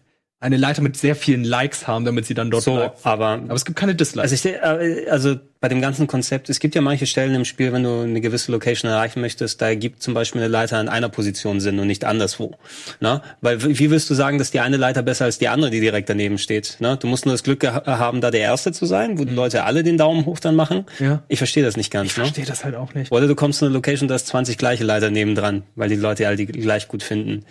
eine 0.42 0.56
Leiter 0.56 0.82
mit 0.82 0.96
sehr 0.96 1.16
vielen 1.16 1.44
Likes 1.44 1.88
haben, 1.88 2.06
damit 2.06 2.26
sie 2.26 2.34
dann 2.34 2.50
dort 2.50 2.64
so, 2.64 2.76
bleibt. 2.76 3.06
Aber, 3.06 3.28
aber 3.28 3.54
es 3.54 3.66
gibt 3.66 3.78
keine 3.78 3.94
Dislikes. 3.94 4.32
Also, 4.32 4.50
ich, 4.50 4.56
äh, 4.56 5.10
also 5.10 5.36
bei 5.60 5.68
dem 5.68 5.82
ganzen 5.82 6.08
Konzept, 6.08 6.50
es 6.50 6.62
gibt 6.62 6.76
ja 6.76 6.82
manche 6.82 7.06
Stellen 7.06 7.36
im 7.36 7.44
Spiel, 7.44 7.74
wenn 7.74 7.84
du 7.84 8.04
eine 8.04 8.22
gewisse 8.22 8.50
Location 8.54 8.90
erreichen 8.90 9.20
möchtest, 9.20 9.62
da 9.62 9.76
gibt 9.76 10.02
zum 10.02 10.14
Beispiel 10.14 10.40
eine 10.40 10.48
Leiter 10.48 10.80
in 10.80 10.88
einer 10.88 11.10
Position 11.10 11.60
Sinn 11.60 11.78
und 11.80 11.88
nicht 11.88 12.06
anderswo. 12.06 12.56
Na? 13.02 13.22
Weil 13.42 13.62
wie 13.78 13.92
willst 13.92 14.10
du 14.10 14.14
sagen, 14.14 14.38
dass 14.38 14.52
die 14.52 14.62
eine 14.62 14.78
Leiter 14.78 15.02
besser 15.02 15.26
als 15.26 15.38
die 15.38 15.50
andere, 15.50 15.72
die 15.72 15.82
direkt 15.82 16.10
daneben 16.10 16.38
steht? 16.38 16.78
Na? 16.80 16.96
Du 16.96 17.08
musst 17.08 17.26
nur 17.26 17.34
das 17.34 17.44
Glück 17.44 17.66
haben, 17.66 18.22
da 18.22 18.32
der 18.32 18.40
Erste 18.40 18.72
zu 18.72 18.86
sein, 18.86 19.20
wo 19.20 19.26
die 19.26 19.32
mhm. 19.32 19.36
Leute 19.36 19.66
alle 19.66 19.84
den 19.84 19.98
Daumen 19.98 20.26
hoch 20.26 20.40
dann 20.40 20.56
machen. 20.56 20.86
Ja. 21.00 21.24
Ich 21.28 21.40
verstehe 21.40 21.64
das 21.64 21.76
nicht 21.76 21.92
ganz. 21.92 22.12
Ich 22.12 22.18
ne? 22.18 22.24
verstehe 22.24 22.46
das 22.46 22.64
halt 22.64 22.76
auch 22.76 22.94
nicht. 22.94 23.12
Oder 23.12 23.28
du 23.28 23.36
kommst 23.36 23.62
in 23.62 23.66
eine 23.66 23.74
Location, 23.74 24.08
da 24.08 24.16
ist 24.16 24.28
20 24.28 24.58
gleiche 24.58 24.86
Leiter 24.86 25.12
nebendran, 25.12 25.64
weil 25.76 25.90
die 25.90 25.96
Leute 25.96 26.26
alle 26.26 26.38
die 26.38 26.46
gleich 26.46 26.88
gut 26.88 27.04
finden. 27.04 27.32
Mhm. 27.34 27.44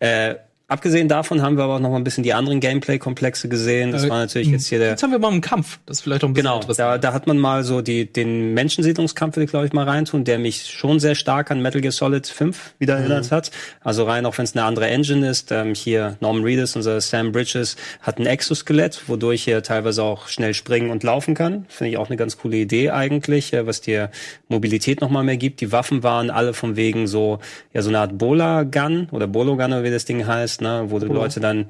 Äh, 0.00 0.34
Abgesehen 0.72 1.06
davon 1.06 1.42
haben 1.42 1.58
wir 1.58 1.64
aber 1.64 1.74
auch 1.74 1.80
noch 1.80 1.90
mal 1.90 1.98
ein 1.98 2.04
bisschen 2.04 2.24
die 2.24 2.32
anderen 2.32 2.58
Gameplay-Komplexe 2.58 3.50
gesehen. 3.50 3.92
Das 3.92 4.04
äh, 4.04 4.08
war 4.08 4.16
natürlich 4.16 4.48
jetzt 4.48 4.68
hier 4.68 4.78
der. 4.78 4.88
Jetzt 4.88 5.02
haben 5.02 5.10
wir 5.10 5.18
mal 5.18 5.30
einen 5.30 5.42
Kampf. 5.42 5.78
Das 5.84 5.98
ist 5.98 6.00
vielleicht 6.00 6.24
auch 6.24 6.28
ein 6.28 6.32
bisschen 6.32 6.50
Genau, 6.50 6.60
da, 6.74 6.96
da 6.96 7.12
hat 7.12 7.26
man 7.26 7.36
mal 7.36 7.62
so 7.62 7.82
die, 7.82 8.10
den 8.10 8.54
Menschensiedlungskampf, 8.54 9.36
will 9.36 9.42
ich 9.42 9.50
glaube 9.50 9.66
ich 9.66 9.74
mal 9.74 9.86
reintun, 9.86 10.24
der 10.24 10.38
mich 10.38 10.70
schon 10.70 10.98
sehr 10.98 11.14
stark 11.14 11.50
an 11.50 11.60
Metal 11.60 11.82
Gear 11.82 11.92
Solid 11.92 12.26
5 12.26 12.72
wieder 12.78 12.94
mhm. 12.94 13.00
erinnert 13.02 13.30
hat. 13.30 13.50
Also 13.82 14.04
rein, 14.04 14.24
auch 14.24 14.38
wenn 14.38 14.46
es 14.46 14.56
eine 14.56 14.64
andere 14.64 14.86
Engine 14.86 15.28
ist. 15.28 15.52
Ähm, 15.52 15.74
hier 15.74 16.16
Norman 16.20 16.42
Reedus, 16.42 16.74
unser 16.74 17.02
Sam 17.02 17.32
Bridges, 17.32 17.76
hat 18.00 18.18
ein 18.18 18.24
Exoskelett, 18.24 19.02
wodurch 19.08 19.46
er 19.48 19.62
teilweise 19.62 20.02
auch 20.02 20.28
schnell 20.28 20.54
springen 20.54 20.88
und 20.88 21.02
laufen 21.02 21.34
kann. 21.34 21.66
Finde 21.68 21.90
ich 21.90 21.96
auch 21.98 22.08
eine 22.08 22.16
ganz 22.16 22.38
coole 22.38 22.56
Idee 22.56 22.88
eigentlich, 22.88 23.52
äh, 23.52 23.66
was 23.66 23.82
dir 23.82 24.10
Mobilität 24.48 25.02
noch 25.02 25.10
mal 25.10 25.22
mehr 25.22 25.36
gibt. 25.36 25.60
Die 25.60 25.70
Waffen 25.70 26.02
waren 26.02 26.30
alle 26.30 26.54
vom 26.54 26.76
wegen 26.76 27.06
so, 27.06 27.40
ja, 27.74 27.82
so 27.82 27.90
eine 27.90 27.98
Art 27.98 28.16
Bola-Gun 28.16 29.08
oder 29.10 29.26
Bolo-Gun, 29.26 29.74
oder 29.74 29.84
wie 29.84 29.90
das 29.90 30.06
Ding 30.06 30.26
heißt 30.26 30.61
ne, 30.62 30.90
wo 30.90 30.98
die 30.98 31.06
Leute 31.06 31.40
dann? 31.40 31.66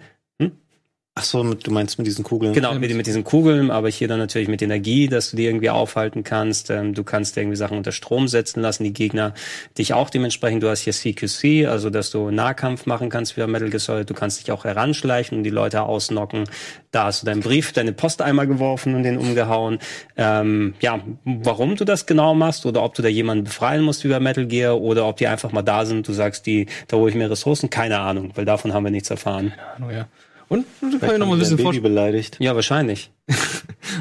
Ach 1.14 1.24
so, 1.24 1.44
mit, 1.44 1.66
du 1.66 1.70
meinst 1.70 1.98
mit 1.98 2.06
diesen 2.06 2.24
Kugeln? 2.24 2.54
Genau, 2.54 2.72
mit, 2.74 2.94
mit 2.94 3.06
diesen 3.06 3.22
Kugeln, 3.22 3.70
aber 3.70 3.90
hier 3.90 4.08
dann 4.08 4.18
natürlich 4.18 4.48
mit 4.48 4.62
Energie, 4.62 5.08
dass 5.08 5.30
du 5.30 5.36
die 5.36 5.44
irgendwie 5.44 5.68
aufhalten 5.68 6.24
kannst. 6.24 6.70
Ähm, 6.70 6.94
du 6.94 7.04
kannst 7.04 7.36
irgendwie 7.36 7.56
Sachen 7.56 7.76
unter 7.76 7.92
Strom 7.92 8.28
setzen 8.28 8.62
lassen, 8.62 8.84
die 8.84 8.94
Gegner 8.94 9.34
dich 9.76 9.92
auch 9.92 10.08
dementsprechend. 10.08 10.62
Du 10.62 10.70
hast 10.70 10.80
hier 10.80 10.94
CQC, 10.94 11.68
also 11.68 11.90
dass 11.90 12.10
du 12.12 12.30
Nahkampf 12.30 12.86
machen 12.86 13.10
kannst 13.10 13.36
wie 13.36 13.46
Metal 13.46 13.68
Gear 13.68 13.78
Solid. 13.78 14.08
Du 14.08 14.14
kannst 14.14 14.40
dich 14.40 14.52
auch 14.52 14.64
heranschleichen 14.64 15.36
und 15.36 15.44
die 15.44 15.50
Leute 15.50 15.82
ausnocken. 15.82 16.44
Da 16.92 17.04
hast 17.04 17.20
du 17.20 17.26
deinen 17.26 17.42
Brief, 17.42 17.74
deine 17.74 17.92
Post 17.92 18.22
einmal 18.22 18.46
geworfen 18.46 18.94
und 18.94 19.02
den 19.02 19.18
umgehauen. 19.18 19.80
Ähm, 20.16 20.72
ja, 20.80 20.98
warum 21.24 21.76
du 21.76 21.84
das 21.84 22.06
genau 22.06 22.32
machst 22.34 22.64
oder 22.64 22.82
ob 22.82 22.94
du 22.94 23.02
da 23.02 23.08
jemanden 23.08 23.44
befreien 23.44 23.82
musst 23.82 24.02
wie 24.04 24.08
bei 24.08 24.18
Metal 24.18 24.46
Gear 24.46 24.80
oder 24.80 25.06
ob 25.06 25.18
die 25.18 25.26
einfach 25.26 25.52
mal 25.52 25.60
da 25.60 25.84
sind. 25.84 26.08
Du 26.08 26.14
sagst, 26.14 26.46
die, 26.46 26.68
da 26.88 26.96
hole 26.96 27.10
ich 27.10 27.16
mir 27.16 27.30
Ressourcen. 27.30 27.68
Keine 27.68 27.98
Ahnung, 27.98 28.32
weil 28.34 28.46
davon 28.46 28.72
haben 28.72 28.84
wir 28.84 28.90
nichts 28.90 29.10
erfahren. 29.10 29.52
Oh, 29.86 29.90
ja. 29.90 30.06
Und 30.48 30.66
dann 30.80 31.00
kann 31.00 31.12
ich 31.12 31.18
noch 31.18 31.26
mal 31.26 31.34
ein 31.34 31.38
bisschen 31.38 31.58
vorstellen. 31.58 31.82
beleidigt. 31.82 32.36
Ja, 32.40 32.54
wahrscheinlich. 32.54 33.10
Und 33.28 33.36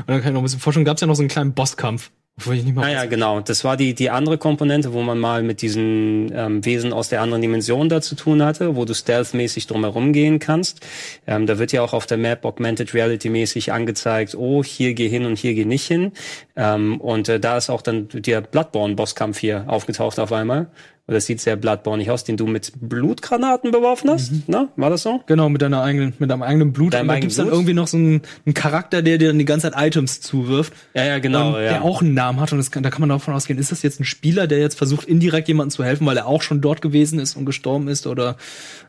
dann 0.07 0.21
kann 0.21 0.29
ich 0.29 0.33
noch 0.33 0.41
ein 0.41 0.43
bisschen 0.43 0.59
vorstellen. 0.59 0.85
Gab 0.85 0.95
es 0.97 1.01
ja 1.01 1.07
noch 1.07 1.15
so 1.15 1.21
einen 1.21 1.29
kleinen 1.29 1.53
Bosskampf. 1.53 2.11
Obwohl 2.37 2.55
ich 2.55 2.63
nicht 2.63 2.75
mal. 2.75 2.81
Naja, 2.81 3.05
genau. 3.05 3.41
Das 3.41 3.63
war 3.63 3.77
die, 3.77 3.93
die 3.93 4.09
andere 4.09 4.37
Komponente, 4.37 4.93
wo 4.93 5.01
man 5.01 5.19
mal 5.19 5.43
mit 5.43 5.61
diesen 5.61 6.31
ähm, 6.33 6.65
Wesen 6.65 6.93
aus 6.93 7.09
der 7.09 7.21
anderen 7.21 7.41
Dimension 7.41 7.89
da 7.89 8.01
zu 8.01 8.15
tun 8.15 8.41
hatte, 8.41 8.75
wo 8.75 8.85
du 8.85 8.95
stealth-mäßig 8.95 9.67
drumherum 9.67 10.13
gehen 10.13 10.39
kannst. 10.39 10.79
Ähm, 11.27 11.45
da 11.45 11.59
wird 11.59 11.71
ja 11.71 11.83
auch 11.83 11.93
auf 11.93 12.05
der 12.07 12.17
Map 12.17 12.45
Augmented 12.45 12.93
Reality-mäßig 12.93 13.73
angezeigt, 13.73 14.33
oh, 14.35 14.63
hier 14.63 14.93
geh 14.93 15.09
hin 15.09 15.25
und 15.25 15.37
hier 15.37 15.53
geh 15.53 15.65
nicht 15.65 15.85
hin. 15.85 16.13
Ähm, 16.55 16.99
und 16.99 17.29
äh, 17.29 17.39
da 17.39 17.57
ist 17.57 17.69
auch 17.69 17.81
dann 17.81 18.09
der 18.11 18.41
Bloodborne-Bosskampf 18.41 19.37
hier 19.39 19.65
aufgetaucht 19.67 20.19
auf 20.19 20.31
einmal. 20.31 20.67
Und 21.07 21.15
das 21.15 21.25
sieht 21.25 21.41
sehr 21.41 21.55
Bloodborne 21.55 22.09
aus, 22.11 22.23
den 22.23 22.37
du 22.37 22.45
mit 22.47 22.71
Blutgranaten 22.79 23.71
beworfen 23.71 24.09
hast. 24.09 24.31
Mhm. 24.31 24.43
Na, 24.47 24.67
war 24.75 24.89
das 24.89 25.01
so? 25.01 25.21
Genau, 25.25 25.49
mit 25.49 25.61
deiner 25.61 25.81
eigenen, 25.81 26.13
mit 26.19 26.29
deinem 26.29 26.43
eigenen 26.43 26.71
Blut. 26.71 26.93
Deinem 26.93 27.01
und 27.01 27.07
da 27.07 27.13
eigenen 27.13 27.21
gibt's 27.21 27.35
dann 27.37 27.47
irgendwie 27.47 27.73
noch 27.73 27.87
so 27.87 27.97
einen, 27.97 28.21
einen 28.45 28.53
Charakter, 28.53 29.01
der 29.01 29.17
dir 29.17 29.27
dann 29.29 29.39
die 29.39 29.45
ganze 29.45 29.71
Zeit 29.71 29.87
Items 29.87 30.21
zuwirft. 30.21 30.73
Ja, 30.93 31.03
ja, 31.03 31.19
genau. 31.19 31.57
ähm, 31.57 31.63
ja. 31.63 31.69
Der 31.69 31.83
auch 31.83 32.01
einen 32.01 32.13
Namen 32.13 32.39
hat 32.39 32.51
und 32.51 32.59
das 32.59 32.69
da 32.69 32.89
kann 32.89 33.01
man 33.01 33.09
davon 33.09 33.33
ausgehen, 33.33 33.59
ist 33.59 33.71
das 33.71 33.81
jetzt 33.81 33.99
ein 33.99 34.05
Spieler, 34.05 34.47
der 34.47 34.59
jetzt 34.59 34.77
versucht, 34.77 35.05
indirekt 35.05 35.47
jemandem 35.47 35.71
zu 35.71 35.83
helfen, 35.83 36.05
weil 36.05 36.15
er 36.17 36.27
auch 36.27 36.43
schon 36.43 36.61
dort 36.61 36.81
gewesen 36.81 37.19
ist 37.19 37.35
und 37.35 37.45
gestorben 37.45 37.87
ist 37.87 38.07
oder 38.07 38.37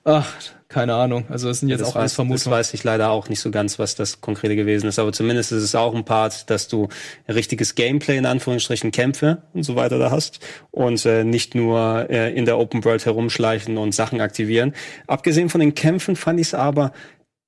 ach, 0.05 0.33
keine 0.73 0.95
Ahnung. 0.95 1.25
Also 1.29 1.49
das 1.49 1.61
sind 1.61 1.69
jetzt 1.69 1.81
das 1.81 1.91
auch 1.91 1.97
alles 1.97 2.05
weiß, 2.05 2.11
das 2.11 2.15
Vermutungen. 2.15 2.59
weiß 2.59 2.75
ich 2.75 2.85
leider 2.85 3.11
auch 3.11 3.29
nicht 3.29 3.41
so 3.41 3.51
ganz, 3.51 3.79
was 3.79 3.95
das 3.95 4.21
konkrete 4.21 4.57
gewesen 4.57 4.89
ist. 4.89 4.99
Aber 4.99 5.13
zumindest 5.13 5.53
ist 5.53 5.63
es 5.63 5.75
auch 5.75 5.95
ein 5.95 6.05
Part, 6.05 6.49
dass 6.51 6.69
du 6.69 6.89
ein 7.27 7.35
richtiges 7.35 7.75
Gameplay 7.75 8.17
in 8.17 8.27
Anführungsstrichen 8.27 8.91
Kämpfe 8.91 9.43
und 9.53 9.65
so 9.65 9.77
weiter 9.77 9.99
da 9.99 10.11
hast 10.11 10.41
und 10.71 11.05
äh, 11.05 11.25
nicht 11.25 11.55
nur 11.55 12.09
äh, 12.11 12.35
in 12.35 12.47
der 12.47 12.59
Open 12.59 12.85
World 12.85 13.05
herumschleichen 13.05 13.77
und 13.77 13.95
Sachen 13.95 14.21
aktivieren. 14.21 14.75
Abgesehen 15.07 15.49
von 15.49 15.61
den 15.61 15.75
Kämpfen 15.75 16.17
fand 16.17 16.41
ich 16.41 16.49
es 16.49 16.55
aber 16.55 16.93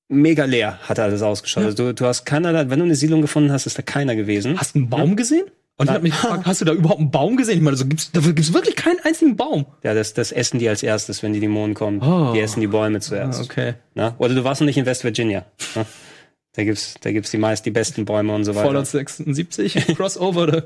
mega 0.09 0.45
leer, 0.45 0.79
hat 0.83 0.99
alles 0.99 1.23
ausgeschaut. 1.23 1.65
Also 1.65 1.77
du, 1.77 1.95
du 1.95 2.07
hast 2.07 2.25
keiner, 2.25 2.71
wenn 2.71 2.79
du 2.79 2.85
eine 2.85 2.95
Siedlung 2.95 3.23
gefunden 3.23 3.51
hast, 3.51 3.67
ist 3.67 3.79
da 3.79 3.83
keiner 3.83 4.15
gewesen. 4.15 4.59
Hast 4.59 4.75
du 4.75 4.81
einen 4.81 4.91
Baum 4.91 5.17
gesehen? 5.17 5.47
Und 5.77 5.89
ich 5.89 5.93
hab 5.93 6.03
mich 6.03 6.13
gefragt, 6.13 6.47
hast 6.47 6.61
du 6.61 6.65
da 6.65 6.73
überhaupt 6.73 7.01
einen 7.01 7.11
Baum 7.11 7.37
gesehen? 7.37 7.57
Ich 7.57 7.63
meine, 7.63 7.77
so 7.77 7.85
gibt's, 7.87 8.13
da 8.13 8.21
gibt's 8.21 8.53
wirklich 8.53 8.77
keinen 8.77 9.01
einzigen 9.03 9.35
Baum. 9.37 9.67
Ja, 9.83 9.93
das, 9.93 10.15
das 10.15 10.31
essen 10.31 10.61
die 10.61 10.69
als 10.69 10.85
erstes, 10.85 11.25
wenn 11.25 11.33
die 11.33 11.41
Dämonen 11.41 11.75
kommen. 11.75 12.01
Oh. 12.01 12.33
Die 12.33 12.41
essen 12.41 12.61
die 12.61 12.69
Bäume 12.69 13.01
zuerst. 13.01 13.41
Ah, 13.41 13.45
okay. 13.45 13.75
Na? 13.95 14.15
Oder 14.19 14.35
du 14.35 14.45
warst 14.45 14.61
noch 14.61 14.67
nicht 14.67 14.77
in 14.77 14.87
West 14.87 15.03
Virginia. 15.03 15.45
Da 16.57 16.63
gibt's, 16.63 16.95
da 17.01 17.11
gibt's 17.11 17.33
die 17.33 17.37
meist 17.39 17.67
die 17.67 17.73
besten 17.73 18.05
Bäume 18.05 18.33
und 18.33 18.45
so 18.45 18.55
weiter. 18.55 18.67
Fallout 18.69 18.87
76, 18.87 19.75
Crossover? 19.97 20.63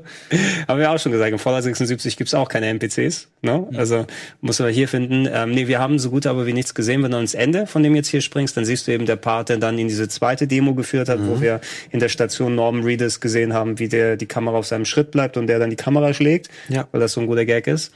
Haben 0.67 0.79
wir 0.79 0.91
auch 0.91 0.99
schon 0.99 1.11
gesagt, 1.11 1.31
im 1.31 1.39
Fallout 1.39 1.63
76 1.63 2.15
gibt's 2.15 2.35
auch 2.35 2.47
keine 2.47 2.67
NPCs. 2.67 3.27
Ne? 3.41 3.67
Also 3.75 4.05
muss 4.39 4.59
man 4.59 4.69
hier 4.71 4.87
finden. 4.87 5.27
Ähm, 5.31 5.49
nee, 5.51 5.67
wir 5.67 5.79
haben 5.79 5.97
so 5.97 6.11
gut 6.11 6.27
aber 6.27 6.45
wie 6.45 6.53
nichts 6.53 6.75
gesehen. 6.75 7.01
Wenn 7.01 7.09
du 7.09 7.17
ans 7.17 7.33
Ende 7.33 7.65
von 7.65 7.81
dem 7.81 7.95
jetzt 7.95 8.09
hier 8.09 8.21
springst, 8.21 8.55
dann 8.55 8.65
siehst 8.65 8.87
du 8.87 8.91
eben 8.91 9.07
der 9.07 9.15
Part, 9.15 9.49
der 9.49 9.57
dann 9.57 9.79
in 9.79 9.87
diese 9.87 10.07
zweite 10.07 10.45
Demo 10.45 10.75
geführt 10.75 11.09
hat, 11.09 11.19
wo 11.27 11.41
wir 11.41 11.59
in 11.89 11.99
der 11.99 12.09
Station 12.09 12.53
Norman 12.53 12.83
Reedus 12.83 13.19
gesehen 13.19 13.53
haben, 13.53 13.79
wie 13.79 13.87
der 13.87 14.15
die 14.15 14.27
Kamera 14.27 14.57
auf 14.57 14.67
seinem 14.67 14.85
Schritt 14.85 15.09
bleibt 15.09 15.37
und 15.37 15.47
der 15.47 15.57
dann 15.57 15.71
die 15.71 15.75
Kamera 15.75 16.13
schlägt, 16.13 16.49
Ja. 16.67 16.87
weil 16.91 17.01
das 17.01 17.13
so 17.13 17.21
ein 17.21 17.25
guter 17.25 17.45
Gag 17.45 17.65
ist. 17.65 17.91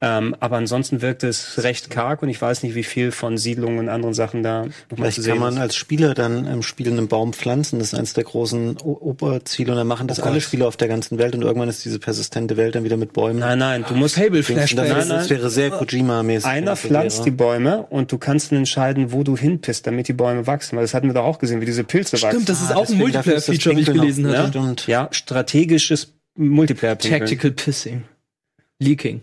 Ähm, 0.00 0.36
aber 0.38 0.58
ansonsten 0.58 1.02
wirkt 1.02 1.24
es 1.24 1.64
recht 1.64 1.90
karg 1.90 2.22
und 2.22 2.28
ich 2.28 2.40
weiß 2.40 2.62
nicht, 2.62 2.76
wie 2.76 2.84
viel 2.84 3.10
von 3.10 3.36
Siedlungen 3.36 3.80
und 3.80 3.88
anderen 3.88 4.14
Sachen 4.14 4.44
da 4.44 4.60
nochmal 4.60 4.70
zu 4.70 4.94
Vielleicht 4.94 5.22
sehen 5.22 5.32
kann 5.32 5.38
man 5.40 5.54
ist. 5.54 5.58
als 5.60 5.74
Spieler 5.74 6.14
dann 6.14 6.46
im 6.46 6.62
Spiel 6.62 6.86
einen 6.86 7.08
Baum 7.08 7.32
pflanzen. 7.32 7.80
Das 7.80 7.88
ist 7.88 7.94
eines 7.98 8.12
der 8.12 8.22
großen 8.22 8.76
O- 8.84 8.96
Oberziele. 9.00 9.72
Und 9.72 9.78
dann 9.78 9.88
machen 9.88 10.06
das 10.06 10.20
Oh 10.20 10.26
alle 10.26 10.40
Spieler 10.40 10.68
auf 10.68 10.76
der 10.76 10.86
ganzen 10.86 11.18
Welt. 11.18 11.34
Und 11.34 11.42
irgendwann 11.42 11.68
ist 11.68 11.84
diese 11.84 11.98
persistente 11.98 12.56
Welt 12.56 12.76
dann 12.76 12.84
wieder 12.84 12.96
mit 12.96 13.12
Bäumen. 13.12 13.40
Nein, 13.40 13.58
nein, 13.58 13.84
du 13.88 13.94
musst 13.94 14.14
Fable 14.14 14.36
Das, 14.38 14.46
Flashback. 14.46 14.86
das, 14.88 15.08
Nein, 15.08 15.18
das 15.18 15.30
wäre 15.30 15.50
sehr 15.50 15.70
Kojima-mäßig. 15.72 16.44
Einer 16.48 16.76
pflanzt 16.76 17.24
die. 17.26 17.32
Bäume 17.32 17.82
und 17.90 18.12
du 18.12 18.18
kannst 18.18 18.52
dann 18.52 18.58
entscheiden, 18.58 19.10
wo 19.10 19.24
du 19.24 19.36
hinpisst, 19.36 19.84
damit 19.88 20.06
die 20.06 20.12
Bäume 20.12 20.46
wachsen. 20.46 20.76
Weil 20.76 20.84
das 20.84 20.94
hatten 20.94 21.08
wir 21.08 21.14
doch 21.14 21.24
auch 21.24 21.40
gesehen, 21.40 21.60
wie 21.60 21.66
diese 21.66 21.82
Pilze 21.82 22.12
wachsen. 22.22 22.30
Stimmt, 22.42 22.48
das 22.48 22.62
ist 22.62 22.70
Ah, 22.70 22.76
auch 22.76 22.88
ein 22.88 22.98
Multiplayer-Feature, 22.98 23.74
wie 23.76 23.80
ich 23.80 23.86
gelesen 23.86 24.22
noch- 24.22 24.30
hatte. 24.36 24.42
Ja, 24.44 24.48
stimmt. 24.62 24.86
Ja, 24.86 25.08
strategisches 25.10 26.12
multiplayer 26.36 26.94
-Pinkeln. 26.94 27.18
Tactical 27.18 27.50
Pissing. 27.50 28.04
Leaking. 28.78 29.22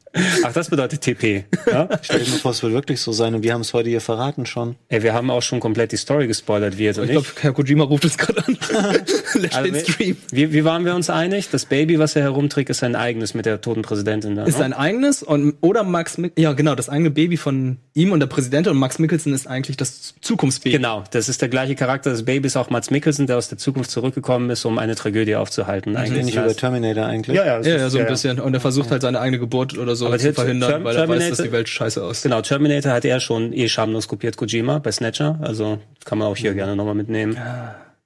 Ach, 0.43 0.51
das 0.53 0.69
bedeutet 0.69 1.01
TP. 1.01 1.45
Ja? 1.71 1.87
Stell 2.01 2.19
dir 2.19 2.29
mal 2.31 2.37
vor, 2.37 2.51
es 2.51 2.61
wird 2.63 2.73
wirklich 2.73 2.99
so 2.99 3.11
sein. 3.13 3.33
Und 3.35 3.43
wir 3.43 3.53
haben 3.53 3.61
es 3.61 3.73
heute 3.73 3.89
hier 3.89 4.01
verraten 4.01 4.45
schon. 4.45 4.75
Ey, 4.89 5.03
wir 5.03 5.13
haben 5.13 5.29
auch 5.31 5.41
schon 5.41 5.59
komplett 5.61 5.91
die 5.93 5.97
Story 5.97 6.27
gespoilert, 6.27 6.77
wie 6.77 6.83
jetzt 6.83 6.97
Ich 6.97 7.09
glaube, 7.11 7.27
Herr 7.39 7.53
Kojima 7.53 7.85
ruft 7.85 8.03
uns 8.03 8.17
gerade 8.17 8.43
an. 8.45 8.57
Lässt 9.35 9.55
Also, 9.55 9.71
den 9.71 9.81
Stream. 9.85 10.17
Wie, 10.31 10.51
wie 10.51 10.63
waren 10.65 10.83
wir 10.85 10.95
uns 10.95 11.09
einig? 11.09 11.49
Das 11.49 11.65
Baby, 11.65 11.97
was 11.97 12.15
er 12.15 12.23
herumträgt, 12.23 12.69
ist 12.69 12.79
sein 12.79 12.95
eigenes 12.95 13.33
mit 13.33 13.45
der 13.45 13.61
toten 13.61 13.83
Präsidentin 13.83 14.35
da. 14.35 14.43
Ist 14.43 14.55
ne? 14.55 14.59
sein 14.59 14.73
eigenes 14.73 15.23
und 15.23 15.55
oder 15.61 15.83
Max 15.83 16.17
Mick 16.17 16.33
ja 16.37 16.51
genau, 16.53 16.75
das 16.75 16.89
eigene 16.89 17.09
Baby 17.11 17.37
von 17.37 17.77
ihm 17.93 18.11
und 18.11 18.19
der 18.19 18.27
Präsident 18.27 18.67
und 18.67 18.77
Max 18.77 18.99
Mikkelsen 18.99 19.33
ist 19.33 19.47
eigentlich 19.47 19.77
das 19.77 20.15
Zukunftsbaby. 20.21 20.75
Genau, 20.75 21.03
das 21.11 21.29
ist 21.29 21.41
der 21.41 21.49
gleiche 21.49 21.75
Charakter. 21.75 22.09
Das 22.11 22.23
Baby 22.23 22.47
ist 22.47 22.57
auch 22.57 22.69
Mats 22.69 22.89
Mikkelsen, 22.91 23.27
der 23.27 23.37
aus 23.37 23.47
der 23.47 23.57
Zukunft 23.57 23.91
zurückgekommen 23.91 24.49
ist, 24.49 24.65
um 24.65 24.77
eine 24.77 24.95
Tragödie 24.95 25.35
aufzuhalten. 25.35 25.93
Bin 25.93 26.01
Eigentlich 26.01 26.27
ich 26.29 26.35
über 26.35 26.53
Terminator 26.55 27.05
eigentlich. 27.05 27.37
ja, 27.37 27.45
ja, 27.45 27.51
Ja, 27.53 27.59
ist- 27.59 27.67
ja, 27.67 27.89
so 27.89 27.99
ein 27.99 28.07
bisschen. 28.07 28.39
Und 28.39 28.53
er 28.53 28.59
versucht 28.59 28.91
halt 28.91 29.01
seine 29.01 29.19
eigene 29.21 29.39
Geburt 29.39 29.77
oder 29.77 29.95
so 29.95 30.00
Aber 30.07 30.17
zu 30.17 30.25
der- 30.25 30.33
verhindern, 30.33 30.69
Term- 30.71 30.83
weil 30.83 30.95
er 30.95 31.07
weiß, 31.07 31.29
dass 31.29 31.41
die 31.41 31.51
Welt 31.51 31.69
scheiße 31.69 32.03
aussieht. 32.03 32.23
Genau, 32.23 32.41
Terminator 32.41 32.91
hat 32.91 33.05
er 33.05 33.19
schon 33.19 33.53
eh 33.53 33.67
schamlos 33.69 34.07
kopiert 34.07 34.37
Kojima 34.37 34.79
bei 34.79 34.91
Snatcher, 34.91 35.39
also 35.41 35.79
kann 36.05 36.17
man 36.17 36.27
auch 36.27 36.37
hier 36.37 36.53
gerne 36.53 36.75
nochmal 36.75 36.95
mitnehmen. 36.95 37.37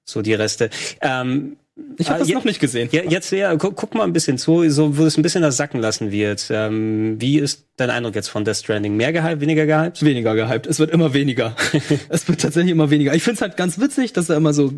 So 0.03 0.21
die 0.21 0.33
Reste. 0.35 0.69
Ähm, 1.01 1.57
Ich 1.97 2.09
habe 2.09 2.19
äh, 2.19 2.23
das 2.25 2.29
noch 2.33 2.45
nicht 2.45 2.59
gesehen. 2.59 2.87
Ja, 2.91 3.01
jetzt 3.03 3.31
ja, 3.31 3.55
guck, 3.55 3.75
guck 3.75 3.95
mal 3.95 4.03
ein 4.03 4.13
bisschen 4.13 4.37
zu, 4.37 4.69
so 4.69 4.97
wo 4.97 5.03
es 5.05 5.17
ein 5.17 5.23
bisschen 5.23 5.41
das 5.41 5.57
Sacken 5.57 5.79
lassen 5.81 6.11
wird. 6.11 6.45
Ähm, 6.51 7.15
wie 7.19 7.39
ist 7.39 7.65
dein 7.77 7.89
Eindruck 7.89 8.15
jetzt 8.15 8.29
von 8.29 8.45
Death 8.45 8.57
Stranding? 8.57 8.95
Mehr 8.95 9.11
gehypt, 9.11 9.41
weniger 9.41 9.65
gehypt? 9.65 10.03
Weniger 10.05 10.35
gehypt. 10.35 10.67
Es 10.67 10.77
wird 10.79 10.91
immer 10.91 11.13
weniger. 11.13 11.55
es 12.09 12.27
wird 12.27 12.39
tatsächlich 12.41 12.71
immer 12.71 12.91
weniger. 12.91 13.13
Ich 13.15 13.23
find's 13.23 13.41
halt 13.41 13.57
ganz 13.57 13.79
witzig, 13.79 14.13
dass 14.13 14.29
er 14.29 14.37
immer 14.37 14.53
so. 14.53 14.73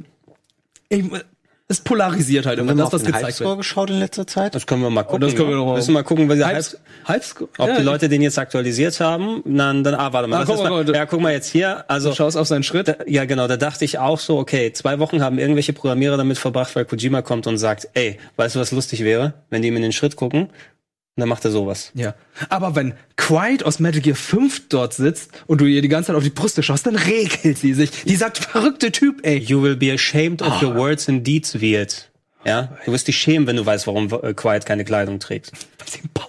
Ich, 0.89 1.03
es 1.69 1.81
polarisiert 1.81 2.45
halt 2.45 2.59
immer 2.59 2.73
das, 2.75 2.93
was 2.93 3.01
den 3.03 3.07
gezeigt 3.07 3.25
Hype-Score 3.25 3.49
wird. 3.49 3.57
geschaut 3.59 3.89
in 3.89 3.99
letzter 3.99 4.25
Zeit? 4.25 4.55
Das 4.55 4.65
können 4.65 4.81
wir 4.83 4.89
mal 4.89 5.03
gucken. 5.03 5.21
das 5.21 5.35
können 5.35 5.49
wir 5.49 5.57
noch 5.57 5.65
mal- 5.65 5.75
Müssen 5.75 5.89
wir 5.89 5.95
mal 5.95 6.03
gucken, 6.03 6.29
Hype, 6.29 6.55
Hypes, 6.55 6.77
Hypes, 7.05 7.35
ob 7.57 7.67
ja, 7.67 7.77
die 7.77 7.83
Leute 7.83 8.07
den 8.07 8.21
jetzt 8.21 8.39
aktualisiert 8.39 8.99
haben. 9.01 9.41
Dann, 9.45 9.83
dann 9.83 9.95
ah, 9.95 10.13
warte 10.13 10.29
mal. 10.29 10.37
Ah, 10.37 10.39
das 10.39 10.47
guck 10.47 10.55
ist 10.57 10.63
mal, 10.63 10.83
mal. 10.83 10.95
ja, 10.95 11.05
guck 11.05 11.19
mal 11.19 11.33
jetzt 11.33 11.49
hier. 11.51 11.83
Also 11.89 12.09
Du 12.11 12.15
schaust 12.15 12.37
auf 12.37 12.47
seinen 12.47 12.63
Schritt. 12.63 12.87
Da, 12.87 12.95
ja, 13.05 13.25
genau, 13.25 13.47
da 13.47 13.57
dachte 13.57 13.83
ich 13.83 13.99
auch 13.99 14.19
so, 14.19 14.37
okay, 14.37 14.71
zwei 14.71 14.99
Wochen 14.99 15.21
haben 15.21 15.39
irgendwelche 15.39 15.73
Programmierer 15.73 16.15
damit 16.15 16.37
verbracht, 16.37 16.73
weil 16.75 16.85
Kojima 16.85 17.21
kommt 17.21 17.47
und 17.47 17.57
sagt, 17.57 17.89
ey, 17.95 18.17
weißt 18.37 18.55
du, 18.55 18.59
was 18.61 18.71
lustig 18.71 19.03
wäre, 19.03 19.33
wenn 19.49 19.61
die 19.61 19.67
ihm 19.67 19.75
in 19.75 19.81
den 19.81 19.91
Schritt 19.91 20.15
gucken? 20.15 20.49
Und 21.17 21.21
dann 21.21 21.29
macht 21.29 21.43
er 21.45 21.51
sowas. 21.51 21.91
Ja. 21.95 22.13
Aber 22.49 22.75
wenn 22.75 22.93
Quiet 23.15 23.63
aus 23.65 23.79
Metal 23.79 23.99
Gear 24.01 24.15
5 24.15 24.69
dort 24.69 24.93
sitzt 24.93 25.31
und 25.47 25.59
du 25.59 25.65
ihr 25.65 25.81
die 25.81 25.87
ganze 25.89 26.07
Zeit 26.07 26.15
auf 26.15 26.23
die 26.23 26.29
Brüste 26.29 26.61
schaust, 26.63 26.85
dann 26.85 26.95
regelt 26.95 27.57
sie 27.57 27.73
sich. 27.73 27.89
Die 28.05 28.15
sagt, 28.15 28.37
verrückte 28.37 28.91
Typ, 28.91 29.21
ey. 29.25 29.37
You 29.39 29.61
will 29.63 29.75
be 29.75 29.91
ashamed 29.91 30.41
of 30.43 30.61
Ah. 30.61 30.63
your 30.63 30.75
words 30.75 31.09
and 31.09 31.25
deeds, 31.27 31.59
wird. 31.59 32.11
Ja, 32.45 32.77
du 32.85 32.91
wirst 32.93 33.07
dich 33.07 33.17
schämen, 33.17 33.47
wenn 33.47 33.55
du 33.57 33.65
weißt, 33.65 33.87
warum 33.87 34.07
äh, 34.23 34.33
Quiet 34.35 34.65
keine 34.67 34.85
Kleidung 34.85 35.19
trägt. 35.19 35.51
Weil 35.79 35.87
sie 35.89 35.99
ein 35.99 36.09
Baum. 36.13 36.27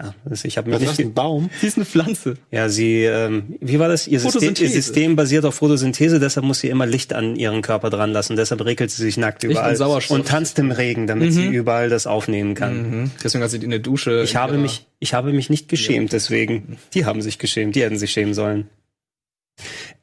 Ja, 0.00 0.14
das, 0.24 0.44
ich 0.46 0.56
habe 0.56 0.70
ist 0.70 0.80
nicht. 0.80 0.90
das, 0.90 0.98
ein 1.00 1.12
Baum? 1.12 1.50
Sie 1.60 1.66
ist 1.66 1.76
eine 1.76 1.84
Pflanze. 1.84 2.38
Ja, 2.50 2.70
sie, 2.70 3.04
ähm, 3.04 3.56
wie 3.60 3.78
war 3.78 3.88
das? 3.88 4.08
Ihr 4.08 4.20
System, 4.20 4.54
ihr. 4.58 4.70
System 4.70 5.16
basiert 5.16 5.44
auf 5.44 5.54
Photosynthese, 5.56 6.18
deshalb 6.18 6.46
muss 6.46 6.60
sie 6.60 6.68
immer 6.68 6.86
Licht 6.86 7.12
an 7.12 7.36
ihren 7.36 7.60
Körper 7.60 7.90
dran 7.90 8.10
lassen. 8.10 8.36
Deshalb 8.36 8.64
regelt 8.64 8.90
sie 8.90 9.02
sich 9.02 9.18
nackt 9.18 9.44
und 9.44 9.50
überall 9.50 9.76
Sauerstoff. 9.76 10.18
und 10.18 10.26
tanzt 10.26 10.58
im 10.58 10.70
Regen, 10.70 11.06
damit 11.06 11.34
sie 11.34 11.46
überall 11.46 11.90
das 11.90 12.06
aufnehmen 12.06 12.54
kann. 12.54 13.02
Mhm. 13.02 13.10
Deswegen 13.22 13.44
hat 13.44 13.50
sie 13.50 13.58
in 13.58 13.70
der 13.70 13.80
Dusche. 13.80 14.22
Ich 14.22 14.34
habe 14.34 14.56
mich, 14.56 14.86
ich 14.98 15.12
habe 15.12 15.32
mich 15.32 15.50
nicht 15.50 15.68
geschämt, 15.68 16.12
deswegen. 16.12 16.78
Die 16.94 17.04
haben 17.04 17.20
sich 17.20 17.38
geschämt, 17.38 17.76
die 17.76 17.82
hätten 17.82 17.98
sich 17.98 18.12
schämen 18.12 18.32
sollen. 18.32 18.68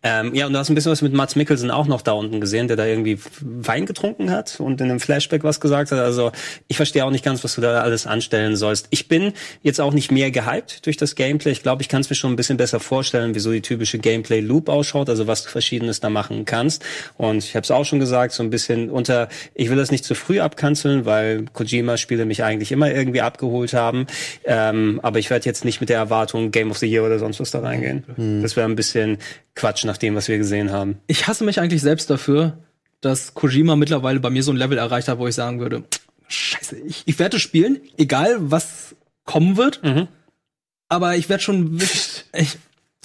Ähm, 0.01 0.33
ja, 0.33 0.47
und 0.47 0.53
du 0.53 0.59
hast 0.59 0.69
ein 0.69 0.75
bisschen 0.75 0.93
was 0.93 1.01
mit 1.01 1.11
Mats 1.13 1.35
Mikkelsen 1.35 1.71
auch 1.71 1.87
noch 1.87 2.01
da 2.01 2.13
unten 2.13 2.39
gesehen, 2.39 2.69
der 2.69 2.77
da 2.77 2.85
irgendwie 2.85 3.19
Wein 3.41 3.85
getrunken 3.85 4.31
hat 4.31 4.59
und 4.59 4.79
in 4.79 4.89
einem 4.89 5.01
Flashback 5.01 5.43
was 5.43 5.59
gesagt 5.59 5.91
hat. 5.91 5.99
Also 5.99 6.31
ich 6.69 6.77
verstehe 6.77 7.03
auch 7.03 7.11
nicht 7.11 7.25
ganz, 7.25 7.43
was 7.43 7.55
du 7.55 7.61
da 7.61 7.81
alles 7.81 8.07
anstellen 8.07 8.55
sollst. 8.55 8.87
Ich 8.91 9.09
bin 9.09 9.33
jetzt 9.61 9.81
auch 9.81 9.93
nicht 9.93 10.09
mehr 10.09 10.31
gehypt 10.31 10.85
durch 10.85 10.95
das 10.95 11.15
Gameplay. 11.15 11.51
Ich 11.51 11.63
glaube, 11.63 11.81
ich 11.81 11.89
kann 11.89 11.99
es 11.99 12.09
mir 12.09 12.15
schon 12.15 12.31
ein 12.31 12.37
bisschen 12.37 12.55
besser 12.55 12.79
vorstellen, 12.79 13.35
wie 13.35 13.39
so 13.39 13.51
die 13.51 13.61
typische 13.61 13.99
Gameplay-Loop 13.99 14.69
ausschaut, 14.69 15.09
also 15.09 15.27
was 15.27 15.43
du 15.43 15.49
Verschiedenes 15.49 15.99
da 15.99 16.09
machen 16.09 16.45
kannst. 16.45 16.85
Und 17.17 17.43
ich 17.43 17.55
habe 17.55 17.65
es 17.65 17.71
auch 17.71 17.83
schon 17.83 17.99
gesagt, 17.99 18.31
so 18.31 18.41
ein 18.41 18.49
bisschen 18.49 18.89
unter, 18.89 19.27
ich 19.53 19.69
will 19.69 19.77
das 19.77 19.91
nicht 19.91 20.05
zu 20.05 20.15
früh 20.15 20.39
abkanzeln, 20.39 21.05
weil 21.05 21.43
Kojima-Spiele 21.51 22.23
mich 22.23 22.41
eigentlich 22.45 22.71
immer 22.71 22.89
irgendwie 22.89 23.19
abgeholt 23.19 23.73
haben. 23.73 24.07
Ähm, 24.45 25.01
aber 25.03 25.19
ich 25.19 25.29
werde 25.29 25.45
jetzt 25.45 25.65
nicht 25.65 25.81
mit 25.81 25.89
der 25.89 25.97
Erwartung 25.97 26.51
Game 26.51 26.71
of 26.71 26.77
the 26.77 26.87
Year 26.87 27.03
oder 27.03 27.19
sonst 27.19 27.41
was 27.41 27.51
da 27.51 27.59
reingehen. 27.59 28.41
Das 28.41 28.55
wäre 28.55 28.65
ein 28.65 28.75
bisschen 28.77 29.17
Quatsch. 29.55 29.88
Nach 29.89 29.97
dem, 29.97 30.15
was 30.15 30.27
wir 30.27 30.37
gesehen 30.37 30.71
haben. 30.71 30.99
Ich 31.07 31.27
hasse 31.27 31.43
mich 31.43 31.59
eigentlich 31.59 31.81
selbst 31.81 32.09
dafür, 32.09 32.57
dass 33.01 33.33
Kojima 33.33 33.75
mittlerweile 33.75 34.19
bei 34.19 34.29
mir 34.29 34.43
so 34.43 34.51
ein 34.51 34.57
Level 34.57 34.77
erreicht 34.77 35.07
hat, 35.07 35.17
wo 35.19 35.27
ich 35.27 35.35
sagen 35.35 35.59
würde, 35.59 35.83
scheiße, 36.27 36.77
ich, 36.77 37.03
ich 37.05 37.17
werde 37.19 37.39
spielen, 37.39 37.79
egal 37.97 38.35
was 38.39 38.95
kommen 39.25 39.57
wird, 39.57 39.81
Mhm. 39.83 40.07
aber 40.87 41.15
ich 41.15 41.27
werde 41.29 41.43
schon 41.43 41.77
ich, 42.33 42.57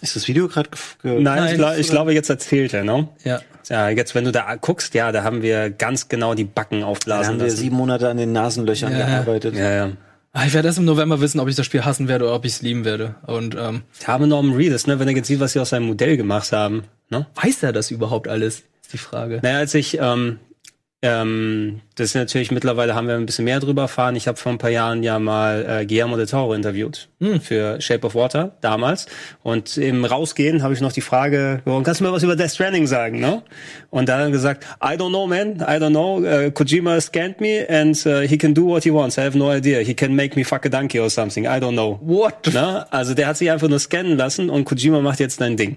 Ist 0.02 0.16
das 0.16 0.28
Video 0.28 0.48
gerade 0.48 0.68
Nein, 1.02 1.22
Nein, 1.22 1.50
ich, 1.52 1.58
glaub, 1.58 1.76
ich 1.78 1.88
glaube, 1.88 2.12
jetzt 2.14 2.28
erzählt 2.30 2.74
er, 2.74 2.84
ne? 2.84 3.08
ja. 3.24 3.40
Ja, 3.70 3.88
jetzt, 3.88 4.14
wenn 4.14 4.24
du 4.24 4.30
da 4.32 4.56
guckst, 4.56 4.92
ja, 4.92 5.10
da 5.10 5.22
haben 5.22 5.40
wir 5.40 5.70
ganz 5.70 6.08
genau 6.10 6.34
die 6.34 6.44
Backen 6.44 6.80
Da 6.80 6.86
aufblasen 6.86 7.26
haben 7.32 7.38
wir 7.38 7.46
lassen. 7.46 7.56
sieben 7.56 7.76
Monate 7.76 8.10
an 8.10 8.18
den 8.18 8.30
Nasenlöchern 8.32 8.92
Ja. 8.92 9.06
gearbeitet. 9.06 9.54
Ja, 9.56 9.70
ja. 9.72 9.90
Ah, 10.36 10.46
Ich 10.46 10.52
werde 10.52 10.66
erst 10.68 10.78
im 10.78 10.84
November 10.84 11.20
wissen, 11.20 11.38
ob 11.38 11.48
ich 11.48 11.54
das 11.54 11.64
Spiel 11.64 11.84
hassen 11.84 12.08
werde 12.08 12.24
oder 12.24 12.34
ob 12.34 12.44
ich 12.44 12.52
es 12.54 12.62
lieben 12.62 12.84
werde. 12.84 13.14
Und 13.26 13.54
ähm, 13.58 13.82
Ich 14.00 14.08
habe 14.08 14.26
Norman 14.26 14.54
Reedus, 14.54 14.86
ne, 14.88 14.98
wenn 14.98 15.06
er 15.08 15.14
jetzt 15.14 15.28
sieht, 15.28 15.38
was 15.40 15.52
sie 15.52 15.60
aus 15.60 15.70
seinem 15.70 15.86
Modell 15.86 16.16
gemacht 16.16 16.50
haben, 16.52 16.82
ne? 17.08 17.26
weiß 17.40 17.62
er 17.62 17.72
das 17.72 17.90
überhaupt 17.92 18.26
alles? 18.26 18.64
Ist 18.82 18.92
die 18.92 18.98
Frage. 18.98 19.38
Naja, 19.42 19.58
als 19.58 19.74
ich, 19.74 19.96
ähm, 20.00 20.40
ähm, 21.04 21.82
das 21.96 22.06
ist 22.06 22.14
natürlich 22.14 22.50
mittlerweile 22.50 22.94
haben 22.94 23.06
wir 23.06 23.14
ein 23.14 23.26
bisschen 23.26 23.44
mehr 23.44 23.60
drüber 23.60 23.82
erfahren. 23.82 24.16
Ich 24.16 24.26
habe 24.26 24.38
vor 24.38 24.50
ein 24.50 24.56
paar 24.56 24.70
Jahren 24.70 25.02
ja 25.02 25.18
mal 25.18 25.64
äh, 25.82 25.86
Guillermo 25.86 26.16
del 26.16 26.26
Toro 26.26 26.54
interviewt 26.54 27.08
für 27.42 27.80
Shape 27.80 28.06
of 28.06 28.14
Water 28.14 28.56
damals. 28.60 29.06
Und 29.42 29.76
im 29.76 30.04
Rausgehen 30.04 30.62
habe 30.62 30.74
ich 30.74 30.80
noch 30.80 30.92
die 30.92 31.00
Frage, 31.00 31.62
kannst 31.64 32.00
du 32.00 32.04
mir 32.04 32.12
was 32.12 32.22
über 32.22 32.36
Death 32.36 32.52
Stranding 32.52 32.86
sagen, 32.86 33.20
ne? 33.20 33.42
Und 33.90 34.08
da 34.08 34.14
hat 34.14 34.24
er 34.24 34.30
gesagt, 34.30 34.64
I 34.82 34.96
don't 34.96 35.10
know, 35.10 35.26
man, 35.26 35.56
I 35.56 35.78
don't 35.78 35.90
know. 35.90 36.18
Uh, 36.18 36.50
Kojima 36.50 37.00
scanned 37.00 37.40
me 37.40 37.66
and 37.68 37.96
uh, 38.06 38.20
he 38.20 38.36
can 38.36 38.54
do 38.54 38.66
what 38.66 38.84
he 38.84 38.92
wants. 38.92 39.18
I 39.18 39.22
have 39.22 39.36
no 39.36 39.50
idea. 39.50 39.80
He 39.80 39.94
can 39.94 40.14
make 40.14 40.36
me 40.36 40.44
fuck 40.44 40.66
a 40.66 40.68
donkey 40.68 41.00
or 41.00 41.10
something. 41.10 41.44
I 41.44 41.60
don't 41.60 41.74
know. 41.74 41.98
What? 42.02 42.52
Ne? 42.52 42.86
Also 42.92 43.14
der 43.14 43.28
hat 43.28 43.36
sich 43.36 43.50
einfach 43.50 43.68
nur 43.68 43.78
scannen 43.78 44.16
lassen 44.16 44.50
und 44.50 44.64
Kojima 44.64 45.00
macht 45.00 45.20
jetzt 45.20 45.40
ein 45.42 45.56
Ding 45.56 45.76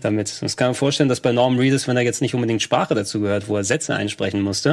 damit. 0.00 0.40
Das 0.40 0.56
kann 0.56 0.68
man 0.68 0.74
vorstellen, 0.74 1.08
dass 1.08 1.20
bei 1.20 1.32
Norman 1.32 1.58
Reedus, 1.58 1.88
wenn 1.88 1.96
er 1.96 2.02
jetzt 2.02 2.22
nicht 2.22 2.34
unbedingt 2.34 2.62
Sprache 2.62 2.94
dazu 2.94 3.20
gehört, 3.20 3.48
wo 3.48 3.56
er 3.56 3.64
Sätze 3.64 3.94
einsprechen 3.94 4.40
musste, 4.40 4.67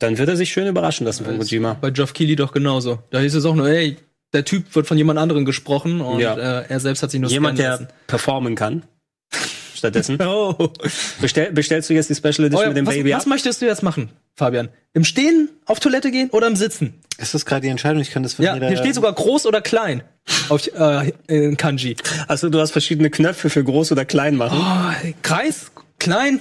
dann 0.00 0.18
wird 0.18 0.28
er 0.28 0.36
sich 0.36 0.50
schön 0.52 0.66
überraschen 0.66 1.06
lassen 1.06 1.24
von 1.24 1.38
Kojima. 1.38 1.74
Bei 1.80 1.90
Geoff 1.90 2.12
Keighley 2.14 2.36
doch 2.36 2.52
genauso. 2.52 2.98
Da 3.10 3.20
hieß 3.20 3.34
es 3.34 3.44
auch 3.44 3.54
nur, 3.54 3.68
ey, 3.68 3.96
der 4.32 4.44
Typ 4.44 4.74
wird 4.74 4.86
von 4.86 4.96
jemand 4.98 5.18
anderem 5.18 5.44
gesprochen 5.44 6.00
und 6.00 6.20
Ja. 6.20 6.34
äh, 6.36 6.64
er 6.68 6.80
selbst 6.80 7.02
hat 7.02 7.10
sich 7.10 7.20
nur 7.20 7.30
Jemand, 7.30 7.58
der 7.58 7.88
performen 8.06 8.54
kann. 8.54 8.82
Stattdessen. 9.74 10.18
lassen. 10.18 10.30
Oh. 10.58 10.72
Bestell, 11.20 11.52
bestellst 11.52 11.88
du 11.88 11.94
jetzt 11.94 12.10
die 12.10 12.14
Special 12.16 12.46
Edition 12.46 12.56
Oh 12.58 12.62
ja, 12.62 12.68
mit 12.68 12.76
dem 12.76 12.86
was, 12.86 12.94
Baby 12.94 13.12
was 13.12 13.22
ab? 13.22 13.28
möchtest 13.28 13.62
du 13.62 13.66
jetzt 13.66 13.82
machen, 13.82 14.10
Fabian? 14.34 14.68
Im 14.92 15.04
Stehen, 15.04 15.50
auf 15.66 15.78
Toilette 15.78 16.10
gehen 16.10 16.30
oder 16.30 16.46
im 16.48 16.56
Sitzen? 16.56 16.94
Ist 17.18 17.34
das 17.34 17.46
gerade 17.46 17.60
die 17.62 17.68
Entscheidung? 17.68 18.00
Ich 18.02 18.10
kann 18.10 18.22
das 18.24 18.34
von 18.34 18.44
Ja, 18.44 18.54
jeder- 18.54 18.68
hier 18.68 18.76
steht 18.78 18.94
sogar 18.96 19.12
groß 19.12 19.46
oder 19.46 19.60
klein 19.60 20.02
auf 20.48 20.66
äh, 20.66 21.12
in 21.28 21.56
Kanji. 21.56 21.96
Also 22.26 22.48
du 22.50 22.58
hast 22.60 22.72
verschiedene 22.72 23.08
Knöpfe 23.10 23.50
für 23.50 23.62
groß 23.62 23.92
oder 23.92 24.04
klein 24.04 24.34
machen. 24.36 24.58
Oh, 24.60 25.12
Kreis, 25.22 25.70
klein, 26.00 26.40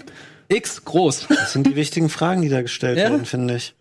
X, 0.49 0.85
groß. 0.85 1.27
Das 1.29 1.53
sind 1.53 1.67
die 1.67 1.75
wichtigen 1.75 2.09
Fragen, 2.09 2.41
die 2.41 2.49
da 2.49 2.61
gestellt 2.61 2.97
Ja. 2.97 3.09
wurden, 3.11 3.25
finde 3.25 3.55
ich. 3.55 3.73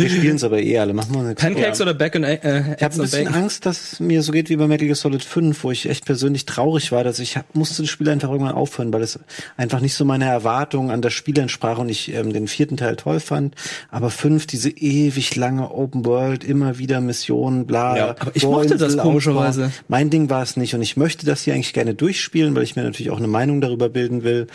Wir 0.00 0.10
spielen 0.10 0.36
es 0.36 0.44
aber 0.44 0.60
eh 0.60 0.78
alle, 0.78 0.92
machen 0.94 1.14
wir 1.14 1.22
nichts. 1.22 1.42
Pancakes 1.42 1.78
Ja. 1.78 1.84
oder 1.84 1.94
Bacon, 1.94 2.24
äh, 2.24 2.34
Ich 2.76 2.82
habe 2.82 2.94
ein 2.94 3.00
bisschen? 3.00 3.28
Angst, 3.28 3.66
dass 3.66 3.92
es 3.92 4.00
mir 4.00 4.22
so 4.22 4.32
geht 4.32 4.48
wie 4.50 4.56
bei 4.56 4.66
Metal 4.66 4.86
Gear 4.86 4.96
Solid 4.96 5.22
5, 5.22 5.62
wo 5.64 5.70
ich 5.70 5.88
echt 5.88 6.04
persönlich 6.06 6.46
traurig 6.46 6.92
war, 6.92 7.04
dass 7.04 7.18
ich 7.18 7.36
hab, 7.36 7.54
musste 7.54 7.82
das 7.82 7.90
Spiel 7.90 8.08
einfach 8.08 8.30
irgendwann 8.30 8.54
aufhören, 8.54 8.92
weil 8.92 9.02
es 9.02 9.18
einfach 9.56 9.80
nicht 9.80 9.94
so 9.94 10.04
meine 10.04 10.24
Erwartungen 10.26 10.90
an 10.90 11.02
das 11.02 11.12
Spiel 11.12 11.38
entsprach 11.38 11.78
und 11.78 11.88
ich 11.88 12.12
ähm, 12.14 12.32
den 12.32 12.48
vierten 12.48 12.76
Teil 12.76 12.96
toll 12.96 13.20
fand. 13.20 13.54
Aber 13.90 14.10
fünf, 14.10 14.46
diese 14.46 14.70
ewig 14.70 15.36
lange 15.36 15.70
Open 15.70 16.04
World, 16.04 16.44
immer 16.44 16.78
wieder 16.78 17.00
Missionen, 17.00 17.66
bla. 17.66 17.96
Ja, 17.96 18.08
aber 18.18 18.30
ich 18.34 18.44
mochte 18.44 18.76
das 18.76 18.96
komischerweise. 18.96 19.70
Mein 19.88 20.10
Ding 20.10 20.30
war 20.30 20.42
es 20.42 20.56
nicht 20.56 20.74
und 20.74 20.82
ich 20.82 20.96
möchte 20.96 21.26
das 21.26 21.42
hier 21.42 21.54
eigentlich 21.54 21.72
gerne 21.72 21.94
durchspielen, 21.94 22.54
weil 22.54 22.62
ich 22.62 22.76
mir 22.76 22.82
natürlich 22.82 23.10
auch 23.10 23.18
eine 23.18 23.28
Meinung 23.28 23.60
darüber 23.60 23.88
bilden 23.88 24.22
will. 24.22 24.46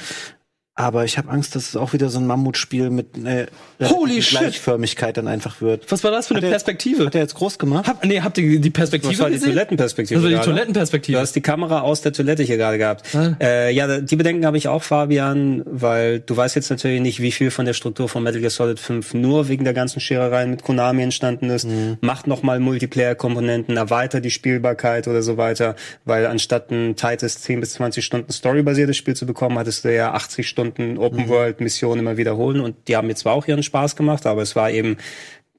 Aber 0.77 1.05
ich 1.05 1.17
habe 1.17 1.29
Angst, 1.29 1.55
dass 1.55 1.69
es 1.69 1.77
auch 1.77 1.93
wieder 1.93 2.09
so 2.09 2.19
ein 2.19 2.27
Mammutspiel 2.27 2.89
mit 2.89 3.17
äh, 3.25 3.45
Holy 3.81 4.21
shit. 4.21 4.39
Gleichförmigkeit 4.39 5.15
dann 5.15 5.25
einfach 5.29 5.61
wird. 5.61 5.89
Was 5.89 6.03
war 6.03 6.11
das 6.11 6.27
für 6.27 6.33
eine 6.33 6.39
Hat 6.41 6.43
er- 6.47 6.49
Perspektive? 6.49 7.05
Hat 7.05 7.15
er 7.15 7.21
jetzt 7.21 7.35
groß 7.35 7.57
gemacht? 7.57 7.87
Hab, 7.87 8.03
nee, 8.03 8.19
habt 8.19 8.37
ihr 8.37 8.59
die 8.59 8.69
Perspektive 8.71 9.13
Das 9.13 9.21
war 9.21 9.29
die 9.29 9.35
gesehen? 9.35 9.51
Toilettenperspektive. 9.53 10.15
Das 10.15 10.23
war 10.23 10.29
die 10.29 10.35
gerade. 10.35 10.45
Toilettenperspektive. 10.49 11.15
Du 11.17 11.21
hast 11.21 11.33
die 11.33 11.39
Kamera 11.39 11.79
aus 11.79 12.01
der 12.01 12.11
Toilette 12.11 12.43
hier 12.43 12.57
gerade 12.57 12.77
gehabt. 12.77 13.15
Ah. 13.15 13.37
Äh, 13.39 13.71
ja, 13.73 14.01
die 14.01 14.15
Bedenken 14.17 14.45
habe 14.45 14.57
ich 14.57 14.67
auch, 14.67 14.83
Fabian, 14.83 15.63
weil 15.65 16.19
du 16.19 16.35
weißt 16.35 16.55
jetzt 16.57 16.69
natürlich 16.69 16.99
nicht, 16.99 17.21
wie 17.21 17.31
viel 17.31 17.51
von 17.51 17.65
der 17.65 17.73
Struktur 17.73 18.09
von 18.09 18.21
Metal 18.23 18.41
Gear 18.41 18.49
Solid 18.51 18.77
5 18.77 19.13
nur 19.13 19.47
wegen 19.47 19.63
der 19.63 19.73
ganzen 19.73 20.01
Scherereien 20.01 20.49
mit 20.49 20.63
Konami 20.63 21.03
entstanden 21.03 21.49
ist. 21.51 21.65
Macht 22.01 22.27
nochmal 22.27 22.59
Multiplayer-Komponenten, 22.59 23.77
erweitert 23.77 24.25
die 24.25 24.31
Spielbarkeit 24.31 25.07
oder 25.07 25.21
so 25.21 25.37
weiter, 25.37 25.77
weil 26.03 26.25
anstatt 26.25 26.69
ein 26.69 26.97
tightes 26.97 27.39
10 27.43 27.61
bis 27.61 27.73
20 27.75 28.03
Stunden 28.03 28.33
Story-basiertes 28.33 28.97
Spiel 28.97 29.15
zu 29.15 29.25
bekommen, 29.25 29.57
hattest 29.57 29.85
du 29.85 29.95
ja 29.95 30.11
80 30.11 30.49
Stunden 30.49 30.64
Open-World-Missionen 30.97 31.99
immer 31.99 32.17
wiederholen 32.17 32.61
und 32.61 32.87
die 32.87 32.95
haben 32.95 33.07
mir 33.07 33.15
zwar 33.15 33.33
auch 33.33 33.47
ihren 33.47 33.63
Spaß 33.63 33.95
gemacht, 33.95 34.25
aber 34.25 34.41
es 34.41 34.55
war 34.55 34.71
eben 34.71 34.97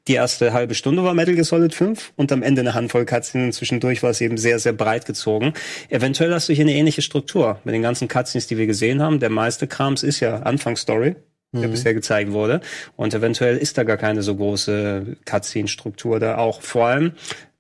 die 0.09 0.15
erste 0.15 0.53
halbe 0.53 0.75
Stunde 0.75 1.03
war 1.03 1.15
Metal 1.15 1.35
Gear 1.35 1.45
Solid 1.45 1.75
5 1.75 2.13
und 2.17 2.31
am 2.31 2.43
Ende 2.43 2.61
eine 2.61 2.75
Handvoll 2.75 3.05
Cutscenes. 3.05 3.57
Zwischendurch 3.57 4.03
war 4.03 4.11
es 4.11 4.21
eben 4.21 4.39
sehr, 4.39 4.59
sehr 4.59 4.73
breit 4.73 5.05
gezogen. 5.05 5.53
Eventuell 5.89 6.33
hast 6.33 6.49
du 6.49 6.53
hier 6.53 6.65
eine 6.65 6.75
ähnliche 6.75 7.03
Struktur 7.03 7.59
mit 7.65 7.75
den 7.75 7.83
ganzen 7.83 8.07
Cutscenes, 8.07 8.47
die 8.47 8.57
wir 8.57 8.67
gesehen 8.67 9.03
haben. 9.03 9.19
Der 9.19 9.31
meiste 9.31 9.67
Krams 9.67 10.05
ist 10.05 10.21
ja 10.21 10.37
Anfangsstory, 10.37 11.17
der 11.53 11.69
bisher 11.69 11.95
gezeigt 11.95 12.33
wurde. 12.33 12.61
Und 12.97 13.15
eventuell 13.15 13.57
ist 13.57 13.79
da 13.79 13.83
gar 13.83 13.97
keine 13.97 14.23
so 14.23 14.37
große 14.37 15.17
Cutscene-Struktur 15.25 16.21
da 16.21 16.39
auch. 16.39 16.61
Vor 16.61 16.87
allem, 16.87 17.13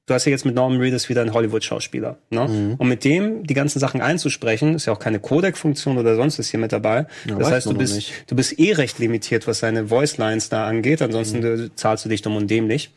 du 0.06 0.14
hast 0.14 0.24
ja 0.24 0.30
jetzt 0.30 0.44
mit 0.46 0.54
Norman 0.54 0.80
Reedus 0.80 1.08
wieder 1.08 1.20
einen 1.20 1.34
Hollywood-Schauspieler. 1.34 2.16
Ne? 2.30 2.76
Und 2.78 2.88
mit 2.88 3.04
dem 3.04 3.44
die 3.44 3.54
ganzen 3.54 3.80
Sachen 3.80 4.00
einzusprechen, 4.00 4.74
ist 4.74 4.86
ja 4.86 4.92
auch 4.92 4.98
keine 4.98 5.18
Codec-Funktion 5.18 5.98
oder 5.98 6.16
sonst 6.16 6.38
was 6.38 6.48
hier 6.48 6.60
mit 6.60 6.72
dabei. 6.72 7.06
das 7.26 7.38
weiß 7.38 7.50
heißt, 7.50 7.66
du 7.66 7.74
bist, 7.74 7.96
nicht. 7.96 8.24
du 8.28 8.36
bist 8.36 8.58
eh 8.58 8.72
recht 8.72 8.98
limitiert, 8.98 9.46
was 9.46 9.58
seine 9.58 9.88
Voice-Lines 9.88 10.48
da 10.48 10.66
angeht. 10.66 11.02
Ansonsten 11.02 11.40
du, 11.40 11.74
zahlst 11.74 12.04
du 12.04 12.08
dich 12.08 12.22
dumm 12.22 12.36
und 12.36 12.50
dämlich. 12.50 12.90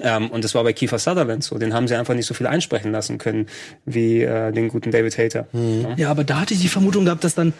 Ähm, 0.00 0.30
und 0.30 0.44
das 0.44 0.54
war 0.54 0.64
bei 0.64 0.72
Kiefer 0.72 0.98
Sutherland 0.98 1.44
so. 1.44 1.58
Den 1.58 1.74
haben 1.74 1.88
sie 1.88 1.96
einfach 1.96 2.14
nicht 2.14 2.26
so 2.26 2.34
viel 2.34 2.46
einsprechen 2.46 2.92
lassen 2.92 3.18
können 3.18 3.46
wie 3.84 4.22
äh, 4.22 4.52
den 4.52 4.68
guten 4.68 4.90
David 4.90 5.18
Hater. 5.18 5.48
Ja. 5.52 5.94
Ja, 5.96 6.10
aber 6.10 6.24
da 6.24 6.40
hatte 6.40 6.54
ich 6.54 6.60
die 6.60 6.68
Vermutung 6.68 7.04
gehabt, 7.04 7.24
dass 7.24 7.34
dann 7.34 7.52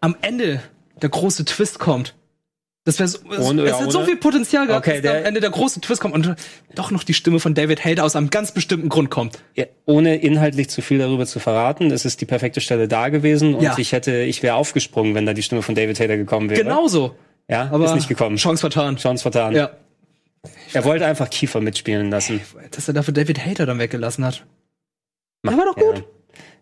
am 0.00 0.16
Ende 0.20 0.60
der 1.00 1.08
große 1.08 1.44
Twist 1.44 1.78
kommt. 1.78 2.14
Das 2.86 2.98
wäre 2.98 3.08
so, 3.08 3.18
es, 3.30 3.38
Ohne- 3.38 3.62
es 3.62 3.70
ja, 3.70 3.80
hat 3.80 3.90
so 3.92 4.04
viel 4.04 4.16
Potenzial 4.16 4.66
gehabt, 4.66 4.86
Okay, 4.86 5.00
dass 5.00 5.02
da 5.02 5.08
am 5.10 5.16
der- 5.22 5.26
Ende 5.26 5.40
der 5.40 5.48
große 5.50 5.80
Twist 5.80 6.02
kommt 6.02 6.12
und 6.14 6.34
doch 6.74 6.90
noch 6.90 7.02
die 7.02 7.14
Stimme 7.14 7.40
von 7.40 7.54
David 7.54 7.82
Hayter 7.82 8.04
aus 8.04 8.14
einem 8.14 8.28
ganz 8.28 8.52
bestimmten 8.52 8.90
Grund 8.90 9.10
kommt. 9.10 9.38
Ja, 9.54 9.64
ohne 9.86 10.16
inhaltlich 10.16 10.68
zu 10.68 10.82
viel 10.82 10.98
darüber 10.98 11.24
zu 11.24 11.40
verraten, 11.40 11.90
es 11.90 12.04
ist 12.04 12.20
die 12.20 12.26
perfekte 12.26 12.60
Stelle 12.60 12.86
da 12.86 13.08
gewesen 13.08 13.54
und 13.54 13.62
Ja. 13.62 13.74
ich 13.78 13.92
hätte, 13.92 14.18
ich 14.22 14.42
wäre 14.42 14.56
aufgesprungen, 14.56 15.14
wenn 15.14 15.24
da 15.24 15.32
die 15.32 15.42
Stimme 15.42 15.62
von 15.62 15.74
David 15.74 15.98
Hater 15.98 16.18
gekommen 16.18 16.50
wäre. 16.50 16.62
Genauso. 16.62 17.14
Ja, 17.48 17.70
Aber 17.72 17.86
ist 17.86 17.94
nicht 17.94 18.08
gekommen. 18.08 18.36
Chance 18.36 18.60
vertan. 18.60 18.96
Chance 18.96 19.22
vertan. 19.22 19.54
Ja. 19.54 19.70
Er 20.74 20.84
wollte 20.84 21.06
einfach 21.06 21.30
Kiefer 21.30 21.60
mitspielen 21.62 22.10
lassen. 22.10 22.40
Dass 22.70 22.86
er 22.88 22.92
dafür 22.92 23.14
David 23.14 23.42
Hayter 23.44 23.64
dann 23.64 23.78
weggelassen 23.78 24.26
hat. 24.26 24.44
Der 25.46 25.56
war 25.56 25.64
doch 25.64 25.76
gut. 25.76 25.98
Ja. 25.98 26.04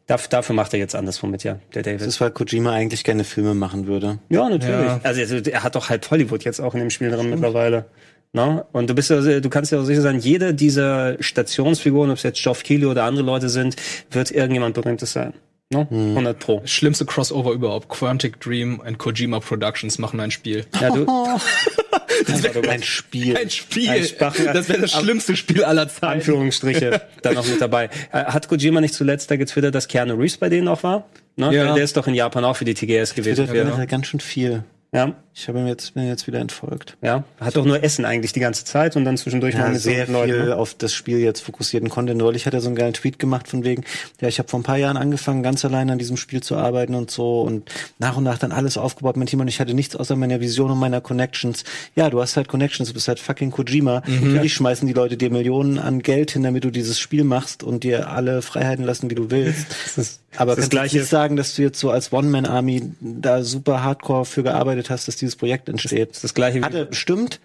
Dafür 0.07 0.55
macht 0.55 0.72
er 0.74 0.78
jetzt 0.78 0.94
anderswo 0.94 1.26
mit, 1.26 1.44
ja, 1.44 1.59
der 1.74 1.82
David. 1.82 2.00
Das 2.00 2.09
ist, 2.09 2.20
weil 2.20 2.30
Kojima 2.32 2.72
eigentlich 2.72 3.05
gerne 3.05 3.24
Filme 3.24 3.55
machen 3.55 3.86
würde. 3.86 4.18
Ja, 4.28 4.48
natürlich. 4.48 4.86
Ja. 4.86 5.00
Also 5.03 5.20
er- 5.36 5.46
er 5.46 5.62
hat 5.62 5.74
doch 5.74 5.88
halb 5.88 6.11
Hollywood 6.11 6.44
jetzt 6.44 6.61
auch 6.61 6.74
in 6.74 6.80
dem 6.80 6.90
Spiel 6.90 7.11
drin 7.11 7.30
mittlerweile. 7.30 7.86
Na? 8.34 8.64
Und 8.72 8.88
du 8.90 8.94
bist 8.94 9.11
ja, 9.11 9.40
du 9.40 9.48
kannst 9.50 9.72
ja 9.72 9.78
auch 9.80 9.84
sicher 9.84 10.00
sein, 10.03 10.18
jede 10.18 10.55
dieser 10.55 11.22
Stationsfiguren, 11.22 12.11
ob 12.11 12.16
es 12.16 12.22
jetzt 12.22 12.42
Geoff 12.42 12.62
Keighley 12.62 12.86
oder 12.86 13.05
andere 13.05 13.24
Leute 13.24 13.48
sind, 13.48 13.76
wird 14.11 14.30
irgendjemand 14.30 14.74
Berühmtes 14.74 15.12
sein. 15.12 15.34
Ne? 15.70 15.86
100 15.90 16.38
Pro. 16.38 16.61
Schlimmste 16.64 17.07
Crossover 17.07 17.53
überhaupt. 17.53 17.88
Quantic 17.88 18.40
Dream 18.40 18.80
und 18.80 18.98
Kojima 18.98 19.40
Productions 19.40 19.98
machen 19.98 20.20
ein 20.20 20.30
Spiel. 20.30 20.66
Ja, 20.80 20.90
du, 20.90 21.07
Das 22.24 22.42
wäre 22.42 22.68
ein 22.70 22.82
Spiel. 22.82 23.36
Ein 23.36 23.50
Spiel. 23.50 23.88
Ein 23.90 24.04
Sprachen- 24.04 24.46
das 24.52 24.68
wäre 24.68 24.80
das 24.80 24.92
schlimmste 24.92 25.36
Spiel 25.36 25.64
aller 25.64 25.88
Zeiten. 25.88 26.06
Anführungsstriche, 26.06 27.02
dann 27.22 27.34
noch 27.34 27.46
mit 27.46 27.60
dabei. 27.60 27.90
Äh, 28.12 28.24
Hat 28.24 28.48
Kojima 28.48 28.80
nicht 28.80 28.94
zuletzt 28.94 29.30
da 29.30 29.36
getwittert, 29.36 29.74
dass 29.74 29.88
Keanu 29.88 30.14
Reeves 30.14 30.36
bei 30.36 30.48
denen 30.48 30.68
auch 30.68 30.82
war? 30.82 31.08
Ne? 31.36 31.46
Ja. 31.46 31.64
Der, 31.64 31.74
der 31.74 31.84
ist 31.84 31.96
doch 31.96 32.06
in 32.06 32.14
Japan 32.14 32.44
auch 32.44 32.56
für 32.56 32.64
die 32.64 32.74
TGS 32.74 33.14
gewesen. 33.14 33.46
Da 33.46 33.54
ja. 33.54 33.84
ganz 33.86 34.06
schön 34.06 34.20
viel. 34.20 34.64
Ja, 34.95 35.14
Ich 35.34 35.49
habe 35.49 35.59
ihm 35.59 35.66
jetzt, 35.66 35.95
bin 35.95 36.07
jetzt 36.07 36.26
wieder 36.26 36.38
entfolgt. 36.38 36.99
ja. 37.01 37.24
Hat 37.40 37.57
doch 37.57 37.64
nur 37.64 37.82
Essen 37.82 38.05
eigentlich 38.05 38.34
die 38.34 38.40
ganze 38.40 38.66
Zeit 38.66 38.95
und 38.95 39.07
dann 39.07 39.16
zwischendurch 39.16 39.55
mal 39.55 39.61
Ja, 39.62 39.68
mit 39.70 39.80
so 39.80 39.88
sehr 39.88 40.07
Leuten. 40.07 40.32
viel 40.32 40.45
ne? 40.45 40.57
auf 40.57 40.74
das 40.74 40.93
Spiel 40.93 41.16
jetzt 41.18 41.40
fokussierten 41.40 41.88
Content. 41.88 42.18
Neulich 42.18 42.45
hat 42.45 42.53
er 42.53 42.61
so 42.61 42.66
einen 42.68 42.76
geilen 42.76 42.93
Tweet 42.93 43.18
gemacht 43.18 43.49
von 43.49 43.64
wegen, 43.64 43.84
ja, 44.20 44.28
ich 44.28 44.38
habe 44.38 44.51
vor 44.51 44.61
ein 44.61 44.64
paar 44.64 44.76
Jahren 44.76 44.99
angefangen, 44.99 45.43
ganz 45.43 45.64
allein 45.64 45.88
an 45.88 45.99
diesem 45.99 46.18
Spiel 46.18 46.43
zu 46.43 46.57
arbeiten 46.57 46.95
und 46.95 47.11
so 47.11 47.40
und 47.40 47.70
nach 47.99 48.18
und 48.18 48.24
nach 48.24 48.36
dann 48.36 48.53
alles 48.53 48.76
aufgebaut 48.76 49.16
mit 49.16 49.30
Team 49.30 49.40
und 49.40 49.49
ich 49.49 49.61
hatte 49.61 49.72
nichts 49.72 49.97
außer 49.97 50.14
meiner 50.14 50.40
Vision 50.43 50.70
und 50.70 50.78
meiner 50.78 51.01
Connections. 51.01 51.64
Ja, 51.97 52.11
du 52.11 52.20
hast 52.20 52.36
halt 52.36 52.49
Connections, 52.49 52.90
du 52.90 52.95
bist 52.95 53.09
halt 53.09 53.18
fucking 53.18 53.51
Kojima. 53.51 54.03
Natürlich 54.07 54.53
schmeißen 54.53 54.86
die 54.86 54.93
Leute 54.93 55.16
dir 55.16 55.30
Millionen 55.30 55.78
an 55.78 56.03
Geld 56.03 56.32
hin, 56.32 56.43
damit 56.43 56.64
du 56.64 56.70
dieses 56.70 56.99
Spiel 57.01 57.24
machst 57.24 57.62
und 57.62 57.82
dir 57.84 58.11
alle 58.11 58.43
Freiheiten 58.43 58.84
lassen, 58.84 59.09
wie 59.09 59.14
du 59.14 59.30
willst. 59.30 59.68
Aber 60.36 60.57
das 60.57 60.70
kannst 60.70 60.95
du 60.95 60.99
nicht 60.99 61.09
sagen, 61.11 61.36
dass 61.36 61.55
du 61.57 61.62
jetzt 61.62 61.78
so 61.78 61.90
als 61.90 62.11
One-Man-Army 62.11 62.93
da 63.01 63.43
super 63.43 63.82
hardcore 63.82 64.24
für 64.24 64.43
gearbeitet 64.43 64.82
hast, 64.91 65.09
dass 65.09 65.16
dieses 65.16 65.37
Projekt 65.37 65.68
entsteht. 65.68 66.11
Das 66.11 66.16
ist 66.18 66.24
das 66.24 66.35
gleiche 66.35 66.61
Hatte 66.62 66.87
bestimmt, 66.87 67.41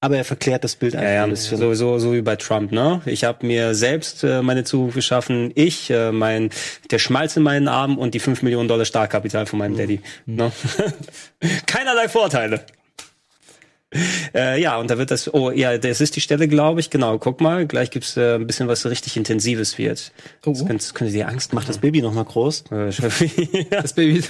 Aber 0.00 0.16
er 0.16 0.24
verklärt 0.24 0.64
das 0.64 0.76
Bild 0.76 0.94
einfach 0.94 1.08
Ja, 1.08 1.14
ja, 1.14 1.24
ein 1.24 1.30
bisschen. 1.30 1.56
so, 1.58 1.72
so, 1.74 1.98
so 1.98 2.12
wie 2.12 2.20
bei 2.22 2.36
Trump, 2.36 2.72
ne? 2.72 3.00
Ich 3.06 3.24
habe 3.24 3.46
mir 3.46 3.74
selbst 3.74 4.22
äh, 4.22 4.42
meine 4.42 4.64
Zukunft 4.64 4.96
geschaffen. 4.96 5.50
Ich, 5.54 5.90
äh, 5.90 6.12
mein, 6.12 6.50
der 6.90 6.98
Schmalz 6.98 7.36
in 7.36 7.42
meinen 7.42 7.68
Armen 7.68 7.96
und 7.96 8.12
die 8.14 8.20
5 8.20 8.42
Millionen 8.42 8.68
Dollar 8.68 8.84
Startkapital 8.84 9.46
von 9.46 9.58
meinem 9.58 9.76
Daddy. 9.76 10.00
Ne? 10.26 10.52
Keinerlei 11.66 12.08
Vorteile. 12.08 12.64
Äh, 14.34 14.60
ja, 14.60 14.76
und 14.78 14.90
da 14.90 14.98
wird 14.98 15.10
das, 15.10 15.32
oh 15.32 15.50
ja, 15.50 15.78
das 15.78 16.00
ist 16.00 16.16
die 16.16 16.20
Stelle, 16.20 16.48
glaube 16.48 16.80
ich. 16.80 16.90
Genau, 16.90 17.18
guck 17.18 17.40
mal, 17.40 17.66
gleich 17.66 17.90
gibt's 17.90 18.16
äh, 18.16 18.34
ein 18.36 18.46
bisschen 18.46 18.66
was 18.68 18.84
richtig 18.86 19.16
Intensives 19.16 19.78
wird. 19.78 20.12
Das 20.42 20.58
könnte, 20.58 20.74
das 20.76 20.94
könnte 20.94 21.12
dir 21.12 21.28
Angst 21.28 21.52
Macht 21.52 21.68
das 21.68 21.78
Baby 21.78 22.02
noch 22.02 22.12
mal 22.12 22.24
groß. 22.24 22.64
machen. 22.70 22.90
Ja, 23.70 23.80
Das 23.82 23.92
Baby, 23.92 24.22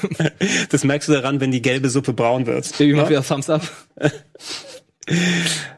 das 0.71 0.85
merkst 0.85 1.09
du 1.09 1.13
daran, 1.15 1.41
wenn 1.41 1.51
die 1.51 1.63
gelbe 1.63 1.89
Suppe 1.91 2.13
braun 2.13 2.47
wird. 2.47 2.77
Baby 2.77 2.95
macht 2.95 3.09
wieder 3.11 3.25
Thumbs 3.25 3.49
up. 3.51 3.63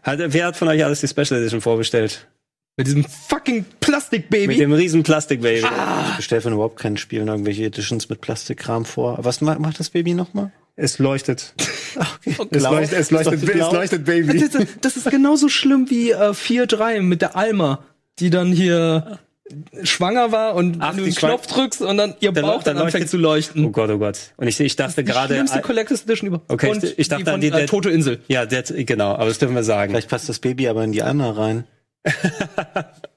Hat, 0.02 0.18
wer 0.22 0.46
hat 0.46 0.56
von 0.56 0.68
euch 0.68 0.84
alles 0.84 1.00
die 1.00 1.08
Special 1.08 1.40
Edition 1.40 1.60
vorbestellt? 1.60 2.28
Mit 2.76 2.86
diesem 2.86 3.04
fucking 3.04 3.56
Mit 3.56 3.80
Plastikbaby. 3.80 4.56
dem 4.56 4.72
riesen 4.72 5.02
Plastikbaby. 5.02 5.66
Ich 6.10 6.16
bestelle 6.16 6.42
von 6.42 6.52
überhaupt 6.52 6.78
keinen 6.78 6.96
Spielen 6.96 7.26
irgendwelche 7.28 7.64
Editions 7.64 8.08
mit 8.08 8.20
Plastikkram 8.20 8.84
vor. 8.84 9.18
Was 9.22 9.40
ma 9.40 9.58
macht 9.58 9.80
das 9.80 9.90
Baby 9.90 10.14
noch 10.14 10.34
mal? 10.34 10.52
Es 10.76 10.98
leuchtet. 10.98 11.54
Okay. 11.98 12.36
Es 12.50 12.62
leuchtet, 12.62 12.98
es 12.98 13.10
leuchtet, 13.10 13.42
es 13.42 13.72
leuchtet 13.72 14.04
Baby. 14.04 14.38
Das 14.38 14.54
ist, 14.54 14.68
das 14.82 14.96
ist 14.98 15.10
genauso 15.10 15.48
schlimm 15.48 15.88
wie 15.88 16.10
äh, 16.10 16.32
4-3 16.32 17.00
mit 17.00 17.22
der 17.22 17.36
Alma, 17.36 17.78
die 18.18 18.28
dann 18.28 18.52
hier 18.52 19.18
schwanger 19.82 20.30
war 20.30 20.54
und 20.56 20.76
Ach, 20.80 20.90
wenn 20.90 20.98
du 20.98 21.04
die 21.04 21.10
den 21.12 21.16
Knopf 21.16 21.46
drückst 21.46 21.80
und 21.80 21.96
dann 21.96 22.14
ihr 22.20 22.32
Dann 22.32 22.42
Bauch 22.44 22.56
leuchtet- 22.56 22.66
dann 22.76 22.78
anfängt 22.84 23.08
zu 23.08 23.16
leuchten. 23.16 23.64
Oh 23.64 23.70
Gott, 23.70 23.88
oh 23.88 23.96
Gott. 23.96 24.18
Und 24.36 24.46
ich, 24.46 24.60
ich 24.60 24.76
dachte 24.76 25.02
die 25.02 25.10
gerade. 25.10 25.32
schlimmste 25.32 25.62
Collectors 25.62 26.02
Edition 26.02 26.28
über. 26.28 26.42
Okay, 26.48 26.68
und 26.70 26.84
ich- 26.84 26.98
ich 26.98 27.08
dachte 27.08 27.24
die 27.24 27.28
an 27.30 27.34
von, 27.34 27.40
die- 27.40 27.46
äh, 27.46 27.50
der- 27.52 27.66
Tote 27.66 27.88
Insel. 27.88 28.20
Ja, 28.28 28.44
der, 28.44 28.62
genau, 28.64 29.14
aber 29.14 29.24
das 29.26 29.38
dürfen 29.38 29.54
wir 29.54 29.64
sagen. 29.64 29.92
Vielleicht 29.92 30.10
passt 30.10 30.28
das 30.28 30.38
Baby 30.40 30.68
aber 30.68 30.84
in 30.84 30.92
die 30.92 31.02
Alma 31.02 31.30
rein. 31.30 31.64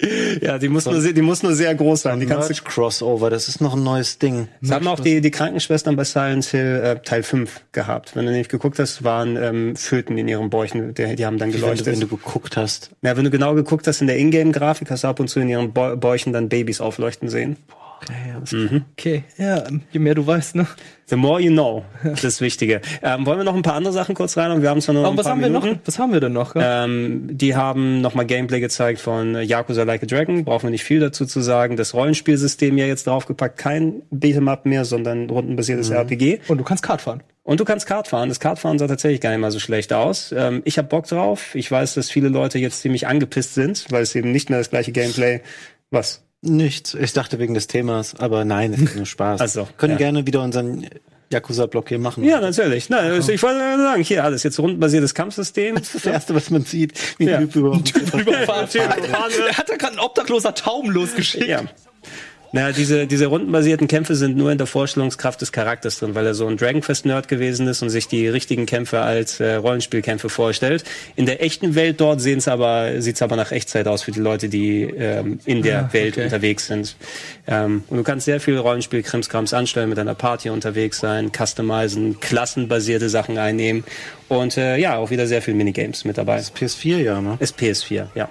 Ja, 0.40 0.58
die 0.58 0.68
muss, 0.68 0.84
nur, 0.86 1.00
sehr- 1.00 1.12
die 1.12 1.22
muss 1.22 1.42
nur 1.42 1.54
sehr 1.54 1.74
groß 1.74 2.02
sein. 2.02 2.20
Die 2.20 2.26
Merch 2.26 2.62
Crossover, 2.64 3.30
das 3.30 3.48
ist 3.48 3.60
noch 3.60 3.74
ein 3.74 3.82
neues 3.82 4.18
Ding. 4.18 4.48
das 4.60 4.70
haben 4.70 4.86
auch 4.86 5.00
die, 5.00 5.20
die 5.20 5.30
Krankenschwestern 5.30 5.96
bei 5.96 6.04
Silent 6.04 6.44
Hill 6.46 6.80
äh, 6.84 6.98
Teil 7.02 7.22
5 7.22 7.60
gehabt. 7.72 8.14
Wenn 8.14 8.24
du 8.26 8.30
nämlich 8.30 8.48
geguckt 8.48 8.78
hast, 8.78 9.02
waren 9.02 9.36
ähm, 9.36 9.76
Föten 9.76 10.16
in 10.16 10.28
ihren 10.28 10.50
Bäuchen, 10.50 10.94
die, 10.94 11.16
die 11.16 11.26
haben 11.26 11.38
dann 11.38 11.48
Wenn 11.52 11.60
du, 11.60 11.64
geleuchtet. 11.66 11.86
wenn 11.86 12.00
du 12.00 12.06
geguckt 12.06 12.56
hast. 12.56 12.90
ja, 13.02 13.16
wenn 13.16 13.24
du 13.24 13.30
genau 13.30 13.54
geguckt 13.54 13.86
hast 13.86 14.00
in 14.00 14.06
der 14.06 14.18
Ingame-Grafik, 14.18 14.90
hast 14.90 15.04
du 15.04 15.08
ab 15.08 15.18
und 15.20 15.28
zu 15.28 15.40
in 15.40 15.48
ihren 15.48 15.72
Bäu- 15.72 15.96
Bäuchen 15.96 16.32
dann 16.32 16.48
Babys 16.48 16.80
aufleuchten 16.80 17.28
sehen. 17.28 17.56
Okay, 18.92 19.24
ja, 19.36 19.66
ähm, 19.66 19.82
je 19.90 19.98
mehr 19.98 20.14
du 20.14 20.26
weißt, 20.26 20.54
ne? 20.54 20.66
The 21.06 21.16
more 21.16 21.40
you 21.40 21.50
know, 21.50 21.84
das 22.02 22.12
ist 22.12 22.24
das 22.24 22.40
Wichtige. 22.40 22.80
Ähm, 23.02 23.24
wollen 23.26 23.38
wir 23.38 23.44
noch 23.44 23.54
ein 23.54 23.62
paar 23.62 23.74
andere 23.74 23.92
Sachen 23.92 24.14
kurz 24.14 24.36
rein? 24.36 24.60
Wir 24.62 24.70
haben 24.70 24.80
zwar 24.80 24.94
nur 24.94 25.04
Aber 25.04 25.14
ein 25.14 25.18
was 25.18 25.24
paar 25.24 25.32
haben 25.32 25.40
wir 25.40 25.48
Minuten. 25.48 25.68
noch? 25.72 25.78
Was 25.84 25.98
haben 25.98 26.12
wir 26.12 26.20
denn 26.20 26.32
noch? 26.32 26.54
Ja? 26.54 26.84
Ähm, 26.84 27.28
die 27.30 27.56
haben 27.56 28.00
nochmal 28.00 28.26
Gameplay 28.26 28.60
gezeigt 28.60 29.00
von 29.00 29.34
Yakuza 29.34 29.84
Like 29.84 30.02
a 30.02 30.06
Dragon. 30.06 30.44
Brauchen 30.44 30.64
wir 30.64 30.70
nicht 30.70 30.84
viel 30.84 31.00
dazu 31.00 31.24
zu 31.24 31.40
sagen. 31.40 31.76
Das 31.76 31.94
Rollenspielsystem 31.94 32.76
ja 32.76 32.86
jetzt 32.86 33.06
draufgepackt. 33.06 33.58
Kein 33.58 34.02
Beat'em-up 34.12 34.66
mehr, 34.66 34.84
sondern 34.84 35.30
rundenbasiertes 35.30 35.90
RPG. 35.90 36.40
Und 36.48 36.58
du 36.58 36.64
kannst 36.64 36.82
Kart 36.82 37.00
fahren. 37.00 37.22
Und 37.42 37.60
du 37.60 37.64
kannst 37.64 37.86
Kart 37.86 38.06
fahren. 38.08 38.28
Das 38.28 38.40
Kartfahren 38.40 38.78
sah 38.78 38.86
tatsächlich 38.86 39.22
gar 39.22 39.30
nicht 39.30 39.40
mal 39.40 39.50
so 39.50 39.58
schlecht 39.58 39.94
aus. 39.94 40.34
Ähm, 40.36 40.60
ich 40.66 40.76
habe 40.76 40.88
Bock 40.88 41.06
drauf. 41.06 41.54
Ich 41.54 41.70
weiß, 41.70 41.94
dass 41.94 42.10
viele 42.10 42.28
Leute 42.28 42.58
jetzt 42.58 42.80
ziemlich 42.82 43.06
angepisst 43.06 43.54
sind, 43.54 43.86
weil 43.90 44.02
es 44.02 44.14
eben 44.14 44.32
nicht 44.32 44.50
mehr 44.50 44.58
das 44.58 44.68
gleiche 44.68 44.92
Gameplay. 44.92 45.40
Was? 45.90 46.22
Nichts. 46.42 46.94
Ich 46.94 47.12
dachte 47.12 47.38
wegen 47.38 47.54
des 47.54 47.66
Themas, 47.66 48.14
aber 48.14 48.44
nein, 48.44 48.72
es 48.72 48.80
ist 48.80 48.96
nur 48.96 49.06
Spaß. 49.06 49.40
Ach 49.44 49.48
so, 49.48 49.68
Können 49.76 49.92
ja. 49.94 49.98
gerne 49.98 50.26
wieder 50.26 50.40
unseren 50.42 50.86
Yakuza-Block 51.32 51.88
hier 51.88 51.98
machen. 51.98 52.24
Ja, 52.24 52.40
natürlich. 52.40 52.88
Nein, 52.88 53.10
also 53.10 53.32
ich 53.32 53.42
wollte 53.42 53.58
nur 53.58 53.78
sagen, 53.78 54.02
hier 54.02 54.24
alles 54.24 54.44
jetzt 54.44 54.58
rundenbasiertes 54.58 55.14
Kampfsystem. 55.14 55.74
Das 55.74 55.84
ist 55.94 55.94
das 55.96 56.06
Erste, 56.06 56.34
was 56.34 56.48
man 56.50 56.62
sieht, 56.64 56.92
wie 57.18 57.24
Ja. 57.26 57.38
ein 57.38 57.50
Typ 57.50 57.56
über 57.56 57.72
Überfahren. 58.20 58.68
Ja, 58.74 58.82
Er 59.48 59.58
hat 59.58 59.68
da 59.68 59.76
gerade 59.76 59.94
ein 59.94 59.98
obdachloser 59.98 60.54
Tauben 60.54 60.90
losgeschickt. 60.90 61.46
Ja. 61.48 61.62
Naja, 62.52 62.72
diese, 62.72 63.06
diese 63.06 63.26
rundenbasierten 63.26 63.88
Kämpfe 63.88 64.14
sind 64.14 64.36
nur 64.36 64.50
in 64.50 64.58
der 64.58 64.66
Vorstellungskraft 64.66 65.40
des 65.40 65.52
Charakters 65.52 65.98
drin, 65.98 66.14
weil 66.14 66.26
er 66.26 66.34
so 66.34 66.46
ein 66.46 66.56
Dragonfest-Nerd 66.56 67.28
gewesen 67.28 67.66
ist 67.68 67.82
und 67.82 67.90
sich 67.90 68.08
die 68.08 68.26
richtigen 68.26 68.64
Kämpfe 68.64 69.00
als 69.00 69.38
äh, 69.40 69.56
Rollenspielkämpfe 69.56 70.28
vorstellt. 70.28 70.84
In 71.16 71.26
der 71.26 71.42
echten 71.42 71.74
Welt 71.74 72.00
dort 72.00 72.20
sieht's 72.20 72.48
aber, 72.48 73.02
sieht's 73.02 73.20
aber 73.20 73.36
nach 73.36 73.52
Echtzeit 73.52 73.86
aus 73.86 74.02
für 74.02 74.12
die 74.12 74.20
Leute, 74.20 74.48
die 74.48 74.82
ähm, 74.82 75.40
in 75.44 75.62
der 75.62 75.78
Ah, 75.84 75.92
Welt 75.92 76.14
okay. 76.14 76.24
unterwegs 76.24 76.66
sind. 76.66 76.96
Ähm, 77.46 77.84
und 77.88 77.96
du 77.98 78.02
kannst 78.02 78.24
sehr 78.24 78.40
viel 78.40 78.56
Rollenspiel-Krimskrams 78.56 79.52
anstellen, 79.52 79.90
mit 79.90 79.98
deiner 79.98 80.14
Party 80.14 80.48
unterwegs 80.48 81.00
sein, 81.00 81.30
customizen, 81.30 82.18
klassenbasierte 82.20 83.08
Sachen 83.08 83.36
einnehmen 83.36 83.84
und 84.28 84.56
äh, 84.56 84.76
ja, 84.78 84.96
auch 84.96 85.10
wieder 85.10 85.26
sehr 85.26 85.42
viel 85.42 85.54
Minigames 85.54 86.04
mit 86.04 86.16
dabei. 86.18 86.38
PS4, 86.38 86.98
ja, 86.98 87.20
ne? 87.20 87.36
Ist 87.40 87.58
PS4, 87.58 88.06
ja. 88.14 88.28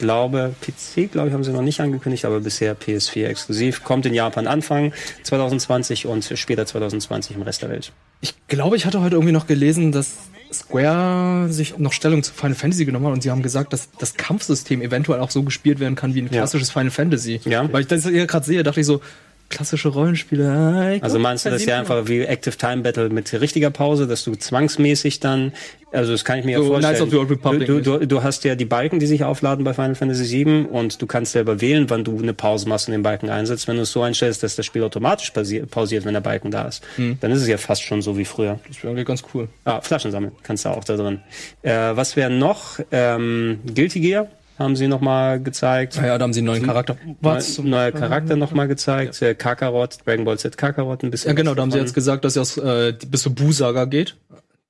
Ich 0.00 0.06
glaube, 0.06 0.54
PC, 0.62 1.12
glaube 1.12 1.28
ich, 1.28 1.34
haben 1.34 1.44
sie 1.44 1.52
noch 1.52 1.60
nicht 1.60 1.78
angekündigt, 1.78 2.24
aber 2.24 2.40
bisher 2.40 2.74
PS4 2.74 3.26
exklusiv. 3.26 3.84
Kommt 3.84 4.06
in 4.06 4.14
Japan 4.14 4.46
Anfang 4.46 4.94
2020 5.24 6.06
und 6.06 6.24
später 6.36 6.64
2020 6.64 7.36
im 7.36 7.42
Rest 7.42 7.60
der 7.60 7.68
Welt. 7.68 7.92
Ich 8.22 8.34
glaube, 8.48 8.76
ich 8.76 8.86
hatte 8.86 9.02
heute 9.02 9.16
irgendwie 9.16 9.32
noch 9.32 9.46
gelesen, 9.46 9.92
dass 9.92 10.16
Square 10.50 11.52
sich 11.52 11.76
noch 11.76 11.92
Stellung 11.92 12.22
zu 12.22 12.32
Final 12.32 12.54
Fantasy 12.54 12.86
genommen 12.86 13.08
hat 13.08 13.12
und 13.12 13.22
sie 13.22 13.30
haben 13.30 13.42
gesagt, 13.42 13.74
dass 13.74 13.90
das 13.98 14.14
Kampfsystem 14.14 14.80
eventuell 14.80 15.20
auch 15.20 15.30
so 15.30 15.42
gespielt 15.42 15.80
werden 15.80 15.96
kann 15.96 16.14
wie 16.14 16.22
ein 16.22 16.30
klassisches 16.30 16.70
Final 16.70 16.90
Fantasy. 16.90 17.42
Ja. 17.44 17.70
Weil 17.70 17.82
ich 17.82 17.86
das 17.86 18.06
hier 18.06 18.26
gerade 18.26 18.46
sehe, 18.46 18.62
dachte 18.62 18.80
ich 18.80 18.86
so, 18.86 19.02
klassische 19.50 19.88
Rollenspiele. 19.88 20.44
äh, 20.92 20.96
ich 20.96 21.02
Also 21.02 21.18
meinst 21.18 21.44
du 21.44 21.50
das 21.50 21.64
ja 21.66 21.78
einfach 21.78 22.08
wie 22.08 22.22
Active 22.22 22.56
Time 22.56 22.78
Battle 22.82 23.10
mit 23.10 23.32
richtiger 23.40 23.70
Pause, 23.70 24.06
dass 24.06 24.24
du 24.24 24.34
zwangsmäßig 24.34 25.20
dann, 25.20 25.52
also 25.92 26.12
das 26.12 26.24
kann 26.24 26.38
ich 26.38 26.44
mir 26.44 26.56
So 26.58 26.62
ja 26.62 26.68
vorstellen. 26.70 26.94
Knights 26.96 27.02
of 27.02 27.10
the 27.10 27.16
Old 27.18 27.30
Republic 27.30 27.66
du, 27.66 27.80
du, 27.82 28.06
du, 28.06 28.22
hast 28.22 28.44
ja 28.44 28.54
die 28.54 28.64
Balken, 28.64 29.00
die 29.00 29.06
sich 29.06 29.24
aufladen 29.24 29.64
bei 29.64 29.74
Final 29.74 29.94
Fantasy 29.96 30.44
VII 30.44 30.66
und 30.70 31.02
du 31.02 31.06
kannst 31.06 31.32
selber 31.32 31.60
wählen, 31.60 31.90
wann 31.90 32.04
du 32.04 32.18
eine 32.18 32.32
Pause 32.32 32.68
machst 32.68 32.88
und 32.88 32.92
den 32.92 33.02
Balken 33.02 33.28
einsetzt. 33.28 33.66
Wenn 33.68 33.76
du 33.76 33.82
es 33.82 33.92
so 33.92 34.02
einstellst, 34.02 34.42
dass 34.42 34.56
das 34.56 34.64
Spiel 34.66 34.82
automatisch 34.84 35.32
pausi- 35.32 35.66
pausiert, 35.66 36.04
wenn 36.04 36.14
der 36.14 36.20
Balken 36.20 36.50
da 36.50 36.66
ist, 36.68 36.82
Hm. 36.96 37.18
dann 37.20 37.30
ist 37.32 37.42
es 37.42 37.48
ja 37.48 37.58
fast 37.58 37.82
schon 37.82 38.02
so 38.02 38.16
wie 38.16 38.24
früher. 38.24 38.60
Das 38.68 38.76
wäre 38.78 38.88
irgendwie 38.92 39.04
ganz 39.04 39.22
cool. 39.34 39.48
Ah, 39.64 39.80
Flaschen 39.80 40.12
sammeln 40.12 40.32
kannst 40.44 40.64
du 40.64 40.68
auch 40.68 40.84
da 40.84 40.96
drin. 40.96 41.20
Äh, 41.62 41.72
was 41.96 42.14
wäre 42.16 42.30
noch? 42.30 42.78
Ähm, 42.92 43.58
Guilty 43.74 44.00
Gear 44.00 44.28
haben 44.60 44.76
sie 44.76 44.86
noch 44.86 45.00
mal 45.00 45.42
gezeigt. 45.42 45.96
Ja, 45.96 46.18
da 46.18 46.22
haben 46.22 46.32
sie 46.32 46.40
einen 46.40 46.46
neuen 46.46 46.62
Charakter. 46.62 46.96
Was? 47.20 47.58
Neu, 47.58 47.68
neuer 47.68 47.92
Charakter 47.92 48.36
noch 48.36 48.52
mal 48.52 48.68
gezeigt. 48.68 49.20
Äh, 49.22 49.34
Kakarot, 49.34 49.98
Dragon 50.04 50.24
Ball 50.24 50.38
Z 50.38 50.56
Kakarot 50.56 51.02
ein 51.02 51.10
bisschen. 51.10 51.30
Ja, 51.30 51.34
genau, 51.34 51.54
da 51.54 51.62
haben 51.62 51.70
sie 51.70 51.78
jetzt 51.78 51.94
gesagt, 51.94 52.24
dass 52.24 52.36
es 52.36 52.58
äh, 52.58 52.92
bis 53.08 53.22
zur 53.22 53.34
Bu-Saga 53.34 53.86
geht. 53.86 54.16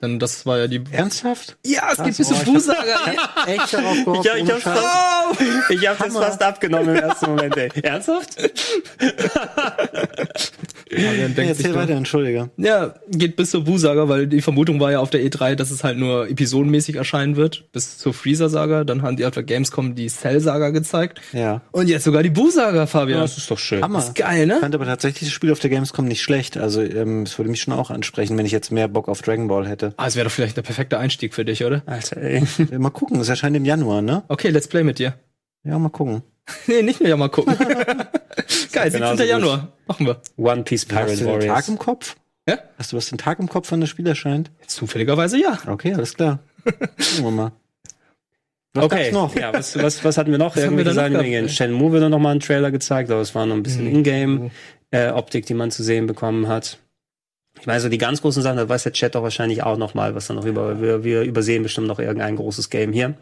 Denn 0.02 0.18
das 0.18 0.46
war 0.46 0.58
ja 0.58 0.66
die. 0.66 0.82
Ernsthaft? 0.92 1.56
Ja, 1.66 1.90
es 1.92 2.02
geht 2.02 2.16
bis 2.16 2.30
oh, 2.30 2.34
zur 2.34 2.36
ich 2.36 2.46
hab- 2.46 2.54
Bu-Saga. 2.54 3.44
Echt 3.46 3.74
darauf 3.74 4.04
gehofft? 4.04 4.24
Ja, 4.24 4.34
ich 4.36 4.42
ohne 4.44 4.52
hab's 4.54 4.62
Scheiß? 4.62 4.78
fast, 4.80 5.70
ich 5.70 5.88
hab 5.88 5.98
das 5.98 6.12
fast 6.14 6.42
abgenommen 6.42 6.88
im 6.96 7.02
ersten 7.02 7.26
Moment, 7.30 7.56
ey. 7.58 7.68
Ernsthaft? 7.82 8.36
Ja, 10.90 11.12
dann 11.12 11.34
Ja, 11.36 11.42
erzähl 11.44 11.72
so- 11.72 11.74
weiter, 11.78 11.92
entschuldige. 11.94 12.50
Ja, 12.56 12.94
geht 13.10 13.36
bis 13.36 13.50
zur 13.50 13.64
Bu-Saga, 13.64 14.08
weil 14.08 14.26
die 14.26 14.40
Vermutung 14.42 14.80
war 14.80 14.90
ja 14.90 14.98
auf 15.00 15.10
der 15.10 15.20
E3, 15.22 15.54
dass 15.54 15.70
es 15.70 15.84
halt 15.84 15.98
nur 15.98 16.28
episodenmäßig 16.28 16.96
erscheinen 16.96 17.36
wird, 17.36 17.70
bis 17.72 17.98
zur 17.98 18.12
Freezer-Saga. 18.12 18.84
Dann 18.84 19.02
haben 19.02 19.16
die 19.16 19.24
auf 19.26 19.34
der 19.34 19.42
Gamescom 19.44 19.94
die 19.94 20.08
Cell-Saga 20.08 20.70
gezeigt. 20.70 21.20
Ja. 21.32 21.60
Und 21.72 21.88
jetzt 21.88 22.04
sogar 22.04 22.22
die 22.22 22.30
Bu-Saga, 22.30 22.86
Fabian. 22.86 23.20
Das 23.20 23.36
ist 23.38 23.50
doch 23.50 23.58
schön. 23.58 23.82
Hammer. 23.82 23.98
ist 24.00 24.14
geil, 24.14 24.46
ne? 24.46 24.54
Ich 24.54 24.60
fand 24.60 24.74
aber 24.74 24.86
tatsächlich 24.86 25.28
das 25.28 25.34
Spiel 25.34 25.52
auf 25.52 25.60
der 25.60 25.70
Gamescom 25.70 26.06
nicht 26.06 26.22
schlecht. 26.22 26.56
Also 26.56 26.82
ähm, 26.82 27.22
es 27.22 27.38
würde 27.38 27.50
mich 27.50 27.60
schon 27.60 27.74
auch 27.74 27.90
ansprechen, 27.90 28.36
wenn 28.36 28.46
ich 28.46 28.52
jetzt 28.52 28.72
mehr 28.72 28.88
Bock 28.88 29.08
auf 29.08 29.22
Dragon 29.22 29.46
Ball 29.46 29.68
hätte. 29.68 29.89
Ah, 29.96 30.06
es 30.06 30.16
wäre 30.16 30.24
doch 30.24 30.32
vielleicht 30.32 30.56
der 30.56 30.62
perfekte 30.62 30.98
Einstieg 30.98 31.34
für 31.34 31.44
dich, 31.44 31.64
oder? 31.64 31.82
Alter, 31.86 32.16
ey. 32.18 32.42
Äh, 32.70 32.78
Mal 32.78 32.90
gucken, 32.90 33.20
es 33.20 33.28
erscheint 33.28 33.56
im 33.56 33.64
Januar, 33.64 34.02
ne? 34.02 34.22
Okay, 34.28 34.48
let's 34.48 34.68
play 34.68 34.82
mit 34.84 34.98
dir. 34.98 35.14
Ja, 35.64 35.78
mal 35.78 35.90
gucken. 35.90 36.22
nee, 36.66 36.82
nicht 36.82 37.00
mehr 37.00 37.10
ja 37.10 37.16
mal 37.16 37.28
gucken. 37.28 37.54
geil, 38.72 38.90
17. 38.90 38.92
Genauso 38.92 39.16
gut. 39.22 39.26
Januar. 39.26 39.72
Machen 39.86 40.06
wir. 40.06 40.20
One 40.36 40.62
Piece 40.64 40.82
Hast 40.82 40.88
Pirate 40.88 41.16
du 41.16 41.24
den 41.24 41.26
Tag 41.26 41.40
Warriors. 41.48 41.68
im 41.68 41.78
Kopf? 41.78 42.16
Ja? 42.48 42.58
Hast 42.78 42.92
du 42.92 42.96
was 42.96 43.08
den 43.10 43.18
Tag 43.18 43.38
im 43.38 43.48
Kopf, 43.48 43.70
wann 43.70 43.80
das 43.80 43.90
Spiel 43.90 44.06
erscheint? 44.06 44.50
Zufälligerweise 44.66 45.38
ja. 45.40 45.58
Okay, 45.66 45.92
alles 45.94 46.14
klar. 46.14 46.38
Gucken 46.64 47.24
wir 47.24 47.30
mal. 47.30 47.52
Was 48.72 48.84
Okay, 48.84 49.10
noch? 49.12 49.34
ja, 49.34 49.52
was, 49.52 49.76
was, 49.76 50.02
was 50.04 50.16
hatten 50.16 50.30
wir 50.30 50.38
noch? 50.38 50.56
Was 50.56 50.64
haben 50.64 50.76
wir 50.76 50.84
da 50.84 50.90
noch 50.90 50.94
Sachen 50.96 51.12
gehabt, 51.12 51.26
in 51.26 51.32
ey? 51.34 51.48
Shenmue 51.48 51.90
wurde 51.92 52.08
noch 52.08 52.18
mal 52.20 52.30
ein 52.34 52.40
Trailer 52.40 52.70
gezeigt, 52.70 53.10
aber 53.10 53.20
es 53.20 53.34
war 53.34 53.44
noch 53.44 53.56
ein 53.56 53.62
bisschen 53.64 53.84
Mhm. 53.84 53.96
Ingame-Optik, 54.92 55.44
die 55.46 55.54
man 55.54 55.70
zu 55.70 55.82
sehen 55.82 56.06
bekommen 56.06 56.46
hat. 56.48 56.78
Ich 57.58 57.66
meine, 57.66 57.80
so 57.80 57.88
die 57.88 57.98
ganz 57.98 58.22
großen 58.22 58.42
Sachen, 58.42 58.56
da 58.56 58.68
weiß 58.68 58.84
der 58.84 58.92
Chat 58.92 59.14
doch 59.14 59.22
wahrscheinlich 59.22 59.62
auch 59.62 59.76
noch 59.76 59.94
mal, 59.94 60.14
was 60.14 60.28
da 60.28 60.34
noch 60.34 60.44
über, 60.46 60.80
wir, 60.80 61.04
wir 61.04 61.22
übersehen 61.22 61.62
bestimmt 61.62 61.88
noch 61.88 61.98
irgendein 61.98 62.36
großes 62.36 62.70
Game 62.70 62.92
hier. 62.92 63.14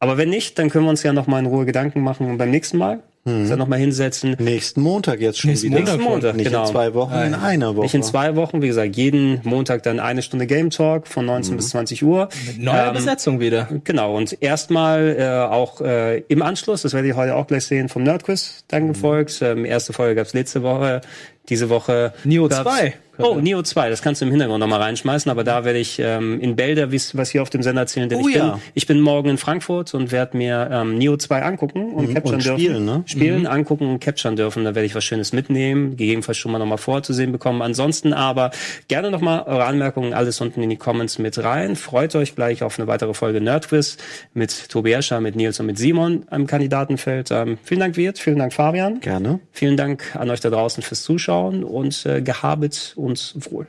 Aber 0.00 0.18
wenn 0.18 0.28
nicht, 0.28 0.58
dann 0.58 0.68
können 0.68 0.84
wir 0.84 0.90
uns 0.90 1.02
ja 1.02 1.12
noch 1.14 1.26
mal 1.26 1.38
in 1.38 1.46
Ruhe 1.46 1.64
Gedanken 1.64 2.02
machen 2.02 2.36
beim 2.36 2.50
nächsten 2.50 2.76
Mal. 2.76 3.02
Hm. 3.26 3.48
Dann 3.48 3.58
nochmal 3.58 3.78
hinsetzen. 3.78 4.36
Nächsten 4.38 4.82
Montag 4.82 5.18
jetzt 5.20 5.38
schon 5.40 5.48
Nächsten 5.48 5.68
wieder. 5.70 5.78
Montag 5.78 5.94
Nächsten 5.96 6.10
Montag, 6.12 6.36
Nicht 6.36 6.46
genau. 6.46 6.64
in 6.66 6.70
zwei 6.72 6.92
Wochen, 6.92 7.14
in 7.14 7.32
einer 7.34 7.74
Woche. 7.74 7.84
Nicht 7.84 7.94
in 7.94 8.02
zwei 8.02 8.36
Wochen, 8.36 8.60
wie 8.60 8.66
gesagt, 8.66 8.96
jeden 8.96 9.40
Montag 9.44 9.82
dann 9.84 9.98
eine 9.98 10.20
Stunde 10.20 10.46
Game 10.46 10.68
Talk 10.68 11.08
von 11.08 11.24
19 11.24 11.56
bis 11.56 11.70
20 11.70 12.04
Uhr. 12.04 12.28
Neue 12.58 12.88
Ähm, 12.88 12.92
Besetzung 12.92 13.40
wieder. 13.40 13.66
Genau, 13.84 14.14
und 14.14 14.36
erstmal 14.42 15.16
äh, 15.18 15.24
auch 15.50 15.80
äh, 15.80 16.18
im 16.28 16.42
Anschluss, 16.42 16.82
das 16.82 16.92
werdet 16.92 17.08
ihr 17.08 17.16
heute 17.16 17.34
auch 17.34 17.46
gleich 17.46 17.64
sehen, 17.64 17.88
vom 17.88 18.02
Nerdquiz 18.02 18.64
dann 18.68 18.88
gefolgt. 18.88 19.40
Ähm, 19.40 19.64
erste 19.64 19.94
Folge 19.94 20.16
gab's 20.16 20.34
letzte 20.34 20.62
Woche, 20.62 21.00
diese 21.48 21.70
Woche. 21.70 22.12
Neo 22.24 22.46
gab's- 22.48 22.62
2. 22.62 22.92
Oh, 23.18 23.36
Neo 23.36 23.62
2, 23.62 23.90
das 23.90 24.02
kannst 24.02 24.20
du 24.20 24.24
im 24.26 24.30
Hintergrund 24.30 24.60
nochmal 24.60 24.80
reinschmeißen, 24.82 25.30
aber 25.30 25.44
da 25.44 25.64
werde 25.64 25.78
ich 25.78 25.98
ähm, 25.98 26.40
in 26.40 26.56
Bälder 26.56 26.90
wies- 26.90 27.16
was 27.16 27.30
hier 27.30 27.42
auf 27.42 27.50
dem 27.50 27.62
Sender 27.62 27.82
erzählen, 27.82 28.08
denn 28.08 28.20
Oh 28.22 28.28
ich, 28.28 28.34
ja. 28.34 28.52
bin, 28.52 28.62
ich 28.74 28.86
bin 28.86 29.00
morgen 29.00 29.28
in 29.30 29.38
Frankfurt 29.38 29.94
und 29.94 30.10
werde 30.12 30.36
mir 30.36 30.68
ähm, 30.72 30.98
Neo 30.98 31.16
2 31.16 31.42
angucken 31.42 31.92
und 31.92 32.12
capturen 32.12 32.34
und 32.36 32.44
dürfen. 32.44 32.58
spielen, 32.60 32.84
ne? 32.84 33.02
Spielen, 33.06 33.46
angucken 33.46 33.88
und 33.88 34.00
capturen 34.00 34.36
dürfen. 34.36 34.64
Da 34.64 34.74
werde 34.74 34.86
ich 34.86 34.94
was 34.94 35.04
Schönes 35.04 35.32
mitnehmen, 35.32 35.96
gegebenenfalls 35.96 36.38
schon 36.38 36.50
mal 36.52 36.58
nochmal 36.58 36.78
vorzusehen 36.78 37.30
bekommen. 37.32 37.62
Ansonsten 37.62 38.12
aber 38.12 38.50
gerne 38.88 39.10
nochmal 39.10 39.42
eure 39.46 39.64
Anmerkungen, 39.64 40.12
alles 40.14 40.40
unten 40.40 40.62
in 40.62 40.70
die 40.70 40.76
Comments 40.76 41.18
mit 41.18 41.42
rein. 41.42 41.76
Freut 41.76 42.14
euch 42.16 42.34
gleich 42.34 42.62
auf 42.62 42.78
eine 42.78 42.88
weitere 42.88 43.14
Folge 43.14 43.40
Nerdquiz 43.40 43.96
mit 44.32 44.68
Tobi 44.70 44.92
Escher, 44.92 45.20
mit 45.20 45.36
Nils 45.36 45.60
und 45.60 45.66
mit 45.66 45.78
Simon 45.78 46.24
am 46.30 46.46
Kandidatenfeld. 46.46 47.30
Ähm, 47.30 47.58
vielen 47.62 47.80
Dank, 47.80 47.96
Wirt, 47.96 48.18
vielen 48.18 48.38
Dank, 48.38 48.52
Fabian. 48.52 49.00
Gerne. 49.00 49.40
Vielen 49.52 49.76
Dank 49.76 50.16
an 50.16 50.30
euch 50.30 50.40
da 50.40 50.50
draußen 50.50 50.82
fürs 50.82 51.02
Zuschauen 51.02 51.64
und 51.64 52.04
äh, 52.06 52.20
gehabet 52.22 52.92
uns 53.04 53.34
wohl. 53.50 53.66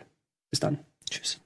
Bis 0.49 0.60
dann. 0.60 0.80
Tschüss. 1.10 1.40